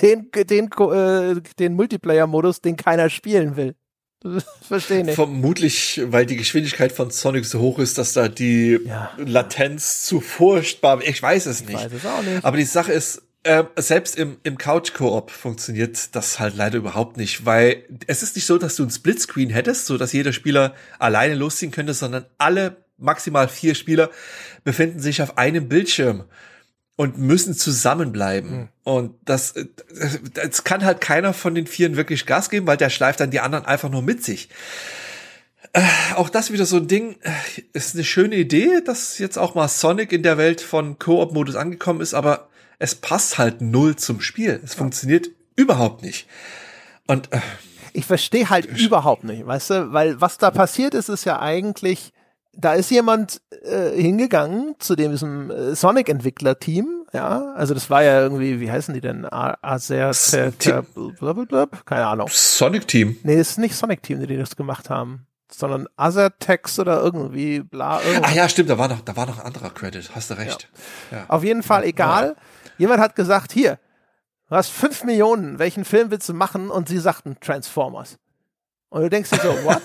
den, 0.00 0.30
den, 0.32 0.70
äh, 0.72 1.40
den 1.58 1.74
Multiplayer-Modus, 1.74 2.62
den 2.62 2.76
keiner 2.78 3.10
spielen 3.10 3.56
will? 3.56 3.74
Verstehe 4.66 5.04
nicht. 5.04 5.16
Vermutlich, 5.16 6.00
weil 6.06 6.24
die 6.24 6.36
Geschwindigkeit 6.36 6.92
von 6.92 7.10
Sonic 7.10 7.44
so 7.44 7.60
hoch 7.60 7.78
ist, 7.78 7.98
dass 7.98 8.14
da 8.14 8.28
die 8.28 8.80
ja. 8.86 9.10
Latenz 9.18 10.06
zu 10.06 10.22
furchtbar. 10.22 11.02
Ich 11.02 11.22
weiß 11.22 11.44
es 11.44 11.60
nicht. 11.60 11.72
Ich 11.72 11.84
weiß 11.84 11.92
es 11.92 12.06
auch 12.06 12.22
nicht. 12.22 12.42
Aber 12.42 12.56
die 12.56 12.64
Sache 12.64 12.92
ist, 12.92 13.20
äh, 13.44 13.64
selbst 13.76 14.16
im, 14.16 14.38
im 14.44 14.56
Couch-Koop 14.56 15.30
funktioniert 15.30 16.14
das 16.14 16.38
halt 16.38 16.56
leider 16.56 16.78
überhaupt 16.78 17.16
nicht, 17.16 17.44
weil 17.44 17.84
es 18.06 18.22
ist 18.22 18.36
nicht 18.36 18.46
so, 18.46 18.58
dass 18.58 18.76
du 18.76 18.84
ein 18.84 18.90
Splitscreen 18.90 19.50
hättest, 19.50 19.86
so 19.86 19.98
dass 19.98 20.12
jeder 20.12 20.32
Spieler 20.32 20.74
alleine 20.98 21.34
losziehen 21.34 21.72
könnte, 21.72 21.94
sondern 21.94 22.26
alle 22.38 22.76
maximal 22.98 23.48
vier 23.48 23.74
Spieler 23.74 24.10
befinden 24.64 25.00
sich 25.00 25.22
auf 25.22 25.38
einem 25.38 25.68
Bildschirm 25.68 26.24
und 26.96 27.18
müssen 27.18 27.54
zusammenbleiben. 27.54 28.50
Mhm. 28.50 28.68
Und 28.84 29.14
das, 29.24 29.54
das 30.34 30.62
kann 30.62 30.84
halt 30.84 31.00
keiner 31.00 31.32
von 31.32 31.54
den 31.54 31.66
Vieren 31.66 31.96
wirklich 31.96 32.26
Gas 32.26 32.48
geben, 32.48 32.66
weil 32.66 32.76
der 32.76 32.90
schleift 32.90 33.20
dann 33.20 33.30
die 33.30 33.40
anderen 33.40 33.64
einfach 33.64 33.90
nur 33.90 34.02
mit 34.02 34.22
sich. 34.22 34.50
Äh, 35.72 35.82
auch 36.14 36.28
das 36.28 36.52
wieder 36.52 36.66
so 36.66 36.76
ein 36.76 36.86
Ding, 36.86 37.16
äh, 37.22 37.32
ist 37.72 37.94
eine 37.94 38.04
schöne 38.04 38.36
Idee, 38.36 38.82
dass 38.84 39.18
jetzt 39.18 39.38
auch 39.38 39.54
mal 39.54 39.68
Sonic 39.68 40.12
in 40.12 40.22
der 40.22 40.38
Welt 40.38 40.60
von 40.60 40.98
Koop-Modus 40.98 41.56
angekommen 41.56 42.02
ist, 42.02 42.14
aber 42.14 42.50
es 42.82 42.96
passt 42.96 43.38
halt 43.38 43.60
null 43.60 43.94
zum 43.94 44.20
Spiel. 44.20 44.60
Es 44.64 44.74
funktioniert 44.74 45.30
überhaupt 45.54 46.02
nicht. 46.02 46.26
Und 47.06 47.32
äh, 47.32 47.38
ich 47.92 48.04
verstehe 48.04 48.50
halt 48.50 48.66
überhaupt 48.66 49.22
nicht, 49.22 49.46
weißt 49.46 49.70
du, 49.70 49.92
weil 49.92 50.20
was 50.20 50.36
da 50.38 50.50
passiert 50.50 50.92
ist, 50.94 51.08
ist 51.08 51.24
ja 51.24 51.40
eigentlich, 51.40 52.12
da 52.52 52.74
ist 52.74 52.90
jemand 52.90 53.40
äh, 53.62 53.90
hingegangen 53.90 54.74
zu 54.80 54.96
diesem 54.96 55.50
äh, 55.50 55.76
Sonic-Entwickler-Team, 55.76 57.04
ja, 57.12 57.52
also 57.54 57.72
das 57.72 57.88
war 57.88 58.02
ja 58.02 58.20
irgendwie, 58.20 58.58
wie 58.58 58.70
heißen 58.70 58.94
die 58.94 59.00
denn? 59.00 59.26
Acer, 59.30 60.12
keine 61.84 62.06
Ahnung. 62.06 62.28
Sonic-Team? 62.30 63.18
Nee, 63.22 63.36
das 63.36 63.50
ist 63.50 63.58
nicht 63.58 63.76
Sonic-Team, 63.76 64.26
die 64.26 64.36
das 64.36 64.56
gemacht 64.56 64.90
haben 64.90 65.26
sondern 65.54 65.86
Azertex 65.96 66.78
oder 66.78 67.02
irgendwie 67.02 67.60
bla. 67.60 68.00
Irgendwas. 68.02 68.30
Ah 68.30 68.34
ja, 68.34 68.48
stimmt, 68.48 68.70
da 68.70 68.78
war 68.78 68.88
noch, 68.88 69.00
da 69.00 69.16
war 69.16 69.26
noch 69.26 69.38
ein 69.38 69.44
anderer 69.44 69.70
Credit, 69.70 70.10
hast 70.14 70.30
du 70.30 70.34
recht. 70.38 70.68
Ja. 71.10 71.18
Ja. 71.18 71.24
Auf 71.28 71.44
jeden 71.44 71.62
Fall 71.62 71.84
egal. 71.84 72.36
Ja. 72.36 72.42
Jemand 72.82 73.00
hat 73.00 73.14
gesagt, 73.14 73.52
hier, 73.52 73.78
du 74.48 74.56
hast 74.56 74.70
fünf 74.70 75.04
Millionen, 75.04 75.60
welchen 75.60 75.84
Film 75.84 76.10
willst 76.10 76.28
du 76.28 76.34
machen? 76.34 76.68
Und 76.68 76.88
sie 76.88 76.98
sagten 76.98 77.38
Transformers. 77.38 78.18
Und 78.88 79.02
du 79.02 79.08
denkst 79.08 79.30
dir 79.30 79.38
so, 79.38 79.50
what? 79.62 79.82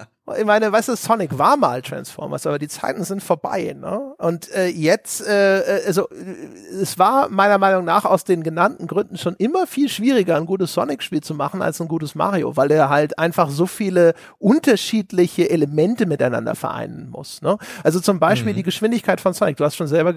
ich 0.38 0.44
meine, 0.44 0.72
weißt 0.72 0.88
du, 0.88 0.96
Sonic 0.96 1.38
war 1.38 1.56
mal 1.56 1.82
Transformers, 1.82 2.46
aber 2.46 2.58
die 2.58 2.68
Zeiten 2.68 3.04
sind 3.04 3.22
vorbei, 3.22 3.74
ne? 3.78 4.14
Und 4.18 4.50
äh, 4.52 4.68
jetzt, 4.68 5.26
äh, 5.26 5.60
äh 5.60 5.86
also 5.86 6.08
äh, 6.10 6.74
es 6.80 6.98
war 6.98 7.28
meiner 7.28 7.58
Meinung 7.58 7.84
nach 7.84 8.04
aus 8.04 8.24
den 8.24 8.42
genannten 8.42 8.86
Gründen 8.86 9.18
schon 9.18 9.34
immer 9.36 9.66
viel 9.66 9.88
schwieriger, 9.88 10.36
ein 10.36 10.46
gutes 10.46 10.72
Sonic-Spiel 10.74 11.22
zu 11.22 11.34
machen 11.34 11.62
als 11.62 11.80
ein 11.80 11.88
gutes 11.88 12.14
Mario, 12.14 12.56
weil 12.56 12.70
er 12.70 12.88
halt 12.88 13.18
einfach 13.18 13.50
so 13.50 13.66
viele 13.66 14.14
unterschiedliche 14.38 15.50
Elemente 15.50 16.06
miteinander 16.06 16.54
vereinen 16.54 17.10
muss. 17.10 17.42
Ne? 17.42 17.58
Also 17.82 18.00
zum 18.00 18.18
Beispiel 18.20 18.52
mhm. 18.52 18.56
die 18.56 18.62
Geschwindigkeit 18.62 19.20
von 19.20 19.32
Sonic. 19.32 19.56
Du 19.56 19.64
hast 19.64 19.76
schon 19.76 19.88
selber 19.88 20.14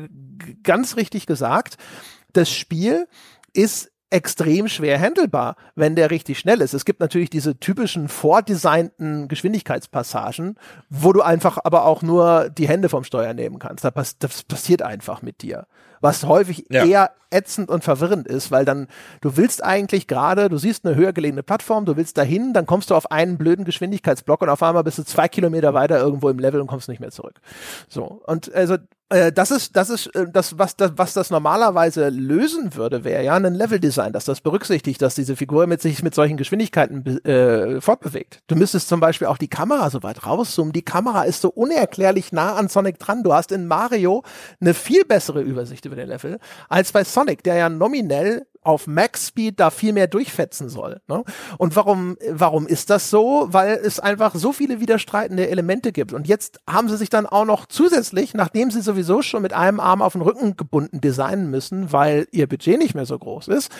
ganz 0.63 0.95
richtig 0.97 1.25
gesagt, 1.25 1.77
das 2.33 2.49
Spiel 2.49 3.07
ist 3.53 3.91
extrem 4.09 4.67
schwer 4.67 4.99
handelbar, 4.99 5.55
wenn 5.75 5.95
der 5.95 6.11
richtig 6.11 6.39
schnell 6.39 6.61
ist. 6.61 6.73
Es 6.73 6.85
gibt 6.85 6.99
natürlich 6.99 7.29
diese 7.29 7.59
typischen 7.59 8.07
vordesignten 8.07 9.27
Geschwindigkeitspassagen, 9.27 10.57
wo 10.89 11.11
du 11.11 11.21
einfach 11.21 11.57
aber 11.63 11.85
auch 11.85 12.01
nur 12.01 12.49
die 12.49 12.67
Hände 12.67 12.89
vom 12.89 13.03
Steuer 13.03 13.33
nehmen 13.33 13.59
kannst. 13.59 13.83
Das 13.83 14.43
passiert 14.43 14.81
einfach 14.81 15.21
mit 15.21 15.41
dir 15.41 15.67
was 16.01 16.25
häufig 16.25 16.65
ja. 16.69 16.85
eher 16.85 17.11
ätzend 17.31 17.69
und 17.69 17.83
verwirrend 17.83 18.27
ist, 18.27 18.51
weil 18.51 18.65
dann 18.65 18.87
du 19.21 19.37
willst 19.37 19.63
eigentlich 19.63 20.07
gerade, 20.07 20.49
du 20.49 20.57
siehst 20.57 20.85
eine 20.85 20.95
höher 20.95 21.13
gelegene 21.13 21.43
Plattform, 21.43 21.85
du 21.85 21.97
willst 21.97 22.17
dahin, 22.17 22.53
dann 22.53 22.65
kommst 22.65 22.89
du 22.89 22.95
auf 22.95 23.11
einen 23.11 23.37
blöden 23.37 23.65
Geschwindigkeitsblock 23.65 24.41
und 24.41 24.49
auf 24.49 24.63
einmal 24.63 24.83
bist 24.83 24.97
du 24.97 25.03
zwei 25.03 25.27
Kilometer 25.27 25.73
weiter 25.73 25.99
irgendwo 25.99 26.29
im 26.29 26.39
Level 26.39 26.61
und 26.61 26.67
kommst 26.67 26.87
nicht 26.87 26.99
mehr 26.99 27.11
zurück. 27.11 27.35
So 27.89 28.21
und 28.25 28.53
also 28.53 28.77
äh, 29.09 29.31
das 29.31 29.51
ist 29.51 29.75
das 29.75 29.89
ist 29.89 30.07
äh, 30.15 30.25
das 30.31 30.57
was 30.57 30.75
das 30.77 30.93
was 30.95 31.13
das 31.13 31.29
normalerweise 31.29 32.09
lösen 32.09 32.75
würde, 32.75 33.03
wäre 33.03 33.23
ja 33.23 33.35
ein 33.35 33.53
Leveldesign, 33.53 34.13
dass 34.13 34.25
das 34.25 34.41
berücksichtigt, 34.41 35.01
dass 35.01 35.13
diese 35.13 35.35
Figur 35.35 35.67
mit 35.67 35.81
sich 35.81 36.01
mit 36.01 36.15
solchen 36.15 36.37
Geschwindigkeiten 36.37 37.23
äh, 37.23 37.81
fortbewegt. 37.81 38.41
Du 38.47 38.55
müsstest 38.55 38.87
zum 38.87 38.99
Beispiel 38.99 39.27
auch 39.27 39.37
die 39.37 39.47
Kamera 39.47 39.89
so 39.91 40.01
weit 40.01 40.25
rauszoomen. 40.25 40.73
Die 40.73 40.81
Kamera 40.81 41.23
ist 41.23 41.41
so 41.41 41.49
unerklärlich 41.49 42.31
nah 42.31 42.55
an 42.55 42.67
Sonic 42.67 42.97
dran. 42.97 43.21
Du 43.23 43.33
hast 43.33 43.51
in 43.51 43.67
Mario 43.67 44.23
eine 44.59 44.73
viel 44.73 45.05
bessere 45.05 45.41
Übersicht 45.41 45.84
über 45.85 45.95
den 45.95 46.09
Level 46.09 46.39
als 46.69 46.91
bei 46.91 47.03
Sonic, 47.03 47.43
der 47.43 47.55
ja 47.55 47.69
nominell 47.69 48.45
auf 48.65 48.87
Max 48.87 49.27
Speed 49.27 49.59
da 49.59 49.69
viel 49.69 49.93
mehr 49.93 50.07
durchfetzen 50.07 50.69
soll. 50.69 51.01
Ne? 51.07 51.23
Und 51.57 51.75
warum, 51.75 52.17
warum 52.29 52.67
ist 52.67 52.89
das 52.89 53.09
so? 53.09 53.47
Weil 53.51 53.79
es 53.83 53.99
einfach 53.99 54.33
so 54.35 54.51
viele 54.53 54.79
widerstreitende 54.79 55.47
Elemente 55.49 55.91
gibt. 55.91 56.13
Und 56.13 56.27
jetzt 56.27 56.59
haben 56.69 56.89
sie 56.89 56.97
sich 56.97 57.09
dann 57.09 57.25
auch 57.25 57.45
noch 57.45 57.65
zusätzlich, 57.65 58.33
nachdem 58.33 58.71
sie 58.71 58.81
sowieso 58.81 59.21
schon 59.21 59.41
mit 59.41 59.53
einem 59.53 59.79
Arm 59.79 60.01
auf 60.01 60.13
den 60.13 60.21
Rücken 60.21 60.57
gebunden 60.57 61.01
designen 61.01 61.49
müssen, 61.49 61.91
weil 61.91 62.27
ihr 62.31 62.47
Budget 62.47 62.79
nicht 62.79 62.95
mehr 62.95 63.05
so 63.05 63.17
groß 63.17 63.47
ist, 63.49 63.71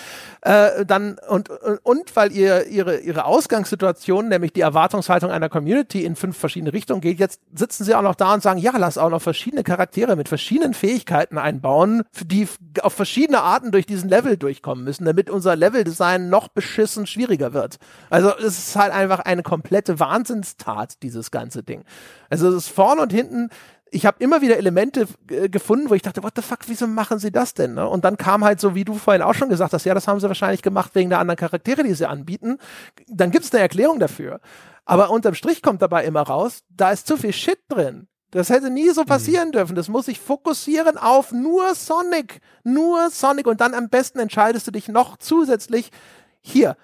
äh, 0.41 0.85
dann 0.85 1.17
und, 1.29 1.49
und 1.83 2.15
weil 2.15 2.31
ihr 2.31 2.67
ihre, 2.67 2.99
ihre 2.99 3.25
Ausgangssituation, 3.25 4.29
nämlich 4.29 4.53
die 4.53 4.61
Erwartungshaltung 4.61 5.31
einer 5.31 5.49
Community 5.49 6.05
in 6.05 6.15
fünf 6.15 6.37
verschiedene 6.37 6.73
Richtungen 6.73 7.01
geht, 7.01 7.19
jetzt 7.19 7.41
sitzen 7.53 7.83
sie 7.83 7.95
auch 7.95 8.01
noch 8.01 8.15
da 8.15 8.33
und 8.33 8.43
sagen, 8.43 8.59
ja, 8.59 8.73
lass 8.77 8.97
auch 8.97 9.09
noch 9.09 9.21
verschiedene 9.21 9.63
Charaktere 9.63 10.15
mit 10.15 10.29
verschiedenen 10.29 10.73
Fähigkeiten 10.73 11.37
einbauen, 11.37 12.03
die 12.23 12.47
auf 12.81 12.93
verschiedene 12.93 13.41
Arten 13.41 13.71
durch 13.71 13.85
diesen 13.85 14.09
Level 14.09 14.37
durchkommen 14.37 14.74
kommen 14.75 14.83
müssen, 14.83 15.05
damit 15.05 15.29
unser 15.29 15.55
Leveldesign 15.55 16.29
noch 16.29 16.49
beschissen 16.49 17.07
schwieriger 17.07 17.53
wird. 17.53 17.77
Also 18.09 18.35
es 18.37 18.59
ist 18.59 18.75
halt 18.75 18.91
einfach 18.91 19.19
eine 19.19 19.41
komplette 19.41 19.99
Wahnsinnstat, 19.99 21.01
dieses 21.01 21.31
ganze 21.31 21.63
Ding. 21.63 21.85
Also 22.29 22.49
es 22.49 22.55
ist 22.55 22.69
vorne 22.69 23.01
und 23.01 23.13
hinten 23.13 23.49
ich 23.91 24.05
habe 24.05 24.17
immer 24.19 24.41
wieder 24.41 24.57
Elemente 24.57 25.07
äh, 25.29 25.47
gefunden, 25.47 25.89
wo 25.89 25.93
ich 25.93 26.01
dachte, 26.01 26.21
what 26.21 26.33
the 26.35 26.41
fuck, 26.41 26.59
wieso 26.67 26.85
machen 26.85 27.17
sie 27.17 27.31
das 27.31 27.53
denn? 27.53 27.75
Ne? 27.75 27.87
Und 27.87 28.03
dann 28.03 28.17
kam 28.17 28.43
halt 28.43 28.59
so, 28.59 28.75
wie 28.75 28.83
du 28.83 28.95
vorhin 28.95 29.21
auch 29.21 29.35
schon 29.35 29.47
gesagt 29.47 29.71
hast, 29.71 29.85
ja, 29.85 29.93
das 29.93 30.07
haben 30.07 30.19
sie 30.19 30.27
wahrscheinlich 30.27 30.61
gemacht 30.61 30.95
wegen 30.95 31.09
der 31.09 31.19
anderen 31.19 31.37
Charaktere, 31.37 31.83
die 31.83 31.93
sie 31.93 32.09
anbieten. 32.09 32.57
Dann 33.07 33.31
gibt 33.31 33.45
es 33.45 33.53
eine 33.53 33.61
Erklärung 33.61 33.99
dafür. 33.99 34.41
Aber 34.83 35.11
unterm 35.11 35.33
Strich 35.35 35.61
kommt 35.61 35.81
dabei 35.81 36.03
immer 36.03 36.23
raus, 36.23 36.63
da 36.69 36.91
ist 36.91 37.07
zu 37.07 37.15
viel 37.15 37.31
Shit 37.31 37.59
drin. 37.69 38.07
Das 38.35 38.49
hätte 38.49 38.69
nie 38.69 38.89
so 38.89 39.01
mhm. 39.01 39.07
passieren 39.07 39.51
dürfen. 39.51 39.75
Das 39.75 39.87
muss 39.87 40.05
sich 40.05 40.19
fokussieren 40.19 40.97
auf 40.97 41.31
nur 41.31 41.73
Sonic. 41.75 42.41
Nur 42.63 43.09
Sonic. 43.09 43.47
Und 43.47 43.61
dann 43.61 43.73
am 43.73 43.89
besten 43.89 44.19
entscheidest 44.19 44.67
du 44.67 44.71
dich 44.71 44.87
noch 44.87 45.17
zusätzlich 45.17 45.89
hier 46.41 46.75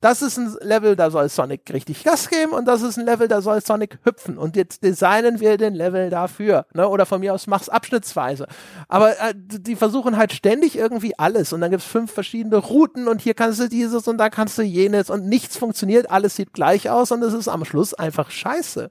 das 0.00 0.20
ist 0.20 0.36
ein 0.36 0.54
Level, 0.60 0.94
da 0.94 1.10
soll 1.10 1.28
Sonic 1.28 1.72
richtig 1.72 2.04
Gas 2.04 2.28
geben 2.28 2.52
und 2.52 2.66
das 2.66 2.82
ist 2.82 2.98
ein 2.98 3.06
Level, 3.06 3.28
da 3.28 3.40
soll 3.40 3.60
Sonic 3.62 3.98
hüpfen. 4.04 4.36
Und 4.36 4.54
jetzt 4.54 4.84
designen 4.84 5.40
wir 5.40 5.56
den 5.56 5.74
Level 5.74 6.10
dafür. 6.10 6.66
Ne? 6.74 6.86
Oder 6.88 7.06
von 7.06 7.20
mir 7.20 7.32
aus 7.32 7.46
mach's 7.46 7.70
abschnittsweise. 7.70 8.46
Aber 8.88 9.12
äh, 9.12 9.34
die 9.34 9.74
versuchen 9.74 10.18
halt 10.18 10.32
ständig 10.32 10.76
irgendwie 10.76 11.18
alles. 11.18 11.52
Und 11.52 11.62
dann 11.62 11.70
gibt's 11.70 11.86
fünf 11.86 12.12
verschiedene 12.12 12.56
Routen 12.56 13.08
und 13.08 13.22
hier 13.22 13.34
kannst 13.34 13.58
du 13.58 13.68
dieses 13.68 14.06
und 14.06 14.18
da 14.18 14.28
kannst 14.28 14.58
du 14.58 14.62
jenes 14.62 15.08
und 15.08 15.26
nichts 15.26 15.56
funktioniert, 15.56 16.10
alles 16.10 16.36
sieht 16.36 16.52
gleich 16.52 16.90
aus 16.90 17.10
und 17.10 17.22
es 17.22 17.32
ist 17.32 17.48
am 17.48 17.64
Schluss 17.64 17.94
einfach 17.94 18.30
scheiße. 18.30 18.90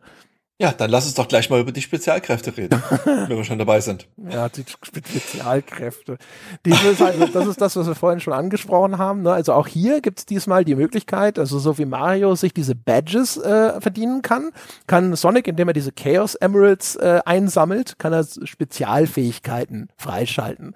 Ja, 0.57 0.71
dann 0.71 0.89
lass 0.89 1.05
uns 1.05 1.15
doch 1.15 1.27
gleich 1.27 1.49
mal 1.49 1.59
über 1.59 1.73
die 1.73 1.81
Spezialkräfte 1.81 2.55
reden, 2.55 2.81
wenn 3.03 3.35
wir 3.35 3.43
schon 3.43 3.59
dabei 3.59 3.81
sind. 3.81 4.07
Ja, 4.29 4.47
die 4.47 4.63
Spezialkräfte. 4.83 6.17
Dieses 6.63 7.01
halt, 7.01 7.35
das 7.35 7.47
ist 7.47 7.59
das, 7.59 7.75
was 7.75 7.87
wir 7.87 7.95
vorhin 7.95 8.21
schon 8.21 8.31
angesprochen 8.31 8.97
haben. 8.97 9.23
Ne? 9.23 9.33
Also 9.33 9.51
auch 9.51 9.67
hier 9.67 9.99
gibt 9.99 10.19
es 10.19 10.25
diesmal 10.25 10.63
die 10.63 10.75
Möglichkeit, 10.75 11.39
also 11.39 11.59
so 11.59 11.77
wie 11.77 11.83
Mario 11.83 12.35
sich 12.35 12.53
diese 12.53 12.73
Badges 12.73 13.35
äh, 13.35 13.81
verdienen 13.81 14.21
kann, 14.21 14.51
kann 14.87 15.13
Sonic, 15.17 15.49
indem 15.49 15.67
er 15.67 15.73
diese 15.73 15.91
Chaos 15.91 16.35
Emeralds 16.35 16.95
äh, 16.95 17.19
einsammelt, 17.25 17.99
kann 17.99 18.13
er 18.13 18.23
Spezialfähigkeiten 18.23 19.89
freischalten. 19.97 20.73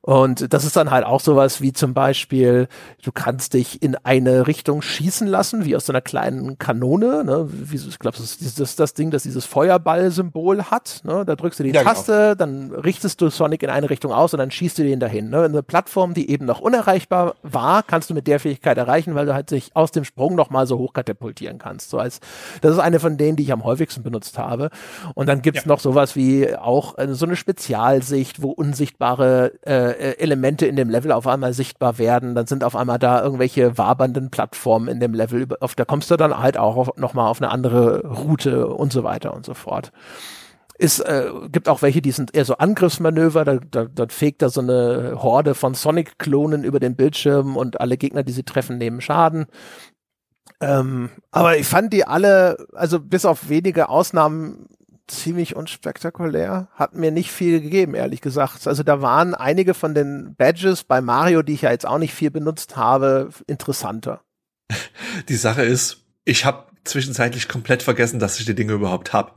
Und 0.00 0.50
das 0.54 0.64
ist 0.64 0.76
dann 0.76 0.90
halt 0.90 1.04
auch 1.04 1.20
sowas 1.20 1.60
wie 1.60 1.74
zum 1.74 1.92
Beispiel, 1.92 2.68
du 3.02 3.12
kannst 3.12 3.52
dich 3.52 3.82
in 3.82 3.96
eine 3.96 4.46
Richtung 4.46 4.80
schießen 4.80 5.26
lassen, 5.26 5.66
wie 5.66 5.76
aus 5.76 5.84
so 5.84 5.92
einer 5.92 6.00
kleinen 6.00 6.56
Kanone. 6.58 7.22
Ne? 7.22 7.48
Wie, 7.50 7.76
ich 7.76 7.98
glaube, 7.98 8.16
das 8.16 8.36
ist 8.40 8.58
das, 8.58 8.76
das 8.76 8.94
Ding, 9.10 9.12
das 9.12 9.24
dieses 9.24 9.44
Feuerball-Symbol 9.44 10.64
hat. 10.64 11.00
Ne? 11.04 11.24
Da 11.24 11.36
drückst 11.36 11.60
du 11.60 11.64
die 11.64 11.70
ja, 11.70 11.82
genau. 11.82 11.94
Taste, 11.94 12.12
genau. 12.12 12.34
dann 12.34 12.72
richtest 12.72 13.20
du 13.20 13.28
Sonic 13.28 13.62
in 13.62 13.70
eine 13.70 13.90
Richtung 13.90 14.12
aus 14.12 14.32
und 14.32 14.38
dann 14.38 14.50
schießt 14.50 14.78
du 14.78 14.82
den 14.84 15.00
dahin. 15.00 15.30
Ne? 15.30 15.42
Eine 15.42 15.62
Plattform, 15.62 16.14
die 16.14 16.30
eben 16.30 16.46
noch 16.46 16.60
unerreichbar 16.60 17.34
war, 17.42 17.82
kannst 17.82 18.10
du 18.10 18.14
mit 18.14 18.26
der 18.26 18.40
Fähigkeit 18.40 18.78
erreichen, 18.78 19.14
weil 19.14 19.26
du 19.26 19.34
halt 19.34 19.50
sich 19.50 19.74
aus 19.74 19.90
dem 19.90 20.04
Sprung 20.04 20.34
noch 20.34 20.50
mal 20.50 20.66
so 20.66 20.78
hochkatapultieren 20.78 21.58
kannst. 21.58 21.90
So 21.90 21.98
als, 21.98 22.20
das 22.60 22.72
ist 22.72 22.78
eine 22.78 23.00
von 23.00 23.16
denen, 23.16 23.36
die 23.36 23.42
ich 23.42 23.52
am 23.52 23.64
häufigsten 23.64 24.02
benutzt 24.02 24.38
habe. 24.38 24.70
Und 25.14 25.28
dann 25.28 25.42
gibt's 25.42 25.64
ja. 25.64 25.68
noch 25.68 25.80
sowas 25.80 26.16
wie 26.16 26.54
auch 26.56 26.96
äh, 26.98 27.12
so 27.14 27.26
eine 27.26 27.36
Spezialsicht, 27.36 28.42
wo 28.42 28.50
unsichtbare 28.50 29.52
äh, 29.66 29.90
äh, 29.90 30.18
Elemente 30.18 30.66
in 30.66 30.76
dem 30.76 30.90
Level 30.90 31.12
auf 31.12 31.26
einmal 31.26 31.52
sichtbar 31.52 31.98
werden. 31.98 32.34
Dann 32.34 32.46
sind 32.46 32.64
auf 32.64 32.76
einmal 32.76 32.98
da 32.98 33.22
irgendwelche 33.22 33.76
wabernden 33.76 34.30
Plattformen 34.30 34.88
in 34.88 35.00
dem 35.00 35.14
Level. 35.14 35.46
Auf, 35.60 35.74
da 35.74 35.84
kommst 35.84 36.10
du 36.10 36.16
dann 36.16 36.38
halt 36.38 36.56
auch 36.56 36.76
auf, 36.76 36.96
noch 36.96 37.14
mal 37.14 37.28
auf 37.28 37.40
eine 37.40 37.50
andere 37.50 38.06
Route 38.06 38.68
und 38.68 38.92
so 38.92 38.99
weiter 39.04 39.34
und 39.34 39.46
so 39.46 39.54
fort. 39.54 39.92
Es 40.78 40.98
äh, 40.98 41.30
gibt 41.50 41.68
auch 41.68 41.82
welche, 41.82 42.00
die 42.00 42.10
sind 42.10 42.34
eher 42.34 42.46
so 42.46 42.56
Angriffsmanöver, 42.56 43.44
da, 43.44 43.58
da, 43.58 43.84
da 43.84 44.06
fegt 44.08 44.40
da 44.40 44.48
so 44.48 44.62
eine 44.62 45.22
Horde 45.22 45.54
von 45.54 45.74
Sonic-Klonen 45.74 46.64
über 46.64 46.80
den 46.80 46.96
Bildschirm 46.96 47.56
und 47.56 47.80
alle 47.80 47.98
Gegner, 47.98 48.22
die 48.22 48.32
sie 48.32 48.44
treffen, 48.44 48.78
nehmen 48.78 49.02
Schaden. 49.02 49.46
Ähm, 50.60 51.10
aber 51.30 51.58
ich 51.58 51.66
fand 51.66 51.92
die 51.92 52.06
alle, 52.06 52.66
also 52.72 52.98
bis 52.98 53.26
auf 53.26 53.48
wenige 53.50 53.90
Ausnahmen, 53.90 54.68
ziemlich 55.10 55.56
unspektakulär. 55.56 56.68
Hat 56.72 56.94
mir 56.94 57.10
nicht 57.10 57.30
viel 57.30 57.60
gegeben, 57.60 57.94
ehrlich 57.94 58.20
gesagt. 58.20 58.66
Also 58.66 58.82
da 58.82 59.02
waren 59.02 59.34
einige 59.34 59.74
von 59.74 59.94
den 59.94 60.34
Badges 60.36 60.84
bei 60.84 61.00
Mario, 61.00 61.42
die 61.42 61.54
ich 61.54 61.62
ja 61.62 61.70
jetzt 61.70 61.86
auch 61.86 61.98
nicht 61.98 62.14
viel 62.14 62.30
benutzt 62.30 62.76
habe, 62.76 63.30
interessanter. 63.46 64.22
Die 65.28 65.36
Sache 65.36 65.62
ist, 65.62 66.04
ich 66.24 66.44
habe 66.44 66.69
zwischenzeitlich 66.84 67.48
komplett 67.48 67.82
vergessen, 67.82 68.18
dass 68.18 68.38
ich 68.38 68.46
die 68.46 68.54
Dinge 68.54 68.72
überhaupt 68.72 69.12
habe. 69.12 69.32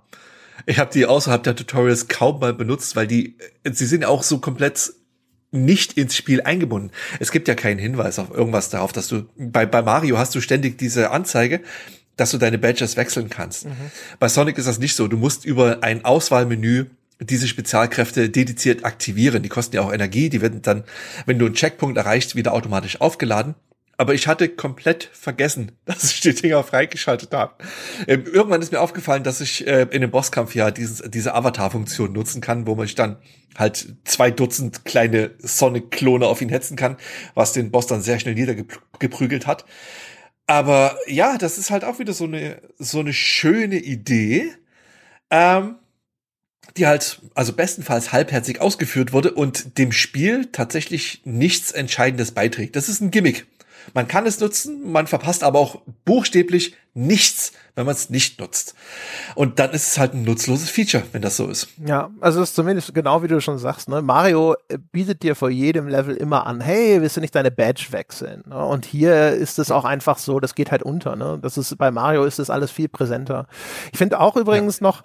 Ich 0.65 0.79
habe 0.79 0.91
die 0.93 1.05
außerhalb 1.05 1.43
der 1.43 1.55
Tutorials 1.55 2.07
kaum 2.07 2.39
mal 2.39 2.53
benutzt, 2.53 2.95
weil 2.95 3.07
die, 3.07 3.37
sie 3.63 3.85
sind 3.85 4.05
auch 4.05 4.23
so 4.23 4.39
komplett 4.39 4.93
nicht 5.51 5.93
ins 5.97 6.15
Spiel 6.15 6.41
eingebunden. 6.41 6.91
Es 7.19 7.31
gibt 7.31 7.47
ja 7.47 7.55
keinen 7.55 7.79
Hinweis 7.79 8.17
auf 8.19 8.31
irgendwas 8.31 8.69
darauf, 8.69 8.91
dass 8.91 9.07
du 9.07 9.25
bei, 9.37 9.65
bei 9.65 9.81
Mario 9.81 10.17
hast 10.17 10.33
du 10.35 10.41
ständig 10.41 10.77
diese 10.77 11.11
Anzeige, 11.11 11.61
dass 12.15 12.31
du 12.31 12.37
deine 12.37 12.57
Badges 12.57 12.97
wechseln 12.97 13.29
kannst. 13.29 13.65
Mhm. 13.65 13.91
Bei 14.19 14.29
Sonic 14.29 14.57
ist 14.57 14.67
das 14.67 14.79
nicht 14.79 14.95
so. 14.95 15.07
Du 15.07 15.17
musst 15.17 15.45
über 15.45 15.83
ein 15.83 16.05
Auswahlmenü 16.05 16.85
diese 17.19 17.47
Spezialkräfte 17.47 18.29
dediziert 18.29 18.83
aktivieren. 18.85 19.43
Die 19.43 19.49
kosten 19.49 19.75
ja 19.75 19.81
auch 19.81 19.93
Energie. 19.93 20.29
Die 20.29 20.41
werden 20.41 20.61
dann, 20.61 20.83
wenn 21.25 21.39
du 21.39 21.45
einen 21.45 21.55
Checkpunkt 21.55 21.97
erreichst, 21.97 22.35
wieder 22.35 22.53
automatisch 22.53 22.99
aufgeladen. 23.01 23.55
Aber 23.95 24.13
ich 24.13 24.27
hatte 24.27 24.49
komplett 24.49 25.09
vergessen, 25.13 25.73
dass 25.85 26.03
ich 26.05 26.21
die 26.21 26.33
Dinger 26.33 26.63
freigeschaltet 26.63 27.33
habe. 27.33 27.55
Ähm, 28.07 28.25
irgendwann 28.25 28.61
ist 28.61 28.71
mir 28.71 28.81
aufgefallen, 28.81 29.23
dass 29.23 29.41
ich 29.41 29.67
äh, 29.67 29.87
in 29.91 30.01
dem 30.01 30.11
Bosskampf 30.11 30.55
ja 30.55 30.71
dieses, 30.71 31.03
diese 31.09 31.35
Avatar-Funktion 31.35 32.11
nutzen 32.11 32.41
kann, 32.41 32.65
wo 32.67 32.75
man 32.75 32.87
sich 32.87 32.95
dann 32.95 33.17
halt 33.57 33.95
zwei 34.03 34.31
Dutzend 34.31 34.83
kleine 34.85 35.31
Sonic-Klone 35.39 36.25
auf 36.25 36.41
ihn 36.41 36.49
hetzen 36.49 36.75
kann, 36.75 36.97
was 37.35 37.53
den 37.53 37.71
Boss 37.71 37.87
dann 37.87 38.01
sehr 38.01 38.19
schnell 38.19 38.33
niedergeprügelt 38.33 39.45
hat. 39.45 39.65
Aber 40.47 40.97
ja, 41.07 41.37
das 41.37 41.57
ist 41.57 41.71
halt 41.71 41.83
auch 41.83 41.99
wieder 41.99 42.13
so 42.13 42.25
eine, 42.25 42.61
so 42.77 42.99
eine 42.99 43.13
schöne 43.13 43.77
Idee, 43.77 44.51
ähm, 45.29 45.75
die 46.77 46.87
halt, 46.87 47.21
also 47.35 47.53
bestenfalls 47.53 48.11
halbherzig 48.11 48.59
ausgeführt 48.59 49.13
wurde 49.13 49.31
und 49.33 49.77
dem 49.77 49.91
Spiel 49.91 50.47
tatsächlich 50.51 51.21
nichts 51.23 51.71
Entscheidendes 51.71 52.31
beiträgt. 52.31 52.75
Das 52.75 52.89
ist 52.89 53.01
ein 53.01 53.11
Gimmick. 53.11 53.45
Man 53.93 54.07
kann 54.07 54.25
es 54.25 54.39
nutzen, 54.39 54.91
man 54.91 55.07
verpasst 55.07 55.43
aber 55.43 55.59
auch 55.59 55.81
buchstäblich 56.05 56.75
nichts, 56.95 57.53
wenn 57.75 57.87
man 57.87 57.95
es 57.95 58.11
nicht 58.11 58.39
nutzt. 58.39 58.75
Und 59.33 59.57
dann 59.57 59.71
ist 59.71 59.87
es 59.87 59.97
halt 59.97 60.13
ein 60.13 60.23
nutzloses 60.23 60.69
Feature, 60.69 61.03
wenn 61.11 61.23
das 61.23 61.37
so 61.37 61.47
ist. 61.47 61.69
Ja, 61.83 62.11
also 62.21 62.41
es 62.41 62.49
ist 62.49 62.55
zumindest 62.55 62.93
genau 62.93 63.23
wie 63.23 63.27
du 63.27 63.41
schon 63.41 63.57
sagst, 63.57 63.89
ne? 63.89 64.03
Mario 64.03 64.55
äh, 64.69 64.77
bietet 64.91 65.23
dir 65.23 65.35
vor 65.35 65.49
jedem 65.49 65.87
Level 65.87 66.15
immer 66.15 66.45
an, 66.45 66.61
hey, 66.61 67.01
willst 67.01 67.17
du 67.17 67.21
nicht 67.21 67.33
deine 67.33 67.49
Badge 67.49 67.87
wechseln? 67.89 68.43
Ne? 68.47 68.63
Und 68.63 68.85
hier 68.85 69.31
ist 69.31 69.57
es 69.57 69.71
auch 69.71 69.85
einfach 69.85 70.19
so, 70.19 70.39
das 70.39 70.53
geht 70.53 70.69
halt 70.71 70.83
unter, 70.83 71.15
ne? 71.15 71.39
Das 71.41 71.57
ist, 71.57 71.75
bei 71.77 71.89
Mario 71.89 72.25
ist 72.25 72.37
das 72.37 72.51
alles 72.51 72.69
viel 72.69 72.89
präsenter. 72.89 73.47
Ich 73.91 73.97
finde 73.97 74.19
auch 74.19 74.35
übrigens 74.35 74.79
ja. 74.79 74.83
noch, 74.83 75.01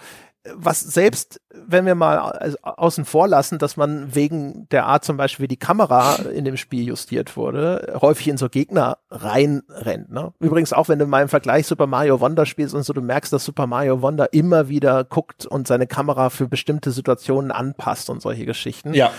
was 0.55 0.81
selbst, 0.81 1.41
wenn 1.53 1.87
wir 1.87 1.95
mal 1.95 2.19
also 2.19 2.57
außen 2.63 3.05
vor 3.05 3.29
lassen, 3.29 3.59
dass 3.59 3.77
man 3.77 4.15
wegen 4.15 4.69
der 4.71 4.87
Art 4.87 5.05
zum 5.05 5.17
Beispiel, 5.17 5.45
wie 5.45 5.49
die 5.49 5.57
Kamera 5.57 6.17
in 6.17 6.45
dem 6.45 6.57
Spiel 6.57 6.87
justiert 6.87 7.37
wurde, 7.37 7.99
häufig 8.01 8.29
in 8.29 8.37
so 8.37 8.49
Gegner 8.49 8.99
reinrennt. 9.11 10.11
Ne? 10.11 10.33
Übrigens 10.41 10.73
auch, 10.73 10.89
wenn 10.89 10.99
du 10.99 11.07
mal 11.07 11.23
im 11.23 11.29
Vergleich 11.29 11.67
Super 11.67 11.87
Mario 11.87 12.21
Wonder 12.21 12.47
spielst 12.47 12.75
und 12.75 12.83
so, 12.83 12.93
du 12.93 13.03
merkst, 13.03 13.33
dass 13.33 13.45
Super 13.45 13.67
Mario 13.67 14.03
Wonder 14.03 14.33
immer 14.33 14.69
wieder 14.69 15.05
guckt 15.05 15.47
und 15.47 15.67
seine 15.67 15.87
Kamera 15.87 16.31
für 16.31 16.49
bestimmte 16.49 16.91
Situationen 16.91 17.51
anpasst 17.51 18.11
und 18.11 18.23
solche 18.23 18.47
Geschichten. 18.47 18.95
Ja. 18.95 19.11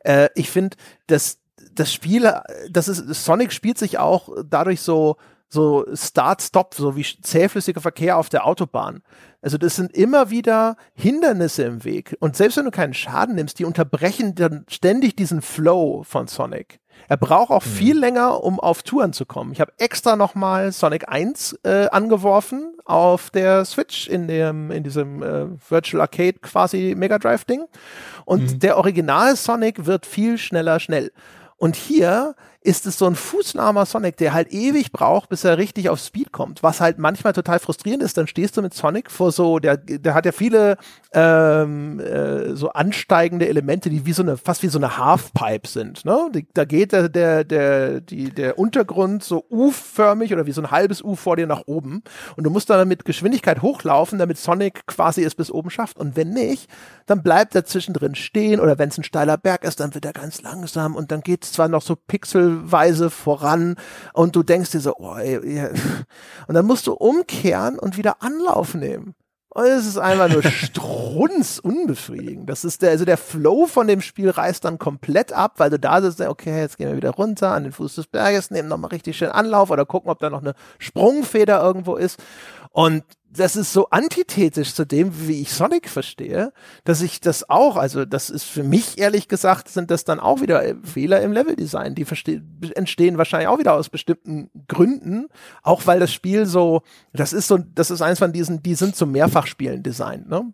Äh, 0.00 0.28
ich 0.34 0.50
finde, 0.50 0.76
dass 1.06 1.38
das 1.72 1.92
Spiel, 1.92 2.32
das 2.70 2.88
ist, 2.88 3.24
Sonic 3.24 3.52
spielt 3.52 3.78
sich 3.78 3.98
auch 3.98 4.28
dadurch 4.44 4.80
so, 4.80 5.16
so 5.50 5.84
Start-Stop, 5.92 6.74
so 6.74 6.96
wie 6.96 7.04
zähflüssiger 7.04 7.80
Verkehr 7.80 8.16
auf 8.16 8.28
der 8.28 8.46
Autobahn. 8.46 9.02
Also 9.42 9.58
das 9.58 9.76
sind 9.76 9.92
immer 9.92 10.30
wieder 10.30 10.76
Hindernisse 10.94 11.64
im 11.64 11.84
Weg. 11.84 12.16
Und 12.20 12.36
selbst 12.36 12.56
wenn 12.56 12.66
du 12.66 12.70
keinen 12.70 12.94
Schaden 12.94 13.34
nimmst, 13.34 13.58
die 13.58 13.64
unterbrechen 13.64 14.34
dann 14.34 14.64
ständig 14.68 15.16
diesen 15.16 15.42
Flow 15.42 16.04
von 16.04 16.28
Sonic. 16.28 16.78
Er 17.08 17.16
braucht 17.16 17.50
auch 17.50 17.64
mhm. 17.64 17.70
viel 17.70 17.98
länger, 17.98 18.44
um 18.44 18.60
auf 18.60 18.82
Touren 18.82 19.12
zu 19.12 19.24
kommen. 19.26 19.52
Ich 19.52 19.60
habe 19.60 19.72
extra 19.78 20.14
nochmal 20.14 20.70
Sonic 20.72 21.08
1 21.08 21.58
äh, 21.64 21.88
angeworfen 21.88 22.76
auf 22.84 23.30
der 23.30 23.64
Switch 23.64 24.08
in 24.08 24.28
dem 24.28 24.70
in 24.70 24.84
diesem 24.84 25.22
äh, 25.22 25.46
Virtual 25.68 26.02
Arcade 26.02 26.38
quasi 26.40 26.94
Mega 26.96 27.18
Drive 27.18 27.44
Ding 27.44 27.64
und 28.24 28.42
mhm. 28.42 28.58
der 28.58 28.76
Original 28.76 29.36
Sonic 29.36 29.86
wird 29.86 30.06
viel 30.06 30.38
schneller 30.38 30.80
schnell. 30.80 31.12
Und 31.56 31.76
hier 31.76 32.34
ist 32.62 32.84
es 32.86 32.98
so 32.98 33.06
ein 33.06 33.14
fußlahmer 33.14 33.86
Sonic, 33.86 34.18
der 34.18 34.34
halt 34.34 34.52
ewig 34.52 34.92
braucht, 34.92 35.30
bis 35.30 35.44
er 35.44 35.56
richtig 35.56 35.88
auf 35.88 35.98
Speed 35.98 36.30
kommt. 36.30 36.62
Was 36.62 36.80
halt 36.80 36.98
manchmal 36.98 37.32
total 37.32 37.58
frustrierend 37.58 38.02
ist, 38.02 38.18
dann 38.18 38.26
stehst 38.26 38.56
du 38.56 38.62
mit 38.62 38.74
Sonic 38.74 39.10
vor 39.10 39.32
so, 39.32 39.58
der, 39.58 39.78
der 39.78 40.12
hat 40.12 40.26
ja 40.26 40.32
viele 40.32 40.76
ähm, 41.14 42.00
äh, 42.00 42.54
so 42.54 42.70
ansteigende 42.70 43.48
Elemente, 43.48 43.88
die 43.88 44.04
wie 44.04 44.12
so 44.12 44.22
eine, 44.22 44.36
fast 44.36 44.62
wie 44.62 44.68
so 44.68 44.78
eine 44.78 44.98
Halfpipe 44.98 45.66
sind. 45.66 46.04
Ne? 46.04 46.30
Da 46.52 46.66
geht 46.66 46.92
der, 46.92 47.08
der, 47.08 47.44
der, 47.44 48.02
die, 48.02 48.30
der 48.30 48.58
Untergrund 48.58 49.24
so 49.24 49.46
U-förmig 49.50 50.30
oder 50.34 50.44
wie 50.44 50.52
so 50.52 50.60
ein 50.60 50.70
halbes 50.70 51.02
U 51.02 51.14
vor 51.14 51.36
dir 51.36 51.46
nach 51.46 51.62
oben. 51.64 52.02
Und 52.36 52.44
du 52.44 52.50
musst 52.50 52.68
dann 52.68 52.86
mit 52.86 53.06
Geschwindigkeit 53.06 53.62
hochlaufen, 53.62 54.18
damit 54.18 54.36
Sonic 54.36 54.86
quasi 54.86 55.24
es 55.24 55.34
bis 55.34 55.50
oben 55.50 55.70
schafft. 55.70 55.96
Und 55.96 56.14
wenn 56.14 56.30
nicht, 56.30 56.68
dann 57.06 57.22
bleibt 57.22 57.54
er 57.54 57.64
zwischendrin 57.64 58.14
stehen 58.14 58.60
oder 58.60 58.78
wenn 58.78 58.90
es 58.90 58.98
ein 58.98 59.04
steiler 59.04 59.38
Berg 59.38 59.64
ist, 59.64 59.80
dann 59.80 59.94
wird 59.94 60.04
er 60.04 60.12
ganz 60.12 60.42
langsam 60.42 60.94
und 60.94 61.10
dann 61.10 61.22
geht 61.22 61.44
es 61.44 61.52
zwar 61.52 61.68
noch 61.68 61.82
so 61.82 61.96
Pixel 61.96 62.49
pixelweise 62.50 63.10
voran 63.10 63.76
und 64.12 64.36
du 64.36 64.42
denkst 64.42 64.70
dir 64.70 64.80
so, 64.80 64.94
oh, 64.98 65.16
ey, 65.16 65.38
und 66.48 66.54
dann 66.54 66.66
musst 66.66 66.86
du 66.86 66.92
umkehren 66.92 67.78
und 67.78 67.96
wieder 67.96 68.22
Anlauf 68.22 68.74
nehmen. 68.74 69.14
Und 69.52 69.64
es 69.64 69.86
ist 69.86 69.98
einfach 69.98 70.28
nur 70.28 70.42
strunz 70.44 71.58
unbefriedigend. 71.58 72.48
Das 72.48 72.64
ist 72.64 72.82
der, 72.82 72.90
also 72.90 73.04
der 73.04 73.16
Flow 73.16 73.66
von 73.66 73.88
dem 73.88 74.00
Spiel 74.00 74.30
reißt 74.30 74.64
dann 74.64 74.78
komplett 74.78 75.32
ab, 75.32 75.54
weil 75.56 75.70
du 75.70 75.78
da 75.78 76.00
sitzt, 76.00 76.20
okay, 76.20 76.56
jetzt 76.56 76.78
gehen 76.78 76.88
wir 76.88 76.96
wieder 76.96 77.10
runter 77.10 77.50
an 77.52 77.64
den 77.64 77.72
Fuß 77.72 77.96
des 77.96 78.06
Berges, 78.06 78.52
nehmen 78.52 78.68
nochmal 78.68 78.90
richtig 78.90 79.18
schön 79.18 79.30
Anlauf 79.30 79.70
oder 79.70 79.86
gucken, 79.86 80.10
ob 80.10 80.20
da 80.20 80.30
noch 80.30 80.42
eine 80.42 80.54
Sprungfeder 80.78 81.60
irgendwo 81.60 81.96
ist. 81.96 82.20
Und 82.70 83.02
das 83.32 83.56
ist 83.56 83.72
so 83.72 83.88
antithetisch 83.90 84.74
zu 84.74 84.84
dem, 84.84 85.28
wie 85.28 85.40
ich 85.40 85.52
Sonic 85.52 85.88
verstehe, 85.88 86.52
dass 86.84 87.00
ich 87.00 87.20
das 87.20 87.48
auch, 87.48 87.76
also 87.76 88.04
das 88.04 88.28
ist 88.28 88.44
für 88.44 88.64
mich 88.64 88.98
ehrlich 88.98 89.28
gesagt, 89.28 89.68
sind 89.68 89.90
das 89.90 90.04
dann 90.04 90.18
auch 90.18 90.40
wieder 90.40 90.62
Fehler 90.82 91.20
im 91.22 91.32
Leveldesign. 91.32 91.94
Die 91.94 92.06
entstehen 92.74 93.18
wahrscheinlich 93.18 93.48
auch 93.48 93.58
wieder 93.58 93.74
aus 93.74 93.88
bestimmten 93.88 94.50
Gründen, 94.66 95.28
auch 95.62 95.86
weil 95.86 96.00
das 96.00 96.12
Spiel 96.12 96.46
so, 96.46 96.82
das 97.12 97.32
ist 97.32 97.46
so, 97.46 97.58
das 97.58 97.90
ist 97.90 98.02
eins 98.02 98.18
von 98.18 98.32
diesen, 98.32 98.62
die 98.62 98.74
sind 98.74 98.96
zum 98.96 99.12
Mehrfachspielen 99.12 99.82
designt, 99.82 100.28
ne? 100.28 100.52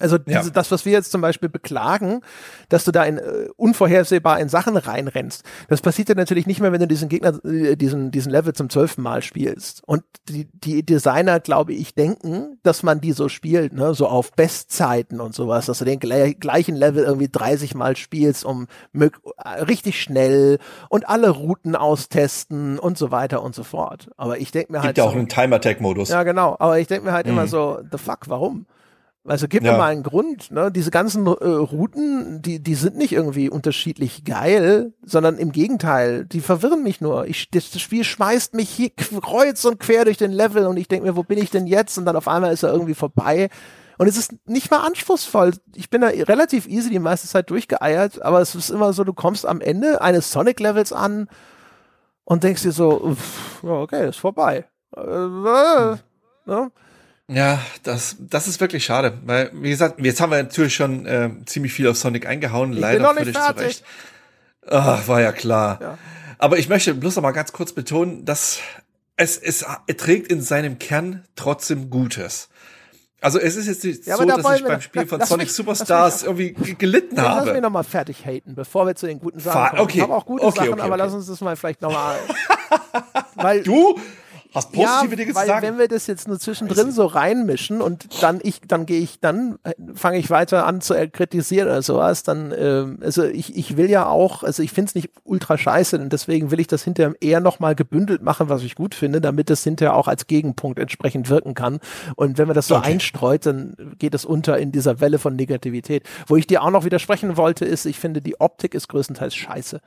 Also 0.00 0.18
diese, 0.18 0.38
ja. 0.38 0.50
das, 0.50 0.72
was 0.72 0.84
wir 0.84 0.92
jetzt 0.92 1.12
zum 1.12 1.20
Beispiel 1.20 1.48
beklagen, 1.48 2.20
dass 2.68 2.84
du 2.84 2.90
da 2.90 3.04
in, 3.04 3.18
äh, 3.18 3.48
unvorhersehbar 3.56 4.40
in 4.40 4.48
Sachen 4.48 4.76
reinrennst, 4.76 5.44
das 5.68 5.80
passiert 5.82 6.08
ja 6.08 6.16
natürlich 6.16 6.46
nicht 6.46 6.60
mehr, 6.60 6.72
wenn 6.72 6.80
du 6.80 6.88
diesen 6.88 7.08
Gegner, 7.08 7.44
äh, 7.44 7.76
diesen, 7.76 8.10
diesen 8.10 8.32
Level 8.32 8.52
zum 8.54 8.70
zwölften 8.70 9.02
Mal 9.02 9.22
spielst. 9.22 9.82
Und 9.86 10.02
die, 10.28 10.48
die 10.52 10.84
Designer, 10.84 11.38
glaube 11.38 11.74
ich, 11.74 11.94
denken, 11.94 12.58
dass 12.64 12.82
man 12.82 13.00
die 13.00 13.12
so 13.12 13.28
spielt, 13.28 13.72
ne, 13.72 13.94
so 13.94 14.08
auf 14.08 14.32
Bestzeiten 14.32 15.20
und 15.20 15.32
sowas, 15.32 15.66
dass 15.66 15.78
du 15.78 15.84
den 15.84 16.00
gleichen 16.00 16.74
Level 16.74 17.04
irgendwie 17.04 17.28
30 17.30 17.76
Mal 17.76 17.96
spielst, 17.96 18.44
um 18.44 18.66
äh, 18.98 19.08
richtig 19.60 20.00
schnell 20.00 20.58
und 20.88 21.08
alle 21.08 21.30
Routen 21.30 21.76
austesten 21.76 22.80
und 22.80 22.98
so 22.98 23.12
weiter 23.12 23.42
und 23.44 23.54
so 23.54 23.62
fort. 23.62 24.10
Aber 24.16 24.38
ich 24.38 24.50
denke 24.50 24.72
mir 24.72 24.78
Gibt 24.78 24.84
halt. 24.86 24.94
Gibt 24.96 24.98
ja 24.98 25.04
auch 25.04 25.12
so, 25.12 25.18
einen 25.18 25.28
Time-Attack-Modus. 25.28 26.08
Ja, 26.08 26.24
genau. 26.24 26.56
Aber 26.58 26.80
ich 26.80 26.88
denke 26.88 27.06
mir 27.06 27.12
halt 27.12 27.26
mhm. 27.26 27.32
immer 27.32 27.46
so, 27.46 27.78
the 27.92 27.98
fuck, 27.98 28.28
warum? 28.28 28.66
Also 29.26 29.48
gib 29.48 29.62
ja. 29.62 29.72
mir 29.72 29.78
mal 29.78 29.90
einen 29.90 30.02
Grund. 30.02 30.50
Ne? 30.50 30.70
Diese 30.70 30.90
ganzen 30.90 31.26
äh, 31.26 31.30
Routen, 31.30 32.42
die, 32.42 32.62
die 32.62 32.74
sind 32.74 32.96
nicht 32.96 33.12
irgendwie 33.12 33.48
unterschiedlich 33.48 34.24
geil, 34.24 34.92
sondern 35.02 35.38
im 35.38 35.50
Gegenteil, 35.50 36.26
die 36.26 36.40
verwirren 36.40 36.82
mich 36.82 37.00
nur. 37.00 37.26
Ich, 37.26 37.48
das 37.50 37.80
Spiel 37.80 38.04
schmeißt 38.04 38.52
mich 38.52 38.68
hier 38.68 38.90
kreuz 38.90 39.64
und 39.64 39.80
quer 39.80 40.04
durch 40.04 40.18
den 40.18 40.32
Level 40.32 40.66
und 40.66 40.76
ich 40.76 40.88
denke 40.88 41.06
mir, 41.06 41.16
wo 41.16 41.22
bin 41.22 41.38
ich 41.38 41.50
denn 41.50 41.66
jetzt? 41.66 41.96
Und 41.96 42.04
dann 42.04 42.16
auf 42.16 42.28
einmal 42.28 42.52
ist 42.52 42.64
er 42.64 42.72
irgendwie 42.72 42.94
vorbei. 42.94 43.48
Und 43.96 44.08
es 44.08 44.18
ist 44.18 44.34
nicht 44.46 44.70
mal 44.70 44.84
anspruchsvoll. 44.84 45.54
Ich 45.74 45.88
bin 45.88 46.02
da 46.02 46.08
relativ 46.08 46.66
easy 46.66 46.90
die 46.90 46.98
meiste 46.98 47.28
Zeit 47.28 47.48
durchgeeiert, 47.48 48.20
aber 48.20 48.40
es 48.40 48.54
ist 48.54 48.70
immer 48.70 48.92
so, 48.92 49.04
du 49.04 49.14
kommst 49.14 49.46
am 49.46 49.60
Ende 49.60 50.02
eines 50.02 50.32
Sonic-Levels 50.32 50.92
an 50.92 51.28
und 52.24 52.44
denkst 52.44 52.62
dir 52.62 52.72
so, 52.72 53.16
ja, 53.62 53.70
okay, 53.70 54.08
ist 54.08 54.18
vorbei. 54.18 54.66
Äh, 54.96 55.00
äh, 55.00 55.96
ne? 56.44 56.72
Ja, 57.28 57.58
das, 57.82 58.16
das 58.18 58.48
ist 58.48 58.60
wirklich 58.60 58.84
schade, 58.84 59.18
weil, 59.24 59.50
wie 59.54 59.70
gesagt, 59.70 59.98
jetzt 59.98 60.20
haben 60.20 60.30
wir 60.30 60.42
natürlich 60.42 60.74
schon 60.74 61.06
äh, 61.06 61.30
ziemlich 61.46 61.72
viel 61.72 61.88
auf 61.88 61.96
Sonic 61.96 62.26
eingehauen, 62.26 62.74
ich 62.74 62.78
leider 62.78 63.14
völlig 63.14 63.34
zu 63.34 63.56
Recht. 63.56 63.84
Ach, 64.66 65.08
war 65.08 65.20
ja 65.20 65.32
klar. 65.32 65.78
Ja. 65.80 65.98
Aber 66.38 66.58
ich 66.58 66.68
möchte 66.68 66.92
bloß 66.94 67.16
noch 67.16 67.22
mal 67.22 67.32
ganz 67.32 67.52
kurz 67.52 67.72
betonen, 67.72 68.24
dass 68.24 68.58
es, 69.16 69.38
es, 69.38 69.64
trägt 69.96 70.30
in 70.30 70.42
seinem 70.42 70.78
Kern 70.78 71.24
trotzdem 71.36 71.88
Gutes. 71.88 72.48
Also 73.20 73.38
es 73.38 73.56
ist 73.56 73.68
jetzt 73.68 73.84
nicht 73.84 74.06
ja, 74.06 74.18
so, 74.18 74.24
da 74.26 74.36
dass 74.36 74.60
ich 74.60 74.66
beim 74.66 74.82
Spiel 74.82 75.06
von 75.06 75.18
Sonic 75.22 75.46
mich, 75.46 75.54
Superstars 75.54 76.24
irgendwie 76.24 76.52
gelitten 76.74 77.18
habe. 77.18 77.46
Lass 77.46 77.54
mich 77.54 77.62
noch 77.62 77.70
mal 77.70 77.82
fertig 77.82 78.26
haten, 78.26 78.54
bevor 78.54 78.86
wir 78.86 78.96
zu 78.96 79.06
den 79.06 79.18
guten 79.18 79.40
Sachen 79.40 79.70
kommen. 79.70 79.80
Okay. 79.80 79.96
Ich 79.96 80.02
habe 80.02 80.14
auch 80.14 80.26
gute 80.26 80.44
okay, 80.44 80.58
Sachen, 80.58 80.74
okay, 80.74 80.82
aber 80.82 80.98
lass 80.98 81.14
uns 81.14 81.26
das 81.26 81.40
mal 81.40 81.56
vielleicht 81.56 81.80
noch 81.80 81.92
mal. 81.92 82.18
weil 83.36 83.62
du 83.62 83.98
Hast 84.54 84.72
positive 84.72 85.10
ja, 85.10 85.16
Dinge 85.16 85.34
weil 85.34 85.42
zu 85.42 85.48
sagen? 85.48 85.66
wenn 85.66 85.78
wir 85.78 85.88
das 85.88 86.06
jetzt 86.06 86.28
nur 86.28 86.38
zwischendrin 86.38 86.92
so 86.92 87.06
reinmischen 87.06 87.80
und 87.80 88.22
dann 88.22 88.38
ich, 88.42 88.60
dann 88.60 88.86
gehe 88.86 89.00
ich, 89.00 89.18
dann 89.18 89.58
äh, 89.64 89.72
fange 89.94 90.18
ich 90.18 90.30
weiter 90.30 90.64
an 90.64 90.80
zu 90.80 90.94
kritisieren 91.08 91.66
oder 91.66 91.82
sowas, 91.82 92.22
dann, 92.22 92.52
äh, 92.52 92.86
also 93.00 93.24
ich, 93.24 93.56
ich 93.56 93.76
will 93.76 93.90
ja 93.90 94.06
auch, 94.06 94.44
also 94.44 94.62
ich 94.62 94.70
finde 94.70 94.90
es 94.90 94.94
nicht 94.94 95.10
ultra 95.24 95.58
scheiße 95.58 95.98
und 95.98 96.12
deswegen 96.12 96.52
will 96.52 96.60
ich 96.60 96.68
das 96.68 96.84
hinterher 96.84 97.14
eher 97.20 97.40
nochmal 97.40 97.74
gebündelt 97.74 98.22
machen, 98.22 98.48
was 98.48 98.62
ich 98.62 98.76
gut 98.76 98.94
finde, 98.94 99.20
damit 99.20 99.50
es 99.50 99.64
hinterher 99.64 99.96
auch 99.96 100.06
als 100.06 100.28
Gegenpunkt 100.28 100.78
entsprechend 100.78 101.28
wirken 101.30 101.54
kann. 101.54 101.80
Und 102.14 102.38
wenn 102.38 102.46
man 102.46 102.54
das 102.54 102.68
so 102.68 102.76
okay. 102.76 102.92
einstreut, 102.92 103.46
dann 103.46 103.74
geht 103.98 104.14
es 104.14 104.24
unter 104.24 104.58
in 104.58 104.70
dieser 104.70 105.00
Welle 105.00 105.18
von 105.18 105.34
Negativität. 105.34 106.04
Wo 106.28 106.36
ich 106.36 106.46
dir 106.46 106.62
auch 106.62 106.70
noch 106.70 106.84
widersprechen 106.84 107.36
wollte, 107.36 107.64
ist, 107.64 107.86
ich 107.86 107.98
finde, 107.98 108.22
die 108.22 108.40
Optik 108.40 108.74
ist 108.74 108.88
größtenteils 108.88 109.34
scheiße. 109.34 109.80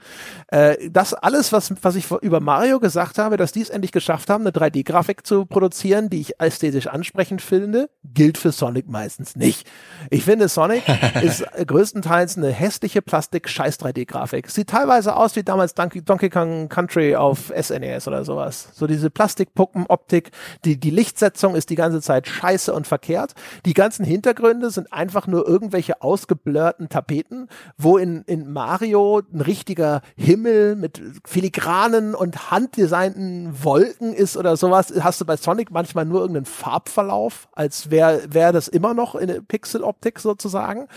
Äh, 0.47 0.89
das 0.89 1.13
alles, 1.13 1.53
was, 1.53 1.73
was 1.81 1.95
ich 1.95 2.11
über 2.21 2.41
Mario 2.41 2.81
gesagt 2.81 3.17
habe, 3.17 3.37
dass 3.37 3.53
die 3.53 3.61
es 3.61 3.69
endlich 3.69 3.93
geschafft 3.93 4.29
haben, 4.29 4.41
eine 4.41 4.56
3D-Grafik 4.57 5.25
zu 5.25 5.45
produzieren, 5.45 6.09
die 6.09 6.21
ich 6.21 6.39
ästhetisch 6.39 6.87
ansprechend 6.87 7.41
finde, 7.41 7.89
gilt 8.03 8.37
für 8.37 8.51
Sonic 8.51 8.87
meistens 8.87 9.35
nicht. 9.35 9.69
Ich 10.09 10.23
finde, 10.23 10.47
Sonic 10.47 10.83
ist 11.21 11.45
größtenteils 11.55 12.37
eine 12.37 12.51
hässliche 12.51 13.01
Plastik-Scheiß-3D-Grafik. 13.01 14.49
Sieht 14.49 14.69
teilweise 14.69 15.15
aus 15.15 15.35
wie 15.35 15.43
damals 15.43 15.73
Donkey, 15.73 16.01
Donkey 16.01 16.29
Kong 16.29 16.69
Country 16.69 17.15
auf 17.15 17.53
SNES 17.59 18.07
e 18.07 18.09
oder 18.09 18.23
sowas. 18.23 18.69
So 18.73 18.87
diese 18.87 19.09
Plastikpuppen-Optik, 19.09 20.31
die, 20.65 20.79
die 20.79 20.89
Lichtsetzung 20.89 21.55
ist 21.55 21.69
die 21.69 21.75
ganze 21.75 22.01
Zeit 22.01 22.27
scheiße 22.27 22.73
und 22.73 22.87
verkehrt. 22.87 23.33
Die 23.65 23.73
ganzen 23.73 24.05
Hintergründe 24.05 24.69
sind 24.69 24.93
einfach 24.93 25.27
nur 25.27 25.47
irgendwelche 25.47 26.01
ausgeblurrten 26.01 26.89
Tapeten, 26.89 27.47
wo 27.77 27.97
in, 27.97 28.23
in 28.23 28.51
Mario 28.51 29.21
ein 29.33 29.41
richtiger 29.41 30.01
Himmel 30.15 30.75
mit 30.75 31.01
filigranen 31.25 32.15
und 32.15 32.51
handdesignten 32.51 33.63
Wolken 33.63 34.13
ist 34.13 34.37
oder 34.37 34.46
oder 34.47 34.57
sowas 34.57 34.93
hast 35.01 35.21
du 35.21 35.25
bei 35.25 35.37
Sonic 35.37 35.71
manchmal 35.71 36.05
nur 36.05 36.21
irgendeinen 36.21 36.45
Farbverlauf, 36.45 37.47
als 37.51 37.91
wäre 37.91 38.21
wär 38.29 38.51
das 38.51 38.67
immer 38.67 38.93
noch 38.93 39.15
in 39.15 39.45
Pixel-Optik 39.45 40.19
sozusagen. 40.19 40.87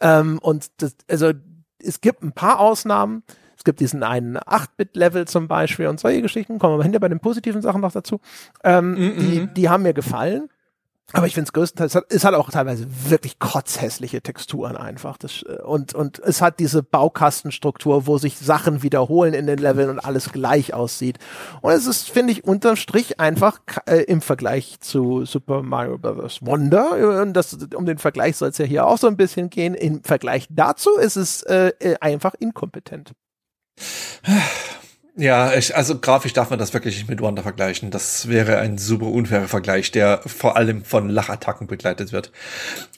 Ähm, 0.00 0.38
und 0.40 0.70
das, 0.82 0.94
also 1.08 1.32
es 1.78 2.00
gibt 2.00 2.22
ein 2.22 2.32
paar 2.32 2.60
Ausnahmen. 2.60 3.22
Es 3.56 3.64
gibt 3.64 3.80
diesen 3.80 4.02
einen 4.02 4.38
8-Bit-Level 4.38 5.26
zum 5.26 5.46
Beispiel 5.46 5.86
und 5.86 6.00
solche 6.00 6.22
Geschichten, 6.22 6.58
kommen 6.58 6.78
wir 6.78 6.82
hinter 6.82 6.98
bei 6.98 7.08
den 7.08 7.20
positiven 7.20 7.62
Sachen 7.62 7.80
noch 7.80 7.92
dazu. 7.92 8.20
Ähm, 8.64 8.92
mm 8.92 8.96
-mm. 8.96 9.18
Die, 9.18 9.46
die 9.54 9.68
haben 9.68 9.84
mir 9.84 9.94
gefallen. 9.94 10.48
Aber 11.14 11.26
ich 11.26 11.34
finde 11.34 11.48
es 11.48 11.52
größtenteils, 11.52 12.06
es 12.08 12.24
hat 12.24 12.34
auch 12.34 12.50
teilweise 12.50 12.86
wirklich 13.10 13.38
kotzhässliche 13.38 14.22
Texturen 14.22 14.76
einfach. 14.76 15.18
Das, 15.18 15.42
äh, 15.42 15.60
und, 15.62 15.94
und 15.94 16.18
es 16.20 16.40
hat 16.40 16.58
diese 16.58 16.82
Baukastenstruktur, 16.82 18.06
wo 18.06 18.18
sich 18.18 18.38
Sachen 18.38 18.82
wiederholen 18.82 19.34
in 19.34 19.46
den 19.46 19.58
Leveln 19.58 19.90
und 19.90 19.98
alles 19.98 20.32
gleich 20.32 20.72
aussieht. 20.72 21.18
Und 21.60 21.72
es 21.72 21.86
ist, 21.86 22.10
finde 22.10 22.32
ich, 22.32 22.44
unterm 22.44 22.76
Strich 22.76 23.20
einfach 23.20 23.60
äh, 23.86 24.04
im 24.04 24.22
Vergleich 24.22 24.80
zu 24.80 25.24
Super 25.26 25.62
Mario 25.62 25.98
Bros. 25.98 26.38
Wonder, 26.42 26.98
äh, 26.98 27.22
und 27.22 27.34
das, 27.34 27.58
um 27.74 27.84
den 27.84 27.98
Vergleich 27.98 28.36
soll 28.36 28.48
es 28.48 28.58
ja 28.58 28.64
hier 28.64 28.86
auch 28.86 28.98
so 28.98 29.06
ein 29.06 29.16
bisschen 29.16 29.50
gehen, 29.50 29.74
im 29.74 30.02
Vergleich 30.02 30.46
dazu 30.50 30.96
ist 30.96 31.16
es 31.16 31.42
äh, 31.42 31.72
äh 31.78 31.96
einfach 32.00 32.34
inkompetent. 32.38 33.12
Ja, 35.14 35.52
ich, 35.52 35.76
also 35.76 35.98
grafisch 35.98 36.32
darf 36.32 36.48
man 36.48 36.58
das 36.58 36.72
wirklich 36.72 36.96
nicht 36.96 37.08
mit 37.08 37.20
Wonder 37.20 37.42
vergleichen. 37.42 37.90
Das 37.90 38.28
wäre 38.28 38.58
ein 38.58 38.78
super 38.78 39.06
unfairer 39.06 39.46
Vergleich, 39.46 39.90
der 39.90 40.22
vor 40.24 40.56
allem 40.56 40.86
von 40.86 41.10
Lachattacken 41.10 41.66
begleitet 41.66 42.12
wird. 42.12 42.32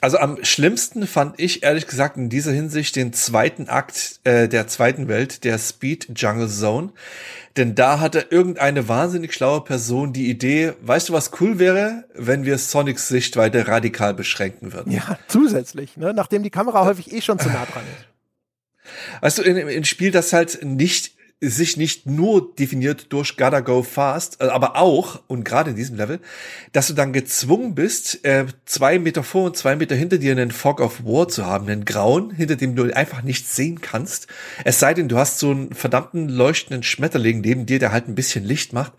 Also 0.01 0.19
am 0.19 0.39
schlimmsten 0.45 1.09
fand 1.09 1.41
ich 1.41 1.65
ehrlich 1.65 1.89
gesagt 1.89 2.17
in 2.17 2.29
dieser 2.29 2.53
Hinsicht 2.53 2.95
den 2.95 3.13
zweiten 3.13 3.69
Akt 3.69 4.21
äh, 4.23 4.49
der 4.49 4.69
zweiten 4.69 5.09
Welt, 5.09 5.43
der 5.43 5.59
Speed 5.59 6.13
Jungle 6.15 6.49
Zone. 6.49 6.93
Denn 7.57 7.75
da 7.75 7.99
hatte 7.99 8.27
irgendeine 8.31 8.87
wahnsinnig 8.89 9.35
schlaue 9.35 9.63
Person 9.63 10.13
die 10.13 10.31
Idee, 10.31 10.75
weißt 10.83 11.09
du, 11.09 11.15
was 11.15 11.33
cool 11.41 11.59
wäre, 11.59 12.05
wenn 12.15 12.45
wir 12.45 12.59
Sonics 12.59 13.09
Sichtweite 13.09 13.67
radikal 13.67 14.15
beschränken 14.15 14.73
würden? 14.73 14.93
Ja, 14.93 15.19
zusätzlich, 15.27 15.97
ne? 15.97 16.15
nachdem 16.15 16.45
die 16.45 16.51
Kamera 16.51 16.85
häufig 16.85 17.13
eh 17.13 17.21
schon 17.21 17.41
zu 17.41 17.49
nah 17.49 17.65
dran 17.65 17.83
ist. 17.97 18.07
Weißt 19.21 19.39
du, 19.39 19.43
in, 19.43 19.57
in 19.57 19.85
Spiel, 19.85 20.11
das 20.11 20.33
halt 20.33 20.65
nicht 20.65 21.15
sich 21.49 21.77
nicht 21.77 22.07
nur 22.07 22.55
definiert 22.55 23.13
durch 23.13 23.37
Gotta 23.37 23.61
Go 23.61 23.83
Fast, 23.83 24.41
äh, 24.41 24.47
aber 24.47 24.77
auch, 24.77 25.23
und 25.27 25.45
gerade 25.45 25.71
in 25.71 25.77
diesem 25.77 25.97
Level, 25.97 26.21
dass 26.73 26.89
du 26.89 26.95
dann 26.95 27.13
gezwungen 27.13 27.75
bist, 27.75 28.25
äh, 28.25 28.47
zwei 28.65 28.99
Meter 28.99 29.23
vor 29.23 29.45
und 29.45 29.57
zwei 29.57 29.77
Meter 29.77 29.95
hinter 29.95 30.19
dir 30.19 30.33
einen 30.33 30.51
Fog 30.51 30.81
of 30.81 31.05
War 31.05 31.29
zu 31.29 31.47
haben, 31.47 31.69
einen 31.69 31.85
grauen, 31.85 32.31
hinter 32.31 32.57
dem 32.57 32.77
du 32.77 32.95
einfach 32.95 33.23
nichts 33.23 33.57
sehen 33.57 33.81
kannst. 33.81 34.27
Es 34.65 34.81
sei 34.81 34.95
denn, 34.95 35.09
du 35.09 35.19
hast 35.19 35.39
so 35.39 35.51
einen 35.51 35.75
verdammten 35.75 36.29
leuchtenden 36.29 36.83
Schmetterling 36.83 37.41
neben 37.41 37.67
dir, 37.67 37.79
der 37.79 37.93
halt 37.93 38.09
ein 38.09 38.15
bisschen 38.15 38.45
Licht 38.45 38.73
macht. 38.73 38.93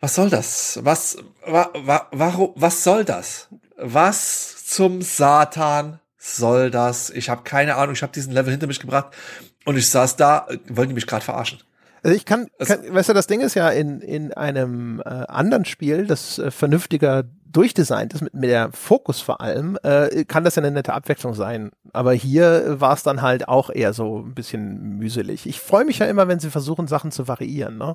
Was 0.00 0.16
soll 0.16 0.30
das? 0.30 0.80
Was, 0.82 1.18
wa, 1.46 1.70
wa, 1.74 2.08
warum, 2.10 2.52
was 2.56 2.82
soll 2.82 3.04
das? 3.04 3.48
Was 3.76 4.66
zum 4.66 5.00
Satan 5.00 6.00
soll 6.18 6.70
das? 6.70 7.10
Ich 7.10 7.28
habe 7.28 7.42
keine 7.44 7.76
Ahnung, 7.76 7.94
ich 7.94 8.02
habe 8.02 8.12
diesen 8.12 8.32
Level 8.32 8.50
hinter 8.50 8.66
mich 8.66 8.80
gebracht 8.80 9.14
und 9.64 9.76
ich 9.76 9.88
saß 9.88 10.16
da, 10.16 10.48
wollen 10.68 10.88
die 10.88 10.94
mich 10.94 11.06
gerade 11.06 11.24
verarschen. 11.24 11.60
Also 12.02 12.16
ich 12.16 12.24
kann, 12.24 12.48
kann 12.58 12.80
weißt 12.88 13.10
du, 13.10 13.12
das 13.12 13.26
Ding 13.26 13.40
ist 13.40 13.54
ja 13.54 13.68
in, 13.68 14.00
in 14.00 14.32
einem 14.32 15.00
äh, 15.00 15.08
anderen 15.08 15.64
Spiel, 15.64 16.06
das 16.06 16.38
äh, 16.38 16.50
vernünftiger 16.50 17.24
durchdesignt 17.52 18.14
ist, 18.14 18.22
mit, 18.22 18.34
mit 18.34 18.50
der 18.50 18.72
Fokus 18.72 19.20
vor 19.20 19.40
allem, 19.40 19.78
äh, 19.82 20.24
kann 20.24 20.42
das 20.42 20.56
ja 20.56 20.62
eine 20.62 20.72
nette 20.72 20.94
Abwechslung 20.94 21.34
sein. 21.34 21.70
Aber 21.92 22.12
hier 22.12 22.80
war 22.80 22.94
es 22.94 23.02
dann 23.02 23.22
halt 23.22 23.46
auch 23.48 23.70
eher 23.70 23.92
so 23.92 24.20
ein 24.20 24.34
bisschen 24.34 24.98
mühselig. 24.98 25.46
Ich 25.46 25.60
freue 25.60 25.84
mich 25.84 25.98
ja 25.98 26.06
immer, 26.06 26.28
wenn 26.28 26.40
sie 26.40 26.50
versuchen, 26.50 26.88
Sachen 26.88 27.12
zu 27.12 27.28
variieren. 27.28 27.78
Ne? 27.78 27.94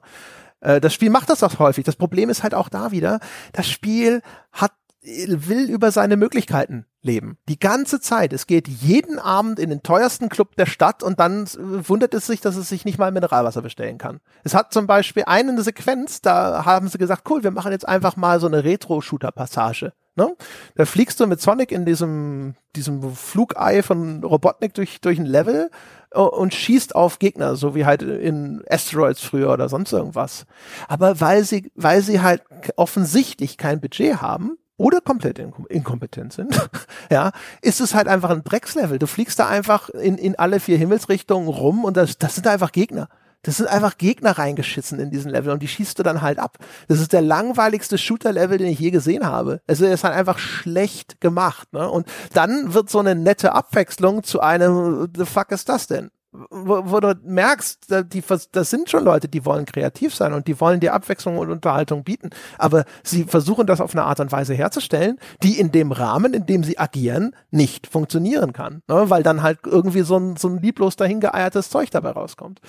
Äh, 0.62 0.80
das 0.80 0.94
Spiel 0.94 1.10
macht 1.10 1.30
das 1.30 1.44
auch 1.44 1.60
häufig. 1.60 1.84
Das 1.84 1.96
Problem 1.96 2.30
ist 2.30 2.44
halt 2.44 2.54
auch 2.54 2.70
da 2.70 2.92
wieder, 2.92 3.20
das 3.52 3.68
Spiel 3.68 4.22
hat 4.54 4.72
will 5.08 5.70
über 5.70 5.92
seine 5.92 6.18
Möglichkeiten 6.18 6.86
leben. 7.02 7.38
Die 7.48 7.60
ganze 7.60 8.02
Zeit. 8.02 8.34
Es 8.34 8.46
geht 8.46 8.68
jeden 8.68 9.20
Abend 9.20 9.58
in 9.58 9.70
den 9.70 9.82
teuersten 9.82 10.30
Club 10.30 10.56
der 10.58 10.66
Stadt 10.66 11.02
und 11.02 11.20
dann 11.20 11.48
wundert 11.58 12.14
es 12.14 12.28
sich, 12.28 12.42
dass 12.42 12.58
es 12.58 12.70
sich 12.70 12.86
nicht 12.86 12.98
mal 13.00 13.12
Mineralwasser 13.12 13.62
bestellen 13.62 13.98
kann. 13.98 14.20
Es 14.44 14.54
hat 14.54 14.74
zum 14.74 14.86
Beispiel 14.86 15.24
eine 15.26 15.62
Sequenz, 15.62 16.22
da 16.22 16.66
haben 16.66 16.90
sie 16.90 16.98
gesagt, 16.98 17.30
cool, 17.30 17.44
wir 17.44 17.52
machen 17.52 17.72
jetzt 17.72 17.88
einfach 17.88 18.18
mal 18.18 18.40
so 18.40 18.48
eine 18.48 18.64
Retro-Shooter-Passage. 18.64 19.94
Ne? 20.16 20.36
Da 20.76 20.86
fliegst 20.86 21.20
du 21.20 21.28
mit 21.28 21.40
Sonic 21.40 21.72
in 21.72 21.86
diesem, 21.86 22.56
diesem 22.76 23.16
Flugei 23.16 23.84
von 23.84 24.24
Robotnik 24.24 24.74
durch, 24.74 25.00
durch 25.00 25.20
ein 25.20 25.28
Level 25.28 25.70
äh, 26.12 26.20
und 26.20 26.56
schießt 26.56 26.96
auf 26.96 27.20
Gegner, 27.20 27.56
so 27.56 27.76
wie 27.76 27.86
halt 27.86 28.02
in 28.02 28.64
Asteroids 28.68 29.22
früher 29.22 29.54
oder 29.54 29.70
sonst 29.70 29.94
irgendwas. 29.94 30.48
Aber 30.88 31.22
weil 31.22 31.44
sie, 31.44 31.72
weil 31.76 32.02
sie 32.02 32.20
halt 32.22 32.42
offensichtlich 32.76 33.58
kein 33.58 33.80
Budget 33.80 34.20
haben, 34.20 34.58
oder 34.78 35.02
komplett 35.02 35.40
inkompetent 35.40 36.34
sind, 36.34 36.70
ja, 37.12 37.32
ist 37.62 37.82
es 37.82 37.94
halt 37.94 38.08
einfach 38.08 38.30
ein 38.30 38.44
Dreckslevel. 38.44 39.00
Du 39.00 39.08
fliegst 39.08 39.40
da 39.40 39.48
einfach 39.48 39.90
in, 39.90 40.18
in 40.18 40.38
alle 40.38 40.60
vier 40.60 40.78
Himmelsrichtungen 40.78 41.50
rum 41.50 41.84
und 41.84 41.98
das, 41.98 42.18
das 42.18 42.36
sind 42.36 42.48
einfach 42.48 42.72
Gegner. 42.72 43.10
Das 43.44 43.58
sind 43.58 43.68
einfach 43.68 43.98
Gegner 43.98 44.38
reingeschissen 44.38 45.00
in 45.00 45.10
diesen 45.10 45.32
Level 45.32 45.54
und 45.54 45.62
die 45.62 45.68
schießt 45.68 45.98
du 45.98 46.04
dann 46.04 46.22
halt 46.22 46.38
ab. 46.38 46.58
Das 46.88 47.00
ist 47.00 47.14
der 47.14 47.22
langweiligste 47.22 47.98
Shooter-Level, 47.98 48.58
den 48.58 48.68
ich 48.68 48.80
je 48.80 48.92
gesehen 48.92 49.26
habe. 49.26 49.62
Also 49.68 49.86
er 49.86 49.94
ist 49.94 50.04
halt 50.04 50.16
einfach 50.16 50.38
schlecht 50.38 51.22
gemacht. 51.22 51.72
Ne? 51.72 51.90
Und 51.90 52.08
dann 52.34 52.74
wird 52.74 52.90
so 52.90 53.00
eine 53.00 53.16
nette 53.16 53.54
Abwechslung 53.54 54.24
zu 54.24 54.42
einem, 54.42 55.08
the 55.16 55.26
fuck 55.26 55.52
ist 55.52 55.70
das 55.70 55.88
denn? 55.88 56.10
Wo, 56.50 56.92
wo 56.92 57.00
du 57.00 57.16
merkst, 57.24 57.88
die, 58.14 58.24
das 58.52 58.70
sind 58.70 58.90
schon 58.90 59.04
Leute, 59.04 59.28
die 59.28 59.46
wollen 59.46 59.66
kreativ 59.66 60.16
sein 60.16 60.34
und 60.34 60.48
die 60.48 60.60
wollen 60.60 60.80
dir 60.80 60.94
Abwechslung 60.94 61.38
und 61.38 61.50
Unterhaltung 61.50 62.04
bieten. 62.04 62.30
Aber 62.58 62.86
sie 63.04 63.24
versuchen 63.24 63.68
das 63.68 63.82
auf 63.82 63.94
eine 63.94 64.04
Art 64.04 64.20
und 64.20 64.32
Weise 64.32 64.54
herzustellen, 64.54 65.20
die 65.44 65.60
in 65.60 65.72
dem 65.72 65.92
Rahmen, 65.92 66.34
in 66.34 66.46
dem 66.46 66.64
sie 66.64 66.78
agieren, 66.78 67.36
nicht 67.52 67.88
funktionieren 67.88 68.54
kann. 68.54 68.82
Ne? 68.88 69.10
Weil 69.10 69.24
dann 69.24 69.42
halt 69.42 69.60
irgendwie 69.66 70.02
so 70.02 70.18
ein, 70.18 70.38
so 70.38 70.48
ein 70.48 70.62
lieblos 70.62 70.96
dahingeeiertes 70.96 71.70
Zeug 71.70 71.90
dabei 71.92 72.12
rauskommt. 72.12 72.62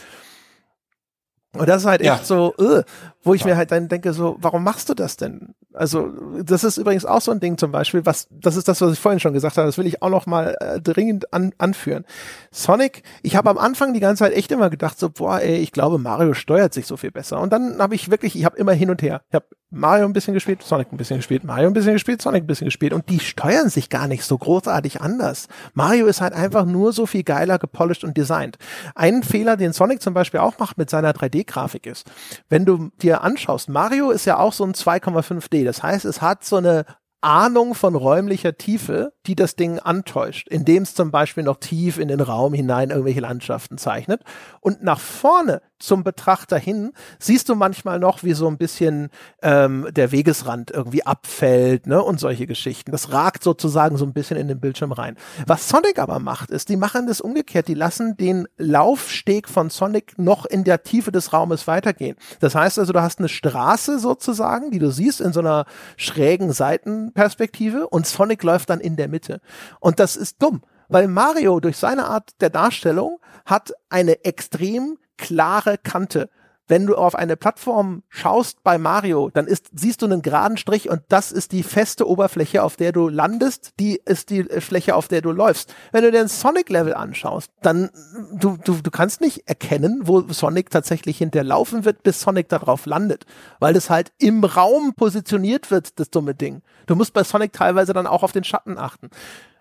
Und 1.57 1.69
das 1.69 1.83
ist 1.83 1.89
halt 1.89 2.03
echt 2.03 2.09
ja. 2.09 2.23
so, 2.23 2.55
uh, 2.59 2.83
wo 3.23 3.35
ich 3.35 3.41
ja. 3.41 3.49
mir 3.49 3.57
halt 3.57 3.73
dann 3.73 3.89
denke, 3.89 4.13
so, 4.13 4.37
warum 4.41 4.63
machst 4.65 4.89
du 4.89 4.95
das 4.95 5.17
denn? 5.17 5.55
Also, 5.73 6.13
das 6.43 6.63
ist 6.63 6.77
übrigens 6.77 7.07
auch 7.07 7.21
so 7.21 7.31
ein 7.31 7.41
Ding 7.41 7.57
zum 7.57 7.73
Beispiel, 7.73 8.05
was, 8.05 8.29
das 8.31 8.57
ist 8.57 8.69
das, 8.69 8.81
was 8.81 8.93
ich 8.93 8.99
vorhin 8.99 9.21
schon 9.21 9.33
gesagt 9.33 9.57
habe, 9.57 9.67
das 9.67 9.79
will 9.79 9.87
ich 9.87 10.03
auch 10.03 10.11
noch 10.11 10.27
mal 10.27 10.57
äh, 10.61 10.81
dringend 10.81 11.33
an, 11.33 11.53
anführen. 11.57 12.05
Sonic, 12.51 13.03
ich 13.23 13.37
habe 13.37 13.49
am 13.49 13.59
Anfang 13.59 13.95
die 13.95 14.01
ganze 14.01 14.25
Zeit 14.25 14.35
echt 14.35 14.53
immer 14.53 14.69
gedacht, 14.69 14.99
so, 14.99 15.09
boah, 15.09 15.41
ey, 15.41 15.57
ich 15.57 15.73
glaube, 15.73 15.99
Mario 15.99 16.35
steuert 16.35 16.75
sich 16.75 16.87
so 16.87 16.97
viel 16.97 17.11
besser. 17.11 17.41
Und 17.41 17.53
dann 17.53 17.79
habe 17.79 17.95
ich 17.95 18.11
wirklich, 18.11 18.37
ich 18.37 18.45
habe 18.45 18.57
immer 18.59 18.73
hin 18.73 18.91
und 18.91 19.01
her. 19.01 19.23
Ich 19.29 19.35
habe 19.35 19.47
Mario 19.71 20.07
ein 20.07 20.15
bisschen 20.15 20.33
gespielt, 20.33 20.63
Sonic 20.63 20.91
ein 20.93 20.97
bisschen 20.97 21.19
gespielt, 21.19 21.45
Mario 21.45 21.67
ein 21.67 21.75
bisschen 21.75 21.93
gespielt, 21.93 22.23
Sonic 22.23 22.45
ein 22.45 22.47
bisschen 22.47 22.65
gespielt 22.65 22.95
und 22.95 23.11
die 23.11 23.21
steuern 23.21 23.69
sich 23.69 23.91
gar 23.91 24.09
nicht 24.09 24.25
so 24.25 24.39
großartig 24.39 25.03
anders. 25.03 25.47
Mario 25.75 26.07
ist 26.07 26.23
halt 26.23 26.33
einfach 26.33 26.65
nur 26.65 26.95
so 26.95 27.05
viel 27.05 27.23
geiler 27.23 27.59
gepolished 27.59 28.03
und 28.03 28.17
designt. 28.17 28.57
Ein 28.95 29.23
Fehler, 29.23 29.59
den 29.59 29.75
Sonic 29.75 30.01
zum 30.01 30.15
Beispiel 30.15 30.41
auch 30.41 30.59
macht 30.59 30.79
mit 30.79 30.89
seiner 30.89 31.13
3D-Grafik 31.43 31.87
ist, 31.87 32.11
wenn 32.49 32.65
du 32.65 32.91
dir 33.03 33.23
anschaust, 33.23 33.69
Mario 33.69 34.11
ist 34.11 34.25
ja 34.25 34.39
auch 34.39 34.53
so 34.53 34.65
ein 34.65 34.73
2,5D, 34.73 35.65
das 35.65 35.83
heißt, 35.83 36.05
es 36.05 36.23
hat 36.23 36.45
so 36.45 36.57
eine 36.57 36.85
Ahnung 37.21 37.75
von 37.75 37.97
räumlicher 37.97 38.57
Tiefe, 38.57 39.13
die 39.27 39.35
das 39.35 39.57
Ding 39.57 39.81
antäuscht, 39.81 40.47
indem 40.49 40.85
es 40.85 40.95
zum 40.95 41.11
Beispiel 41.11 41.43
noch 41.43 41.57
tief 41.57 41.99
in 41.99 42.09
den 42.09 42.21
Raum 42.21 42.55
hinein 42.55 42.91
irgendwelche 42.91 43.21
Landschaften 43.21 43.77
zeichnet. 43.77 44.23
Und 44.61 44.85
nach 44.85 45.01
vorne 45.01 45.61
zum 45.79 46.05
Betrachter 46.05 46.59
hin 46.59 46.93
siehst 47.19 47.49
du 47.49 47.55
manchmal 47.55 47.99
noch, 47.99 48.23
wie 48.23 48.33
so 48.33 48.49
ein 48.49 48.59
bisschen 48.59 49.11
ähm, 49.43 49.89
der 49.91 50.13
Wegesrand 50.13 50.71
irgendwie 50.71 51.05
abfällt, 51.05 51.87
ne, 51.87 52.03
und 52.03 52.21
solche 52.21 52.47
Geschichten. 52.47 52.93
Das 52.93 53.13
ragt 53.13 53.43
sozusagen 53.43 53.97
so 53.97 54.05
ein 54.05 54.13
bisschen 54.13 54.37
in 54.37 54.49
den 54.49 54.61
Bildschirm 54.61 54.93
rein. 54.93 55.17
Was 55.47 55.69
Sonic 55.69 55.99
aber 55.99 56.19
macht, 56.19 56.51
ist, 56.51 56.69
die 56.69 56.77
machen 56.77 57.07
das 57.07 57.21
umgekehrt. 57.21 57.69
Die 57.69 57.75
lassen 57.75 58.17
den 58.17 58.49
Laufsteg 58.57 59.49
von 59.49 59.71
Sonic 59.71 60.19
noch 60.19 60.45
in 60.47 60.65
der 60.65 60.83
Tiefe 60.83 61.13
des 61.13 61.33
Raumes 61.33 61.67
weitergehen. 61.67 62.17
Das 62.41 62.55
heißt 62.55 62.79
also, 62.79 62.93
du 62.93 63.03
hast 63.03 63.19
eine 63.19 63.29
Straße 63.29 63.99
sozusagen, 63.99 64.71
die 64.71 64.79
du 64.79 64.91
siehst 64.91 65.21
in 65.21 65.33
so 65.33 65.41
einer 65.41 65.67
schrägen 65.97 66.53
Seitenperspektive 66.53 67.89
und 67.89 68.07
Sonic 68.07 68.43
läuft 68.43 68.71
dann 68.71 68.81
in 68.81 68.97
der 68.97 69.09
Mitte. 69.09 69.41
Und 69.81 70.01
das 70.01 70.17
ist 70.17 70.43
dumm 70.43 70.63
weil 70.89 71.07
Mario 71.07 71.61
durch 71.61 71.77
seine 71.77 72.07
Art 72.07 72.31
der 72.41 72.51
Darstellung 72.51 73.19
hat 73.45 73.73
eine 73.89 74.25
extrem 74.25 74.99
klare 75.19 75.77
Kante. 75.77 76.31
Wenn 76.71 76.87
du 76.87 76.97
auf 76.97 77.15
eine 77.15 77.39
Plattform 77.39 78.03
schaust 78.11 78.63
bei 78.63 78.77
Mario, 78.77 79.31
dann 79.33 79.47
ist, 79.47 79.71
siehst 79.75 80.03
du 80.03 80.07
einen 80.07 80.21
geraden 80.21 80.59
Strich 80.59 80.91
und 80.91 81.01
das 81.09 81.33
ist 81.33 81.53
die 81.53 81.63
feste 81.63 82.07
Oberfläche, 82.07 82.63
auf 82.63 82.77
der 82.77 82.93
du 82.93 83.09
landest, 83.09 83.73
die 83.81 83.99
ist 84.05 84.29
die 84.29 84.45
Fläche, 84.45 84.95
auf 84.95 85.09
der 85.09 85.23
du 85.23 85.33
läufst. 85.33 85.75
Wenn 85.93 86.05
du 86.05 86.13
den 86.13 86.29
Sonic-Level 86.29 86.93
anschaust, 86.93 87.51
dann 87.63 87.89
du, 88.35 88.59
du, 88.63 88.75
du 88.83 88.91
kannst 88.91 89.23
nicht 89.23 89.49
erkennen, 89.49 90.03
wo 90.05 90.21
Sonic 90.29 90.69
tatsächlich 90.69 91.17
hinterlaufen 91.17 91.87
wird, 91.87 92.03
bis 92.03 92.21
Sonic 92.21 92.51
darauf 92.51 92.85
landet, 92.85 93.25
weil 93.61 93.73
das 93.73 93.89
halt 93.89 94.13
im 94.19 94.45
Raum 94.45 94.93
positioniert 94.95 95.71
wird, 95.71 95.99
das 95.99 96.11
dumme 96.11 96.35
Ding. 96.35 96.61
Du 96.85 96.97
musst 96.97 97.15
bei 97.15 97.25
Sonic 97.25 97.55
teilweise 97.55 97.95
dann 97.95 98.07
auch 98.07 98.23
auf 98.23 98.33
den 98.33 98.45
Schatten 98.45 98.77
achten. 98.77 99.09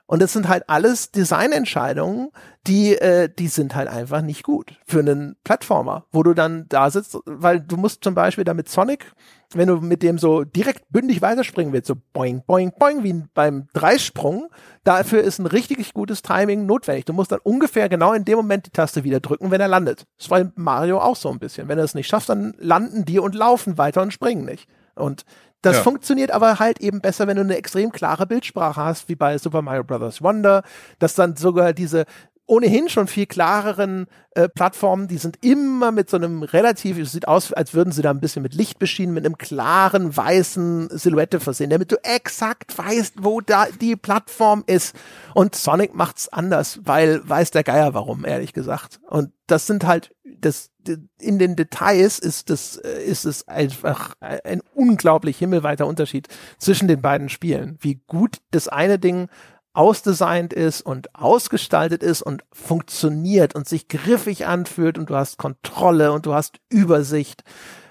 Und 0.08 0.22
das 0.22 0.32
sind 0.32 0.48
halt 0.48 0.64
alles 0.68 1.12
Designentscheidungen, 1.12 2.30
die, 2.66 2.96
äh, 2.96 3.30
die 3.30 3.50
sind 3.50 3.76
halt 3.76 3.90
einfach 3.90 4.22
nicht 4.22 4.44
gut 4.44 4.80
für 4.86 5.00
einen 5.00 5.36
Plattformer, 5.44 6.06
wo 6.12 6.24
du 6.24 6.34
dann 6.34 6.66
da 6.70 6.90
sitzt, 6.90 7.18
weil 7.26 7.60
du 7.60 7.76
musst 7.76 8.04
zum 8.06 8.16
Beispiel 8.16 8.46
damit 8.46 8.70
Sonic, 8.70 9.12
wenn 9.54 9.68
du 9.68 9.78
mit 9.78 10.04
dem 10.04 10.18
so 10.18 10.46
direkt 10.46 10.90
bündig 10.90 11.22
weiterspringen 11.22 11.74
willst, 11.74 11.88
so 11.88 11.96
boing, 12.14 12.42
boing, 12.46 12.72
boing, 12.78 13.04
wie 13.04 13.24
beim 13.34 13.68
Dreisprung, 13.74 14.48
dafür 14.86 15.22
ist 15.22 15.40
ein 15.40 15.46
richtig 15.46 15.94
gutes 15.94 16.22
Timing 16.22 16.66
notwendig. 16.66 17.06
Du 17.06 17.14
musst 17.14 17.32
dann 17.32 17.40
ungefähr 17.44 17.90
genau 17.90 18.14
in 18.14 18.26
dem 18.26 18.38
Moment 18.38 18.66
die 18.66 18.72
Taste 18.72 19.04
wieder 19.04 19.20
drücken, 19.20 19.52
wenn 19.52 19.62
er 19.62 19.68
landet. 19.68 20.06
Das 20.18 20.30
war 20.30 20.52
Mario 20.56 21.00
auch 21.00 21.16
so 21.18 21.30
ein 21.30 21.40
bisschen. 21.40 21.68
Wenn 21.68 21.78
er 21.78 21.86
es 21.86 21.96
nicht 21.96 22.08
schafft, 22.08 22.30
dann 22.30 22.54
landen 22.58 23.04
die 23.06 23.20
und 23.20 23.36
laufen 23.36 23.78
weiter 23.78 24.02
und 24.02 24.12
springen 24.12 24.46
nicht. 24.46 24.68
Und 24.96 25.26
das 25.62 25.78
ja. 25.78 25.84
funktioniert 25.84 26.32
aber 26.32 26.60
halt 26.60 26.80
eben 26.80 27.02
besser, 27.02 27.28
wenn 27.28 27.38
du 27.38 27.42
eine 27.42 27.58
extrem 27.58 27.92
klare 27.92 28.28
Bildsprache 28.28 28.82
hast, 28.82 29.10
wie 29.10 29.16
bei 29.16 29.38
Super 29.38 29.62
Mario 29.62 29.84
Bros. 29.84 30.22
Wonder, 30.22 30.64
dass 31.00 31.16
dann 31.16 31.36
sogar 31.36 31.74
diese 31.74 32.06
ohnehin 32.48 32.88
schon 32.88 33.08
viel 33.08 33.26
klareren 33.26 34.08
äh, 34.32 34.48
Plattformen, 34.48 35.08
die 35.08 35.18
sind 35.18 35.44
immer 35.44 35.92
mit 35.92 36.10
so 36.10 36.16
einem 36.16 36.44
relativ, 36.44 36.98
es 36.98 37.12
sieht 37.12 37.28
aus, 37.28 37.52
als 37.52 37.74
würden 37.74 37.92
sie 37.92 38.02
da 38.02 38.10
ein 38.10 38.22
bisschen 38.22 38.42
mit 38.42 38.56
Licht 38.56 38.80
beschienen, 38.80 39.14
mit 39.14 39.26
einem 39.26 39.38
klaren 39.38 40.16
weißen 40.16 40.90
Silhouette 40.92 41.42
versehen, 41.42 41.70
damit 41.70 41.92
du 41.92 41.98
exakt 42.04 42.78
weißt, 42.78 43.16
wo 43.22 43.42
da 43.42 43.68
die 43.82 43.98
Plattform 43.98 44.64
ist. 44.66 44.96
Und 45.34 45.56
Sonic 45.56 45.94
macht's 45.94 46.30
anders, 46.30 46.80
weil 46.84 47.28
weiß 47.28 47.52
der 47.52 47.64
Geier 47.64 47.94
warum, 47.94 48.26
ehrlich 48.26 48.54
gesagt. 48.54 49.02
Und 49.10 49.32
das 49.48 49.68
sind 49.68 49.86
halt 49.86 50.12
das 50.42 50.72
in 51.20 51.40
den 51.40 51.56
Details 51.56 52.20
ist 52.20 52.50
das 52.50 52.78
äh, 52.78 53.04
ist 53.04 53.26
es 53.26 53.48
einfach 53.48 54.14
ein 54.20 54.62
unglaublich 54.74 55.38
himmelweiter 55.38 55.88
Unterschied 55.88 56.28
zwischen 56.58 56.88
den 56.88 57.02
beiden 57.02 57.30
Spielen. 57.30 57.78
Wie 57.82 58.02
gut 58.08 58.38
das 58.52 58.68
eine 58.68 59.00
Ding 59.00 59.30
ausdesignt 59.74 60.54
ist 60.54 60.82
und 60.82 61.14
ausgestaltet 61.14 62.02
ist 62.02 62.24
und 62.24 62.44
funktioniert 62.52 63.54
und 63.54 63.68
sich 63.68 63.88
griffig 63.88 64.48
anfühlt 64.48 64.98
und 64.98 65.12
du 65.12 65.16
hast 65.16 65.38
Kontrolle 65.38 66.12
und 66.12 66.26
du 66.26 66.34
hast 66.34 66.60
Übersicht. 66.70 67.44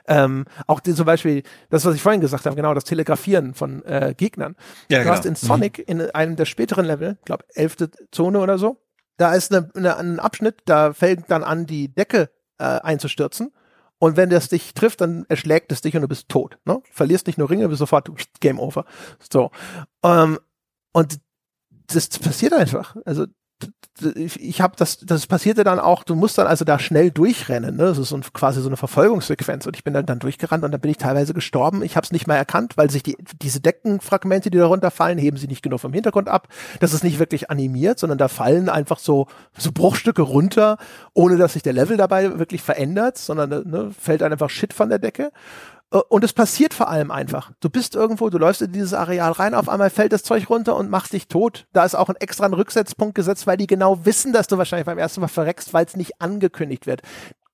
Ähm, 0.09 0.47
auch 0.67 0.81
die, 0.81 0.95
zum 0.95 1.07
Beispiel 1.07 1.43
das, 1.71 1.85
was 1.85 1.95
ich 1.95 2.03
vorhin 2.03 2.21
gesagt 2.21 2.45
habe, 2.45 2.57
genau 2.57 2.75
das 2.75 2.85
Telegrafieren 2.85 3.55
von 3.55 3.85
äh, 3.85 4.15
Gegnern. 4.17 4.57
Ja, 4.89 4.99
du 4.99 5.05
genau. 5.05 5.17
hast 5.17 5.27
in 5.27 5.37
Sonic 5.37 5.79
mhm. 5.79 5.85
in 5.87 6.11
einem 6.11 6.37
der 6.37 6.45
späteren 6.45 6.87
Level, 6.87 7.19
glaube 7.25 7.45
elfte 7.55 7.91
Zone 8.11 8.41
oder 8.41 8.59
so, 8.59 8.79
da 9.17 9.35
ist 9.35 9.55
eine, 9.55 9.71
eine, 9.75 9.97
ein 9.97 10.19
Abschnitt, 10.19 10.63
da 10.65 10.93
fällt 10.93 11.31
dann 11.31 11.45
an, 11.45 11.67
die 11.67 11.95
Decke 11.95 12.31
äh, 12.59 12.65
einzustürzen. 12.65 13.53
Und 13.99 14.17
wenn 14.17 14.29
das 14.29 14.49
dich 14.49 14.75
trifft, 14.75 15.01
dann 15.01 15.25
erschlägt 15.29 15.73
es 15.73 15.81
dich 15.81 15.95
und 15.97 16.03
du 16.03 16.09
bist 16.09 16.29
tot. 16.29 16.59
Ne? 16.65 16.83
Verlierst 16.91 17.27
nicht 17.27 17.39
nur 17.39 17.49
Ringe, 17.49 17.69
bist 17.69 17.79
sofort 17.79 18.11
Game 18.41 18.59
Over. 18.59 18.85
So. 19.31 19.51
Ähm, 20.03 20.39
und 20.93 21.19
das 21.87 22.09
passiert 22.19 22.53
einfach. 22.53 22.97
Also 23.05 23.27
ich 24.39 24.61
habe 24.61 24.75
das, 24.77 24.99
das 24.99 25.27
passierte 25.27 25.65
dann 25.65 25.81
auch, 25.81 26.05
du 26.05 26.15
musst 26.15 26.37
dann 26.37 26.47
also 26.47 26.67
da 26.67 26.79
schnell 26.79 27.11
durchrennen, 27.11 27.77
ne? 27.77 27.85
Das 27.85 27.99
ist 27.99 28.11
so 28.11 28.17
ein, 28.17 28.23
quasi 28.35 28.61
so 28.61 28.69
eine 28.69 28.77
Verfolgungssequenz 28.77 29.67
und 29.67 29.75
ich 29.75 29.85
bin 29.85 29.95
dann, 29.95 30.05
dann 30.05 30.19
durchgerannt 30.19 30.65
und 30.65 30.73
dann 30.73 30.81
bin 30.81 30.91
ich 30.91 30.99
teilweise 30.99 31.33
gestorben. 31.33 31.83
Ich 31.83 31.97
habe 31.97 32.05
es 32.05 32.13
nicht 32.13 32.27
mehr 32.27 32.37
erkannt, 32.37 32.77
weil 32.77 32.91
sich 32.91 33.03
die, 33.03 33.17
diese 33.41 33.61
Deckenfragmente, 33.61 34.51
die 34.51 34.59
darunter 34.59 34.91
fallen, 34.91 35.17
heben 35.17 35.39
sie 35.39 35.47
nicht 35.47 35.63
genug 35.63 35.81
vom 35.81 35.95
Hintergrund 35.95 36.29
ab. 36.29 36.49
Das 36.81 36.93
ist 36.93 37.05
nicht 37.05 37.19
wirklich 37.19 37.51
animiert, 37.51 37.99
sondern 37.99 38.19
da 38.19 38.29
fallen 38.29 38.69
einfach 38.69 38.99
so, 38.99 39.29
so 39.57 39.73
Bruchstücke 39.73 40.23
runter, 40.23 40.77
ohne 41.15 41.39
dass 41.39 41.55
sich 41.55 41.63
der 41.63 41.73
Level 41.73 41.97
dabei 41.97 42.39
wirklich 42.39 42.61
verändert, 42.63 43.17
sondern 43.17 43.49
ne, 43.49 43.91
fällt 43.99 44.21
dann 44.21 44.33
einfach 44.33 44.51
Shit 44.51 44.75
von 44.75 44.91
der 44.91 44.99
Decke. 44.99 45.33
Äh, 45.93 45.99
und 46.09 46.25
es 46.25 46.33
passiert 46.33 46.75
vor 46.75 46.89
allem 46.89 47.11
einfach. 47.11 47.53
Du 47.61 47.71
bist 47.71 47.95
irgendwo, 47.95 48.31
du 48.31 48.39
läufst 48.39 48.63
in 48.63 48.73
dieses 48.73 48.95
Areal 48.95 49.33
rein, 49.33 49.55
auf 49.55 49.69
einmal 49.69 49.91
fällt 49.91 50.13
das 50.13 50.23
Zeug 50.23 50.49
runter 50.51 50.77
und 50.77 50.91
macht 50.91 51.13
dich 51.13 51.29
tot. 51.29 51.67
Da 51.73 51.85
ist 51.85 51.95
auch 51.95 52.09
ein 52.09 52.17
extra 52.17 52.47
Rücksetzpunkt 52.47 53.15
gesetzt, 53.15 53.47
weil 53.47 53.57
die 53.57 53.67
genau 53.67 54.05
wissen, 54.05 54.33
dass 54.33 54.47
du 54.47 54.59
wahrscheinlich 54.59 54.87
beim 54.87 54.99
ersten 54.99 55.21
Mal 55.21 55.29
verreckst, 55.29 55.73
weil 55.73 55.87
es 55.87 55.97
nicht 55.97 56.21
angekündigt 56.21 56.87
wird. 56.87 57.03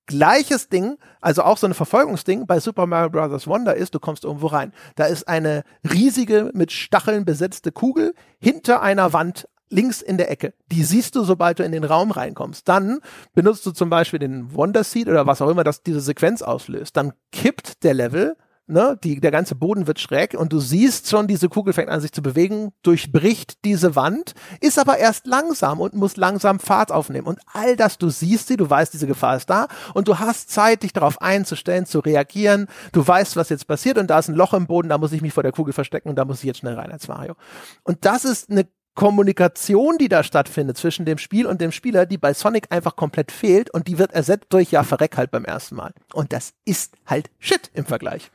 Gleiches 0.05 0.67
Ding, 0.67 0.97
also 1.21 1.43
auch 1.43 1.57
so 1.57 1.65
ein 1.65 1.73
Verfolgungsding 1.73 2.45
bei 2.45 2.59
Super 2.59 2.87
Mario 2.87 3.09
Bros. 3.09 3.47
Wonder 3.47 3.73
ist, 3.75 3.95
du 3.95 4.01
kommst 4.01 4.25
irgendwo 4.25 4.47
rein. 4.47 4.73
Da 4.95 5.05
ist 5.05 5.29
eine 5.29 5.63
riesige, 5.89 6.51
mit 6.53 6.73
Stacheln 6.73 7.23
besetzte 7.23 7.71
Kugel 7.71 8.13
hinter 8.37 8.81
einer 8.81 9.13
Wand 9.13 9.47
links 9.73 10.01
in 10.01 10.17
der 10.17 10.31
Ecke. 10.31 10.53
Die 10.71 10.83
siehst 10.83 11.15
du, 11.15 11.23
sobald 11.23 11.59
du 11.59 11.63
in 11.63 11.71
den 11.71 11.83
Raum 11.83 12.11
reinkommst. 12.11 12.67
Dann 12.67 12.99
benutzt 13.33 13.65
du 13.65 13.71
zum 13.71 13.89
Beispiel 13.89 14.19
den 14.19 14.53
Wonder 14.53 14.83
Seed 14.83 15.09
oder 15.09 15.27
was 15.27 15.41
auch 15.41 15.49
immer 15.49 15.63
das 15.63 15.83
diese 15.83 16.01
Sequenz 16.01 16.41
auslöst. 16.41 16.95
Dann 16.95 17.13
kippt 17.31 17.83
der 17.83 17.93
Level 17.93 18.35
ne, 18.67 18.97
die, 19.03 19.19
der 19.19 19.31
ganze 19.31 19.55
Boden 19.55 19.87
wird 19.87 19.99
schräg 19.99 20.33
und 20.33 20.53
du 20.53 20.59
siehst 20.59 21.09
schon, 21.09 21.27
diese 21.27 21.49
Kugel 21.49 21.73
fängt 21.73 21.89
an 21.89 22.01
sich 22.01 22.11
zu 22.11 22.21
bewegen, 22.21 22.71
durchbricht 22.81 23.63
diese 23.65 23.95
Wand, 23.95 24.33
ist 24.61 24.79
aber 24.79 24.97
erst 24.97 25.27
langsam 25.27 25.79
und 25.79 25.93
muss 25.93 26.17
langsam 26.17 26.59
Fahrt 26.59 26.91
aufnehmen. 26.91 27.27
Und 27.27 27.39
all 27.51 27.75
das, 27.75 27.97
du 27.97 28.09
siehst 28.09 28.47
sie, 28.47 28.57
du 28.57 28.69
weißt, 28.69 28.93
diese 28.93 29.07
Gefahr 29.07 29.35
ist 29.35 29.49
da 29.49 29.67
und 29.93 30.07
du 30.07 30.19
hast 30.19 30.49
Zeit, 30.49 30.83
dich 30.83 30.93
darauf 30.93 31.21
einzustellen, 31.21 31.85
zu 31.85 31.99
reagieren. 31.99 32.67
Du 32.91 33.05
weißt, 33.05 33.35
was 33.35 33.49
jetzt 33.49 33.67
passiert 33.67 33.97
und 33.97 34.07
da 34.07 34.19
ist 34.19 34.29
ein 34.29 34.35
Loch 34.35 34.53
im 34.53 34.67
Boden, 34.67 34.89
da 34.89 34.97
muss 34.97 35.11
ich 35.11 35.21
mich 35.21 35.33
vor 35.33 35.43
der 35.43 35.51
Kugel 35.51 35.73
verstecken 35.73 36.09
und 36.09 36.15
da 36.15 36.25
muss 36.25 36.39
ich 36.39 36.45
jetzt 36.45 36.59
schnell 36.59 36.75
rein 36.75 36.91
als 36.91 37.07
Mario. 37.07 37.35
Und 37.83 38.05
das 38.05 38.25
ist 38.25 38.49
eine 38.49 38.67
Kommunikation, 38.95 39.97
die 39.97 40.07
da 40.07 40.23
stattfindet 40.23 40.77
zwischen 40.77 41.05
dem 41.05 41.17
Spiel 41.17 41.47
und 41.47 41.61
dem 41.61 41.71
Spieler, 41.71 42.05
die 42.05 42.17
bei 42.17 42.33
Sonic 42.33 42.67
einfach 42.69 42.95
komplett 42.95 43.31
fehlt 43.31 43.69
und 43.71 43.87
die 43.87 43.97
wird 43.97 44.13
ersetzt 44.13 44.47
durch 44.49 44.71
ja 44.71 44.83
verreck 44.83 45.17
halt 45.17 45.31
beim 45.31 45.45
ersten 45.45 45.75
Mal. 45.75 45.93
Und 46.13 46.31
das 46.31 46.53
ist 46.65 46.95
halt 47.05 47.29
Shit 47.39 47.71
im 47.73 47.85
Vergleich. 47.85 48.29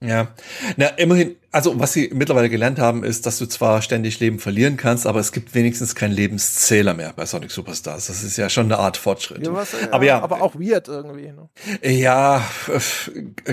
Ja, 0.00 0.34
na 0.76 0.88
immerhin, 0.88 1.36
also 1.54 1.78
was 1.78 1.92
sie 1.92 2.10
mittlerweile 2.12 2.50
gelernt 2.50 2.80
haben, 2.80 3.04
ist, 3.04 3.26
dass 3.26 3.38
du 3.38 3.46
zwar 3.46 3.80
ständig 3.80 4.18
Leben 4.18 4.40
verlieren 4.40 4.76
kannst, 4.76 5.06
aber 5.06 5.20
es 5.20 5.30
gibt 5.30 5.54
wenigstens 5.54 5.94
keinen 5.94 6.10
Lebenszähler 6.10 6.94
mehr 6.94 7.12
bei 7.14 7.26
Sonic 7.26 7.52
Superstars. 7.52 8.08
Das 8.08 8.24
ist 8.24 8.36
ja 8.36 8.50
schon 8.50 8.64
eine 8.64 8.78
Art 8.78 8.96
Fortschritt. 8.96 9.46
Ja, 9.46 9.54
was, 9.54 9.70
ja, 9.70 9.92
aber 9.92 10.04
ja, 10.04 10.20
aber 10.20 10.42
auch 10.42 10.56
weird 10.56 10.88
irgendwie. 10.88 11.32
Ne? 11.32 11.48
Ja, 11.82 12.42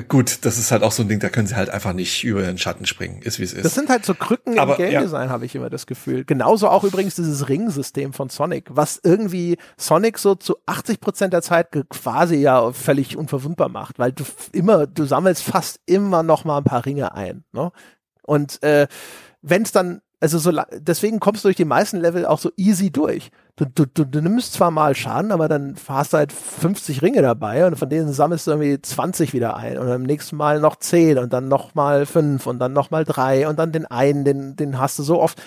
gut, 0.08 0.40
das 0.46 0.58
ist 0.58 0.72
halt 0.72 0.82
auch 0.82 0.92
so 0.92 1.04
ein 1.04 1.10
Ding, 1.10 1.20
da 1.20 1.30
können 1.30 1.46
sie 1.46 1.56
halt 1.56 1.70
einfach 1.70 1.94
nicht 1.94 2.24
über 2.24 2.42
den 2.42 2.58
Schatten 2.58 2.88
springen, 2.88 3.22
ist 3.22 3.40
wie 3.40 3.44
es 3.44 3.54
ist. 3.54 3.66
Das 3.66 3.76
sind 3.76 3.88
halt 3.90 4.04
so 4.04 4.16
Krücken 4.16 4.58
aber, 4.58 4.80
im 4.80 4.90
Game 4.90 5.04
Design, 5.04 5.28
ja. 5.28 5.30
habe 5.32 5.46
ich 5.46 5.54
immer 5.54 5.70
das 5.70 5.86
Gefühl. 5.86 6.26
Genauso 6.26 6.70
auch 6.70 6.84
übrigens 6.84 7.14
dieses 7.14 7.50
Ringsystem 7.50 8.14
von 8.14 8.30
Sonic, 8.30 8.66
was 8.70 9.00
irgendwie 9.04 9.58
Sonic 9.78 10.18
so 10.18 10.34
zu 10.34 10.56
80 10.66 11.02
Prozent 11.02 11.34
der 11.34 11.44
Zeit 11.44 11.68
quasi 11.90 12.38
ja 12.38 12.72
völlig 12.72 13.16
unverwundbar 13.16 13.70
macht, 13.70 14.00
weil 14.00 14.12
du 14.12 14.24
immer, 14.54 14.88
du 14.88 15.06
sammelst 15.06 15.44
fast 15.44 15.80
immer 15.86 16.24
noch 16.24 16.46
mal 16.46 16.58
ein 16.58 16.64
paar 16.64 16.84
Ringe 16.84 17.14
ein. 17.14 17.44
Ne? 17.52 17.72
Und 18.22 18.62
äh, 18.64 18.88
wenn 19.42 19.64
es 19.64 19.72
dann, 19.72 20.02
also 20.20 20.38
so, 20.38 20.52
deswegen 20.74 21.20
kommst 21.20 21.44
du 21.44 21.48
durch 21.48 21.56
die 21.56 21.66
meisten 21.66 22.00
Level 22.00 22.26
auch 22.26 22.40
so 22.40 22.52
easy 22.56 22.92
durch. 22.92 23.32
Du, 23.56 23.66
du, 23.66 23.86
du, 23.86 24.06
du 24.06 24.22
nimmst 24.22 24.54
zwar 24.54 24.70
mal 24.70 24.96
Schaden, 24.96 25.32
aber 25.32 25.48
dann 25.48 25.76
hast 25.88 26.14
du 26.14 26.18
halt 26.18 26.32
50 26.32 27.02
Ringe 27.02 27.22
dabei 27.22 27.66
und 27.66 27.76
von 27.76 27.90
denen 27.90 28.14
sammelst 28.14 28.48
du 28.48 28.52
irgendwie 28.52 28.80
20 28.82 29.34
wieder 29.34 29.58
ein 29.58 29.78
und 29.78 29.88
beim 29.88 30.04
nächsten 30.04 30.36
Mal 30.36 30.60
noch 30.60 30.76
10 30.76 31.18
und 31.18 31.34
dann 31.34 31.48
noch 31.48 31.74
mal 31.74 32.06
5 32.06 32.46
und 32.46 32.60
dann 32.60 32.74
noch 32.74 32.92
mal 32.92 33.04
3 33.04 33.48
und 33.48 33.58
dann 33.58 33.72
den 33.72 33.86
einen, 33.88 34.24
den, 34.24 34.56
den 34.56 34.80
hast 34.80 35.00
du 35.00 35.04
so 35.04 35.20
oft. 35.20 35.42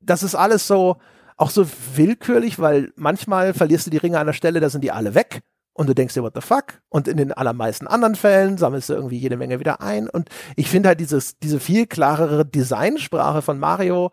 Das 0.00 0.22
ist 0.22 0.34
alles 0.34 0.66
so, 0.66 0.98
auch 1.36 1.50
so 1.50 1.66
willkürlich, 1.94 2.58
weil 2.58 2.92
manchmal 2.96 3.54
verlierst 3.54 3.86
du 3.86 3.90
die 3.90 3.96
Ringe 3.96 4.18
an 4.18 4.26
der 4.26 4.34
Stelle, 4.34 4.60
da 4.60 4.68
sind 4.68 4.84
die 4.84 4.92
alle 4.92 5.14
weg 5.14 5.42
und 5.76 5.88
du 5.88 5.94
denkst 5.94 6.14
dir, 6.14 6.22
what 6.22 6.34
the 6.34 6.40
fuck? 6.40 6.80
Und 6.88 7.06
in 7.06 7.18
den 7.18 7.32
allermeisten 7.32 7.86
anderen 7.86 8.14
Fällen 8.14 8.56
sammelst 8.56 8.88
du 8.88 8.94
irgendwie 8.94 9.18
jede 9.18 9.36
Menge 9.36 9.60
wieder 9.60 9.82
ein. 9.82 10.08
Und 10.08 10.30
ich 10.56 10.68
finde 10.68 10.88
halt 10.88 11.00
dieses, 11.00 11.38
diese 11.38 11.60
viel 11.60 11.86
klarere 11.86 12.46
Designsprache 12.46 13.42
von 13.42 13.58
Mario, 13.58 14.10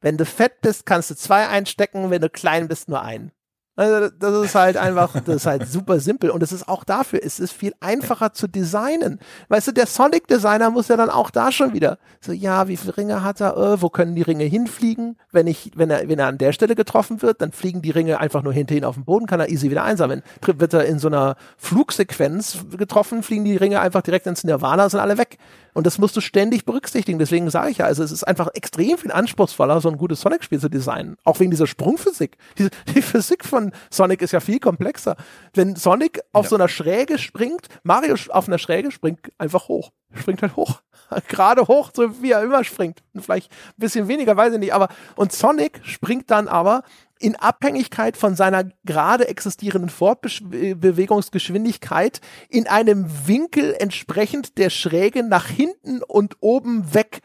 wenn 0.00 0.18
du 0.18 0.26
fett 0.26 0.60
bist, 0.60 0.86
kannst 0.86 1.10
du 1.10 1.16
zwei 1.16 1.48
einstecken, 1.48 2.10
wenn 2.10 2.20
du 2.20 2.28
klein 2.28 2.68
bist, 2.68 2.88
nur 2.88 3.02
einen. 3.02 3.32
Also 3.78 4.08
das 4.18 4.44
ist 4.44 4.54
halt 4.56 4.76
einfach, 4.76 5.12
das 5.24 5.36
ist 5.36 5.46
halt 5.46 5.68
super 5.68 6.00
simpel 6.00 6.30
und 6.30 6.42
es 6.42 6.50
ist 6.50 6.66
auch 6.66 6.82
dafür, 6.82 7.20
es 7.22 7.38
ist 7.38 7.52
viel 7.52 7.74
einfacher 7.78 8.32
zu 8.32 8.48
designen. 8.48 9.20
Weißt 9.50 9.68
du, 9.68 9.72
der 9.72 9.86
Sonic-Designer 9.86 10.70
muss 10.70 10.88
ja 10.88 10.96
dann 10.96 11.10
auch 11.10 11.30
da 11.30 11.52
schon 11.52 11.74
wieder 11.74 11.98
so, 12.20 12.32
ja, 12.32 12.66
wie 12.66 12.76
viele 12.76 12.96
Ringe 12.96 13.22
hat 13.22 13.40
er, 13.40 13.56
äh, 13.56 13.80
wo 13.80 13.88
können 13.88 14.16
die 14.16 14.22
Ringe 14.22 14.42
hinfliegen? 14.42 15.16
Wenn 15.30 15.46
ich, 15.46 15.70
wenn 15.76 15.90
er, 15.90 16.08
wenn 16.08 16.18
er 16.18 16.26
an 16.26 16.38
der 16.38 16.52
Stelle 16.52 16.74
getroffen 16.74 17.22
wird, 17.22 17.40
dann 17.40 17.52
fliegen 17.52 17.80
die 17.80 17.92
Ringe 17.92 18.18
einfach 18.18 18.42
nur 18.42 18.52
hinter 18.52 18.74
ihn 18.74 18.84
auf 18.84 18.96
den 18.96 19.04
Boden, 19.04 19.26
kann 19.26 19.38
er 19.38 19.48
easy 19.48 19.70
wieder 19.70 19.84
einsammeln. 19.84 20.24
Wird 20.44 20.74
er 20.74 20.84
in 20.84 20.98
so 20.98 21.06
einer 21.06 21.36
Flugsequenz 21.56 22.58
getroffen, 22.76 23.22
fliegen 23.22 23.44
die 23.44 23.56
Ringe 23.56 23.78
einfach 23.78 24.02
direkt 24.02 24.26
ins 24.26 24.42
Nirvana, 24.42 24.88
sind 24.88 24.98
alle 24.98 25.18
weg. 25.18 25.38
Und 25.74 25.86
das 25.86 25.98
musst 25.98 26.16
du 26.16 26.20
ständig 26.20 26.64
berücksichtigen. 26.64 27.18
Deswegen 27.18 27.50
sage 27.50 27.70
ich 27.70 27.78
ja, 27.78 27.86
also 27.86 28.02
es 28.02 28.10
ist 28.10 28.24
einfach 28.24 28.48
extrem 28.54 28.98
viel 28.98 29.12
anspruchsvoller, 29.12 29.80
so 29.80 29.88
ein 29.88 29.98
gutes 29.98 30.20
Sonic-Spiel 30.20 30.60
zu 30.60 30.68
designen. 30.68 31.16
Auch 31.24 31.40
wegen 31.40 31.50
dieser 31.50 31.66
Sprungphysik. 31.66 32.36
Die, 32.58 32.68
die 32.94 33.02
Physik 33.02 33.44
von 33.44 33.72
Sonic 33.90 34.22
ist 34.22 34.32
ja 34.32 34.40
viel 34.40 34.60
komplexer. 34.60 35.16
Wenn 35.54 35.76
Sonic 35.76 36.20
auf 36.32 36.46
ja. 36.46 36.50
so 36.50 36.56
einer 36.56 36.68
Schräge 36.68 37.18
springt, 37.18 37.68
Mario 37.82 38.16
auf 38.30 38.48
einer 38.48 38.58
Schräge 38.58 38.90
springt 38.90 39.20
einfach 39.38 39.68
hoch. 39.68 39.90
Springt 40.14 40.42
halt 40.42 40.56
hoch. 40.56 40.80
Gerade 41.28 41.66
hoch, 41.68 41.90
so 41.94 42.22
wie 42.22 42.32
er 42.32 42.42
immer 42.42 42.64
springt. 42.64 43.02
Vielleicht 43.18 43.50
ein 43.50 43.74
bisschen 43.76 44.08
weniger, 44.08 44.36
weiß 44.36 44.54
ich 44.54 44.58
nicht. 44.58 44.74
Aber, 44.74 44.88
und 45.16 45.32
Sonic 45.32 45.80
springt 45.84 46.30
dann 46.30 46.48
aber 46.48 46.82
in 47.18 47.36
Abhängigkeit 47.36 48.16
von 48.16 48.34
seiner 48.36 48.70
gerade 48.84 49.28
existierenden 49.28 49.90
Fortbewegungsgeschwindigkeit 49.90 52.22
in 52.48 52.66
einem 52.66 53.06
Winkel 53.26 53.76
entsprechend 53.78 54.56
der 54.58 54.70
Schräge 54.70 55.22
nach 55.22 55.46
hinten 55.46 56.02
und 56.02 56.38
oben 56.40 56.94
weg, 56.94 57.20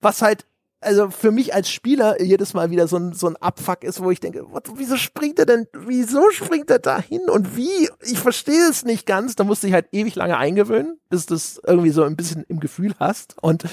was 0.00 0.22
halt 0.22 0.46
also 0.80 1.10
für 1.10 1.32
mich 1.32 1.54
als 1.54 1.70
Spieler 1.70 2.22
jedes 2.22 2.54
Mal 2.54 2.70
wieder 2.70 2.86
so 2.86 2.96
ein, 2.96 3.12
so 3.12 3.26
ein 3.26 3.36
Abfuck 3.36 3.82
ist, 3.82 4.02
wo 4.02 4.10
ich 4.10 4.20
denke, 4.20 4.52
what, 4.52 4.68
wieso 4.76 4.96
springt 4.96 5.38
er 5.38 5.46
denn, 5.46 5.66
wieso 5.72 6.30
springt 6.30 6.70
er 6.70 6.78
da 6.78 7.00
hin 7.00 7.28
und 7.28 7.56
wie? 7.56 7.88
Ich 8.02 8.18
verstehe 8.18 8.68
es 8.68 8.84
nicht 8.84 9.06
ganz. 9.06 9.36
Da 9.36 9.44
musste 9.44 9.66
ich 9.66 9.72
halt 9.72 9.88
ewig 9.92 10.14
lange 10.14 10.36
eingewöhnen, 10.36 11.00
bis 11.08 11.26
du 11.26 11.34
es 11.34 11.60
irgendwie 11.66 11.90
so 11.90 12.04
ein 12.04 12.16
bisschen 12.16 12.44
im 12.48 12.60
Gefühl 12.60 12.94
hast. 13.00 13.36
Und 13.42 13.64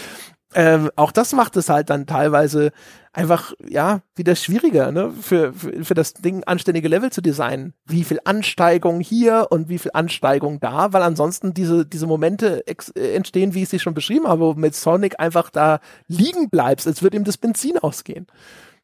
ähm, 0.55 0.89
auch 0.95 1.11
das 1.11 1.33
macht 1.33 1.55
es 1.57 1.69
halt 1.69 1.89
dann 1.89 2.05
teilweise 2.07 2.71
einfach, 3.13 3.53
ja, 3.67 4.01
wieder 4.15 4.35
schwieriger, 4.35 4.91
ne, 4.91 5.11
für, 5.11 5.53
für, 5.53 5.83
für 5.83 5.93
das 5.93 6.13
Ding 6.13 6.43
anständige 6.45 6.87
Level 6.87 7.11
zu 7.11 7.21
designen. 7.21 7.73
Wie 7.85 8.03
viel 8.03 8.19
Ansteigung 8.23 8.99
hier 8.99 9.47
und 9.51 9.69
wie 9.69 9.77
viel 9.77 9.91
Ansteigung 9.93 10.59
da, 10.59 10.93
weil 10.93 11.03
ansonsten 11.03 11.53
diese, 11.53 11.85
diese 11.85 12.07
Momente 12.07 12.63
äh, 12.67 13.13
entstehen, 13.13 13.53
wie 13.53 13.63
ich 13.63 13.69
sie 13.69 13.79
schon 13.79 13.93
beschrieben 13.93 14.27
habe, 14.27 14.41
wo 14.41 14.53
mit 14.53 14.75
Sonic 14.75 15.19
einfach 15.19 15.49
da 15.51 15.79
liegen 16.07 16.49
bleibst, 16.49 16.87
als 16.87 17.03
würde 17.03 17.17
ihm 17.17 17.23
das 17.23 17.37
Benzin 17.37 17.77
ausgehen. 17.77 18.25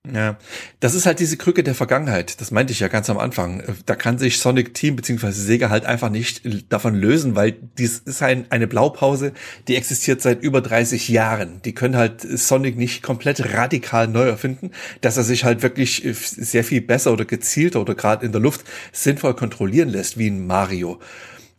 Ja, 0.07 0.37
das 0.79 0.95
ist 0.95 1.05
halt 1.05 1.19
diese 1.19 1.35
Krücke 1.35 1.61
der 1.61 1.75
Vergangenheit. 1.75 2.39
Das 2.39 2.51
meinte 2.51 2.71
ich 2.71 2.79
ja 2.79 2.87
ganz 2.87 3.09
am 3.09 3.17
Anfang. 3.17 3.61
Da 3.85 3.95
kann 3.95 4.17
sich 4.17 4.39
Sonic 4.39 4.73
Team 4.73 4.95
bzw. 4.95 5.31
Sega 5.31 5.69
halt 5.69 5.85
einfach 5.85 6.09
nicht 6.09 6.41
davon 6.71 6.95
lösen, 6.95 7.35
weil 7.35 7.57
dies 7.77 7.99
ist 7.99 8.23
ein, 8.23 8.45
eine 8.49 8.67
Blaupause, 8.67 9.33
die 9.67 9.75
existiert 9.75 10.21
seit 10.21 10.41
über 10.41 10.61
30 10.61 11.09
Jahren. 11.09 11.61
Die 11.63 11.73
können 11.73 11.97
halt 11.97 12.21
Sonic 12.21 12.77
nicht 12.77 13.03
komplett 13.03 13.53
radikal 13.53 14.07
neu 14.07 14.23
erfinden, 14.23 14.71
dass 15.01 15.17
er 15.17 15.23
sich 15.23 15.43
halt 15.43 15.63
wirklich 15.63 16.07
sehr 16.13 16.63
viel 16.63 16.81
besser 16.81 17.11
oder 17.11 17.25
gezielter 17.25 17.81
oder 17.81 17.93
gerade 17.93 18.25
in 18.25 18.31
der 18.31 18.41
Luft 18.41 18.65
sinnvoll 18.93 19.35
kontrollieren 19.35 19.89
lässt 19.89 20.17
wie 20.17 20.29
ein 20.29 20.47
Mario 20.47 20.99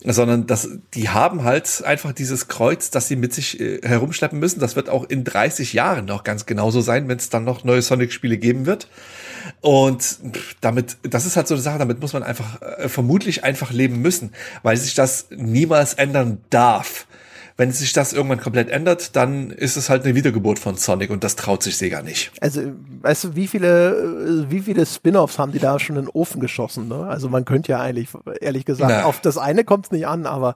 sondern 0.05 0.47
dass 0.47 0.69
die 0.95 1.11
haben 1.11 1.45
halt 1.45 1.85
einfach 1.85 2.13
dieses 2.13 2.49
Kreuz, 2.49 2.91
das 2.91 3.09
sie 3.09 3.17
mit 3.17 3.35
sich 3.35 3.61
äh, 3.61 3.81
herumschleppen 3.83 4.39
müssen. 4.39 4.61
Das 4.61 4.77
wird 4.77 4.89
auch 4.89 5.05
in 5.05 5.25
30 5.25 5.73
Jahren 5.73 6.07
noch 6.07 6.25
ganz 6.25 6.47
genauso 6.47 6.81
sein, 6.81 7.09
wenn 7.09 7.19
es 7.19 7.29
dann 7.29 7.45
noch 7.45 7.65
neue 7.65 7.83
Sonic-Spiele 7.83 8.39
geben 8.39 8.67
wird. 8.67 8.89
Und 9.61 10.19
damit, 10.61 10.97
das 11.03 11.27
ist 11.27 11.37
halt 11.37 11.49
so 11.49 11.55
eine 11.55 11.63
Sache, 11.63 11.79
damit 11.79 12.01
muss 12.01 12.13
man 12.13 12.23
einfach 12.23 12.61
äh, 12.63 12.89
vermutlich 12.89 13.45
einfach 13.45 13.73
leben 13.73 14.01
müssen, 14.01 14.33
weil 14.63 14.77
sich 14.77 14.95
das 14.95 15.27
niemals 15.31 15.95
ändern 15.95 16.39
darf. 16.51 17.07
Wenn 17.57 17.73
sich 17.73 17.93
das 17.93 18.13
irgendwann 18.13 18.41
komplett 18.41 18.69
ändert, 18.71 19.17
dann 19.17 19.51
ist 19.51 19.77
es 19.77 19.91
halt 19.91 20.05
eine 20.05 20.15
Wiedergeburt 20.15 20.59
von 20.59 20.77
Sonic 20.77 21.11
und 21.11 21.25
das 21.25 21.37
traut 21.37 21.63
sich 21.63 21.77
Sega 21.77 22.03
nicht. 22.03 22.33
Also, 22.41 22.63
weißt 23.03 23.25
du, 23.25 23.37
wie 23.37 23.47
viele, 23.47 24.47
wie 24.49 24.61
viele 24.61 24.87
Spin-offs 24.87 25.39
haben 25.39 25.53
die 25.53 25.59
da 25.59 25.79
schon 25.79 25.97
in 25.97 26.07
den 26.07 26.11
Ofen 26.11 26.41
geschossen? 26.41 26.89
Ne? 26.89 27.07
Also 27.07 27.29
man 27.29 27.45
könnte 27.45 27.73
ja 27.73 27.81
eigentlich, 27.81 28.09
ehrlich 28.41 28.65
gesagt, 28.65 28.91
Na. 28.91 29.05
auf 29.05 29.21
das 29.21 29.39
eine 29.39 29.65
kommt 29.65 29.87
es 29.87 29.93
nicht 29.93 30.07
an, 30.07 30.27
aber 30.27 30.55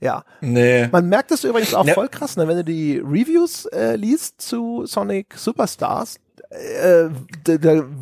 ja. 0.00 0.24
Nee. 0.40 0.88
Man 0.88 1.08
merkt 1.08 1.30
es 1.30 1.44
übrigens 1.44 1.74
auch 1.74 1.84
nee. 1.84 1.94
voll 1.94 2.08
krass, 2.08 2.36
ne? 2.36 2.48
wenn 2.48 2.56
du 2.56 2.64
die 2.64 2.98
Reviews 2.98 3.66
äh, 3.66 3.96
liest 3.96 4.40
zu 4.40 4.84
Sonic 4.86 5.34
Superstars, 5.36 6.18
äh, 6.50 7.08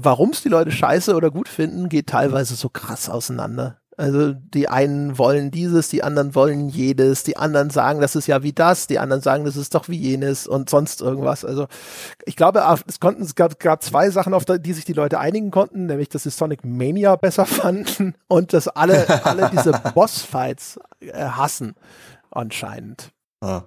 warum 0.02 0.30
es 0.30 0.42
die 0.42 0.48
Leute 0.48 0.70
scheiße 0.70 1.14
oder 1.14 1.30
gut 1.30 1.48
finden, 1.48 1.88
geht 1.88 2.08
teilweise 2.08 2.54
so 2.54 2.68
krass 2.68 3.08
auseinander. 3.08 3.78
Also 3.96 4.32
die 4.32 4.68
einen 4.68 5.18
wollen 5.18 5.50
dieses, 5.50 5.88
die 5.88 6.02
anderen 6.02 6.34
wollen 6.34 6.68
jedes, 6.68 7.22
die 7.22 7.36
anderen 7.36 7.70
sagen, 7.70 8.00
das 8.00 8.16
ist 8.16 8.26
ja 8.26 8.42
wie 8.42 8.52
das, 8.52 8.86
die 8.86 8.98
anderen 8.98 9.22
sagen, 9.22 9.44
das 9.44 9.56
ist 9.56 9.74
doch 9.74 9.88
wie 9.88 9.96
jenes 9.96 10.46
und 10.46 10.68
sonst 10.68 11.00
irgendwas. 11.00 11.44
Also 11.44 11.66
ich 12.24 12.36
glaube, 12.36 12.64
es 12.86 12.98
konnten 12.98 13.22
es 13.22 13.34
gab, 13.34 13.58
gab 13.60 13.82
zwei 13.82 14.10
Sachen, 14.10 14.34
auf 14.34 14.44
die 14.44 14.72
sich 14.72 14.84
die 14.84 14.92
Leute 14.92 15.20
einigen 15.20 15.50
konnten, 15.50 15.86
nämlich 15.86 16.08
dass 16.08 16.24
sie 16.24 16.30
Sonic 16.30 16.64
Mania 16.64 17.16
besser 17.16 17.46
fanden 17.46 18.14
und 18.26 18.52
dass 18.52 18.68
alle 18.68 19.24
alle 19.24 19.50
diese 19.52 19.72
Bossfights 19.94 20.80
äh, 21.00 21.12
hassen 21.12 21.74
anscheinend. 22.30 23.12
Ja. 23.44 23.64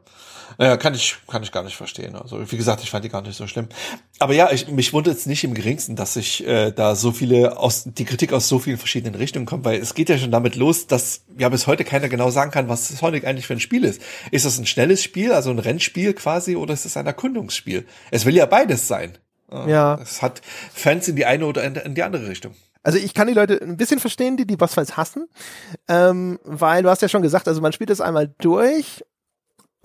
Naja, 0.58 0.78
kann 0.78 0.95
ich, 0.95 1.18
kann 1.28 1.44
ich 1.44 1.52
gar 1.52 1.64
nicht 1.64 1.76
verstehen. 1.76 2.16
Also, 2.16 2.52
wie 2.52 2.58
gesagt, 2.58 2.82
ich 2.82 2.90
fand 2.90 3.06
die 3.06 3.10
gar 3.10 3.22
nicht 3.22 3.38
so 3.38 3.45
schlimm. 3.45 3.68
Aber 4.18 4.34
ja, 4.34 4.52
ich, 4.52 4.68
mich 4.70 4.91
wundert 4.91 5.16
es 5.16 5.28
nicht 5.28 5.44
im 5.44 5.54
geringsten, 5.54 5.95
dass 5.95 6.16
sich 6.16 6.45
äh, 6.48 6.72
da 6.72 6.95
so 6.95 7.12
viele 7.12 7.58
aus, 7.58 7.84
die 7.86 8.06
Kritik 8.06 8.34
aus 8.34 8.48
so 8.48 8.58
vielen 8.58 8.78
verschiedenen 8.78 9.14
Richtungen 9.16 9.45
kommt, 9.45 9.66
weil 9.66 9.80
es 9.80 9.94
geht 9.94 10.10
ja 10.10 10.18
schon 10.18 10.32
damit 10.32 10.56
los, 10.56 10.88
dass 10.88 11.26
ja 11.38 11.49
bis 11.49 11.68
heute 11.68 11.84
keiner 11.84 12.10
genau 12.10 12.32
sagen 12.32 12.49
kann, 12.49 12.70
was 12.70 12.88
Sonic 12.88 13.26
eigentlich 13.26 13.45
für 13.45 13.54
ein 13.54 13.60
Spiel 13.60 13.84
ist. 13.84 14.02
Ist 14.32 14.45
das 14.45 14.58
ein 14.58 14.66
schnelles 14.66 15.04
Spiel, 15.04 15.32
also 15.32 15.52
ein 15.52 15.60
Rennspiel 15.60 16.14
quasi, 16.14 16.56
oder 16.56 16.74
ist 16.74 16.86
es 16.86 16.98
ein 16.98 17.06
Erkundungsspiel? 17.06 17.86
Es 18.10 18.26
will 18.26 18.36
ja 18.36 18.48
beides 18.48 18.88
sein. 18.88 19.18
Ja. 19.52 19.99
Es 20.02 20.22
hat 20.22 20.41
Fans 20.74 21.08
in 21.08 21.16
die 21.16 21.26
eine 21.26 21.45
oder 21.45 21.64
in 21.64 21.95
die 21.95 22.04
andere 22.04 22.28
Richtung. 22.28 22.54
Also 22.84 22.99
ich 22.99 23.14
kann 23.14 23.28
die 23.28 23.34
Leute 23.34 23.62
ein 23.62 23.78
bisschen 23.78 23.99
verstehen, 23.99 24.38
die 24.38 24.48
die 24.48 24.58
Bossfights 24.58 24.98
hassen, 24.98 25.28
ähm, 25.88 26.40
weil 26.44 26.84
du 26.84 26.90
hast 26.90 27.02
ja 27.02 27.10
schon 27.10 27.22
gesagt, 27.22 27.48
also 27.48 27.62
man 27.62 27.74
spielt 27.74 27.90
es 27.90 28.02
einmal 28.02 28.34
durch 28.40 29.04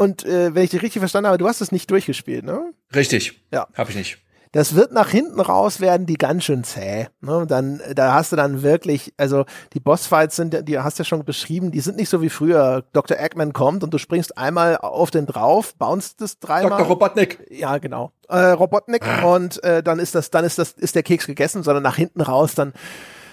und 0.03 0.25
äh, 0.25 0.53
wenn 0.55 0.65
ich 0.65 0.71
dich 0.71 0.83
richtig 0.83 0.99
verstanden 0.99 1.29
habe, 1.29 1.39
du 1.39 1.47
hast 1.47 1.61
es 1.61 1.71
nicht 1.71 1.89
durchgespielt, 1.91 2.45
ne? 2.45 2.73
Richtig. 2.95 3.41
Ja. 3.53 3.69
Habe 3.75 3.91
ich 3.91 3.97
nicht. 3.97 4.19
Das 4.51 4.75
wird 4.75 4.93
nach 4.93 5.09
hinten 5.09 5.41
raus 5.41 5.81
werden 5.81 6.07
die 6.07 6.19
ganz 6.19 6.45
schön 6.45 6.63
zäh. 6.63 7.07
Ne? 7.23 7.47
Dann, 7.49 7.81
da 7.95 8.13
hast 8.13 8.33
du 8.33 8.37
dann 8.37 8.63
wirklich, 8.63 9.15
also 9.17 9.47
die 9.73 9.81
Bossfights 9.81 10.37
sind, 10.37 10.69
die 10.69 10.79
hast 10.79 10.99
du 10.99 11.03
ja 11.03 11.05
schon 11.07 11.25
beschrieben, 11.25 11.71
die 11.71 11.81
sind 11.81 11.97
nicht 11.97 12.11
so 12.11 12.21
wie 12.21 12.29
früher. 12.29 12.85
Dr. 12.93 13.19
Eggman 13.19 13.55
kommt 13.55 13.83
und 13.83 13.95
du 13.95 13.99
springst 13.99 14.37
einmal 14.37 14.77
auf 14.77 15.11
den 15.11 15.25
drauf, 15.25 15.75
bounst 15.77 16.21
es 16.21 16.39
dreimal. 16.39 16.81
Dr. 16.81 16.87
Robotnik. 16.87 17.47
Ja, 17.49 17.79
genau. 17.79 18.13
Äh, 18.29 18.39
Robotnik 18.39 19.05
und 19.25 19.63
äh, 19.65 19.83
dann 19.83 19.99
ist 19.99 20.15
das, 20.15 20.31
dann 20.31 20.45
ist 20.45 20.59
das, 20.59 20.73
ist 20.73 20.97
der 20.97 21.03
Keks 21.03 21.27
gegessen, 21.27 21.63
sondern 21.63 21.85
nach 21.85 21.97
hinten 21.97 22.21
raus 22.21 22.55
dann 22.55 22.75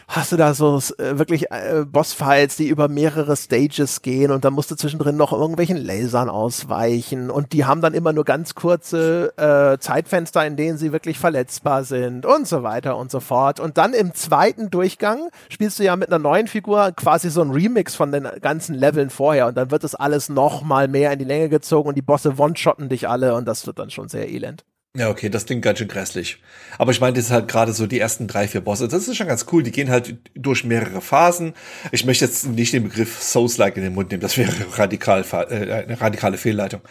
hast 0.09 0.31
du 0.31 0.37
da 0.37 0.55
so 0.55 0.77
äh, 0.97 1.19
wirklich 1.19 1.51
äh, 1.51 1.85
Bossfights, 1.85 2.57
die 2.57 2.67
über 2.67 2.87
mehrere 2.87 3.35
Stages 3.37 4.01
gehen 4.01 4.31
und 4.31 4.43
dann 4.43 4.53
musst 4.53 4.71
du 4.71 4.75
zwischendrin 4.75 5.15
noch 5.15 5.31
irgendwelchen 5.31 5.77
Lasern 5.77 6.29
ausweichen 6.29 7.29
und 7.29 7.53
die 7.53 7.65
haben 7.65 7.81
dann 7.81 7.93
immer 7.93 8.11
nur 8.11 8.25
ganz 8.25 8.55
kurze 8.55 9.33
äh, 9.37 9.79
Zeitfenster, 9.79 10.45
in 10.45 10.55
denen 10.55 10.79
sie 10.79 10.91
wirklich 10.91 11.19
verletzbar 11.19 11.83
sind 11.83 12.25
und 12.25 12.47
so 12.47 12.63
weiter 12.63 12.97
und 12.97 13.11
so 13.11 13.19
fort. 13.19 13.59
Und 13.59 13.77
dann 13.77 13.93
im 13.93 14.15
zweiten 14.15 14.71
Durchgang 14.71 15.29
spielst 15.49 15.77
du 15.77 15.83
ja 15.83 15.95
mit 15.95 16.09
einer 16.09 16.19
neuen 16.19 16.47
Figur 16.47 16.91
quasi 16.93 17.29
so 17.29 17.41
ein 17.41 17.51
Remix 17.51 17.93
von 17.93 18.11
den 18.11 18.27
ganzen 18.41 18.73
Leveln 18.73 19.11
vorher 19.11 19.47
und 19.47 19.55
dann 19.55 19.69
wird 19.69 19.83
das 19.83 19.93
alles 19.93 20.27
noch 20.27 20.63
mal 20.63 20.87
mehr 20.87 21.13
in 21.13 21.19
die 21.19 21.25
Länge 21.25 21.49
gezogen 21.49 21.87
und 21.87 21.95
die 21.95 22.01
Bosse 22.01 22.33
one-shotten 22.35 22.89
dich 22.89 23.07
alle 23.07 23.35
und 23.35 23.47
das 23.47 23.67
wird 23.67 23.77
dann 23.77 23.91
schon 23.91 24.09
sehr 24.09 24.27
elend. 24.27 24.65
Ja, 24.97 25.09
okay, 25.09 25.29
das 25.29 25.45
klingt 25.45 25.61
ganz 25.61 25.77
schön 25.77 25.87
grässlich. 25.87 26.41
Aber 26.79 26.91
ich 26.91 26.99
meine, 26.99 27.13
das 27.13 27.25
ist 27.25 27.31
halt 27.31 27.47
gerade 27.47 27.73
so 27.73 27.85
die 27.85 27.99
ersten 27.99 28.27
drei, 28.27 28.47
vier 28.47 28.61
Bosse. 28.61 28.87
Das 28.87 29.07
ist 29.07 29.17
schon 29.17 29.27
ganz 29.27 29.45
cool. 29.51 29.61
Die 29.61 29.71
gehen 29.71 29.91
halt 29.91 30.17
durch 30.33 30.63
mehrere 30.63 30.99
Phasen. 30.99 31.53
Ich 31.91 32.05
möchte 32.05 32.25
jetzt 32.25 32.47
nicht 32.47 32.73
den 32.73 32.85
Begriff 32.85 33.21
Souls-like 33.21 33.77
in 33.77 33.83
den 33.83 33.93
Mund 33.93 34.09
nehmen. 34.09 34.21
Das 34.21 34.35
wäre 34.35 34.51
radikal, 34.77 35.23
äh, 35.31 35.73
eine 35.73 36.01
radikale 36.01 36.37
Fehlleitung. 36.37 36.81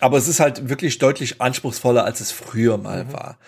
Aber 0.00 0.16
es 0.16 0.26
ist 0.26 0.40
halt 0.40 0.70
wirklich 0.70 0.96
deutlich 0.96 1.42
anspruchsvoller, 1.42 2.06
als 2.06 2.20
es 2.20 2.32
früher 2.32 2.78
mal 2.78 3.04
mhm. 3.04 3.12
war. 3.12 3.38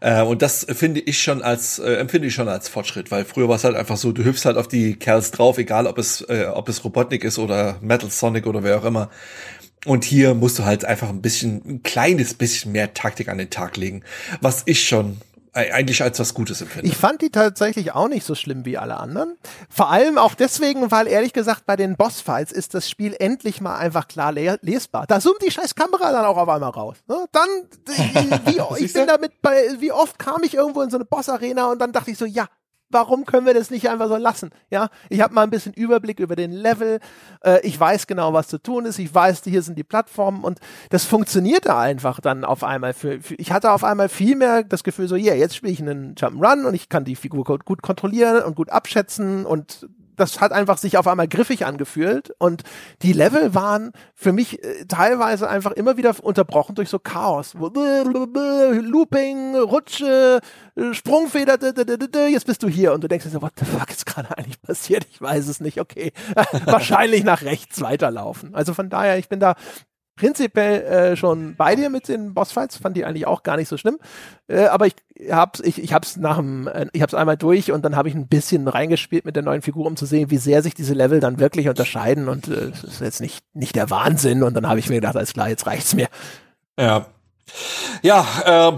Äh, 0.00 0.22
und 0.22 0.42
das 0.42 0.66
finde 0.68 1.00
ich 1.00 1.22
schon 1.22 1.42
als, 1.42 1.78
äh, 1.78 1.94
empfinde 1.94 2.28
ich 2.28 2.34
schon 2.34 2.48
als 2.48 2.68
Fortschritt, 2.68 3.10
weil 3.10 3.24
früher 3.24 3.48
war 3.48 3.56
es 3.56 3.64
halt 3.64 3.74
einfach 3.74 3.96
so, 3.96 4.12
du 4.12 4.22
hüpfst 4.22 4.44
halt 4.44 4.58
auf 4.58 4.68
die 4.68 4.96
Kerls 4.96 5.30
drauf, 5.30 5.56
egal 5.58 5.86
ob 5.86 5.96
es, 5.98 6.20
äh, 6.28 6.46
ob 6.52 6.68
es 6.68 6.84
Robotnik 6.84 7.24
ist 7.24 7.38
oder 7.38 7.78
Metal 7.80 8.10
Sonic 8.10 8.46
oder 8.46 8.62
wer 8.62 8.78
auch 8.78 8.84
immer. 8.84 9.10
Und 9.86 10.04
hier 10.04 10.34
musst 10.34 10.58
du 10.58 10.64
halt 10.64 10.84
einfach 10.84 11.08
ein 11.08 11.22
bisschen, 11.22 11.62
ein 11.64 11.82
kleines 11.82 12.34
bisschen 12.34 12.72
mehr 12.72 12.92
Taktik 12.92 13.28
an 13.28 13.38
den 13.38 13.50
Tag 13.50 13.76
legen, 13.76 14.02
was 14.40 14.62
ich 14.66 14.86
schon 14.86 15.18
eigentlich 15.56 16.02
als 16.02 16.18
was 16.18 16.34
Gutes 16.34 16.60
empfinde. 16.60 16.86
Ich 16.86 16.96
fand 16.96 17.22
die 17.22 17.30
tatsächlich 17.30 17.92
auch 17.92 18.08
nicht 18.08 18.26
so 18.26 18.34
schlimm 18.34 18.66
wie 18.66 18.76
alle 18.76 18.98
anderen. 18.98 19.36
Vor 19.70 19.90
allem 19.90 20.18
auch 20.18 20.34
deswegen, 20.34 20.90
weil 20.90 21.06
ehrlich 21.06 21.32
gesagt 21.32 21.64
bei 21.64 21.76
den 21.76 21.96
Bossfights 21.96 22.52
ist 22.52 22.74
das 22.74 22.90
Spiel 22.90 23.16
endlich 23.18 23.62
mal 23.62 23.76
einfach 23.76 24.06
klar 24.06 24.32
lesbar. 24.32 25.06
Da 25.06 25.18
zoomt 25.18 25.40
die 25.42 25.50
scheiß 25.50 25.74
Kamera 25.74 26.12
dann 26.12 26.26
auch 26.26 26.36
auf 26.36 26.48
einmal 26.48 26.70
raus. 26.70 26.96
Ne? 27.08 27.24
Dann, 27.32 27.48
wie, 28.44 28.84
ich 28.84 28.92
bin 28.92 29.06
damit 29.06 29.40
bei, 29.40 29.68
wie 29.78 29.92
oft 29.92 30.18
kam 30.18 30.42
ich 30.42 30.54
irgendwo 30.54 30.82
in 30.82 30.90
so 30.90 30.98
eine 30.98 31.06
Bossarena 31.06 31.70
und 31.70 31.78
dann 31.78 31.92
dachte 31.92 32.10
ich 32.10 32.18
so, 32.18 32.26
ja, 32.26 32.48
warum 32.90 33.24
können 33.24 33.46
wir 33.46 33.54
das 33.54 33.70
nicht 33.70 33.88
einfach 33.88 34.08
so 34.08 34.16
lassen? 34.16 34.50
Ja, 34.70 34.88
ich 35.08 35.20
habe 35.20 35.34
mal 35.34 35.42
ein 35.42 35.50
bisschen 35.50 35.72
Überblick 35.72 36.20
über 36.20 36.36
den 36.36 36.52
Level. 36.52 37.00
Äh, 37.44 37.60
ich 37.66 37.78
weiß 37.78 38.06
genau, 38.06 38.32
was 38.32 38.48
zu 38.48 38.58
tun 38.58 38.84
ist. 38.86 38.98
Ich 38.98 39.14
weiß, 39.14 39.42
hier 39.44 39.62
sind 39.62 39.78
die 39.78 39.84
Plattformen 39.84 40.44
und 40.44 40.60
das 40.90 41.04
funktionierte 41.04 41.74
einfach 41.76 42.20
dann 42.20 42.44
auf 42.44 42.64
einmal. 42.64 42.94
Für, 42.94 43.20
für 43.20 43.34
ich 43.34 43.52
hatte 43.52 43.72
auf 43.72 43.84
einmal 43.84 44.08
viel 44.08 44.36
mehr 44.36 44.62
das 44.62 44.84
Gefühl 44.84 45.08
so, 45.08 45.16
ja, 45.16 45.32
yeah, 45.32 45.34
jetzt 45.34 45.56
spiele 45.56 45.72
ich 45.72 45.80
einen 45.80 46.14
Jump'n'Run 46.14 46.64
und 46.64 46.74
ich 46.74 46.88
kann 46.88 47.04
die 47.04 47.16
Figur 47.16 47.44
gut 47.44 47.82
kontrollieren 47.82 48.42
und 48.44 48.54
gut 48.54 48.70
abschätzen 48.70 49.46
und 49.46 49.88
das 50.16 50.40
hat 50.40 50.52
einfach 50.52 50.78
sich 50.78 50.98
auf 50.98 51.06
einmal 51.06 51.28
griffig 51.28 51.66
angefühlt 51.66 52.32
und 52.38 52.62
die 53.02 53.12
Level 53.12 53.54
waren 53.54 53.92
für 54.14 54.32
mich 54.32 54.62
äh, 54.62 54.84
teilweise 54.86 55.48
einfach 55.48 55.72
immer 55.72 55.96
wieder 55.96 56.14
unterbrochen 56.22 56.74
durch 56.74 56.88
so 56.88 56.98
Chaos. 56.98 57.54
Looping, 57.54 59.56
Rutsche, 59.56 60.40
äh, 60.76 60.94
Sprungfeder, 60.94 61.58
jetzt 62.28 62.46
bist 62.46 62.62
du 62.62 62.68
hier 62.68 62.92
und 62.92 63.04
du 63.04 63.08
denkst 63.08 63.24
dir 63.24 63.30
so, 63.30 63.42
what 63.42 63.52
the 63.58 63.64
fuck 63.64 63.90
ist 63.90 64.06
gerade 64.06 64.36
eigentlich 64.36 64.60
passiert? 64.62 65.06
Ich 65.10 65.20
weiß 65.20 65.48
es 65.48 65.60
nicht, 65.60 65.80
okay. 65.80 66.12
Wahrscheinlich 66.64 67.24
nach 67.24 67.42
rechts 67.42 67.80
weiterlaufen. 67.80 68.54
Also 68.54 68.74
von 68.74 68.90
daher, 68.90 69.18
ich 69.18 69.28
bin 69.28 69.40
da 69.40 69.54
prinzipiell 70.16 70.82
äh, 70.82 71.16
schon 71.16 71.54
bei 71.56 71.76
dir 71.76 71.90
mit 71.90 72.08
den 72.08 72.34
Bossfights, 72.34 72.78
fand 72.78 72.96
die 72.96 73.04
eigentlich 73.04 73.26
auch 73.26 73.42
gar 73.42 73.56
nicht 73.56 73.68
so 73.68 73.76
schlimm. 73.76 73.98
Äh, 74.48 74.64
aber 74.66 74.86
ich 74.86 74.94
hab's, 75.30 75.60
ich, 75.60 75.80
ich 75.82 75.92
hab's 75.92 76.16
nach 76.16 76.38
dem, 76.38 76.66
äh, 76.66 76.86
ich 76.92 77.02
hab's 77.02 77.14
einmal 77.14 77.36
durch 77.36 77.70
und 77.70 77.84
dann 77.84 77.96
habe 77.96 78.08
ich 78.08 78.14
ein 78.14 78.26
bisschen 78.26 78.66
reingespielt 78.66 79.26
mit 79.26 79.36
der 79.36 79.42
neuen 79.42 79.62
Figur, 79.62 79.86
um 79.86 79.96
zu 79.96 80.06
sehen, 80.06 80.30
wie 80.30 80.38
sehr 80.38 80.62
sich 80.62 80.74
diese 80.74 80.94
Level 80.94 81.20
dann 81.20 81.38
wirklich 81.38 81.68
unterscheiden. 81.68 82.28
Und 82.28 82.48
äh, 82.48 82.70
das 82.70 82.84
ist 82.84 83.00
jetzt 83.00 83.20
nicht, 83.20 83.44
nicht 83.52 83.76
der 83.76 83.90
Wahnsinn. 83.90 84.42
Und 84.42 84.54
dann 84.54 84.68
habe 84.68 84.80
ich 84.80 84.88
mir 84.88 84.96
gedacht, 84.96 85.16
alles 85.16 85.34
klar, 85.34 85.48
jetzt 85.48 85.66
reicht's 85.66 85.94
mir. 85.94 86.08
Ja. 86.78 87.06
Ja, 88.02 88.26
äh, 88.44 88.76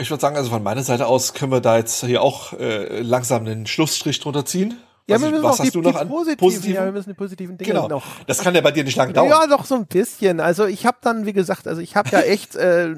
ich 0.00 0.10
würde 0.10 0.20
sagen, 0.20 0.36
also 0.36 0.50
von 0.50 0.62
meiner 0.62 0.82
Seite 0.82 1.06
aus 1.06 1.34
können 1.34 1.52
wir 1.52 1.60
da 1.60 1.76
jetzt 1.76 2.04
hier 2.04 2.22
auch 2.22 2.52
äh, 2.54 3.00
langsam 3.00 3.46
einen 3.46 3.66
Schlussstrich 3.66 4.18
drunter 4.20 4.44
ziehen. 4.44 4.76
Ja, 5.08 5.20
wir 5.20 5.30
müssen 5.30 5.42
was 5.42 5.54
auch 5.54 5.58
hast 5.60 5.66
die, 5.66 5.70
du 5.70 5.80
noch 5.80 5.96
an 5.96 6.08
positiven, 6.08 6.38
positiven? 6.48 6.74
Ja, 6.74 6.84
wir 6.84 6.92
müssen 6.92 7.08
die 7.10 7.14
positiven 7.14 7.56
Dinge 7.58 7.72
Genau. 7.72 7.88
noch. 7.88 8.04
Das 8.26 8.38
kann 8.38 8.54
ja 8.54 8.60
bei 8.60 8.72
dir 8.72 8.84
nicht 8.84 8.96
lang 8.96 9.12
dauern. 9.12 9.28
Ja, 9.30 9.46
doch 9.46 9.64
so 9.64 9.74
ein 9.74 9.86
bisschen. 9.86 10.40
Also 10.40 10.66
ich 10.66 10.84
habe 10.86 10.98
dann, 11.00 11.24
wie 11.26 11.32
gesagt, 11.32 11.66
also 11.66 11.80
ich 11.80 11.96
habe 11.96 12.10
ja 12.10 12.20
echt, 12.20 12.56
äh, 12.56 12.94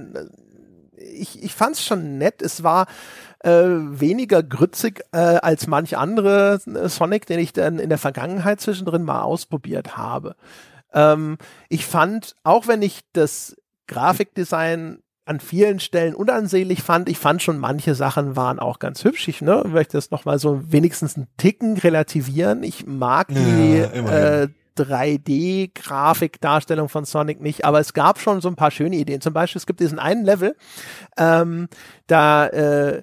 ich, 0.96 1.42
ich 1.42 1.54
fand 1.54 1.76
es 1.76 1.84
schon 1.84 2.18
nett. 2.18 2.42
Es 2.42 2.62
war 2.62 2.86
äh, 3.44 3.50
weniger 3.50 4.42
grützig 4.42 5.02
äh, 5.12 5.18
als 5.18 5.66
manch 5.66 5.96
andere 5.96 6.60
äh, 6.66 6.88
Sonic, 6.88 7.26
den 7.26 7.38
ich 7.38 7.52
dann 7.52 7.78
in 7.78 7.88
der 7.88 7.98
Vergangenheit 7.98 8.60
zwischendrin 8.60 9.02
mal 9.04 9.22
ausprobiert 9.22 9.96
habe. 9.96 10.34
Ähm, 10.92 11.38
ich 11.68 11.86
fand, 11.86 12.34
auch 12.42 12.66
wenn 12.66 12.82
ich 12.82 13.00
das 13.12 13.56
Grafikdesign 13.86 15.02
an 15.30 15.38
vielen 15.38 15.78
Stellen 15.78 16.16
unansehnlich 16.16 16.82
fand. 16.82 17.08
Ich 17.08 17.18
fand 17.18 17.40
schon, 17.40 17.58
manche 17.58 17.94
Sachen 17.94 18.34
waren 18.34 18.58
auch 18.58 18.80
ganz 18.80 19.04
hübsch. 19.04 19.28
Ich 19.28 19.40
ne, 19.40 19.62
möchte 19.64 19.96
das 19.96 20.10
nochmal 20.10 20.40
so 20.40 20.60
wenigstens 20.66 21.16
einen 21.16 21.28
Ticken 21.36 21.78
relativieren. 21.78 22.64
Ich 22.64 22.84
mag 22.84 23.28
die 23.28 23.78
Ja, 23.78 23.84
äh, 23.84 23.98
immerhin. 23.98 24.54
3D-Grafikdarstellung 24.76 26.88
von 26.88 27.04
Sonic 27.04 27.40
nicht, 27.40 27.64
aber 27.64 27.78
es 27.80 27.92
gab 27.92 28.18
schon 28.18 28.40
so 28.40 28.48
ein 28.48 28.56
paar 28.56 28.72
schöne 28.72 28.96
Ideen. 28.96 29.20
Zum 29.20 29.32
Beispiel, 29.32 29.58
es 29.58 29.66
gibt 29.66 29.80
diesen 29.80 30.00
einen 30.00 30.24
Level, 30.24 30.56
ähm, 31.16 31.68
da 32.06 32.46
äh, 32.46 33.02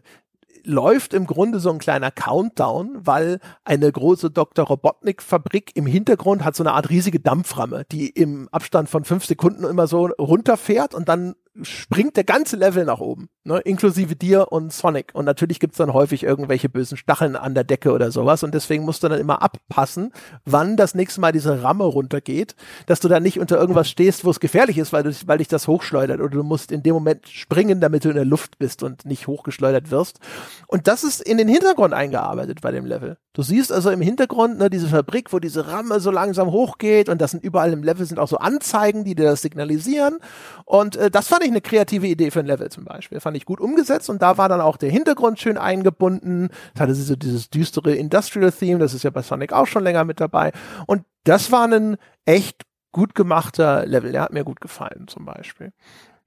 läuft 0.67 1.13
im 1.13 1.27
Grunde 1.27 1.59
so 1.59 1.69
ein 1.69 1.77
kleiner 1.77 2.11
Countdown, 2.11 2.97
weil 2.99 3.39
eine 3.63 3.91
große 3.91 4.31
Dr. 4.31 4.65
Robotnik-Fabrik 4.65 5.71
im 5.75 5.85
Hintergrund 5.85 6.43
hat 6.43 6.55
so 6.55 6.63
eine 6.63 6.73
Art 6.73 6.89
riesige 6.89 7.19
Dampframme, 7.19 7.85
die 7.91 8.09
im 8.09 8.49
Abstand 8.51 8.89
von 8.89 9.05
fünf 9.05 9.25
Sekunden 9.25 9.63
immer 9.63 9.87
so 9.87 10.07
runterfährt 10.07 10.93
und 10.93 11.07
dann 11.07 11.35
springt 11.63 12.15
der 12.17 12.23
ganze 12.23 12.55
Level 12.55 12.85
nach 12.85 12.99
oben, 12.99 13.29
ne, 13.43 13.59
inklusive 13.59 14.15
dir 14.15 14.51
und 14.51 14.71
Sonic. 14.73 15.11
Und 15.13 15.25
natürlich 15.25 15.59
gibt's 15.59 15.77
dann 15.77 15.93
häufig 15.93 16.23
irgendwelche 16.23 16.69
bösen 16.69 16.97
Stacheln 16.97 17.35
an 17.35 17.53
der 17.53 17.63
Decke 17.63 17.91
oder 17.91 18.11
sowas. 18.11 18.43
Und 18.43 18.53
deswegen 18.53 18.83
musst 18.83 19.03
du 19.03 19.07
dann 19.07 19.19
immer 19.19 19.41
abpassen, 19.41 20.11
wann 20.45 20.77
das 20.77 20.95
nächste 20.95 21.21
Mal 21.21 21.31
diese 21.31 21.63
Ramme 21.63 21.85
runtergeht, 21.85 22.55
dass 22.85 22.99
du 22.99 23.07
dann 23.07 23.23
nicht 23.23 23.39
unter 23.39 23.57
irgendwas 23.57 23.89
stehst, 23.89 24.25
wo 24.25 24.29
es 24.29 24.39
gefährlich 24.39 24.77
ist, 24.77 24.93
weil, 24.93 25.03
du, 25.03 25.11
weil 25.25 25.39
dich 25.39 25.47
das 25.47 25.67
hochschleudert. 25.67 26.19
Oder 26.19 26.29
du 26.29 26.43
musst 26.43 26.71
in 26.71 26.83
dem 26.83 26.93
Moment 26.93 27.27
springen, 27.27 27.81
damit 27.81 28.05
du 28.05 28.09
in 28.09 28.15
der 28.15 28.25
Luft 28.25 28.57
bist 28.59 28.83
und 28.83 29.05
nicht 29.05 29.27
hochgeschleudert 29.27 29.91
wirst. 29.91 30.19
Und 30.67 30.87
das 30.87 31.03
ist 31.03 31.21
in 31.21 31.37
den 31.37 31.47
Hintergrund 31.47 31.93
eingearbeitet 31.93 32.61
bei 32.61 32.71
dem 32.71 32.85
Level. 32.85 33.17
Du 33.37 33.43
siehst 33.43 33.71
also 33.71 33.91
im 33.91 34.01
Hintergrund 34.01 34.57
ne, 34.57 34.67
diese 34.71 34.87
Fabrik, 34.87 35.31
wo 35.31 35.37
diese 35.37 35.67
Ramme 35.67 35.99
so 35.99 36.09
langsam 36.09 36.49
hochgeht 36.49 37.07
und 37.07 37.21
das 37.21 37.29
sind 37.29 37.43
überall 37.43 37.71
im 37.71 37.83
Level 37.83 38.03
sind 38.03 38.17
auch 38.17 38.27
so 38.27 38.37
Anzeigen, 38.37 39.03
die 39.03 39.13
dir 39.13 39.25
das 39.25 39.43
signalisieren. 39.43 40.17
Und 40.65 40.95
äh, 40.95 41.11
das 41.11 41.27
fand 41.27 41.43
ich 41.43 41.46
eine 41.47 41.61
kreative 41.61 42.07
Idee 42.07 42.31
für 42.31 42.39
ein 42.39 42.45
Level 42.45 42.69
zum 42.69 42.85
Beispiel. 42.85 43.19
Fand 43.19 43.37
ich 43.37 43.45
gut 43.45 43.59
umgesetzt 43.59 44.09
und 44.09 44.21
da 44.21 44.37
war 44.37 44.49
dann 44.49 44.61
auch 44.61 44.77
der 44.77 44.89
Hintergrund 44.89 45.39
schön 45.39 45.57
eingebunden. 45.57 46.49
Es 46.75 46.81
hatte 46.81 46.93
so 46.93 47.15
dieses 47.15 47.49
düstere 47.49 47.95
Industrial-Theme, 47.95 48.79
das 48.79 48.93
ist 48.93 49.03
ja 49.03 49.09
bei 49.09 49.21
Sonic 49.21 49.53
auch 49.53 49.67
schon 49.67 49.83
länger 49.83 50.03
mit 50.03 50.19
dabei. 50.19 50.51
Und 50.85 51.03
das 51.23 51.51
war 51.51 51.67
ein 51.67 51.97
echt 52.25 52.63
gut 52.91 53.15
gemachter 53.15 53.85
Level. 53.85 54.11
Der 54.11 54.21
hat 54.21 54.33
mir 54.33 54.43
gut 54.43 54.61
gefallen 54.61 55.07
zum 55.07 55.25
Beispiel. 55.25 55.71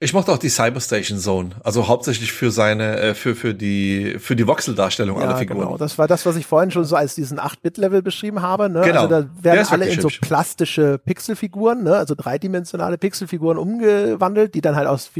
Ich 0.02 0.14
mochte 0.14 0.32
auch 0.32 0.38
die 0.38 0.48
Cyberstation 0.48 1.18
Zone, 1.18 1.50
also 1.62 1.86
hauptsächlich 1.86 2.32
für 2.32 2.50
seine, 2.50 2.98
äh, 2.98 3.14
für, 3.14 3.34
für 3.34 3.52
die, 3.52 4.16
für 4.18 4.34
die 4.34 4.46
Voxeldarstellung 4.46 5.20
ja, 5.20 5.26
aller 5.26 5.36
Figuren. 5.36 5.60
Genau, 5.60 5.76
das 5.76 5.98
war 5.98 6.08
das, 6.08 6.24
was 6.24 6.36
ich 6.36 6.46
vorhin 6.46 6.70
schon 6.70 6.86
so 6.86 6.96
als 6.96 7.14
diesen 7.14 7.38
8-Bit-Level 7.38 8.00
beschrieben 8.00 8.40
habe. 8.40 8.70
Ne? 8.70 8.80
Genau. 8.80 9.02
Also 9.02 9.08
da 9.08 9.28
werden 9.42 9.66
alle 9.68 9.86
in 9.86 10.00
so 10.00 10.08
plastische 10.22 10.96
Pixelfiguren, 10.96 11.82
ne? 11.82 11.96
also 11.96 12.14
dreidimensionale 12.16 12.96
Pixelfiguren 12.96 13.58
umgewandelt, 13.58 14.54
die 14.54 14.62
dann 14.62 14.74
halt 14.74 14.86
aus, 14.88 15.10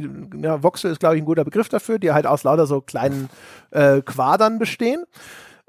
ja, 0.41 0.63
Voxel 0.63 0.91
ist 0.91 1.01
glaube 1.01 1.17
ich 1.17 1.23
ein 1.23 1.27
guter 1.27 1.45
Begriff 1.45 1.69
dafür, 1.69 1.99
die 1.99 2.13
halt 2.13 2.27
aus 2.27 2.45
lauter 2.45 2.67
so 2.67 2.81
kleinen 2.81 3.29
äh, 3.73 4.01
Quadern 4.01 4.59
bestehen. 4.59 5.05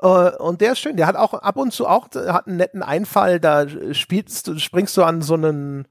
Uh, 0.01 0.31
und 0.39 0.61
der 0.61 0.71
ist 0.71 0.79
schön. 0.79 0.97
Der 0.97 1.05
hat 1.05 1.15
auch 1.15 1.33
ab 1.33 1.57
und 1.57 1.73
zu 1.73 1.85
auch 1.85 2.07
hat 2.15 2.47
einen 2.47 2.57
netten 2.57 2.81
Einfall. 2.81 3.39
Da 3.39 3.67
spielst, 3.91 4.59
springst 4.59 4.97
du 4.97 5.03
an 5.03 5.21
so 5.21 5.35
einen 5.35 5.85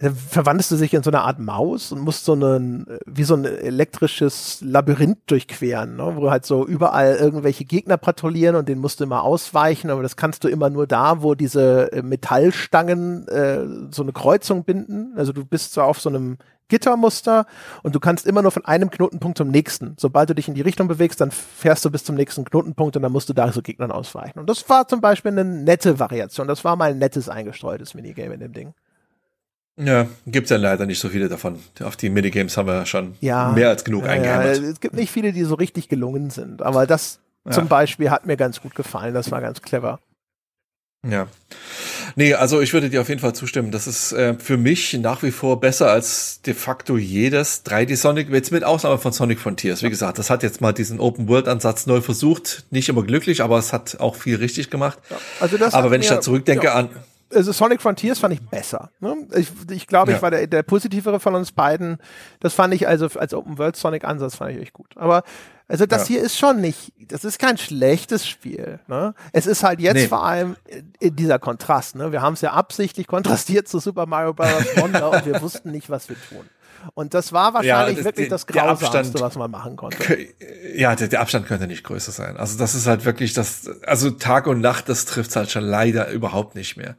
verwandelst 0.00 0.70
du 0.70 0.76
sich 0.76 0.94
in 0.94 1.02
so 1.02 1.10
eine 1.10 1.22
Art 1.22 1.38
Maus 1.38 1.92
und 1.92 2.00
musst 2.00 2.24
so 2.24 2.32
einen, 2.32 2.86
wie 3.04 3.24
so 3.24 3.34
ein 3.34 3.44
elektrisches 3.44 4.58
Labyrinth 4.62 5.18
durchqueren, 5.26 5.96
ne? 5.96 6.12
wo 6.16 6.30
halt 6.30 6.46
so 6.46 6.66
überall 6.66 7.16
irgendwelche 7.16 7.66
Gegner 7.66 7.98
patrouillieren 7.98 8.56
und 8.56 8.68
den 8.68 8.78
musst 8.78 9.00
du 9.00 9.04
immer 9.04 9.22
ausweichen, 9.22 9.90
aber 9.90 10.02
das 10.02 10.16
kannst 10.16 10.42
du 10.44 10.48
immer 10.48 10.70
nur 10.70 10.86
da, 10.86 11.22
wo 11.22 11.34
diese 11.34 11.92
äh, 11.92 12.02
Metallstangen 12.02 13.28
äh, 13.28 13.66
so 13.90 14.02
eine 14.02 14.12
Kreuzung 14.12 14.64
binden. 14.64 15.12
Also 15.16 15.32
du 15.32 15.44
bist 15.44 15.74
zwar 15.74 15.84
auf 15.84 16.00
so 16.00 16.08
einem 16.08 16.38
Gittermuster 16.68 17.44
und 17.82 17.94
du 17.94 18.00
kannst 18.00 18.26
immer 18.26 18.40
nur 18.40 18.52
von 18.52 18.64
einem 18.64 18.90
Knotenpunkt 18.90 19.36
zum 19.36 19.48
nächsten. 19.48 19.96
Sobald 19.98 20.30
du 20.30 20.34
dich 20.34 20.48
in 20.48 20.54
die 20.54 20.62
Richtung 20.62 20.88
bewegst, 20.88 21.20
dann 21.20 21.30
fährst 21.30 21.84
du 21.84 21.90
bis 21.90 22.04
zum 22.04 22.14
nächsten 22.14 22.46
Knotenpunkt 22.46 22.96
und 22.96 23.02
dann 23.02 23.12
musst 23.12 23.28
du 23.28 23.34
da 23.34 23.52
so 23.52 23.60
Gegnern 23.60 23.92
ausweichen. 23.92 24.38
Und 24.38 24.48
das 24.48 24.66
war 24.70 24.88
zum 24.88 25.02
Beispiel 25.02 25.32
eine 25.32 25.44
nette 25.44 25.98
Variation. 25.98 26.48
Das 26.48 26.64
war 26.64 26.76
mal 26.76 26.92
ein 26.92 26.98
nettes 26.98 27.28
eingestreutes 27.28 27.92
Minigame 27.92 28.34
in 28.34 28.40
dem 28.40 28.52
Ding. 28.54 28.74
Ja, 29.82 30.06
gibt's 30.26 30.50
ja 30.50 30.56
leider 30.56 30.86
nicht 30.86 30.98
so 30.98 31.08
viele 31.08 31.28
davon. 31.28 31.58
Auf 31.82 31.96
die 31.96 32.10
Minigames 32.10 32.56
haben 32.56 32.66
wir 32.66 32.86
schon 32.86 33.14
ja, 33.20 33.52
mehr 33.52 33.68
als 33.68 33.84
genug 33.84 34.04
ja, 34.04 34.10
eingehämmert. 34.10 34.58
Ja, 34.58 34.62
es 34.64 34.80
gibt 34.80 34.94
nicht 34.94 35.10
viele, 35.10 35.32
die 35.32 35.44
so 35.44 35.54
richtig 35.54 35.88
gelungen 35.88 36.30
sind, 36.30 36.62
aber 36.62 36.86
das 36.86 37.20
ja. 37.46 37.52
zum 37.52 37.68
Beispiel 37.68 38.10
hat 38.10 38.26
mir 38.26 38.36
ganz 38.36 38.60
gut 38.60 38.74
gefallen. 38.74 39.14
Das 39.14 39.30
war 39.30 39.40
ganz 39.40 39.62
clever. 39.62 40.00
Ja. 41.08 41.28
Nee, 42.16 42.34
also 42.34 42.60
ich 42.60 42.72
würde 42.74 42.90
dir 42.90 43.00
auf 43.00 43.08
jeden 43.08 43.20
Fall 43.20 43.34
zustimmen. 43.34 43.70
Das 43.70 43.86
ist 43.86 44.12
äh, 44.12 44.34
für 44.34 44.58
mich 44.58 44.92
nach 44.94 45.22
wie 45.22 45.30
vor 45.30 45.60
besser 45.60 45.90
als 45.90 46.42
de 46.42 46.52
facto 46.52 46.98
jedes 46.98 47.64
3D 47.64 47.96
Sonic, 47.96 48.28
jetzt 48.30 48.52
mit 48.52 48.64
Ausnahme 48.64 48.98
von 48.98 49.12
Sonic 49.12 49.40
Frontiers. 49.40 49.82
Wie 49.82 49.88
gesagt, 49.88 50.18
das 50.18 50.28
hat 50.28 50.42
jetzt 50.42 50.60
mal 50.60 50.72
diesen 50.72 51.00
Open 51.00 51.28
World 51.28 51.48
Ansatz 51.48 51.86
neu 51.86 52.00
versucht. 52.02 52.66
Nicht 52.70 52.88
immer 52.88 53.02
glücklich, 53.02 53.42
aber 53.42 53.58
es 53.58 53.72
hat 53.72 53.98
auch 54.00 54.16
viel 54.16 54.36
richtig 54.36 54.68
gemacht. 54.68 54.98
Ja, 55.08 55.16
also 55.40 55.56
das 55.56 55.72
aber 55.72 55.90
wenn 55.90 56.02
ich 56.02 56.08
da 56.08 56.20
zurückdenke 56.20 56.66
ja. 56.66 56.74
an 56.74 56.90
also 57.32 57.52
Sonic 57.52 57.80
Frontiers 57.80 58.18
fand 58.18 58.34
ich 58.34 58.40
besser. 58.40 58.90
Ne? 59.00 59.26
Ich, 59.34 59.50
ich 59.70 59.86
glaube, 59.86 60.10
ja. 60.10 60.16
ich 60.16 60.22
war 60.22 60.30
der, 60.30 60.46
der 60.46 60.62
positivere 60.62 61.20
von 61.20 61.34
uns 61.34 61.52
beiden. 61.52 61.98
Das 62.40 62.54
fand 62.54 62.74
ich 62.74 62.88
also 62.88 63.06
als 63.18 63.34
Open 63.34 63.58
World 63.58 63.76
Sonic 63.76 64.04
Ansatz 64.04 64.36
fand 64.36 64.52
ich 64.52 64.62
echt 64.62 64.72
gut. 64.72 64.96
Aber 64.96 65.22
also 65.68 65.86
das 65.86 66.08
ja. 66.08 66.16
hier 66.16 66.24
ist 66.24 66.36
schon 66.36 66.60
nicht, 66.60 66.92
das 66.98 67.24
ist 67.24 67.38
kein 67.38 67.56
schlechtes 67.56 68.26
Spiel. 68.26 68.80
Ne? 68.88 69.14
Es 69.32 69.46
ist 69.46 69.62
halt 69.62 69.80
jetzt 69.80 69.94
nee. 69.94 70.08
vor 70.08 70.24
allem 70.24 70.56
dieser 71.00 71.38
Kontrast. 71.38 71.94
Ne? 71.94 72.10
Wir 72.10 72.22
haben 72.22 72.34
es 72.34 72.40
ja 72.40 72.52
absichtlich 72.52 73.06
kontrastiert 73.06 73.68
zu 73.68 73.78
Super 73.78 74.06
Mario 74.06 74.34
Bros. 74.34 74.48
Wonder 74.76 75.10
und 75.10 75.26
wir 75.26 75.40
wussten 75.40 75.70
nicht, 75.70 75.88
was 75.88 76.08
wir 76.08 76.16
tun. 76.28 76.44
Und 76.94 77.14
das 77.14 77.32
war 77.32 77.54
wahrscheinlich 77.54 77.96
ja, 77.98 78.02
das, 78.02 78.04
wirklich 78.04 78.28
das 78.28 78.46
Grausamste, 78.46 78.98
Abstand, 78.98 79.20
was 79.20 79.36
man 79.36 79.50
machen 79.50 79.76
konnte. 79.76 79.98
Ja, 80.74 80.94
der, 80.96 81.08
der, 81.08 81.20
Abstand 81.20 81.46
könnte 81.46 81.66
nicht 81.66 81.84
größer 81.84 82.12
sein. 82.12 82.36
Also 82.36 82.58
das 82.58 82.74
ist 82.74 82.86
halt 82.86 83.04
wirklich 83.04 83.32
das, 83.32 83.70
also 83.86 84.10
Tag 84.10 84.46
und 84.46 84.60
Nacht, 84.60 84.88
das 84.88 85.04
trifft 85.04 85.34
halt 85.36 85.50
schon 85.50 85.64
leider 85.64 86.10
überhaupt 86.10 86.54
nicht 86.54 86.76
mehr. 86.76 86.96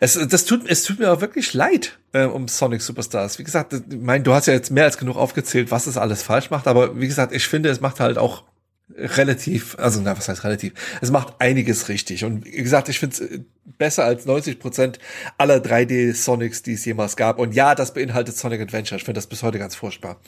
Es, 0.00 0.18
das 0.28 0.44
tut, 0.44 0.68
es 0.68 0.82
tut 0.82 0.98
mir 0.98 1.12
auch 1.12 1.20
wirklich 1.20 1.54
leid 1.54 1.98
äh, 2.12 2.24
um 2.24 2.48
Sonic 2.48 2.82
Superstars. 2.82 3.38
Wie 3.38 3.44
gesagt, 3.44 3.72
ich 3.72 3.82
mein, 3.98 4.24
du 4.24 4.32
hast 4.32 4.46
ja 4.46 4.54
jetzt 4.54 4.70
mehr 4.70 4.84
als 4.84 4.98
genug 4.98 5.16
aufgezählt, 5.16 5.70
was 5.70 5.86
es 5.86 5.96
alles 5.96 6.22
falsch 6.22 6.50
macht, 6.50 6.66
aber 6.66 6.98
wie 6.98 7.06
gesagt, 7.06 7.32
ich 7.32 7.46
finde, 7.46 7.68
es 7.68 7.80
macht 7.80 8.00
halt 8.00 8.18
auch 8.18 8.44
relativ, 8.94 9.76
also 9.78 10.00
na, 10.00 10.16
was 10.16 10.28
heißt 10.28 10.44
relativ? 10.44 10.72
Es 11.00 11.10
macht 11.10 11.34
einiges 11.40 11.88
richtig. 11.88 12.24
Und 12.24 12.44
wie 12.44 12.62
gesagt, 12.62 12.88
ich 12.88 12.98
finde 12.98 13.14
es 13.14 13.20
äh, 13.20 13.40
besser 13.78 14.04
als 14.04 14.26
90 14.26 14.58
Prozent 14.58 14.98
aller 15.38 15.56
3D 15.56 16.14
Sonics, 16.14 16.62
die 16.62 16.74
es 16.74 16.84
jemals 16.84 17.16
gab. 17.16 17.38
Und 17.38 17.54
ja, 17.54 17.74
das 17.74 17.94
beinhaltet 17.94 18.36
Sonic 18.36 18.60
Adventure. 18.60 18.96
Ich 18.96 19.04
finde 19.04 19.18
das 19.18 19.26
bis 19.26 19.42
heute 19.42 19.58
ganz 19.58 19.74
furchtbar. 19.74 20.20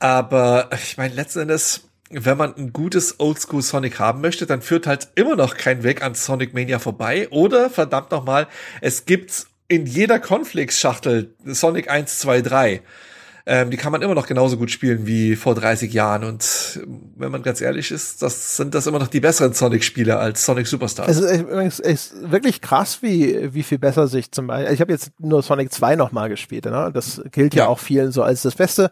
Aber 0.00 0.70
ich 0.82 0.96
meine, 0.96 1.14
letzten 1.14 1.40
Endes, 1.40 1.88
wenn 2.10 2.36
man 2.36 2.54
ein 2.56 2.72
gutes 2.72 3.20
Oldschool 3.20 3.62
Sonic 3.62 3.98
haben 3.98 4.20
möchte, 4.20 4.46
dann 4.46 4.62
führt 4.62 4.86
halt 4.86 5.08
immer 5.14 5.36
noch 5.36 5.56
kein 5.56 5.82
Weg 5.82 6.02
an 6.02 6.14
Sonic 6.14 6.54
Mania 6.54 6.78
vorbei. 6.78 7.28
Oder 7.30 7.70
verdammt 7.70 8.10
nochmal, 8.10 8.48
es 8.80 9.04
gibt 9.04 9.46
in 9.68 9.86
jeder 9.86 10.18
Conflicts-Schachtel 10.18 11.34
Sonic 11.44 11.90
1, 11.90 12.18
2, 12.18 12.42
3 12.42 12.82
ähm, 13.48 13.70
die 13.70 13.78
kann 13.78 13.92
man 13.92 14.02
immer 14.02 14.14
noch 14.14 14.26
genauso 14.26 14.58
gut 14.58 14.70
spielen 14.70 15.06
wie 15.06 15.34
vor 15.34 15.54
30 15.54 15.90
Jahren. 15.90 16.22
Und 16.22 16.80
wenn 17.16 17.32
man 17.32 17.42
ganz 17.42 17.62
ehrlich 17.62 17.90
ist, 17.90 18.20
das 18.20 18.58
sind 18.58 18.74
das 18.74 18.86
immer 18.86 18.98
noch 18.98 19.08
die 19.08 19.20
besseren 19.20 19.54
Sonic-Spiele 19.54 20.18
als 20.18 20.44
Sonic 20.44 20.66
Superstars. 20.66 21.08
Es 21.08 21.18
ist, 21.18 21.44
es 21.48 21.78
ist 21.80 22.30
wirklich 22.30 22.60
krass, 22.60 22.98
wie, 23.00 23.54
wie 23.54 23.62
viel 23.62 23.78
besser 23.78 24.06
sich 24.06 24.32
zum 24.32 24.48
Beispiel, 24.48 24.74
ich 24.74 24.82
habe 24.82 24.92
jetzt 24.92 25.12
nur 25.18 25.42
Sonic 25.42 25.72
2 25.72 25.96
nochmal 25.96 26.28
gespielt, 26.28 26.66
ne? 26.66 26.90
das 26.92 27.22
gilt 27.32 27.54
ja. 27.54 27.64
ja 27.64 27.68
auch 27.70 27.78
vielen 27.78 28.12
so 28.12 28.22
als 28.22 28.42
das 28.42 28.54
Beste. 28.54 28.90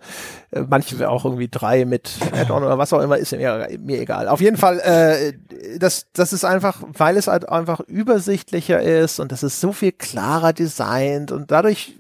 Äh, 0.51 0.63
manche 0.67 1.07
auch 1.07 1.27
irgendwie 1.27 1.49
drei 1.49 1.85
mit 1.85 2.13
Add-on 2.33 2.65
oder 2.65 2.79
was 2.79 2.95
auch 2.95 3.03
immer, 3.03 3.19
ist 3.19 3.33
mir, 3.33 3.69
mir 3.79 4.01
egal. 4.01 4.27
Auf 4.27 4.41
jeden 4.41 4.57
Fall, 4.57 4.81
äh, 4.81 5.35
das, 5.79 6.07
das 6.15 6.33
ist 6.33 6.47
einfach, 6.47 6.83
weil 6.97 7.19
es 7.19 7.27
halt 7.27 7.47
einfach 7.47 7.81
übersichtlicher 7.81 8.81
ist 8.81 9.21
und 9.21 9.33
das 9.33 9.43
ist 9.43 9.61
so 9.61 9.73
viel 9.73 9.93
klarer 9.93 10.55
designt 10.55 11.31
und 11.31 11.51
dadurch 11.51 11.95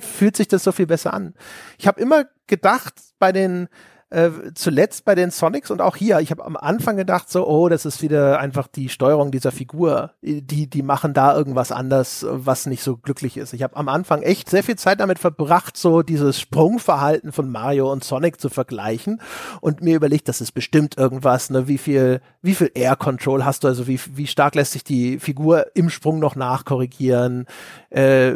fühlt 0.00 0.36
sich 0.36 0.48
das 0.48 0.64
so 0.64 0.72
viel 0.72 0.86
besser 0.86 1.14
an. 1.14 1.34
Ich 1.78 1.86
habe 1.86 2.00
immer 2.00 2.24
gedacht 2.46 2.94
bei 3.18 3.32
den 3.32 3.68
äh, 4.10 4.30
zuletzt 4.54 5.04
bei 5.04 5.14
den 5.14 5.30
Sonics 5.30 5.70
und 5.70 5.80
auch 5.80 5.94
hier, 5.94 6.18
ich 6.18 6.32
habe 6.32 6.44
am 6.44 6.56
Anfang 6.56 6.96
gedacht 6.96 7.30
so, 7.30 7.46
oh, 7.46 7.68
das 7.68 7.86
ist 7.86 8.02
wieder 8.02 8.40
einfach 8.40 8.66
die 8.66 8.88
Steuerung 8.88 9.30
dieser 9.30 9.52
Figur, 9.52 10.14
die 10.20 10.68
die 10.68 10.82
machen 10.82 11.14
da 11.14 11.36
irgendwas 11.36 11.70
anders, 11.70 12.26
was 12.28 12.66
nicht 12.66 12.82
so 12.82 12.96
glücklich 12.96 13.36
ist. 13.36 13.52
Ich 13.52 13.62
habe 13.62 13.76
am 13.76 13.88
Anfang 13.88 14.22
echt 14.22 14.50
sehr 14.50 14.64
viel 14.64 14.76
Zeit 14.76 14.98
damit 14.98 15.20
verbracht, 15.20 15.76
so 15.76 16.02
dieses 16.02 16.40
Sprungverhalten 16.40 17.30
von 17.30 17.50
Mario 17.50 17.90
und 17.90 18.02
Sonic 18.02 18.40
zu 18.40 18.48
vergleichen 18.48 19.20
und 19.60 19.80
mir 19.80 19.94
überlegt, 19.94 20.28
das 20.28 20.40
ist 20.40 20.52
bestimmt 20.52 20.98
irgendwas, 20.98 21.50
ne, 21.50 21.68
wie 21.68 21.78
viel 21.78 22.20
wie 22.42 22.54
viel 22.54 22.72
Air 22.74 22.96
Control 22.96 23.44
hast 23.44 23.62
du, 23.62 23.68
also 23.68 23.86
wie 23.86 24.00
wie 24.14 24.26
stark 24.26 24.56
lässt 24.56 24.72
sich 24.72 24.82
die 24.82 25.20
Figur 25.20 25.66
im 25.74 25.88
Sprung 25.88 26.18
noch 26.18 26.34
nachkorrigieren, 26.34 27.46
äh, 27.90 28.32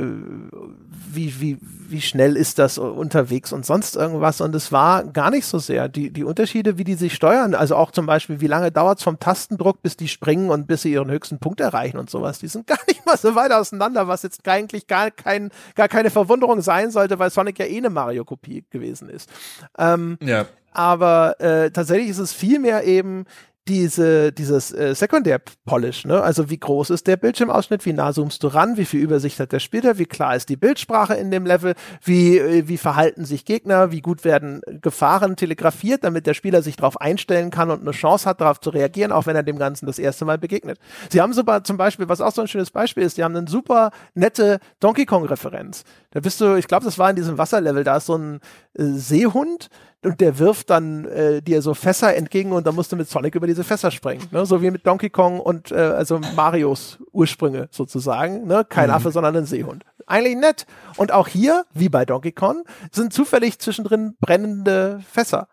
wie 1.13 1.41
wie 1.41 1.59
wie 1.89 2.01
schnell 2.01 2.37
ist 2.37 2.59
das 2.59 2.79
unterwegs 2.79 3.53
und 3.53 3.65
sonst 3.65 3.95
irgendwas 3.95 4.41
und 4.41 4.55
es 4.55 4.73
war 4.73 5.05
gar 5.05 5.31
nicht 5.31 5.47
so 5.47 5.59
sehr. 5.59 5.89
Die, 5.89 6.11
die 6.11 6.25
Unterschiede, 6.25 6.79
wie 6.79 6.85
die 6.85 6.95
sich 6.95 7.15
steuern, 7.15 7.55
also 7.55 7.77
auch 7.77 7.91
zum 7.91 8.07
Beispiel, 8.07 8.41
wie 8.41 8.47
lange 8.47 8.73
dauert 8.73 8.99
es 8.99 9.05
vom 9.05 9.21
Tastendruck, 9.21 9.81
bis 9.83 9.97
die 9.97 10.09
springen 10.09 10.51
und 10.51 10.67
bis 10.67 10.83
sie 10.83 10.93
ihren 10.93 11.11
höchsten 11.11 11.39
Punkt 11.39 11.61
erreichen 11.61 11.99
und 11.99 12.11
sowas, 12.11 12.39
die 12.39 12.49
sind 12.49 12.67
gar 12.67 12.79
nicht 12.89 13.07
mal 13.07 13.17
so 13.17 13.35
weit 13.35 13.53
auseinander, 13.53 14.09
was 14.09 14.23
jetzt 14.23 14.47
eigentlich 14.49 14.87
gar, 14.87 15.11
kein, 15.11 15.51
gar 15.75 15.89
keine 15.89 16.11
Verwunderung 16.11 16.63
sein 16.63 16.91
sollte, 16.91 17.19
weil 17.19 17.31
Sonic 17.31 17.59
ja 17.59 17.67
eh 17.67 17.79
eine 17.79 17.91
Mario-Kopie 17.91 18.65
gewesen 18.71 19.09
ist. 19.09 19.31
Ähm, 19.79 20.19
ja. 20.21 20.47
Aber 20.73 21.41
äh, 21.41 21.71
tatsächlich 21.71 22.09
ist 22.09 22.19
es 22.19 22.33
vielmehr 22.33 22.83
eben 22.85 23.27
diese, 23.67 24.31
dieses 24.31 24.73
äh, 24.73 24.95
Sekundär-Polish, 24.95 26.05
ne? 26.05 26.23
Also 26.23 26.51
wie 26.51 26.59
groß 26.59 26.91
ist 26.91 27.07
der 27.07 27.17
Bildschirmausschnitt, 27.17 27.87
wie 27.87 27.95
nah 27.95 28.13
zoomst 28.13 28.43
du 28.43 28.49
ran, 28.49 28.77
wie 28.77 28.85
viel 28.85 29.01
Übersicht 29.01 29.41
hat 29.41 29.53
der 29.53 29.59
Spieler, 29.59 29.97
wie 29.97 30.05
klar 30.05 30.37
ist 30.37 30.51
die 30.51 30.57
Bildsprache 30.57 31.15
in 31.15 31.31
dem 31.31 31.47
Level, 31.47 31.75
wie, 32.03 32.39
äh, 32.39 32.69
wie 32.69 32.77
verhalten 32.77 33.25
sich 33.25 33.47
Gegner, 33.47 33.91
wie 33.91 34.03
gut 34.03 34.25
werden 34.25 34.61
Gefahren 34.83 35.37
telegrafiert, 35.37 36.05
damit 36.05 36.27
der 36.27 36.35
Spieler 36.35 36.61
sich 36.61 36.77
darauf 36.77 37.01
einstellen 37.01 37.51
kann 37.51 37.71
und 37.71 37.81
eine 37.81 37.93
Chance 37.93 38.29
hat, 38.29 38.43
darauf 38.43 38.61
zu 38.61 38.69
reagieren, 38.69 39.13
auch 39.13 39.27
wenn 39.27 39.37
er 39.37 39.43
dem 39.43 39.59
Ganzen 39.59 39.87
das 39.87 39.99
erste 39.99 40.27
Mal 40.27 40.37
begegnet. 40.37 40.79
Sie 41.09 41.23
haben 41.23 41.33
sogar 41.33 41.65
zum 41.65 41.79
Beispiel, 41.79 42.09
was 42.09 42.21
auch 42.21 42.33
so 42.33 42.43
ein 42.43 42.49
schönes 42.49 42.71
Beispiel 42.71 43.03
ist, 43.03 43.17
die 43.17 43.25
haben 43.25 43.35
eine 43.35 43.49
super 43.49 43.93
nette 44.15 44.61
Donkey 44.81 45.07
Kong-Referenz. 45.07 45.85
Da 46.11 46.21
bist 46.21 46.41
du, 46.41 46.55
ich 46.57 46.69
glaube, 46.69 46.85
das 46.85 46.99
war 46.99 47.09
in 47.09 47.17
diesem 47.17 47.39
Wasserlevel, 47.39 47.83
da 47.83 47.97
ist 47.97 48.07
so 48.07 48.17
ein 48.17 48.41
äh, 48.79 48.85
Seehund, 48.85 49.71
und 50.05 50.21
der 50.21 50.39
wirft 50.39 50.71
dann 50.71 51.05
äh, 51.07 51.43
dir 51.43 51.63
so 51.63 51.75
Fässer 51.75 52.15
entgegen 52.15 52.53
und 52.53 52.67
dann 52.67 52.75
musst 52.75 52.93
du 52.93 52.97
mit 52.97 53.09
Sonic 53.09 53.35
über 53.35 53.47
diese 53.47 53.65
Fässer 53.65 53.91
springen. 53.91 54.27
Ne? 54.31 54.47
So 54.47 54.63
wie 54.63 54.71
mit 54.71 54.87
Donkey 54.87 55.11
Kong 55.11 55.41
und 55.41 55.71
äh, 55.71 55.77
also 55.77 56.21
Marios 56.37 56.99
Ursprünge 57.13 57.69
sozusagen. 57.71 58.47
Ne? 58.47 58.65
Kein 58.69 58.89
mhm. 58.89 58.95
Affe, 58.95 59.11
sondern 59.11 59.37
ein 59.37 59.47
Seehund. 59.47 59.85
Eigentlich 60.07 60.37
nett. 60.37 60.67
Und 60.97 61.13
auch 61.13 61.29
hier, 61.29 61.65
wie 61.73 61.89
bei 61.89 62.05
Donkey 62.05 62.33
Kong, 62.33 62.65
sind 62.93 63.13
zufällig 63.13 63.59
zwischendrin 63.59 64.17
brennende 64.21 65.01
Fässer. 65.11 65.49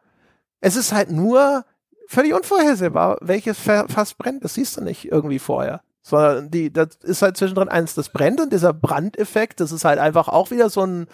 Es 0.60 0.76
ist 0.76 0.94
halt 0.94 1.12
nur 1.12 1.66
völlig 2.08 2.34
unvorhersehbar, 2.34 3.18
welches 3.22 3.58
Fass 3.58 4.14
brennt. 4.14 4.44
Das 4.44 4.56
siehst 4.56 4.78
du 4.78 4.82
nicht 4.82 5.12
irgendwie 5.12 5.40
vorher. 5.40 5.82
Sondern 6.02 6.52
die, 6.52 6.74
das 6.74 6.98
ist 7.04 7.22
halt 7.22 7.38
zwischendrin 7.38 7.70
eins, 7.70 7.94
das 7.94 8.10
brennt 8.10 8.42
und 8.42 8.52
dieser 8.52 8.74
Brandeffekt, 8.74 9.60
das 9.60 9.72
ist 9.72 9.86
halt 9.86 10.00
einfach 10.00 10.28
auch 10.28 10.50
wieder 10.52 10.70
so 10.70 10.82
ein 10.82 11.08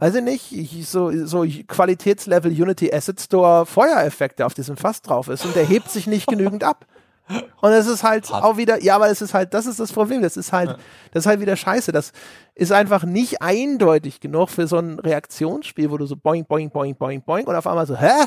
weiß 0.00 0.16
ich 0.16 0.22
nicht, 0.22 0.52
ich, 0.52 0.88
so, 0.88 1.12
so 1.26 1.44
Qualitätslevel 1.68 2.50
Unity 2.50 2.92
Asset 2.92 3.20
Store 3.20 3.66
Feuereffekt, 3.66 4.38
der 4.38 4.46
auf 4.46 4.54
diesem 4.54 4.76
Fass 4.76 5.02
drauf 5.02 5.28
ist 5.28 5.44
und 5.44 5.54
der 5.54 5.64
hebt 5.64 5.90
sich 5.90 6.06
nicht 6.06 6.26
genügend 6.26 6.64
ab. 6.64 6.86
Und 7.60 7.70
es 7.70 7.86
ist 7.86 8.02
halt 8.02 8.28
Hart. 8.30 8.42
auch 8.42 8.56
wieder, 8.56 8.82
ja, 8.82 8.96
aber 8.96 9.08
es 9.08 9.22
ist 9.22 9.34
halt, 9.34 9.54
das 9.54 9.66
ist 9.66 9.78
das 9.78 9.92
Problem. 9.92 10.22
Das 10.22 10.36
ist 10.36 10.52
halt, 10.52 10.76
das 11.12 11.24
ist 11.24 11.26
halt 11.26 11.40
wieder 11.40 11.54
scheiße. 11.54 11.92
Das 11.92 12.12
ist 12.54 12.72
einfach 12.72 13.04
nicht 13.04 13.40
eindeutig 13.42 14.20
genug 14.20 14.50
für 14.50 14.66
so 14.66 14.78
ein 14.78 14.98
Reaktionsspiel, 14.98 15.90
wo 15.90 15.96
du 15.96 16.06
so 16.06 16.16
boing, 16.16 16.44
boing, 16.44 16.70
boing, 16.70 16.96
boing, 16.96 17.22
boing 17.22 17.46
und 17.46 17.54
auf 17.54 17.66
einmal 17.66 17.86
so, 17.86 17.96
hä? 17.96 18.26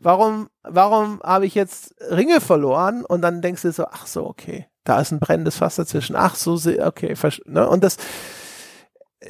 Warum, 0.00 0.48
warum 0.64 1.20
habe 1.22 1.46
ich 1.46 1.54
jetzt 1.54 1.94
Ringe 2.10 2.40
verloren? 2.40 3.04
Und 3.04 3.22
dann 3.22 3.40
denkst 3.40 3.62
du 3.62 3.72
so, 3.72 3.86
ach 3.86 4.06
so, 4.06 4.26
okay, 4.26 4.66
da 4.82 5.00
ist 5.00 5.12
ein 5.12 5.20
brennendes 5.20 5.56
Fass 5.56 5.76
dazwischen. 5.76 6.16
Ach 6.16 6.34
so, 6.34 6.54
okay, 6.54 7.14
ne? 7.46 7.68
Und 7.68 7.84
das, 7.84 7.96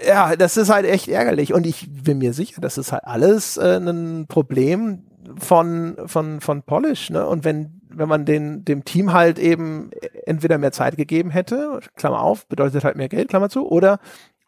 ja, 0.07 0.37
das 0.37 0.57
ist 0.57 0.71
halt 0.71 0.87
echt 0.87 1.09
ärgerlich. 1.09 1.53
Und 1.53 1.66
ich 1.66 1.89
bin 1.91 2.19
mir 2.19 2.33
sicher, 2.33 2.61
das 2.61 2.79
ist 2.79 2.93
halt 2.93 3.05
alles 3.05 3.57
äh, 3.57 3.77
ein 3.79 4.27
Problem 4.29 5.05
von, 5.39 5.97
von, 6.07 6.41
von 6.41 6.62
Polish, 6.62 7.11
ne? 7.11 7.27
Und 7.27 7.45
wenn, 7.45 7.81
wenn 7.89 8.09
man 8.09 8.25
den, 8.25 8.65
dem 8.65 8.85
Team 8.85 9.12
halt 9.12 9.39
eben 9.39 9.91
entweder 10.27 10.59
mehr 10.59 10.73
Zeit 10.73 10.97
gegeben 10.97 11.31
hätte, 11.31 11.81
Klammer 11.97 12.21
auf, 12.21 12.47
bedeutet 12.47 12.85
halt 12.85 12.97
mehr 12.97 13.09
Geld, 13.09 13.29
Klammer 13.29 13.49
zu, 13.49 13.69
oder 13.69 14.01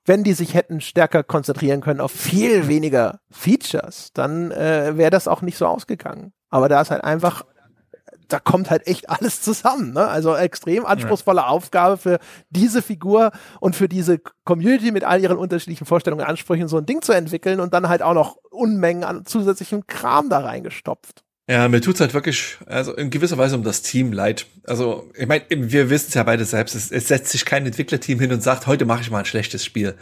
wenn 0.05 0.23
die 0.23 0.35
sich 0.35 0.55
hätten 0.55 0.81
stärker 0.81 1.23
konzentrieren 1.23 1.81
können 1.81 2.01
auf 2.01 2.12
viel 2.12 2.68
weniger 2.68 3.20
Features, 3.31 4.12
dann 4.14 4.52
äh, 4.52 4.97
wäre 4.97 5.10
das 5.10 5.28
auch 5.28 5.43
nicht 5.43 5.59
so 5.59 5.66
ausgegangen. 5.66 6.32
Aber 6.48 6.68
da 6.68 6.81
ist 6.81 6.90
halt 6.90 7.02
einfach 7.02 7.44
da 8.28 8.40
kommt 8.40 8.70
halt 8.70 8.86
echt 8.86 9.08
alles 9.10 9.42
zusammen. 9.42 9.92
Ne? 9.92 10.06
Also 10.06 10.34
extrem 10.34 10.86
anspruchsvolle 10.86 11.40
ja. 11.40 11.46
Aufgabe 11.46 11.96
für 11.96 12.18
diese 12.50 12.82
Figur 12.82 13.32
und 13.60 13.76
für 13.76 13.88
diese 13.88 14.18
Community 14.44 14.92
mit 14.92 15.04
all 15.04 15.20
ihren 15.20 15.38
unterschiedlichen 15.38 15.86
Vorstellungen 15.86 16.22
und 16.22 16.28
Ansprüchen 16.28 16.68
so 16.68 16.78
ein 16.78 16.86
Ding 16.86 17.02
zu 17.02 17.12
entwickeln 17.12 17.60
und 17.60 17.74
dann 17.74 17.88
halt 17.88 18.02
auch 18.02 18.14
noch 18.14 18.36
Unmengen 18.50 19.04
an 19.04 19.26
zusätzlichem 19.26 19.86
Kram 19.86 20.28
da 20.28 20.40
reingestopft. 20.40 21.25
Ja, 21.48 21.68
mir 21.68 21.81
tut's 21.81 22.01
halt 22.01 22.12
wirklich, 22.12 22.59
also 22.66 22.93
in 22.93 23.09
gewisser 23.09 23.39
Weise 23.39 23.55
um 23.55 23.62
das 23.62 23.81
Team 23.81 24.12
leid. 24.12 24.47
Also, 24.64 25.09
ich 25.14 25.28
meine, 25.28 25.44
wir 25.48 25.90
wissen 25.90 26.06
es 26.09 26.14
ja 26.14 26.24
beide 26.24 26.44
selbst, 26.44 26.74
es, 26.74 26.90
es, 26.90 27.06
setzt 27.06 27.31
sich 27.31 27.44
kein 27.44 27.64
Entwicklerteam 27.64 28.18
hin 28.18 28.32
und 28.32 28.43
sagt, 28.43 28.66
heute 28.66 28.85
mache 28.85 29.02
ich 29.02 29.12
mal 29.12 29.20
ein 29.20 29.27
schlechtes 29.27 29.64
Spiel. 29.64 29.94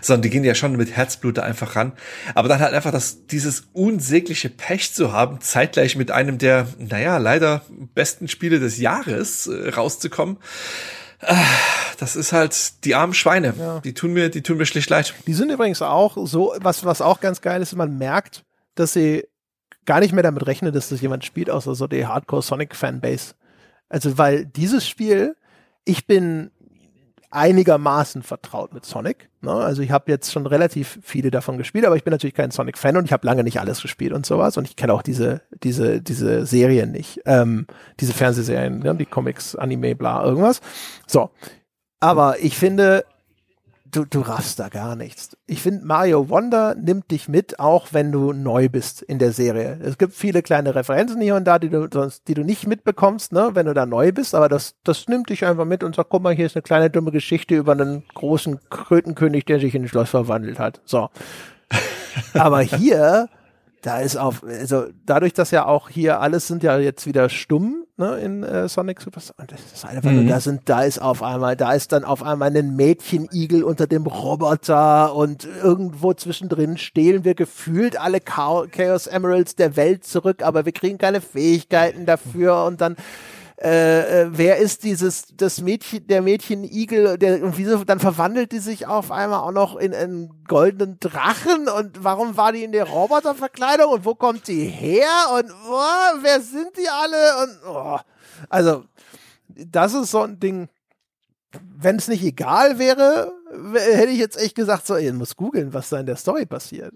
Sondern 0.00 0.22
die 0.22 0.30
gehen 0.30 0.44
ja 0.44 0.54
schon 0.54 0.76
mit 0.76 0.92
Herzblut 0.92 1.38
da 1.38 1.42
einfach 1.42 1.74
ran. 1.74 1.92
Aber 2.36 2.48
dann 2.48 2.60
halt 2.60 2.72
einfach 2.72 2.92
das, 2.92 3.26
dieses 3.26 3.64
unsägliche 3.72 4.48
Pech 4.48 4.94
zu 4.94 5.12
haben, 5.12 5.40
zeitgleich 5.40 5.96
mit 5.96 6.12
einem 6.12 6.38
der, 6.38 6.68
naja, 6.78 7.18
leider 7.18 7.62
besten 7.94 8.28
Spiele 8.28 8.60
des 8.60 8.78
Jahres 8.78 9.48
äh, 9.48 9.70
rauszukommen. 9.70 10.36
Äh, 11.18 11.34
das 11.98 12.14
ist 12.14 12.32
halt 12.32 12.84
die 12.84 12.94
armen 12.94 13.14
Schweine. 13.14 13.54
Ja. 13.58 13.80
Die 13.80 13.94
tun 13.94 14.12
mir, 14.12 14.28
die 14.28 14.42
tun 14.42 14.56
mir 14.56 14.66
schlicht 14.66 14.88
leid. 14.88 15.14
Die 15.26 15.34
sind 15.34 15.50
übrigens 15.50 15.82
auch 15.82 16.16
so, 16.28 16.54
was, 16.60 16.84
was 16.84 17.00
auch 17.02 17.18
ganz 17.18 17.40
geil 17.40 17.60
ist, 17.60 17.74
man 17.74 17.98
merkt, 17.98 18.44
dass 18.76 18.92
sie 18.92 19.24
gar 19.84 20.00
nicht 20.00 20.12
mehr 20.12 20.22
damit 20.22 20.46
rechne, 20.46 20.72
dass 20.72 20.88
das 20.88 21.00
jemand 21.00 21.24
spielt, 21.24 21.50
außer 21.50 21.74
so 21.74 21.86
die 21.86 22.06
Hardcore 22.06 22.42
Sonic 22.42 22.74
Fanbase. 22.74 23.34
Also, 23.88 24.16
weil 24.18 24.46
dieses 24.46 24.88
Spiel, 24.88 25.36
ich 25.84 26.06
bin 26.06 26.50
einigermaßen 27.32 28.22
vertraut 28.22 28.74
mit 28.74 28.84
Sonic. 28.84 29.30
Ne? 29.40 29.52
Also 29.52 29.82
ich 29.82 29.90
habe 29.90 30.10
jetzt 30.12 30.30
schon 30.30 30.46
relativ 30.46 30.98
viele 31.02 31.30
davon 31.30 31.56
gespielt, 31.56 31.86
aber 31.86 31.96
ich 31.96 32.04
bin 32.04 32.12
natürlich 32.12 32.34
kein 32.34 32.50
Sonic-Fan 32.50 32.96
und 32.96 33.06
ich 33.06 33.12
habe 33.12 33.26
lange 33.26 33.42
nicht 33.42 33.58
alles 33.58 33.80
gespielt 33.80 34.12
und 34.12 34.26
sowas. 34.26 34.58
Und 34.58 34.68
ich 34.68 34.76
kenne 34.76 34.92
auch 34.92 35.02
diese, 35.02 35.40
diese, 35.62 36.02
diese 36.02 36.44
Serien 36.44 36.92
nicht. 36.92 37.20
Ähm, 37.24 37.66
diese 38.00 38.12
Fernsehserien, 38.12 38.80
ne? 38.80 38.94
die 38.94 39.06
Comics, 39.06 39.56
Anime, 39.56 39.94
bla, 39.94 40.22
irgendwas. 40.22 40.60
So. 41.06 41.30
Aber 42.00 42.38
ich 42.40 42.56
finde, 42.56 43.04
du, 43.92 44.04
du 44.04 44.20
raffst 44.20 44.58
da 44.58 44.68
gar 44.68 44.96
nichts. 44.96 45.36
Ich 45.46 45.62
finde, 45.62 45.84
Mario 45.84 46.28
Wonder 46.28 46.74
nimmt 46.74 47.10
dich 47.10 47.28
mit, 47.28 47.60
auch 47.60 47.88
wenn 47.92 48.10
du 48.10 48.32
neu 48.32 48.68
bist 48.68 49.02
in 49.02 49.18
der 49.18 49.32
Serie. 49.32 49.78
Es 49.82 49.98
gibt 49.98 50.14
viele 50.14 50.42
kleine 50.42 50.74
Referenzen 50.74 51.20
hier 51.20 51.36
und 51.36 51.44
da, 51.44 51.58
die 51.58 51.68
du 51.68 51.86
sonst, 51.92 52.26
die 52.26 52.34
du 52.34 52.42
nicht 52.42 52.66
mitbekommst, 52.66 53.32
ne, 53.32 53.50
wenn 53.52 53.66
du 53.66 53.74
da 53.74 53.86
neu 53.86 54.10
bist, 54.10 54.34
aber 54.34 54.48
das, 54.48 54.74
das 54.82 55.06
nimmt 55.08 55.28
dich 55.28 55.44
einfach 55.44 55.66
mit 55.66 55.84
und 55.84 55.94
sagt, 55.94 56.10
guck 56.10 56.22
mal, 56.22 56.34
hier 56.34 56.46
ist 56.46 56.56
eine 56.56 56.62
kleine 56.62 56.90
dumme 56.90 57.12
Geschichte 57.12 57.54
über 57.54 57.72
einen 57.72 58.04
großen 58.14 58.58
Krötenkönig, 58.70 59.44
der 59.44 59.60
sich 59.60 59.74
in 59.74 59.82
ein 59.82 59.88
Schloss 59.88 60.10
verwandelt 60.10 60.58
hat. 60.58 60.80
So. 60.84 61.10
aber 62.34 62.60
hier, 62.60 63.28
da 63.82 63.98
ist 63.98 64.16
auf, 64.16 64.44
also 64.44 64.86
dadurch, 65.04 65.32
dass 65.32 65.50
ja 65.50 65.66
auch 65.66 65.88
hier 65.88 66.20
alles 66.20 66.46
sind 66.46 66.62
ja 66.62 66.78
jetzt 66.78 67.04
wieder 67.04 67.28
stumm, 67.28 67.84
ne, 67.96 68.16
in 68.18 68.44
äh, 68.44 68.68
Sonic 68.68 69.00
Superstar. 69.00 69.34
Und 69.40 69.50
das 69.50 69.60
ist 69.74 69.84
einfach 69.84 70.08
mhm. 70.08 70.20
nur, 70.20 70.24
da 70.26 70.40
sind, 70.40 70.62
da 70.66 70.82
ist 70.82 71.02
auf 71.02 71.22
einmal, 71.22 71.56
da 71.56 71.72
ist 71.72 71.90
dann 71.90 72.04
auf 72.04 72.22
einmal 72.22 72.56
ein 72.56 72.76
Mädchenigel 72.76 73.64
unter 73.64 73.88
dem 73.88 74.06
Roboter 74.06 75.14
und 75.14 75.48
irgendwo 75.62 76.14
zwischendrin 76.14 76.78
stehlen 76.78 77.24
wir 77.24 77.34
gefühlt 77.34 78.00
alle 78.00 78.20
Chaos 78.20 79.08
Emeralds 79.08 79.56
der 79.56 79.76
Welt 79.76 80.04
zurück, 80.04 80.42
aber 80.42 80.64
wir 80.64 80.72
kriegen 80.72 80.98
keine 80.98 81.20
Fähigkeiten 81.20 82.06
dafür 82.06 82.64
und 82.64 82.80
dann 82.80 82.96
äh, 83.62 84.22
äh, 84.22 84.28
wer 84.32 84.56
ist 84.56 84.82
dieses, 84.82 85.26
das 85.36 85.60
Mädchen, 85.60 86.08
der 86.08 86.20
Mädchen-Igel, 86.20 87.16
der, 87.16 87.44
und 87.44 87.56
wieso, 87.58 87.84
dann 87.84 88.00
verwandelt 88.00 88.50
die 88.50 88.58
sich 88.58 88.88
auf 88.88 89.12
einmal 89.12 89.38
auch 89.38 89.52
noch 89.52 89.76
in 89.76 89.94
einen 89.94 90.42
goldenen 90.48 90.98
Drachen? 90.98 91.68
Und 91.68 92.02
warum 92.02 92.36
war 92.36 92.50
die 92.50 92.64
in 92.64 92.72
der 92.72 92.88
Roboterverkleidung? 92.88 93.92
Und 93.92 94.04
wo 94.04 94.16
kommt 94.16 94.48
die 94.48 94.64
her? 94.64 95.06
Und 95.36 95.52
oh, 95.68 96.18
wer 96.22 96.40
sind 96.40 96.76
die 96.76 96.88
alle? 96.88 97.42
Und, 97.44 97.58
oh. 97.68 97.98
also, 98.48 98.84
das 99.48 99.94
ist 99.94 100.10
so 100.10 100.22
ein 100.22 100.40
Ding, 100.40 100.68
wenn 101.52 101.96
es 101.96 102.08
nicht 102.08 102.24
egal 102.24 102.80
wäre, 102.80 103.32
hätte 103.74 104.10
ich 104.10 104.18
jetzt 104.18 104.40
echt 104.40 104.56
gesagt, 104.56 104.88
so, 104.88 104.96
ich 104.96 105.12
muss 105.12 105.36
googeln, 105.36 105.72
was 105.72 105.88
da 105.88 106.00
in 106.00 106.06
der 106.06 106.16
Story 106.16 106.46
passiert. 106.46 106.94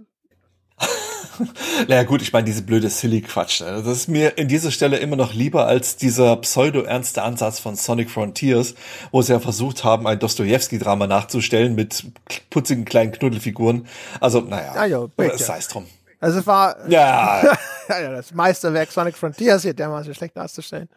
Naja 1.89 2.03
gut, 2.05 2.23
ich 2.23 2.33
meine, 2.33 2.45
diese 2.45 2.63
blöde 2.63 2.89
Silly-Quatsch. 2.89 3.61
Ne? 3.61 3.83
Das 3.85 3.97
ist 3.97 4.09
mir 4.09 4.39
in 4.39 4.49
dieser 4.49 4.71
Stelle 4.71 4.99
immer 4.99 5.17
noch 5.17 5.35
lieber 5.35 5.67
als 5.67 5.97
dieser 5.97 6.37
pseudo-ernste 6.37 7.23
Ansatz 7.23 7.59
von 7.59 7.77
Sonic 7.77 8.11
Frontiers, 8.11 8.75
wo 9.13 9.23
sie 9.23 9.33
ja 9.33 9.41
versucht 9.41 9.85
haben, 9.85 10.07
ein 10.07 10.19
Dostoevsky-Drama 10.19 11.07
nachzustellen 11.07 11.75
mit 11.75 12.05
putzigen 12.51 12.85
kleinen 12.85 13.13
Knuddelfiguren. 13.13 13.87
Also, 14.21 14.41
naja, 14.41 14.73
ah, 14.77 14.87
jo, 14.87 15.11
sei 15.37 15.59
es 15.59 15.69
drum. 15.69 15.87
Also 16.21 16.39
es 16.41 16.47
war 16.47 16.77
ja. 16.89 17.43
ja, 17.89 18.11
das 18.11 18.33
Meisterwerk 18.33 18.91
Sonic 18.91 19.17
Frontiers 19.17 19.63
hier 19.63 19.75
dermaßen 19.75 20.15
schlecht 20.15 20.37
darzustellen. 20.37 20.89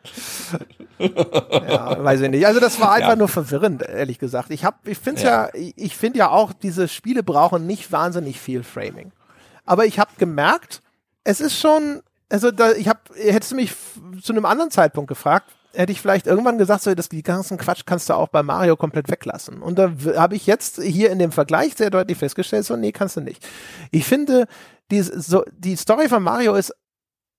ja, 0.98 2.04
weiß 2.04 2.22
ich 2.22 2.30
nicht. 2.30 2.46
Also 2.46 2.60
das 2.60 2.80
war 2.80 2.94
einfach 2.94 3.10
ja. 3.10 3.16
nur 3.16 3.28
verwirrend, 3.28 3.82
ehrlich 3.82 4.20
gesagt. 4.20 4.50
Ich 4.52 4.64
hab, 4.64 4.88
ich 4.88 4.98
finde 4.98 5.22
ja. 5.22 5.50
ja, 5.54 5.72
ich 5.76 5.96
finde 5.96 6.20
ja 6.20 6.30
auch, 6.30 6.54
diese 6.54 6.88
Spiele 6.88 7.24
brauchen 7.24 7.68
nicht 7.68 7.92
wahnsinnig 7.92 8.40
viel 8.40 8.64
Framing 8.64 9.12
aber 9.70 9.86
ich 9.86 10.00
habe 10.00 10.10
gemerkt, 10.18 10.82
es 11.24 11.40
ist 11.40 11.60
schon, 11.60 12.02
also 12.28 12.50
da, 12.50 12.72
ich 12.72 12.88
habe, 12.88 13.02
hättest 13.16 13.52
du 13.52 13.56
mich 13.56 13.76
zu 14.20 14.34
einem 14.34 14.46
anderen 14.46 14.72
Zeitpunkt 14.72 15.08
gefragt, 15.08 15.52
hätte 15.74 15.92
ich 15.92 16.02
vielleicht 16.02 16.26
irgendwann 16.26 16.58
gesagt, 16.58 16.82
so, 16.82 16.96
das, 16.96 17.08
die 17.08 17.22
ganzen 17.22 17.60
Quatsch 17.60 17.84
kannst 17.86 18.10
du 18.10 18.16
auch 18.16 18.30
bei 18.30 18.42
Mario 18.42 18.76
komplett 18.76 19.12
weglassen. 19.12 19.62
Und 19.62 19.78
da 19.78 19.94
habe 20.16 20.36
ich 20.36 20.48
jetzt 20.48 20.82
hier 20.82 21.12
in 21.12 21.20
dem 21.20 21.32
Vergleich 21.32 21.76
sehr 21.76 21.92
deutlich 21.92 22.18
festgestellt, 22.18 22.66
so, 22.66 22.76
nee, 22.76 22.92
kannst 22.92 23.16
du 23.18 23.22
nicht. 23.22 23.48
Ich 23.92 24.06
finde, 24.06 24.48
die, 24.90 25.04
so, 25.04 25.44
die 25.52 25.76
Story 25.76 26.10
von 26.10 26.24
Mario 26.24 26.56
ist, 26.56 26.74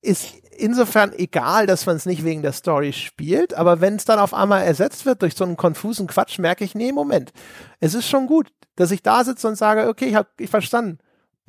ist 0.01 0.32
insofern 0.57 1.12
egal, 1.12 1.66
dass 1.66 1.85
man 1.86 1.97
es 1.97 2.07
nicht 2.07 2.24
wegen 2.24 2.43
der 2.43 2.52
Story 2.52 2.93
spielt, 2.93 3.55
aber 3.55 3.81
wenn 3.81 3.97
es 3.97 4.05
dann 4.05 4.20
auf 4.20 4.35
einmal 4.35 4.62
ersetzt 4.62 5.05
wird 5.05 5.23
durch 5.23 5.35
so 5.35 5.43
einen 5.43 5.57
konfusen 5.57 6.07
Quatsch, 6.07 6.39
merke 6.39 6.62
ich, 6.62 6.77
nee, 6.77 6.93
Moment, 6.93 7.32
es 7.81 7.94
ist 7.94 8.09
schon 8.09 8.28
gut, 8.28 8.52
dass 8.77 8.93
ich 8.93 9.02
da 9.02 9.24
sitze 9.24 9.48
und 9.48 9.57
sage, 9.57 9.89
okay, 9.89 10.07
ich 10.07 10.15
habe 10.15 10.28
ich 10.39 10.48
verstanden 10.48 11.01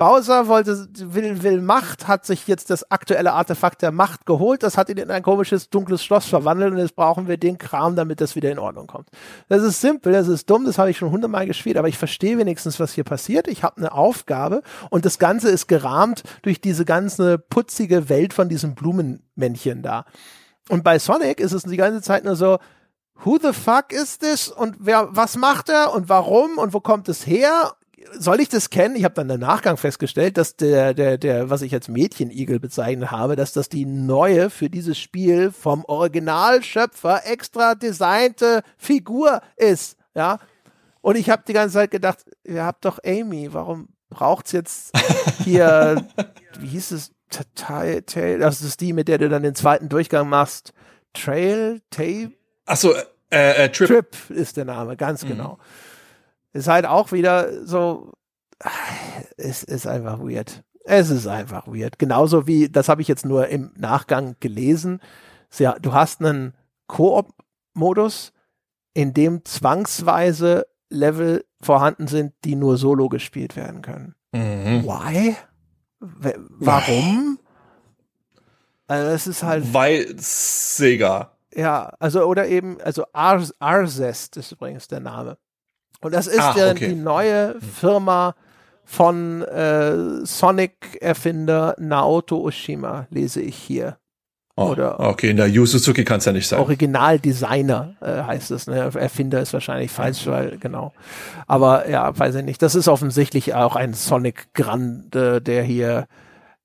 Bowser 0.02 0.48
wollte, 0.48 0.88
will, 0.96 1.44
will 1.44 1.60
Macht, 1.60 2.08
hat 2.08 2.26
sich 2.26 2.48
jetzt 2.48 2.70
das 2.70 2.90
aktuelle 2.90 3.34
Artefakt 3.34 3.82
der 3.82 3.92
Macht 3.92 4.26
geholt, 4.26 4.64
das 4.64 4.76
hat 4.76 4.88
ihn 4.88 4.96
in 4.96 5.12
ein 5.12 5.22
komisches, 5.22 5.70
dunkles 5.70 6.02
Schloss 6.02 6.26
verwandelt 6.26 6.72
und 6.72 6.78
jetzt 6.78 6.96
brauchen 6.96 7.28
wir 7.28 7.36
den 7.36 7.56
Kram, 7.56 7.94
damit 7.94 8.20
das 8.20 8.34
wieder 8.34 8.50
in 8.50 8.58
Ordnung 8.58 8.88
kommt. 8.88 9.10
Das 9.48 9.62
ist 9.62 9.80
simpel, 9.80 10.12
das 10.12 10.26
ist 10.26 10.50
dumm, 10.50 10.64
das 10.64 10.76
habe 10.76 10.90
ich 10.90 10.98
schon 10.98 11.12
hundertmal 11.12 11.46
gespielt, 11.46 11.76
aber 11.76 11.86
ich 11.86 11.98
verstehe 11.98 12.36
wenigstens, 12.36 12.80
was 12.80 12.92
hier 12.92 13.04
passiert. 13.04 13.46
Ich 13.46 13.62
habe 13.62 13.76
eine 13.76 13.92
Aufgabe 13.92 14.62
und 14.90 15.04
das 15.04 15.20
Ganze 15.20 15.50
ist 15.50 15.68
gerahmt 15.68 16.24
durch 16.42 16.60
diese 16.60 16.84
ganze 16.84 17.38
putzige 17.38 18.08
Welt 18.08 18.34
von 18.34 18.48
diesem 18.48 18.74
Blumenmännchen 18.74 19.82
da. 19.82 20.04
Und 20.68 20.82
bei 20.82 20.98
Sonic 20.98 21.38
ist 21.38 21.52
es 21.52 21.62
die 21.62 21.76
ganze 21.76 22.02
Zeit 22.02 22.24
nur 22.24 22.34
so, 22.34 22.58
who 23.24 23.38
the 23.40 23.52
fuck 23.52 23.92
is 23.92 24.18
this 24.18 24.48
und 24.48 24.74
wer, 24.80 25.10
was 25.12 25.36
macht 25.36 25.68
er 25.68 25.94
und 25.94 26.08
warum 26.08 26.58
und 26.58 26.74
wo 26.74 26.80
kommt 26.80 27.08
es 27.08 27.24
her 27.24 27.76
soll 28.18 28.40
ich 28.40 28.48
das 28.48 28.70
kennen? 28.70 28.96
Ich 28.96 29.04
habe 29.04 29.14
dann 29.14 29.30
im 29.30 29.40
Nachgang 29.40 29.76
festgestellt, 29.76 30.36
dass 30.36 30.56
der, 30.56 30.94
der, 30.94 31.18
der, 31.18 31.50
was 31.50 31.62
ich 31.62 31.72
als 31.74 31.88
Mädchenigel 31.88 32.60
bezeichnet 32.60 33.10
habe, 33.10 33.36
dass 33.36 33.52
das 33.52 33.68
die 33.68 33.84
neue 33.84 34.50
für 34.50 34.70
dieses 34.70 34.98
Spiel 34.98 35.50
vom 35.50 35.84
Originalschöpfer 35.84 37.22
extra 37.26 37.74
designte 37.74 38.62
Figur 38.76 39.40
ist. 39.56 39.96
Ja. 40.14 40.38
Und 41.00 41.16
ich 41.16 41.30
habe 41.30 41.42
die 41.46 41.52
ganze 41.52 41.74
Zeit 41.74 41.90
gedacht, 41.90 42.18
ihr 42.44 42.64
habt 42.64 42.84
doch 42.84 42.98
Amy, 43.04 43.52
warum 43.52 43.88
braucht's 44.08 44.52
jetzt 44.52 44.92
hier, 45.44 46.06
wie 46.60 46.68
hieß 46.68 46.92
es? 46.92 47.12
Tail, 47.54 48.02
das 48.38 48.60
ist 48.60 48.82
die, 48.82 48.92
mit 48.92 49.08
der 49.08 49.16
du 49.16 49.30
dann 49.30 49.42
den 49.42 49.54
zweiten 49.54 49.88
Durchgang 49.88 50.28
machst. 50.28 50.74
Trail, 51.14 51.80
Tape? 51.88 52.32
Achso, 52.66 52.92
äh, 53.30 53.64
äh, 53.64 53.68
Trip. 53.70 53.88
Trip 53.88 54.16
ist 54.28 54.58
der 54.58 54.66
Name, 54.66 54.98
ganz 54.98 55.24
mhm. 55.24 55.30
Ist 56.52 56.68
halt 56.68 56.86
auch 56.86 57.12
wieder 57.12 57.64
so, 57.66 58.12
es 59.36 59.62
ist 59.62 59.86
einfach 59.86 60.20
weird. 60.20 60.62
Es 60.84 61.10
ist 61.10 61.26
einfach 61.26 61.66
weird. 61.68 61.98
Genauso 61.98 62.46
wie, 62.46 62.68
das 62.68 62.88
habe 62.88 63.02
ich 63.02 63.08
jetzt 63.08 63.24
nur 63.24 63.48
im 63.48 63.72
Nachgang 63.76 64.36
gelesen. 64.40 65.00
Ja, 65.58 65.78
du 65.78 65.92
hast 65.92 66.20
einen 66.20 66.54
Koop-Modus, 66.88 68.32
in 68.94 69.14
dem 69.14 69.44
zwangsweise 69.44 70.66
Level 70.90 71.44
vorhanden 71.60 72.06
sind, 72.08 72.34
die 72.44 72.56
nur 72.56 72.76
solo 72.76 73.08
gespielt 73.08 73.56
werden 73.56 73.82
können. 73.82 74.14
Mhm. 74.32 74.84
Why? 74.84 75.36
W 76.00 76.34
warum? 76.58 77.38
Also 78.86 79.10
es 79.10 79.26
ist 79.26 79.42
halt. 79.42 79.72
Weil 79.72 80.14
Sega. 80.18 81.36
Ja, 81.54 81.92
also 81.98 82.24
oder 82.24 82.48
eben, 82.48 82.80
also 82.80 83.04
Ar 83.12 83.42
Arzest 83.58 84.36
ist 84.36 84.52
übrigens 84.52 84.88
der 84.88 85.00
Name. 85.00 85.38
Und 86.02 86.12
das 86.14 86.26
ist 86.26 86.38
Ah, 86.40 86.50
okay. 86.70 86.88
die 86.88 86.94
neue 86.94 87.56
Firma 87.60 88.34
von 88.84 89.42
äh, 89.42 90.24
Sonic-Erfinder 90.26 91.74
Naoto 91.78 92.38
Oshima, 92.42 93.06
lese 93.10 93.40
ich 93.40 93.56
hier. 93.56 93.96
Oh, 94.54 94.66
Oder- 94.72 95.00
okay, 95.00 95.30
in 95.30 95.38
der 95.38 95.46
Yu 95.46 95.64
Suzuki 95.64 96.04
kann 96.04 96.18
es 96.18 96.26
ja 96.26 96.32
nicht 96.32 96.46
sein. 96.46 96.60
Originaldesigner 96.60 97.94
äh, 98.02 98.22
heißt 98.24 98.50
es. 98.50 98.66
Ne? 98.66 98.90
Erfinder 98.94 99.40
ist 99.40 99.54
wahrscheinlich 99.54 99.90
falsch, 99.90 100.26
weil 100.26 100.58
genau. 100.58 100.92
Aber 101.46 101.88
ja, 101.88 102.16
weiß 102.18 102.34
ich 102.34 102.44
nicht. 102.44 102.60
Das 102.60 102.74
ist 102.74 102.86
offensichtlich 102.88 103.54
auch 103.54 103.76
ein 103.76 103.94
Sonic 103.94 104.52
Grande, 104.52 105.40
der 105.40 105.62
hier 105.62 106.06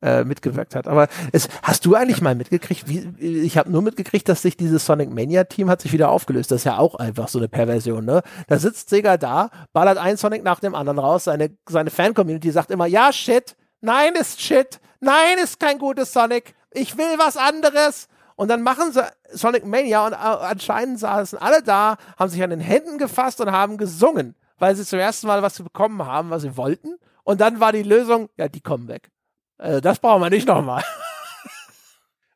äh, 0.01 0.23
mitgewirkt 0.23 0.75
hat. 0.75 0.87
Aber 0.87 1.07
es, 1.31 1.47
hast 1.63 1.85
du 1.85 1.95
eigentlich 1.95 2.21
mal 2.21 2.35
mitgekriegt? 2.35 2.87
Wie, 2.87 3.13
ich 3.19 3.57
habe 3.57 3.71
nur 3.71 3.81
mitgekriegt, 3.81 4.29
dass 4.29 4.41
sich 4.41 4.57
dieses 4.57 4.85
Sonic 4.85 5.09
Mania 5.09 5.45
Team 5.45 5.69
hat 5.69 5.81
sich 5.81 5.93
wieder 5.93 6.09
aufgelöst. 6.09 6.51
Das 6.51 6.61
ist 6.61 6.65
ja 6.65 6.77
auch 6.77 6.95
einfach 6.95 7.27
so 7.27 7.39
eine 7.39 7.47
Perversion. 7.47 8.05
Ne? 8.05 8.21
Da 8.47 8.59
sitzt 8.59 8.89
Sega 8.89 9.17
da, 9.17 9.49
ballert 9.73 9.97
ein 9.97 10.17
Sonic 10.17 10.43
nach 10.43 10.59
dem 10.59 10.75
anderen 10.75 10.99
raus. 10.99 11.23
Seine 11.25 11.49
seine 11.67 11.89
Fan 11.89 12.13
Community 12.13 12.51
sagt 12.51 12.71
immer, 12.71 12.85
ja 12.85 13.11
shit, 13.11 13.55
nein 13.81 14.13
ist 14.13 14.41
shit, 14.41 14.79
nein 14.99 15.37
ist 15.43 15.59
kein 15.59 15.79
gutes 15.79 16.13
Sonic. 16.13 16.53
Ich 16.71 16.97
will 16.97 17.17
was 17.17 17.37
anderes. 17.37 18.07
Und 18.35 18.49
dann 18.49 18.61
machen 18.61 18.91
sie 18.93 19.03
Sonic 19.31 19.65
Mania 19.65 20.05
und 20.05 20.13
äh, 20.13 20.15
anscheinend 20.15 20.99
saßen 20.99 21.39
alle 21.39 21.63
da, 21.63 21.97
haben 22.19 22.29
sich 22.29 22.43
an 22.43 22.51
den 22.51 22.59
Händen 22.59 22.99
gefasst 22.99 23.41
und 23.41 23.51
haben 23.51 23.77
gesungen, 23.77 24.35
weil 24.59 24.75
sie 24.75 24.85
zum 24.85 24.99
ersten 24.99 25.25
Mal 25.25 25.41
was 25.41 25.59
bekommen 25.59 26.05
haben, 26.05 26.29
was 26.29 26.43
sie 26.43 26.55
wollten. 26.55 26.97
Und 27.23 27.41
dann 27.41 27.59
war 27.59 27.71
die 27.71 27.81
Lösung, 27.81 28.29
ja, 28.37 28.47
die 28.47 28.61
kommen 28.61 28.87
weg. 28.87 29.09
Äh, 29.57 29.81
das 29.81 29.99
brauchen 29.99 30.21
wir 30.21 30.29
nicht 30.29 30.47
nochmal. 30.47 30.83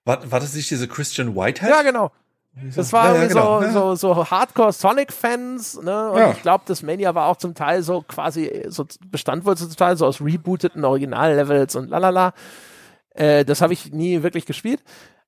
War, 0.06 0.32
war 0.32 0.40
das 0.40 0.54
nicht 0.56 0.70
diese 0.72 0.88
Christian 0.88 1.36
Whitehead? 1.36 1.70
Ja, 1.70 1.82
genau. 1.84 2.12
Das 2.76 2.92
war 2.92 3.14
Ja, 3.16 3.22
ja, 3.22 3.28
genau. 3.28 3.62
so, 3.62 3.96
so, 3.96 4.14
so 4.16 4.30
Hardcore 4.30 4.74
Sonic-Fans, 4.74 5.82
ne? 5.84 6.12
Und 6.12 6.18
Ja. 6.20 6.32
ich 6.32 6.42
glaube, 6.42 6.64
das 6.68 6.82
Mania 6.82 7.16
war 7.16 7.28
auch 7.28 7.38
zum 7.38 7.54
Teil 7.56 7.82
so 7.82 8.02
quasi, 8.02 8.66
so 8.68 8.86
bestand 9.06 9.46
wohl 9.46 9.56
zum 9.56 9.74
Teil 9.76 9.96
so 9.96 10.06
aus 10.06 10.20
rebooteten 10.20 10.84
Original-Levels 10.84 11.76
und 11.76 11.90
lalala. 11.90 12.34
Äh, 13.12 13.46
das 13.46 13.62
habe 13.62 13.74
ich 13.74 13.94
nie 13.94 14.22
wirklich 14.24 14.46
gespielt. 14.46 14.84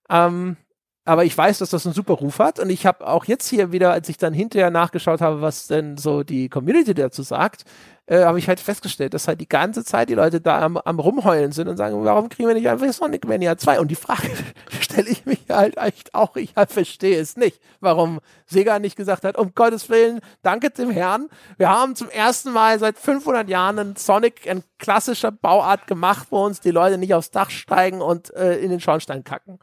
Ähm, 0.09 0.57
aber 1.05 1.25
ich 1.25 1.37
weiß, 1.37 1.57
dass 1.59 1.71
das 1.71 1.85
einen 1.85 1.93
super 1.93 2.13
Ruf 2.13 2.39
hat 2.39 2.59
und 2.59 2.69
ich 2.69 2.85
habe 2.85 3.05
auch 3.05 3.25
jetzt 3.25 3.47
hier 3.49 3.71
wieder, 3.71 3.91
als 3.91 4.07
ich 4.07 4.17
dann 4.17 4.33
hinterher 4.33 4.69
nachgeschaut 4.69 5.21
habe, 5.21 5.41
was 5.41 5.67
denn 5.67 5.97
so 5.97 6.23
die 6.23 6.47
Community 6.47 6.93
dazu 6.93 7.23
sagt, 7.23 7.65
äh, 8.05 8.23
habe 8.23 8.39
ich 8.39 8.47
halt 8.47 8.59
festgestellt, 8.59 9.13
dass 9.13 9.27
halt 9.27 9.39
die 9.39 9.47
ganze 9.47 9.83
Zeit 9.85 10.09
die 10.09 10.13
Leute 10.13 10.41
da 10.41 10.61
am, 10.61 10.77
am 10.77 10.99
rumheulen 10.99 11.51
sind 11.51 11.67
und 11.67 11.77
sagen, 11.77 12.03
warum 12.03 12.27
kriegen 12.29 12.47
wir 12.47 12.55
nicht 12.55 12.67
einfach 12.67 12.91
Sonic 12.91 13.25
Mania 13.27 13.57
2? 13.57 13.79
Und 13.79 13.91
die 13.91 13.95
Frage 13.95 14.29
stelle 14.79 15.09
ich 15.09 15.25
mich 15.25 15.39
halt 15.49 15.77
echt 15.77 16.13
auch, 16.13 16.35
ich 16.35 16.55
halt 16.55 16.71
verstehe 16.71 17.19
es 17.19 17.37
nicht, 17.37 17.61
warum 17.79 18.19
Sega 18.45 18.79
nicht 18.79 18.95
gesagt 18.95 19.23
hat, 19.23 19.37
um 19.37 19.53
Gottes 19.55 19.89
Willen, 19.89 20.19
danke 20.41 20.69
dem 20.69 20.89
Herrn, 20.89 21.29
wir 21.57 21.69
haben 21.69 21.95
zum 21.95 22.09
ersten 22.09 22.51
Mal 22.51 22.79
seit 22.79 22.97
500 22.97 23.49
Jahren 23.49 23.79
einen 23.79 23.95
Sonic 23.95 24.45
in 24.45 24.63
klassischer 24.79 25.31
Bauart 25.31 25.87
gemacht, 25.87 26.27
wo 26.29 26.45
uns 26.45 26.59
die 26.59 26.71
Leute 26.71 26.97
nicht 26.97 27.13
aufs 27.13 27.31
Dach 27.31 27.49
steigen 27.49 28.01
und 28.01 28.33
äh, 28.35 28.57
in 28.57 28.69
den 28.69 28.79
Schornstein 28.79 29.23
kacken. 29.23 29.59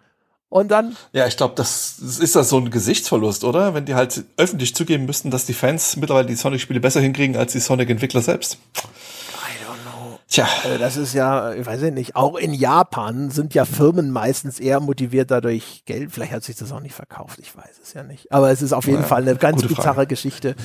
Und 0.51 0.68
dann 0.70 0.97
Ja, 1.12 1.27
ich 1.27 1.36
glaube, 1.36 1.55
das, 1.56 1.94
das 2.01 2.18
ist 2.18 2.36
das 2.36 2.48
so 2.51 2.59
ein 2.59 2.70
Gesichtsverlust, 2.70 3.44
oder? 3.44 3.72
Wenn 3.72 3.85
die 3.86 3.94
halt 3.94 4.24
öffentlich 4.36 4.74
zugeben 4.74 5.06
müssten, 5.06 5.31
dass 5.31 5.47
die 5.47 5.55
Fans 5.55 5.97
mittlerweile 5.97 6.27
die 6.27 6.35
Sonic-Spiele 6.35 6.81
besser 6.81 7.01
hinkriegen 7.01 7.36
als 7.36 7.52
die 7.52 7.60
Sonic-Entwickler 7.60 8.20
selbst. 8.20 8.59
I 8.77 9.64
don't 9.64 9.81
know. 9.85 10.18
Tja, 10.28 10.48
Also 10.64 10.77
das 10.78 10.97
ist 10.97 11.14
ja, 11.14 11.55
ich 11.55 11.64
weiß 11.64 11.82
ich 11.82 11.94
nicht, 11.94 12.16
auch 12.16 12.35
in 12.36 12.52
Japan 12.52 13.31
sind 13.31 13.55
ja 13.55 13.64
Firmen 13.64 14.10
meistens 14.10 14.59
eher 14.59 14.81
motiviert 14.81 15.31
dadurch 15.31 15.85
Geld. 15.86 16.10
Vielleicht 16.10 16.32
hat 16.32 16.43
sich 16.43 16.56
das 16.56 16.72
auch 16.72 16.81
nicht 16.81 16.94
verkauft, 16.97 17.39
ich 17.40 17.56
weiß 17.56 17.78
es 17.82 17.93
ja 17.94 18.02
nicht. 18.02 18.32
Aber 18.32 18.51
es 18.51 18.60
ist 18.60 18.72
auf 18.72 18.86
jeden 18.86 19.02
Ja, 19.02 19.06
Fall 19.06 19.22
eine 19.22 19.36
ganz 19.36 19.62
bizarre 19.62 19.94
Frage. 19.94 20.06
Geschichte, 20.09 20.56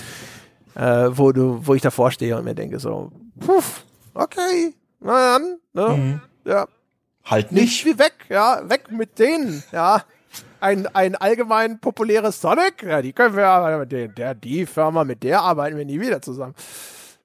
äh, 0.74 1.10
wo 1.12 1.32
du, 1.32 1.60
wo 1.64 1.76
ich 1.76 1.84
davor 1.84 2.10
stehe 2.10 2.36
und 2.38 2.44
mir 2.44 2.56
denke 2.56 2.80
so, 2.80 3.12
puff, 3.40 3.84
okay, 4.16 4.74
na 5.00 5.38
dann, 5.38 5.58
ne, 5.74 5.96
Mhm. 5.98 6.22
ja, 6.46 6.68
halt 7.26 7.52
nicht 7.52 7.86
nicht. 7.86 7.86
wie 7.86 8.00
weg, 8.00 8.14
ja, 8.30 8.62
weg 8.70 8.92
mit 8.92 9.20
denen, 9.20 9.64
ja. 9.72 10.04
Ein, 10.60 10.88
ein 10.88 11.16
allgemein 11.16 11.80
populäres 11.80 12.42
Sonic, 12.42 12.84
ja, 12.84 13.02
die 13.02 13.14
können 13.14 13.36
wir 13.36 13.48
aber 13.48 13.78
mit 13.80 13.92
der, 13.92 14.08
der, 14.08 14.34
die 14.34 14.66
Firma, 14.66 15.04
mit 15.04 15.24
der 15.24 15.42
arbeiten 15.42 15.78
wir 15.78 15.86
nie 15.86 16.00
wieder 16.00 16.22
zusammen. 16.22 16.56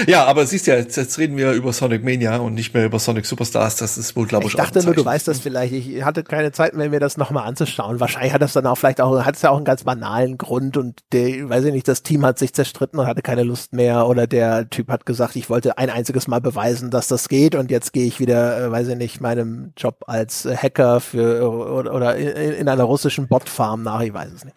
Ja, 0.07 0.25
aber 0.25 0.47
siehst 0.47 0.67
ja, 0.67 0.77
jetzt, 0.77 0.97
jetzt 0.97 1.19
reden 1.19 1.37
wir 1.37 1.53
über 1.53 1.73
Sonic 1.73 2.05
Mania 2.05 2.37
und 2.37 2.55
nicht 2.55 2.75
mehr 2.75 2.85
über 2.85 2.99
Sonic 2.99 3.27
Superstars. 3.27 3.77
Das 3.77 3.99
ist 3.99 4.17
wohl, 4.17 4.27
glaube 4.27 4.45
ich, 4.45 4.53
Ich 4.53 4.57
dachte 4.57 4.83
nur, 4.85 4.95
du 4.95 5.05
weißt 5.05 5.29
das 5.29 5.41
vielleicht. 5.41 5.73
Ich 5.73 6.03
hatte 6.05 6.23
keine 6.23 6.53
Zeit 6.53 6.75
mehr, 6.75 6.91
mir 6.91 7.01
das 7.01 7.17
nochmal 7.17 7.47
anzuschauen. 7.47 8.01
Wahrscheinlich 8.01 8.33
hat 8.33 8.43
das 8.43 8.53
dann 8.53 8.67
auch 8.67 8.77
vielleicht 8.77 9.01
auch, 9.01 9.25
hat 9.25 9.37
es 9.37 9.43
ja 9.43 9.51
auch 9.51 9.57
einen 9.57 9.65
ganz 9.65 9.85
banalen 9.85 10.39
Grund 10.39 10.77
und 10.77 11.01
der, 11.13 11.49
weiß 11.49 11.65
ich 11.65 11.73
nicht, 11.73 11.89
das 11.89 12.03
Team 12.03 12.25
hat 12.25 12.39
sich 12.39 12.53
zerstritten 12.53 12.99
und 12.99 13.07
hatte 13.07 13.23
keine 13.23 13.43
Lust 13.43 13.73
mehr 13.73 14.07
oder 14.07 14.27
der 14.27 14.69
Typ 14.71 14.89
hat 14.89 15.07
gesagt, 15.07 15.37
ich 15.37 15.51
wollte 15.51 15.79
ein 15.79 15.91
einziges 15.91 16.29
Mal 16.29 16.41
beweisen, 16.41 16.91
dass 16.91 17.09
das 17.09 17.29
geht 17.29 17.55
und 17.55 17.71
jetzt 17.71 17.93
gehe 17.93 18.07
ich 18.07 18.21
wieder, 18.21 18.61
äh, 18.61 18.71
weiß 18.71 18.89
ich 18.89 18.97
nicht, 18.97 19.21
meinem 19.21 19.73
Job 19.77 20.05
als 20.07 20.45
äh, 20.45 20.57
Hacker 20.57 21.01
für 21.01 21.51
oder, 21.51 21.95
oder 21.95 22.17
in, 22.17 22.53
in 22.53 22.69
einer 22.69 22.85
russischen 22.85 23.29
Botfarm 23.29 23.83
nach, 23.83 24.01
ich 24.01 24.13
weiß 24.13 24.31
es 24.33 24.45
nicht. 24.45 24.57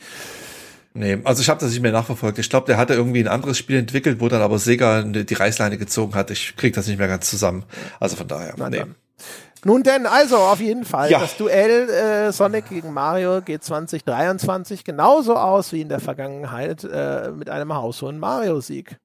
Nee, 0.97 1.19
also 1.25 1.41
ich 1.41 1.49
habe 1.49 1.59
das 1.59 1.69
nicht 1.69 1.81
mehr 1.81 1.91
nachverfolgt. 1.91 2.39
Ich 2.39 2.49
glaube, 2.49 2.65
der 2.65 2.77
hatte 2.77 2.95
irgendwie 2.95 3.19
ein 3.19 3.27
anderes 3.27 3.57
Spiel 3.57 3.77
entwickelt, 3.77 4.19
wo 4.19 4.29
dann 4.29 4.41
aber 4.41 4.57
Sega 4.57 5.03
die 5.03 5.33
Reißleine 5.33 5.77
gezogen 5.77 6.15
hat. 6.15 6.31
Ich 6.31 6.55
krieg 6.55 6.73
das 6.73 6.87
nicht 6.87 6.97
mehr 6.97 7.07
ganz 7.07 7.29
zusammen. 7.29 7.65
Also 7.99 8.15
von 8.15 8.27
daher. 8.27 8.55
Na 8.57 8.69
nee. 8.69 8.79
dann. 8.79 8.95
Nun 9.63 9.83
denn, 9.83 10.07
also 10.07 10.37
auf 10.37 10.59
jeden 10.59 10.85
Fall, 10.85 11.11
Ja. 11.11 11.19
das 11.19 11.37
Duell 11.37 11.89
äh, 11.89 12.31
Sonic 12.31 12.69
gegen 12.69 12.93
Mario 12.93 13.41
geht 13.41 13.63
2023 13.63 14.83
genauso 14.83 15.35
aus 15.35 15.71
wie 15.71 15.81
in 15.81 15.89
der 15.89 15.99
Vergangenheit 15.99 16.83
äh, 16.83 17.31
mit 17.31 17.49
einem 17.49 17.73
haushohen 17.73 18.17
Mario-Sieg. 18.17 18.97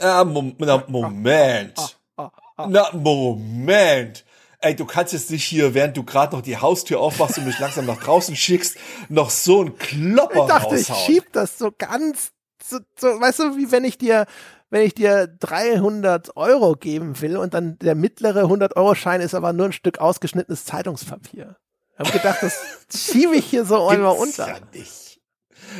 Ah, 0.00 0.24
Mom 0.24 0.54
na, 0.58 0.84
Moment. 0.86 1.98
Ah, 2.16 2.30
ah. 2.56 2.66
Na, 2.68 2.88
Moment. 2.92 4.24
Ey, 4.64 4.74
du 4.74 4.86
kannst 4.86 5.12
jetzt 5.12 5.30
nicht 5.30 5.44
hier, 5.44 5.74
während 5.74 5.94
du 5.94 6.04
gerade 6.04 6.34
noch 6.34 6.40
die 6.40 6.56
Haustür 6.56 6.98
aufmachst 6.98 7.36
und 7.36 7.44
mich 7.44 7.58
langsam 7.58 7.84
nach 7.84 8.02
draußen 8.02 8.34
schickst, 8.34 8.78
noch 9.10 9.28
so 9.28 9.62
ein 9.62 9.76
Klopper 9.76 10.44
Ich 10.44 10.48
dachte, 10.48 10.76
ich 10.76 10.88
raushauen. 10.90 11.04
schieb 11.06 11.32
das 11.34 11.58
so 11.58 11.70
ganz, 11.76 12.32
so, 12.66 12.78
so, 12.98 13.08
weißt 13.08 13.40
du, 13.40 13.56
wie 13.58 13.70
wenn 13.70 13.84
ich 13.84 13.98
dir, 13.98 14.24
wenn 14.70 14.80
ich 14.80 14.94
dir 14.94 15.26
300 15.26 16.36
Euro 16.38 16.76
geben 16.76 17.20
will 17.20 17.36
und 17.36 17.52
dann 17.52 17.78
der 17.80 17.94
mittlere 17.94 18.44
100-Euro-Schein 18.44 19.20
ist 19.20 19.34
aber 19.34 19.52
nur 19.52 19.66
ein 19.66 19.72
Stück 19.72 19.98
ausgeschnittenes 19.98 20.64
Zeitungspapier. 20.64 21.56
Ich 21.92 21.98
habe 21.98 22.10
gedacht, 22.10 22.38
das 22.40 22.58
schiebe 23.12 23.36
ich 23.36 23.44
hier 23.44 23.66
so 23.66 23.86
einmal 23.86 24.16
unter. 24.16 24.48
Ja, 24.48 24.56
nicht. 24.72 25.20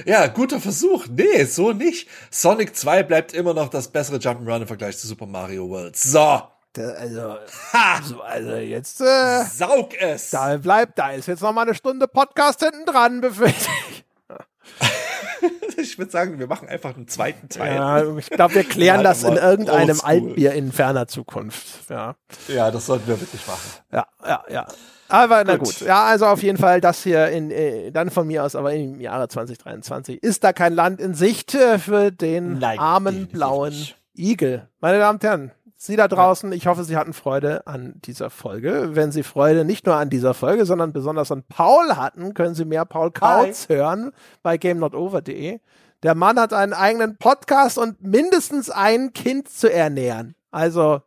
ja, 0.05 0.27
guter 0.27 0.61
Versuch. 0.61 1.07
Nee, 1.11 1.45
so 1.45 1.73
nicht. 1.73 2.07
Sonic 2.31 2.77
2 2.77 3.03
bleibt 3.03 3.33
immer 3.33 3.55
noch 3.55 3.71
das 3.71 3.89
bessere 3.89 4.19
Jump'n'Run 4.19 4.61
im 4.61 4.67
Vergleich 4.67 4.99
zu 4.99 5.07
Super 5.07 5.27
Mario 5.27 5.71
World. 5.71 5.97
So, 5.97 6.43
Also, 6.79 7.37
ha, 7.73 8.01
so, 8.03 8.21
also 8.21 8.55
jetzt, 8.57 9.01
äh, 9.01 9.45
saug 9.45 9.95
es. 10.01 10.31
da 10.31 10.57
bleibt, 10.57 10.99
da 10.99 11.11
ist 11.11 11.27
jetzt 11.29 11.43
noch 11.43 11.53
mal 11.53 11.63
eine 11.63 11.75
Stunde 11.75 12.09
Podcast 12.09 12.63
hinten 12.63 12.85
dran, 12.87 13.21
befürchte 13.21 13.69
ich. 13.91 14.05
Ich 15.77 15.99
würde 15.99 16.11
sagen, 16.11 16.39
wir 16.39 16.47
machen 16.47 16.69
einfach 16.69 16.97
einen 16.97 17.09
zweiten 17.09 17.49
Teil. 17.51 17.75
Ja, 17.75 18.17
ich 18.17 18.31
glaube, 18.31 18.55
wir 18.55 18.65
klären 18.65 18.99
Ja, 18.99 19.03
das 19.03 19.23
in 19.25 19.37
irgendeinem. 19.37 20.01
Altbier 20.01 20.53
in 20.53 20.73
ferner 20.73 21.07
Zukunft. 21.07 21.91
Ja. 21.91 22.17
Ja, 22.49 22.71
das 22.71 22.87
sollten 22.87 23.07
wir 23.07 23.21
wirklich 23.21 23.47
machen. 23.47 23.71
Ja, 23.93 24.07
ja, 24.27 24.43
ja. 24.49 24.67
Aber 25.09 25.45
na 25.45 25.57
Gut. 25.57 25.67
gut. 25.67 25.81
Ja, 25.81 26.05
also 26.07 26.27
auf 26.27 26.43
jeden 26.43 26.57
Fall 26.57 26.81
das 26.81 27.03
hier 27.03 27.29
in, 27.29 27.51
äh, 27.51 27.91
dann 27.93 28.11
von 28.11 28.27
mir 28.27 28.43
aus, 28.45 28.57
aber 28.57 28.73
im 28.73 29.01
Jahre 29.01 29.29
2023 29.29 30.23
ist 30.23 30.43
da 30.45 30.53
kein 30.55 30.73
Land 30.73 31.01
in 31.01 31.13
Sicht 31.15 31.55
äh, 31.55 31.79
für 31.79 32.11
den 32.11 32.59
Nein, 32.59 32.79
armen 32.79 33.27
blauen. 33.29 33.75
Igel. 34.17 34.69
Meine 34.81 34.99
Damen 34.99 35.17
und 35.17 35.25
Herren, 35.25 35.51
Sie 35.85 35.97
da 35.97 36.09
draußen, 36.09 36.51
ich 36.53 36.67
hoffe, 36.67 36.83
Sie 36.83 36.97
hatten 36.97 37.13
Freude 37.13 37.67
an 37.67 38.01
dieser 38.07 38.31
Folge. 38.31 38.93
Wenn 38.93 39.13
Sie 39.13 39.23
Freude 39.23 39.67
nicht 39.67 39.85
nur 39.85 39.97
an 39.97 40.09
dieser 40.09 40.33
Folge, 40.33 40.65
sondern 40.65 40.95
besonders 40.95 41.31
an 41.31 41.43
Paul 41.47 41.95
hatten, 41.95 42.33
können 42.33 42.55
Sie 42.55 42.65
mehr 42.65 42.87
Paul 42.87 43.11
Kautz 43.11 43.69
hören 43.69 44.13
bei 44.43 44.57
GameNotOver.de. 44.57 45.61
Der 46.03 46.15
Mann 46.15 46.41
hat 46.41 46.55
einen 46.55 46.73
eigenen 46.73 47.19
Podcast 47.19 47.77
und 47.77 48.03
mindestens 48.03 48.71
ein 48.71 49.13
Kind 49.13 49.51
zu 49.51 49.71
ernähren. 49.71 50.35
Also 50.51 51.03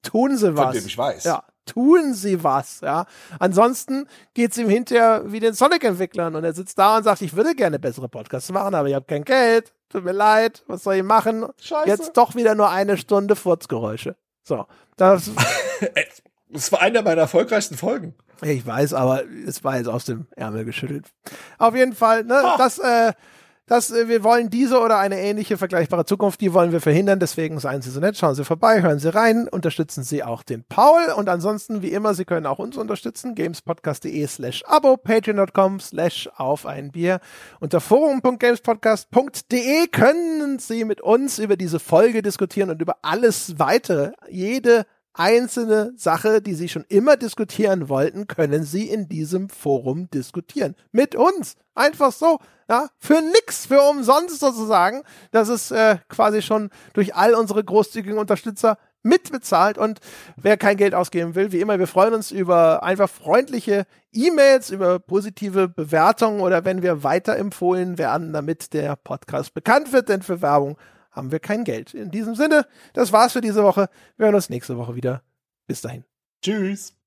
tun 0.00 0.38
Sie 0.38 0.56
was. 0.56 0.64
Von 0.64 0.74
dem 0.74 0.86
ich 0.86 0.96
weiß. 0.96 1.24
Ja, 1.24 1.44
tun 1.66 2.14
Sie 2.14 2.42
was, 2.42 2.80
ja. 2.80 3.04
Ansonsten 3.40 4.06
geht's 4.32 4.56
ihm 4.56 4.70
hinterher 4.70 5.30
wie 5.30 5.40
den 5.40 5.52
Sonic-Entwicklern 5.52 6.34
und 6.34 6.44
er 6.44 6.54
sitzt 6.54 6.78
da 6.78 6.96
und 6.96 7.02
sagt, 7.02 7.20
ich 7.20 7.36
würde 7.36 7.54
gerne 7.54 7.78
bessere 7.78 8.08
Podcasts 8.08 8.50
machen, 8.52 8.74
aber 8.74 8.88
ich 8.88 8.94
habe 8.94 9.04
kein 9.04 9.24
Geld. 9.24 9.74
Tut 9.92 10.04
mir 10.04 10.12
leid, 10.12 10.64
was 10.66 10.84
soll 10.84 10.94
ich 10.94 11.02
machen? 11.02 11.46
Scheiße. 11.60 11.88
Jetzt 11.88 12.16
doch 12.16 12.34
wieder 12.34 12.54
nur 12.54 12.70
eine 12.70 12.96
Stunde 12.96 13.36
Furzgeräusche. 13.36 14.16
So, 14.42 14.66
das, 14.96 15.30
Das 16.52 16.70
war 16.70 16.82
einer 16.82 17.02
meiner 17.02 17.22
erfolgreichsten 17.22 17.76
Folgen. 17.76 18.14
Ich 18.42 18.66
weiß, 18.66 18.92
aber 18.92 19.24
es 19.46 19.64
war 19.64 19.78
jetzt 19.78 19.86
aus 19.86 20.04
dem 20.04 20.26
Ärmel 20.36 20.64
geschüttelt. 20.64 21.06
Auf 21.58 21.74
jeden 21.74 21.94
Fall, 21.94 22.24
ne, 22.24 22.42
oh. 22.44 22.58
das, 22.58 22.78
äh, 22.78 23.12
das, 23.66 23.90
äh, 23.90 24.08
wir 24.08 24.24
wollen 24.24 24.50
diese 24.50 24.80
oder 24.80 24.98
eine 24.98 25.20
ähnliche 25.20 25.56
vergleichbare 25.56 26.04
Zukunft, 26.04 26.40
die 26.40 26.52
wollen 26.52 26.72
wir 26.72 26.80
verhindern. 26.80 27.20
Deswegen 27.20 27.60
seien 27.60 27.82
Sie 27.82 27.90
so 27.90 28.00
nett, 28.00 28.16
schauen 28.16 28.34
Sie 28.34 28.44
vorbei, 28.44 28.82
hören 28.82 28.98
Sie 28.98 29.14
rein, 29.14 29.46
unterstützen 29.48 30.02
Sie 30.02 30.24
auch 30.24 30.42
den 30.42 30.64
Paul. 30.64 31.12
Und 31.16 31.28
ansonsten, 31.28 31.82
wie 31.82 31.92
immer, 31.92 32.14
Sie 32.14 32.24
können 32.24 32.46
auch 32.46 32.58
uns 32.58 32.76
unterstützen. 32.76 33.34
gamespodcast.de 33.34 34.26
slash 34.26 34.64
abo, 34.66 34.96
patreon.com 34.96 35.80
slash 35.80 36.28
auf 36.36 36.66
ein 36.66 36.90
Bier. 36.90 37.20
Unter 37.60 37.80
forum.gamespodcast.de 37.80 39.86
können 39.88 40.58
Sie 40.58 40.84
mit 40.84 41.00
uns 41.00 41.38
über 41.38 41.56
diese 41.56 41.78
Folge 41.78 42.22
diskutieren 42.22 42.70
und 42.70 42.82
über 42.82 42.96
alles 43.02 43.58
weitere. 43.58 44.10
Jede 44.28 44.86
einzelne 45.14 45.92
Sache, 45.96 46.40
die 46.40 46.54
Sie 46.54 46.68
schon 46.68 46.84
immer 46.88 47.16
diskutieren 47.16 47.88
wollten, 47.88 48.26
können 48.26 48.64
Sie 48.64 48.88
in 48.88 49.08
diesem 49.08 49.48
Forum 49.48 50.10
diskutieren. 50.10 50.74
Mit 50.90 51.14
uns. 51.14 51.56
Einfach 51.74 52.12
so. 52.12 52.38
Ja, 52.68 52.88
für 52.98 53.20
nix, 53.20 53.66
für 53.66 53.82
umsonst 53.82 54.40
sozusagen. 54.40 55.02
Das 55.30 55.48
ist 55.48 55.70
äh, 55.72 55.98
quasi 56.08 56.42
schon 56.42 56.70
durch 56.94 57.14
all 57.14 57.34
unsere 57.34 57.62
großzügigen 57.62 58.18
Unterstützer 58.18 58.78
mitbezahlt. 59.02 59.78
Und 59.78 60.00
wer 60.36 60.56
kein 60.56 60.76
Geld 60.76 60.94
ausgeben 60.94 61.34
will, 61.34 61.52
wie 61.52 61.60
immer, 61.60 61.78
wir 61.78 61.86
freuen 61.86 62.14
uns 62.14 62.30
über 62.30 62.82
einfach 62.82 63.10
freundliche 63.10 63.84
E-Mails, 64.12 64.70
über 64.70 64.98
positive 64.98 65.68
Bewertungen 65.68 66.40
oder 66.40 66.64
wenn 66.64 66.82
wir 66.82 67.02
weiterempfohlen 67.02 67.98
werden, 67.98 68.32
damit 68.32 68.72
der 68.72 68.96
Podcast 68.96 69.54
bekannt 69.54 69.92
wird. 69.92 70.08
Denn 70.08 70.22
für 70.22 70.40
Werbung 70.40 70.76
haben 71.12 71.30
wir 71.30 71.38
kein 71.38 71.64
Geld. 71.64 71.94
In 71.94 72.10
diesem 72.10 72.34
Sinne, 72.34 72.66
das 72.94 73.12
war's 73.12 73.34
für 73.34 73.40
diese 73.40 73.62
Woche. 73.62 73.88
Wir 74.16 74.26
hören 74.26 74.34
uns 74.34 74.50
nächste 74.50 74.76
Woche 74.76 74.96
wieder. 74.96 75.22
Bis 75.66 75.80
dahin. 75.80 76.04
Tschüss. 76.42 77.01